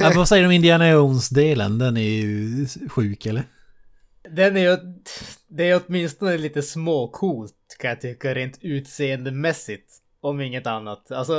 vad 0.14 0.28
säger 0.28 0.42
du 0.42 0.46
om 0.46 0.52
Indiana 0.52 0.90
Jones-delen? 0.90 1.78
Den 1.78 1.96
är 1.96 2.10
ju 2.10 2.66
sjuk 2.88 3.26
eller? 3.26 3.44
Den 4.30 4.56
är 4.56 4.60
ju, 4.60 4.78
det 5.48 5.70
är 5.70 5.82
åtminstone 5.86 6.38
lite 6.38 6.62
småcoolt 6.62 7.54
kan 7.78 7.88
jag 7.88 8.00
tycka 8.00 8.34
rent 8.34 8.58
utseendemässigt. 8.60 9.98
Om 10.20 10.40
inget 10.40 10.66
annat. 10.66 11.12
Alltså, 11.12 11.34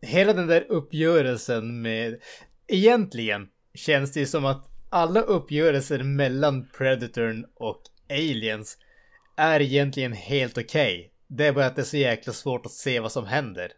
hela 0.00 0.32
den 0.32 0.46
där 0.46 0.66
uppgörelsen 0.68 1.82
med, 1.82 2.20
egentligen 2.68 3.48
känns 3.74 4.12
det 4.12 4.20
ju 4.20 4.26
som 4.26 4.44
att 4.44 4.75
alla 4.90 5.20
uppgörelser 5.20 6.02
mellan 6.02 6.68
Predatorn 6.78 7.44
och 7.54 7.82
Aliens 8.10 8.78
är 9.36 9.60
egentligen 9.60 10.12
helt 10.12 10.58
okej. 10.58 11.10
Det 11.28 11.46
är 11.46 11.52
bara 11.52 11.66
att 11.66 11.76
det 11.76 11.82
är 11.82 11.86
så 11.86 11.96
jäkla 11.96 12.32
svårt 12.32 12.66
att 12.66 12.72
se 12.72 13.00
vad 13.00 13.12
som 13.12 13.26
händer. 13.26 13.72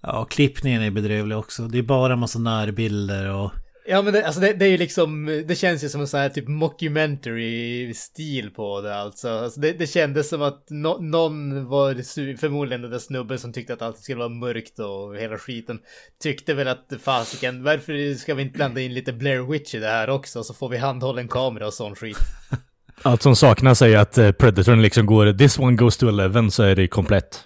Ja, 0.00 0.24
klippningen 0.24 0.82
är 0.82 0.90
bedrövlig 0.90 1.38
också. 1.38 1.62
Det 1.62 1.78
är 1.78 1.82
bara 1.82 2.12
en 2.12 2.18
massa 2.18 2.38
närbilder 2.38 3.34
och... 3.34 3.50
Ja 3.84 4.02
men 4.02 4.12
det, 4.12 4.26
alltså 4.26 4.40
det, 4.40 4.52
det 4.52 4.64
är 4.64 4.68
ju 4.68 4.76
liksom, 4.76 5.42
det 5.46 5.54
känns 5.54 5.84
ju 5.84 5.88
som 5.88 6.00
en 6.00 6.06
sån 6.06 6.20
här 6.20 6.28
typ 6.28 6.48
mockumentary-stil 6.48 8.50
på 8.50 8.80
det 8.80 8.96
alltså. 8.96 9.28
alltså 9.28 9.60
det, 9.60 9.72
det 9.72 9.86
kändes 9.86 10.28
som 10.28 10.42
att 10.42 10.66
no, 10.70 10.98
någon 11.00 11.66
var 11.66 11.94
förmodligen 12.36 12.82
den 12.82 12.90
där 12.90 12.98
snubben 12.98 13.38
som 13.38 13.52
tyckte 13.52 13.72
att 13.72 13.82
allt 13.82 13.98
skulle 13.98 14.18
vara 14.18 14.28
mörkt 14.28 14.78
och 14.78 15.16
hela 15.16 15.38
skiten. 15.38 15.78
Tyckte 16.22 16.54
väl 16.54 16.68
att 16.68 16.92
fasiken, 17.02 17.62
varför 17.62 18.14
ska 18.14 18.34
vi 18.34 18.42
inte 18.42 18.56
blanda 18.56 18.80
in 18.80 18.94
lite 18.94 19.12
Blair 19.12 19.50
Witch 19.50 19.74
i 19.74 19.78
det 19.78 19.88
här 19.88 20.10
också? 20.10 20.44
Så 20.44 20.54
får 20.54 20.68
vi 20.68 20.76
handhållen 20.76 21.28
kamera 21.28 21.66
och 21.66 21.74
sån 21.74 21.94
skit. 21.94 22.18
Allt 23.02 23.22
som 23.22 23.36
saknas 23.36 23.82
är 23.82 23.86
ju 23.86 23.96
att 23.96 24.18
eh, 24.18 24.32
Predatorn 24.32 24.82
liksom 24.82 25.06
går 25.06 25.32
this 25.32 25.58
one 25.58 25.76
goes 25.76 25.96
to 25.96 26.08
11 26.08 26.50
så 26.50 26.62
är 26.62 26.76
det 26.76 26.88
komplett. 26.88 27.44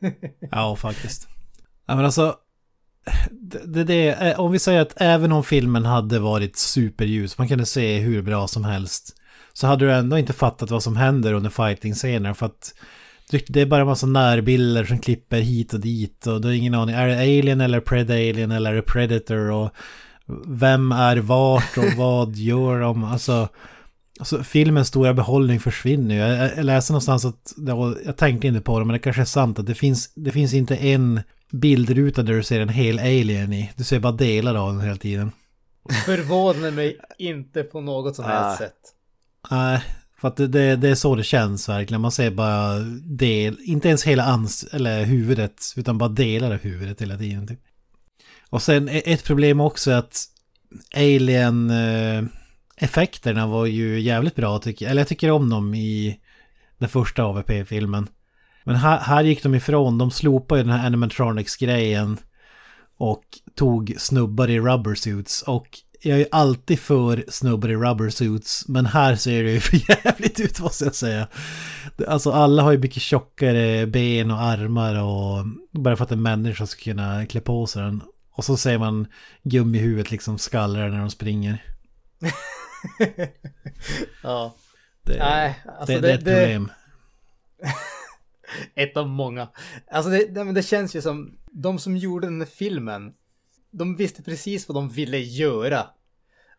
Ja, 0.50 0.76
faktiskt. 0.76 1.28
Ja, 1.86 1.96
men 1.96 2.04
alltså... 2.04 2.36
Det, 3.30 3.84
det, 3.84 4.08
eh, 4.08 4.40
om 4.40 4.52
vi 4.52 4.58
säger 4.58 4.80
att 4.80 4.94
även 4.96 5.32
om 5.32 5.44
filmen 5.44 5.84
hade 5.84 6.18
varit 6.18 6.56
superljus, 6.56 7.38
man 7.38 7.48
kunde 7.48 7.66
se 7.66 7.98
hur 7.98 8.22
bra 8.22 8.48
som 8.48 8.64
helst, 8.64 9.16
så 9.52 9.66
hade 9.66 9.84
du 9.84 9.92
ändå 9.92 10.18
inte 10.18 10.32
fattat 10.32 10.70
vad 10.70 10.82
som 10.82 10.96
händer 10.96 11.32
under 11.32 11.50
fighting-scener 11.50 12.34
för 12.34 12.46
att 12.46 12.74
det 13.30 13.60
är 13.60 13.66
bara 13.66 13.80
en 13.80 13.86
massa 13.86 14.06
närbilder 14.06 14.84
som 14.84 14.98
klipper 14.98 15.40
hit 15.40 15.74
och 15.74 15.80
dit 15.80 16.26
och 16.26 16.40
du 16.40 16.48
har 16.48 16.54
ingen 16.54 16.74
aning. 16.74 16.94
Är 16.94 17.08
det 17.08 17.18
Alien 17.18 17.60
eller 17.60 17.80
Pred-Alien 17.80 18.52
eller 18.52 18.70
är 18.70 18.76
det 18.76 18.82
Predator 18.82 19.50
och 19.50 19.70
vem 20.46 20.92
är 20.92 21.16
vart 21.16 21.78
och 21.78 21.92
vad 21.96 22.36
gör 22.36 22.80
de? 22.80 23.04
Alltså, 23.04 23.48
alltså 24.18 24.42
filmens 24.42 24.88
stora 24.88 25.14
behållning 25.14 25.60
försvinner 25.60 26.14
ju. 26.14 26.20
Jag, 26.56 26.64
läste 26.64 26.92
någonstans 26.92 27.24
att, 27.24 27.54
ja, 27.56 27.94
jag 28.04 28.16
tänkte 28.16 28.46
inte 28.46 28.60
på 28.60 28.78
det 28.78 28.84
men 28.84 28.92
det 28.92 28.98
kanske 28.98 29.22
är 29.22 29.26
sant 29.26 29.58
att 29.58 29.66
det 29.66 29.74
finns, 29.74 30.12
det 30.14 30.30
finns 30.30 30.54
inte 30.54 30.76
en 30.76 31.20
bildruta 31.52 32.22
där 32.22 32.32
du 32.34 32.42
ser 32.42 32.60
en 32.60 32.68
hel 32.68 32.98
alien 32.98 33.52
i. 33.52 33.72
Du 33.76 33.84
ser 33.84 34.00
bara 34.00 34.12
delar 34.12 34.54
av 34.54 34.72
den 34.72 34.80
hela 34.82 34.96
tiden. 34.96 35.30
Förvånar 36.04 36.70
mig 36.70 36.98
inte 37.18 37.62
på 37.62 37.80
något 37.80 38.16
som 38.16 38.24
Ah. 38.24 38.28
helst 38.28 38.58
sätt. 38.58 38.76
Nej, 39.50 39.82
för 40.20 40.28
att 40.28 40.36
det, 40.36 40.46
det, 40.46 40.76
det 40.76 40.88
är 40.88 40.94
så 40.94 41.14
det 41.14 41.24
känns 41.24 41.68
verkligen. 41.68 42.00
Man 42.00 42.12
ser 42.12 42.30
bara 42.30 42.78
del, 43.04 43.56
inte 43.64 43.88
ens 43.88 44.04
hela 44.04 44.24
ans 44.24 44.64
eller 44.72 45.04
huvudet, 45.04 45.62
utan 45.76 45.98
bara 45.98 46.08
delar 46.08 46.50
av 46.52 46.58
huvudet 46.58 47.00
hela 47.02 47.18
tiden. 47.18 47.46
Typ. 47.46 47.60
Och 48.50 48.62
sen 48.62 48.88
e- 48.88 49.02
ett 49.04 49.24
problem 49.24 49.60
också 49.60 49.90
är 49.90 49.96
att 49.98 50.24
Alien-effekterna 50.94 53.46
var 53.46 53.66
ju 53.66 54.00
jävligt 54.00 54.34
bra 54.36 54.58
tycker 54.58 54.84
jag. 54.84 54.90
Eller 54.90 55.00
jag 55.00 55.08
tycker 55.08 55.30
om 55.30 55.50
dem 55.50 55.74
i 55.74 56.20
den 56.78 56.88
första 56.88 57.24
AVP-filmen. 57.24 58.08
Men 58.66 58.76
här, 58.76 58.98
här 58.98 59.24
gick 59.24 59.42
de 59.42 59.54
ifrån, 59.54 59.98
de 59.98 60.10
slopade 60.10 60.60
ju 60.60 60.64
den 60.66 60.78
här 60.78 60.86
animatronics-grejen 60.86 62.18
och 62.98 63.22
tog 63.54 63.94
snubbar 63.98 64.50
i 64.50 64.60
rubber 64.60 64.94
suits. 64.94 65.42
Och 65.42 65.66
jag 66.02 66.20
är 66.20 66.26
alltid 66.32 66.80
för 66.80 67.24
snubbar 67.28 67.68
i 67.68 67.76
rubber 67.76 68.08
suits, 68.10 68.68
men 68.68 68.86
här 68.86 69.16
ser 69.16 69.42
det 69.44 69.50
ju 69.50 69.60
för 69.60 69.90
jävligt 70.06 70.40
ut 70.40 70.60
måste 70.60 70.84
jag 70.84 70.94
säga. 70.94 71.28
Alltså 72.08 72.30
alla 72.32 72.62
har 72.62 72.72
ju 72.72 72.78
mycket 72.78 73.02
tjockare 73.02 73.86
ben 73.86 74.30
och 74.30 74.40
armar 74.42 74.94
och 75.02 75.44
bara 75.82 75.96
för 75.96 76.04
att 76.04 76.12
en 76.12 76.22
människa 76.22 76.66
ska 76.66 76.82
kunna 76.82 77.26
klä 77.26 77.40
på 77.40 77.66
sig 77.66 77.82
den. 77.82 78.02
Och 78.32 78.44
så 78.44 78.56
ser 78.56 78.78
man 78.78 79.06
gummihuvudet 79.42 80.10
liksom 80.10 80.38
skallra 80.38 80.88
när 80.88 80.98
de 80.98 81.10
springer. 81.10 81.64
Ja. 84.22 84.54
Det, 85.02 85.18
Nej, 85.18 85.60
alltså 85.78 86.00
det, 86.00 86.00
det, 86.00 86.06
det 86.06 86.10
är 86.12 86.18
ett 86.18 86.24
det- 86.24 86.40
problem. 86.40 86.70
Ett 88.74 88.96
av 88.96 89.08
många. 89.08 89.48
Alltså 89.90 90.10
det, 90.10 90.34
det, 90.34 90.52
det 90.52 90.62
känns 90.62 90.96
ju 90.96 91.02
som, 91.02 91.38
de 91.50 91.78
som 91.78 91.96
gjorde 91.96 92.26
den 92.26 92.40
här 92.40 92.48
filmen, 92.48 93.14
de 93.70 93.96
visste 93.96 94.22
precis 94.22 94.68
vad 94.68 94.76
de 94.76 94.88
ville 94.88 95.18
göra. 95.18 95.86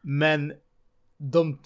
Men 0.01 0.53
de, 1.17 1.59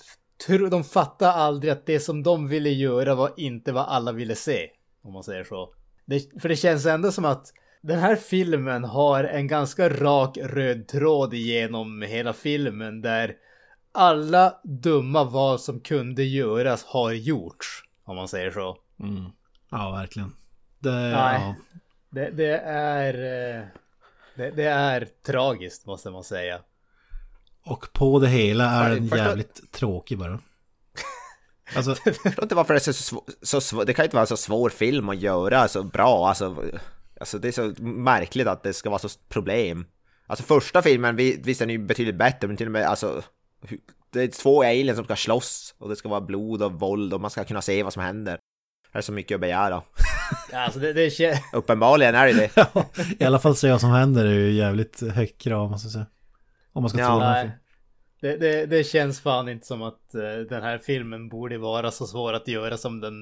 de 0.71 0.83
fattade 0.83 1.31
aldrig 1.31 1.73
att 1.73 1.85
det 1.85 1.99
som 1.99 2.23
de 2.23 2.47
ville 2.47 2.69
göra 2.69 3.15
var 3.15 3.31
inte 3.37 3.71
vad 3.71 3.85
alla 3.85 4.11
ville 4.11 4.35
se. 4.35 4.69
Om 5.01 5.13
man 5.13 5.23
säger 5.23 5.43
så. 5.43 5.73
Det, 6.05 6.41
för 6.41 6.49
det 6.49 6.55
känns 6.55 6.85
ändå 6.85 7.11
som 7.11 7.25
att 7.25 7.53
den 7.81 7.99
här 7.99 8.15
filmen 8.15 8.83
har 8.83 9.23
en 9.23 9.47
ganska 9.47 9.89
rak 9.89 10.37
röd 10.37 10.87
tråd 10.87 11.33
igenom 11.33 12.01
hela 12.01 12.33
filmen 12.33 13.01
där 13.01 13.35
alla 13.91 14.59
dumma 14.63 15.23
val 15.23 15.59
som 15.59 15.79
kunde 15.79 16.23
göras 16.23 16.83
har 16.83 17.11
gjorts. 17.11 17.83
Om 18.03 18.15
man 18.15 18.27
säger 18.27 18.51
så. 18.51 18.77
Mm. 18.99 19.25
Ja, 19.71 19.91
verkligen. 19.91 20.35
Det, 20.79 20.91
Nej. 20.91 21.41
ja. 21.41 21.55
Det, 22.09 22.29
det 22.29 22.57
är... 22.65 23.13
eh, 23.59 23.65
Det, 24.35 24.51
det 24.51 24.63
är 24.63 25.07
tragiskt 25.25 25.85
måste 25.85 26.09
man 26.09 26.23
säga. 26.23 26.59
Och 27.65 27.87
på 27.93 28.19
det 28.19 28.27
hela 28.27 28.65
är 28.71 28.89
den 28.89 29.07
jävligt 29.07 29.71
tråkig 29.71 30.17
bara. 30.19 30.39
Alltså, 31.75 31.95
Jag 32.05 32.15
förstår 32.15 32.43
inte 32.43 32.55
varför 32.55 32.73
det 32.73 32.87
är 32.87 32.91
så, 32.93 33.15
svå- 33.15 33.29
så 33.41 33.61
svår, 33.61 33.85
det 33.85 33.93
kan 33.93 34.05
inte 34.05 34.15
vara 34.15 34.21
en 34.23 34.27
så 34.27 34.37
svår 34.37 34.69
film 34.69 35.09
att 35.09 35.17
göra 35.19 35.67
så 35.67 35.83
bra, 35.83 36.27
alltså, 36.27 36.71
alltså 37.19 37.39
det 37.39 37.47
är 37.47 37.51
så 37.51 37.83
märkligt 37.83 38.47
att 38.47 38.63
det 38.63 38.73
ska 38.73 38.89
vara 38.89 38.99
så 38.99 39.09
problem. 39.29 39.85
Alltså 40.27 40.45
första 40.45 40.81
filmen, 40.81 41.15
vi- 41.15 41.41
visst 41.43 41.59
den 41.59 41.69
är 41.69 41.73
ju 41.73 41.79
betydligt 41.85 42.15
bättre, 42.15 42.47
men 42.47 42.57
till 42.57 42.65
och 42.65 42.71
med 42.71 42.85
alltså, 42.85 43.21
det 44.09 44.21
är 44.21 44.27
två 44.27 44.63
aliens 44.63 44.95
som 44.97 45.05
ska 45.05 45.15
slåss 45.15 45.75
och 45.77 45.89
det 45.89 45.95
ska 45.95 46.09
vara 46.09 46.21
blod 46.21 46.61
och 46.63 46.73
våld 46.79 47.13
och 47.13 47.21
man 47.21 47.31
ska 47.31 47.43
kunna 47.43 47.61
se 47.61 47.83
vad 47.83 47.93
som 47.93 48.03
händer. 48.03 48.39
Är 48.91 49.01
så 49.01 49.11
mycket 49.11 49.35
att 49.35 49.41
begära. 49.41 49.81
Ja, 50.51 50.59
Alltså 50.59 50.79
det, 50.79 50.93
det 50.93 51.09
kän- 51.09 51.37
Uppenbarligen 51.53 52.15
är 52.15 52.27
det 52.27 52.33
det. 52.33 52.75
I 53.19 53.23
alla 53.25 53.39
fall 53.39 53.55
se 53.55 53.71
vad 53.71 53.81
som 53.81 53.89
händer 53.91 54.25
är 54.25 54.33
ju 54.33 54.51
jävligt 54.51 55.01
högt 55.13 55.41
krav 55.41 55.69
måste 55.71 55.85
jag 55.85 55.91
säga. 55.91 56.05
Om 56.73 56.83
man 56.83 56.89
ska 56.89 56.99
Ja, 56.99 57.07
tro 57.09 57.19
den 57.19 57.51
det, 58.21 58.37
det, 58.37 58.65
det 58.65 58.83
känns 58.83 59.19
fan 59.19 59.49
inte 59.49 59.67
som 59.67 59.81
att 59.81 60.15
eh, 60.15 60.21
den 60.49 60.63
här 60.63 60.77
filmen 60.77 61.29
borde 61.29 61.57
vara 61.57 61.91
så 61.91 62.07
svår 62.07 62.33
att 62.33 62.47
göra 62.47 62.77
som 62.77 62.99
den 63.01 63.13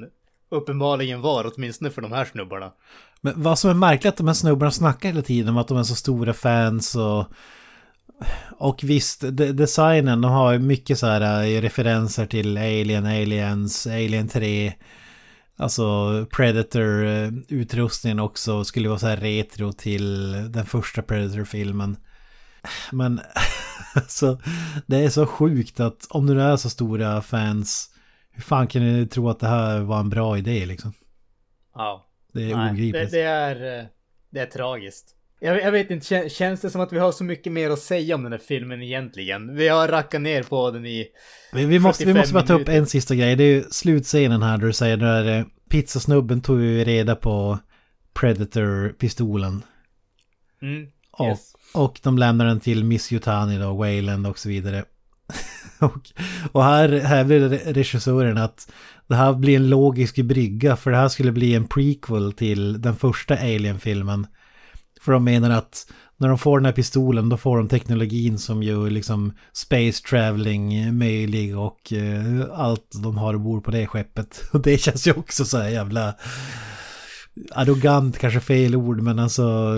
uppenbarligen 0.51 1.22
var, 1.22 1.51
åtminstone 1.55 1.89
för 1.91 2.01
de 2.01 2.11
här 2.11 2.26
snubbarna. 2.26 2.72
Men 3.22 3.34
vad 3.43 3.59
som 3.59 3.70
är 3.70 3.74
märkligt 3.74 4.05
är 4.05 4.09
att 4.09 4.17
de 4.17 4.28
här 4.28 4.34
snubbarna 4.34 4.72
snackar 4.72 5.09
hela 5.09 5.22
tiden 5.22 5.49
om 5.49 5.57
att 5.57 5.67
de 5.67 5.78
är 5.78 5.84
så 5.84 5.95
stora 5.95 6.34
fans 6.34 6.95
och... 6.95 7.26
Och 8.51 8.80
visst, 8.84 9.22
de, 9.22 9.51
designen, 9.51 10.22
de 10.22 10.32
har 10.32 10.57
mycket 10.57 10.99
så 10.99 11.07
här 11.07 11.43
eh, 11.43 11.61
referenser 11.61 12.26
till 12.26 12.57
Alien, 12.57 13.05
Aliens, 13.05 13.88
Alien 13.88 14.28
3. 14.28 14.74
Alltså 15.60 16.26
Predator-utrustningen 16.32 18.20
också 18.20 18.64
skulle 18.64 18.89
vara 18.89 18.99
så 18.99 19.07
här 19.07 19.18
retro 19.18 19.72
till 19.72 20.32
den 20.51 20.66
första 20.66 21.01
Predator-filmen. 21.01 21.97
Men 22.91 23.22
alltså, 23.95 24.39
det 24.88 24.97
är 24.97 25.10
så 25.10 25.26
sjukt 25.26 25.80
att 25.80 26.07
om 26.10 26.26
du 26.28 26.41
är 26.41 26.57
så 26.57 26.70
stora 26.70 27.22
fans, 27.22 27.89
hur 28.32 28.41
fan 28.41 28.68
kan 28.68 28.82
ni 28.93 29.07
tro 29.07 29.30
att 29.30 29.39
det 29.39 29.47
här 29.47 29.80
var 29.80 29.99
en 29.99 30.10
bra 30.10 30.38
idé 30.38 30.66
liksom? 30.66 30.93
Ja. 31.76 32.05
Det 32.34 32.51
är 32.51 32.55
Nej, 32.55 32.66
det, 32.66 32.70
obegripligt. 32.72 33.12
det 33.12 33.22
är... 33.22 33.80
eh, 33.80 33.86
Det 34.30 34.39
är 34.39 34.45
tragiskt. 34.45 35.16
Jag, 35.42 35.62
jag 35.62 35.72
vet 35.72 35.92
inte, 35.92 36.16
kän- 36.16 36.30
känns 36.30 36.62
det 36.62 36.70
som 36.70 36.82
att 36.82 36.94
vi 36.94 37.00
har 37.00 37.12
så 37.12 37.24
mycket 37.24 37.54
mer 37.54 37.70
att 37.70 37.80
säga 37.80 38.16
om 38.16 38.24
den 38.24 38.32
här 38.32 38.40
filmen 38.48 38.82
egentligen? 38.82 39.56
Vi 39.56 39.68
har 39.68 39.88
rackat 39.88 40.22
ner 40.22 40.44
på 40.44 40.72
den 40.72 40.86
i... 40.86 41.08
Vi, 41.54 41.66
vi, 41.66 41.80
måste, 41.80 42.06
vi 42.06 42.14
45 42.14 42.18
måste 42.22 42.34
bara 42.34 42.44
ta 42.58 42.62
upp 42.64 42.70
en 42.70 42.86
sista 42.88 43.16
grej. 43.16 43.36
Det 43.36 43.44
är 43.44 43.54
ju 43.56 43.64
slutscenen 43.72 44.42
här 44.42 44.58
där 44.58 44.68
du 44.68 44.74
säger 44.74 44.98
där 44.98 45.38
eh, 45.40 45.46
pizzasnubben 45.70 46.42
tog 46.42 46.62
ju 46.62 46.84
reda 46.84 47.16
på 47.16 47.60
Predator-pistolen. 48.14 49.64
Mm, 50.62 50.88
Och, 51.12 51.26
yes. 51.28 51.54
och 51.74 52.00
de 52.04 52.18
lämnar 52.18 52.46
den 52.46 52.60
till 52.60 52.84
Miss 52.84 53.12
Yutani 53.12 53.58
då, 53.58 53.74
Wayland 53.74 54.28
och 54.28 54.40
så 54.40 54.50
vidare. 54.50 54.84
och, 55.80 56.10
och 56.52 56.64
här 56.64 56.90
hävdar 56.90 57.36
re- 57.36 57.74
regissören 57.74 58.38
att 58.38 58.72
det 59.08 59.16
här 59.16 59.34
blir 59.34 59.56
en 59.56 59.70
logisk 59.70 60.16
brygga 60.22 60.76
för 60.76 60.92
det 60.92 60.98
här 60.98 61.08
skulle 61.10 61.32
bli 61.32 61.56
en 61.56 61.68
prequel 61.68 62.34
till 62.34 62.82
den 62.82 62.96
första 62.96 63.36
Alien-filmen. 63.38 64.28
För 65.00 65.12
de 65.12 65.24
menar 65.24 65.50
att 65.50 65.86
när 66.18 66.28
de 66.28 66.38
får 66.38 66.60
den 66.60 66.66
här 66.66 66.74
pistolen 66.74 67.30
då 67.30 67.38
får 67.38 67.58
de 67.58 67.68
teknologin 67.68 68.38
som 68.38 68.64
gör 68.64 68.89
liksom 68.89 69.34
space 69.54 70.04
traveling 70.04 70.97
möjlig 70.97 71.58
och 71.58 71.93
eh, 71.93 72.45
allt 72.54 73.02
de 73.04 73.18
har 73.18 73.34
ombord 73.34 73.64
på 73.64 73.72
det 73.72 73.88
skeppet. 73.88 74.43
Och 74.54 74.62
det 74.62 74.78
känns 74.78 75.08
ju 75.08 75.12
också 75.12 75.45
så 75.45 75.58
här 75.58 75.70
jävla 75.70 76.16
arrogant, 77.52 78.18
kanske 78.18 78.39
fel 78.39 78.76
ord, 78.76 79.02
men 79.02 79.20
alltså 79.20 79.76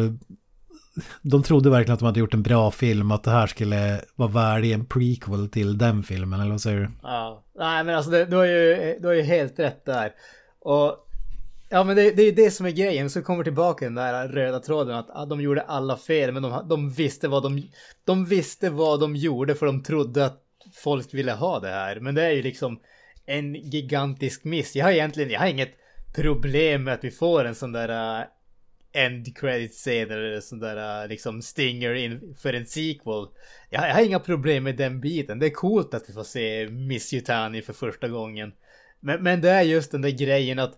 de 1.22 1.44
trodde 1.44 1.70
verkligen 1.70 1.94
att 1.94 2.00
de 2.00 2.06
hade 2.06 2.20
gjort 2.20 2.34
en 2.34 2.44
bra 2.44 2.72
film, 2.72 3.12
att 3.12 3.24
det 3.24 3.32
här 3.32 3.48
skulle 3.48 4.02
vara 4.16 4.30
värdig 4.30 4.72
en 4.72 4.86
prequel 4.86 5.50
till 5.50 5.78
den 5.78 6.04
filmen, 6.04 6.40
eller 6.40 6.52
vad 6.52 6.62
säger 6.62 6.80
du? 6.80 6.90
Ja, 7.04 7.44
nej 7.58 7.84
men 7.84 7.96
alltså 7.96 8.12
det, 8.12 8.26
du, 8.26 8.36
har 8.36 8.46
ju, 8.46 8.98
du 9.02 9.08
har 9.08 9.14
ju 9.14 9.22
helt 9.22 9.60
rätt 9.60 9.86
där. 9.86 10.12
Och 10.60 11.08
ja 11.72 11.84
men 11.84 11.96
det, 11.96 12.12
det 12.12 12.24
är 12.24 12.32
det 12.32 12.52
som 12.52 12.66
är 12.66 12.72
grejen, 12.72 13.10
så 13.10 13.22
kommer 13.22 13.44
tillbaka 13.44 13.86
den 13.86 13.96
där 13.96 14.28
röda 14.28 14.60
tråden 14.60 14.96
att 14.96 15.10
ah, 15.10 15.26
de 15.26 15.42
gjorde 15.42 15.62
alla 15.62 15.98
fel 15.98 16.32
men 16.32 16.44
de, 16.44 16.68
de 16.70 16.90
visste 16.90 17.28
vad 17.28 17.44
de, 17.44 17.64
de 18.06 18.26
visste 18.26 18.70
vad 18.70 19.00
de 19.00 19.16
gjorde 19.16 19.56
för 19.56 19.66
de 19.66 19.84
trodde 19.84 20.26
att 20.26 20.44
folk 20.74 21.14
ville 21.14 21.32
ha 21.32 21.60
det 21.60 21.70
här. 21.70 22.00
Men 22.00 22.16
det 22.16 22.24
är 22.24 22.32
ju 22.32 22.42
liksom 22.42 22.80
en 23.26 23.56
gigantisk 23.56 24.44
miss. 24.44 24.76
Jag 24.76 24.86
har 24.86 24.92
egentligen, 24.92 25.30
jag 25.30 25.40
har 25.40 25.48
inget 25.48 25.76
problem 26.16 26.84
med 26.84 26.94
att 26.94 27.04
vi 27.04 27.12
får 27.12 27.46
en 27.46 27.56
sån 27.56 27.72
där 27.72 28.20
uh, 28.20 28.26
end 28.94 29.38
credit 29.38 29.72
scen 29.72 30.12
eller 30.12 30.42
sån 30.42 30.60
där 30.60 30.78
ah, 30.78 31.06
liksom 31.06 31.42
stinger 31.42 31.94
in 31.94 32.36
för 32.42 32.54
en 32.54 32.66
sequel. 32.66 33.28
Jag, 33.70 33.90
jag 33.90 33.94
har 33.94 34.02
inga 34.02 34.20
problem 34.20 34.64
med 34.64 34.78
den 34.78 35.02
biten. 35.02 35.40
Det 35.40 35.46
är 35.46 35.50
coolt 35.50 35.94
att 35.94 36.10
vi 36.10 36.14
får 36.14 36.24
se 36.24 36.68
Miss 36.70 37.14
Yutani 37.14 37.62
för 37.62 37.74
första 37.74 38.08
gången. 38.08 38.54
Men, 39.00 39.24
men 39.24 39.42
det 39.42 39.50
är 39.50 39.62
just 39.62 39.92
den 39.92 40.02
där 40.02 40.10
grejen 40.10 40.60
att 40.60 40.78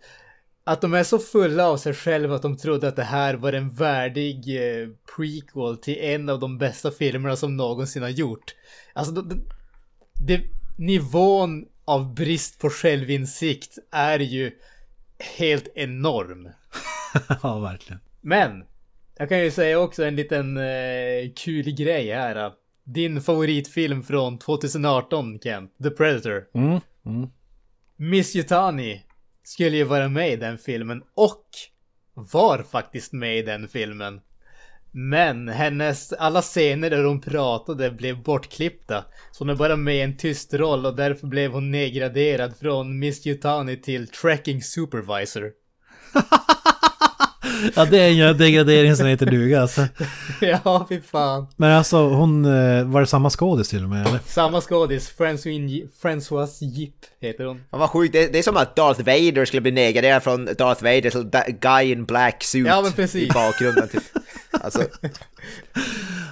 att 0.63 0.81
de 0.81 0.93
är 0.93 1.03
så 1.03 1.19
fulla 1.19 1.67
av 1.67 1.77
sig 1.77 1.93
själva 1.93 2.35
att 2.35 2.41
de 2.41 2.57
trodde 2.57 2.87
att 2.87 2.95
det 2.95 3.03
här 3.03 3.33
var 3.33 3.53
en 3.53 3.69
värdig 3.69 4.55
eh, 4.55 4.87
prequel 5.15 5.77
till 5.77 5.97
en 5.99 6.29
av 6.29 6.39
de 6.39 6.57
bästa 6.57 6.91
filmerna 6.91 7.35
som 7.35 7.57
någonsin 7.57 8.03
har 8.03 8.09
gjort. 8.09 8.55
Alltså, 8.93 9.13
det, 9.13 9.35
det, 10.13 10.41
nivån 10.77 11.65
av 11.85 12.13
brist 12.13 12.59
på 12.59 12.69
självinsikt 12.69 13.77
är 13.91 14.19
ju 14.19 14.51
helt 15.37 15.67
enorm. 15.75 16.49
ja, 17.43 17.59
verkligen. 17.59 17.99
Men, 18.21 18.63
jag 19.17 19.29
kan 19.29 19.39
ju 19.39 19.51
säga 19.51 19.79
också 19.79 20.05
en 20.05 20.15
liten 20.15 20.57
eh, 20.57 21.31
kul 21.35 21.75
grej 21.75 22.11
här. 22.11 22.51
Din 22.83 23.21
favoritfilm 23.21 24.03
från 24.03 24.37
2018, 24.37 25.39
Kent, 25.43 25.71
The 25.83 25.89
Predator. 25.89 26.45
Mm, 26.53 26.79
mm. 27.05 27.29
Miss 27.95 28.35
Yutani 28.35 29.03
skulle 29.43 29.77
ju 29.77 29.83
vara 29.83 30.09
med 30.09 30.31
i 30.31 30.35
den 30.35 30.57
filmen 30.57 31.03
och 31.15 31.45
var 32.13 32.63
faktiskt 32.71 33.13
med 33.13 33.37
i 33.37 33.41
den 33.41 33.67
filmen. 33.67 34.21
Men 34.91 35.47
hennes, 35.47 36.13
alla 36.13 36.41
scener 36.41 36.89
där 36.89 37.03
hon 37.03 37.21
pratade 37.21 37.91
blev 37.91 38.23
bortklippta. 38.23 39.05
Så 39.31 39.43
hon 39.43 39.49
är 39.49 39.55
bara 39.55 39.75
med 39.75 39.95
i 39.95 40.01
en 40.01 40.17
tyst 40.17 40.53
roll 40.53 40.85
och 40.85 40.95
därför 40.95 41.27
blev 41.27 41.51
hon 41.51 41.71
nedgraderad 41.71 42.57
från 42.57 42.99
Miss 42.99 43.27
Yutani 43.27 43.77
till 43.77 44.07
Tracking 44.07 44.61
Supervisor. 44.61 45.51
Ja, 47.75 47.85
det 47.85 47.99
är 47.99 48.29
en 48.29 48.37
degradering 48.37 48.95
som 48.95 49.07
heter 49.07 49.25
duga 49.25 49.61
alltså. 49.61 49.87
ja, 50.41 50.85
fy 50.89 51.01
fan. 51.01 51.47
Men 51.55 51.71
alltså 51.71 51.97
hon, 51.97 52.45
eh, 52.45 52.83
var 52.83 53.01
det 53.01 53.07
samma 53.07 53.29
skådis 53.29 53.69
till 53.69 53.83
och 53.83 53.89
med 53.89 54.07
eller? 54.07 54.19
Samma 54.25 54.61
skådis, 54.61 55.13
François, 55.17 56.63
Jip 56.63 56.95
heter 57.21 57.45
hon. 57.45 57.61
Ja, 57.71 57.77
vad 57.77 57.89
sjukt, 57.89 58.13
det, 58.13 58.33
det 58.33 58.39
är 58.39 58.43
som 58.43 58.57
att 58.57 58.75
Darth 58.75 58.99
Vader 58.99 59.45
skulle 59.45 59.61
bli 59.61 59.71
negaderad 59.71 60.23
från 60.23 60.45
Darth 60.45 60.83
Vader 60.83 61.09
till 61.09 61.55
Guy 61.59 61.91
in 61.91 62.05
Black 62.05 62.43
Suit 62.43 62.67
Ja, 62.67 62.81
men 62.81 62.91
precis. 62.91 63.29
i 63.29 63.33
bakgrunden 63.33 63.87
typ. 63.87 64.03
Alltså, 64.51 64.81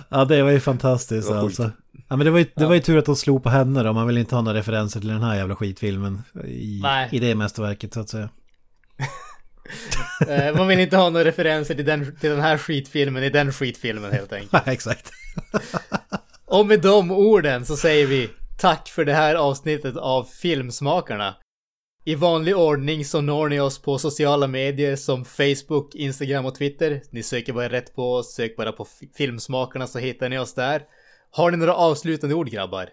Ja, 0.09 0.25
det 0.25 0.43
var 0.43 0.51
ju 0.51 0.59
fantastiskt 0.59 1.27
Det 1.27 1.33
var 1.33 1.41
alltså. 1.41 1.71
Ja, 2.09 2.15
men 2.15 2.25
det 2.25 2.31
var, 2.31 2.39
ju, 2.39 2.45
det 2.55 2.65
var 2.65 2.73
ju 2.73 2.79
tur 2.79 2.97
att 2.97 3.05
de 3.05 3.15
slog 3.15 3.43
på 3.43 3.49
henne 3.49 3.83
då. 3.83 3.93
Man 3.93 4.07
vill 4.07 4.17
inte 4.17 4.35
ha 4.35 4.41
några 4.41 4.57
referenser 4.57 4.99
till 4.99 5.09
den 5.09 5.23
här 5.23 5.35
jävla 5.35 5.55
skitfilmen 5.55 6.21
i, 6.45 6.79
Nej. 6.83 7.09
i 7.11 7.19
det 7.19 7.35
mästerverket 7.35 7.93
så 7.93 7.99
att 7.99 8.09
säga. 8.09 8.29
Eh, 10.27 10.56
man 10.56 10.68
vill 10.68 10.80
inte 10.80 10.98
ha 10.98 11.10
några 11.10 11.26
referenser 11.26 11.76
till 11.76 11.85
den, 11.85 12.15
till 12.15 12.30
den 12.30 12.39
här 12.39 12.57
skitfilmen 12.57 13.23
i 13.23 13.30
den 13.30 13.53
skitfilmen 13.53 14.11
helt 14.11 14.34
enkelt. 14.34 14.64
Exakt. 14.68 15.11
Och 16.45 16.65
med 16.65 16.81
de 16.81 17.11
orden 17.11 17.65
så 17.65 17.77
säger 17.77 18.07
vi 18.07 18.30
tack 18.60 18.89
för 18.89 19.06
det 19.06 19.14
här 19.14 19.35
avsnittet 19.35 19.98
av 19.98 20.23
Filmsmakarna. 20.23 21.35
I 22.06 22.15
vanlig 22.15 22.57
ordning 22.57 23.06
så 23.06 23.22
når 23.22 23.49
ni 23.49 23.60
oss 23.60 23.81
på 23.81 23.98
sociala 23.98 24.48
medier 24.48 24.95
som 24.95 25.26
Facebook, 25.26 25.95
Instagram 25.95 26.45
och 26.45 26.56
Twitter. 26.56 27.02
Ni 27.10 27.23
söker 27.23 27.53
bara 27.53 27.69
rätt 27.69 27.95
på 27.95 28.14
oss, 28.14 28.34
sök 28.34 28.56
bara 28.57 28.72
på 28.72 28.88
Filmsmakarna 29.18 29.88
så 29.88 29.99
hittar 29.99 30.30
ni 30.30 30.39
oss 30.39 30.53
där. 30.53 30.81
Har 31.31 31.52
ni 31.52 31.57
några 31.57 31.76
avslutande 31.76 32.35
ord 32.35 32.49
grabbar? 32.49 32.89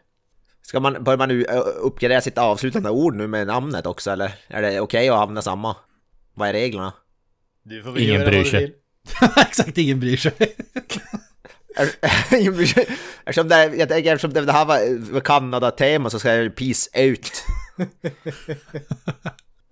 ska 0.68 0.80
man, 0.80 1.05
bör 1.05 1.16
man 1.16 1.28
nu 1.28 1.44
uppgradera 1.80 2.20
sitt 2.20 2.38
avslutande 2.38 2.90
ord 2.90 3.14
nu 3.14 3.26
med 3.26 3.46
namnet 3.46 3.86
också 3.86 4.10
eller? 4.10 4.34
Är 4.48 4.62
det 4.62 4.80
okej 4.80 5.09
att 5.09 5.18
använda 5.18 5.42
samma? 5.42 5.76
Vad 6.39 6.48
är 6.48 6.52
reglerna? 6.52 6.93
Du 7.62 7.82
får 7.82 7.93
väl 7.93 8.02
Ingen 8.02 8.15
göra 8.15 8.24
bryr 8.31 8.36
vad 8.36 8.47
du 8.47 8.51
sig. 8.51 8.60
vill. 8.60 8.74
exakt, 9.36 9.78
ingen 12.32 12.56
bryr 12.56 12.66
sig. 12.66 12.86
eftersom, 13.24 13.48
det, 13.48 13.65
jag 13.77 13.89
tänker, 13.89 14.15
eftersom 14.15 14.47
det 14.47 14.52
här 14.52 14.65
var, 14.65 15.20
Kanada-tema 15.20 16.10
så 16.10 16.19
ska 16.19 16.35
jag 16.35 16.56
peace 16.56 16.90
out. 16.94 17.44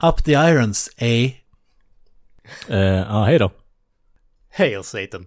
Up 0.02 0.24
the 0.24 0.32
irons, 0.32 0.90
eh? 0.96 1.30
Eh, 2.68 2.78
ja, 3.08 3.24
hej 3.24 3.38
då. 3.38 3.50
Hail 4.56 4.84
Satan. 4.84 5.26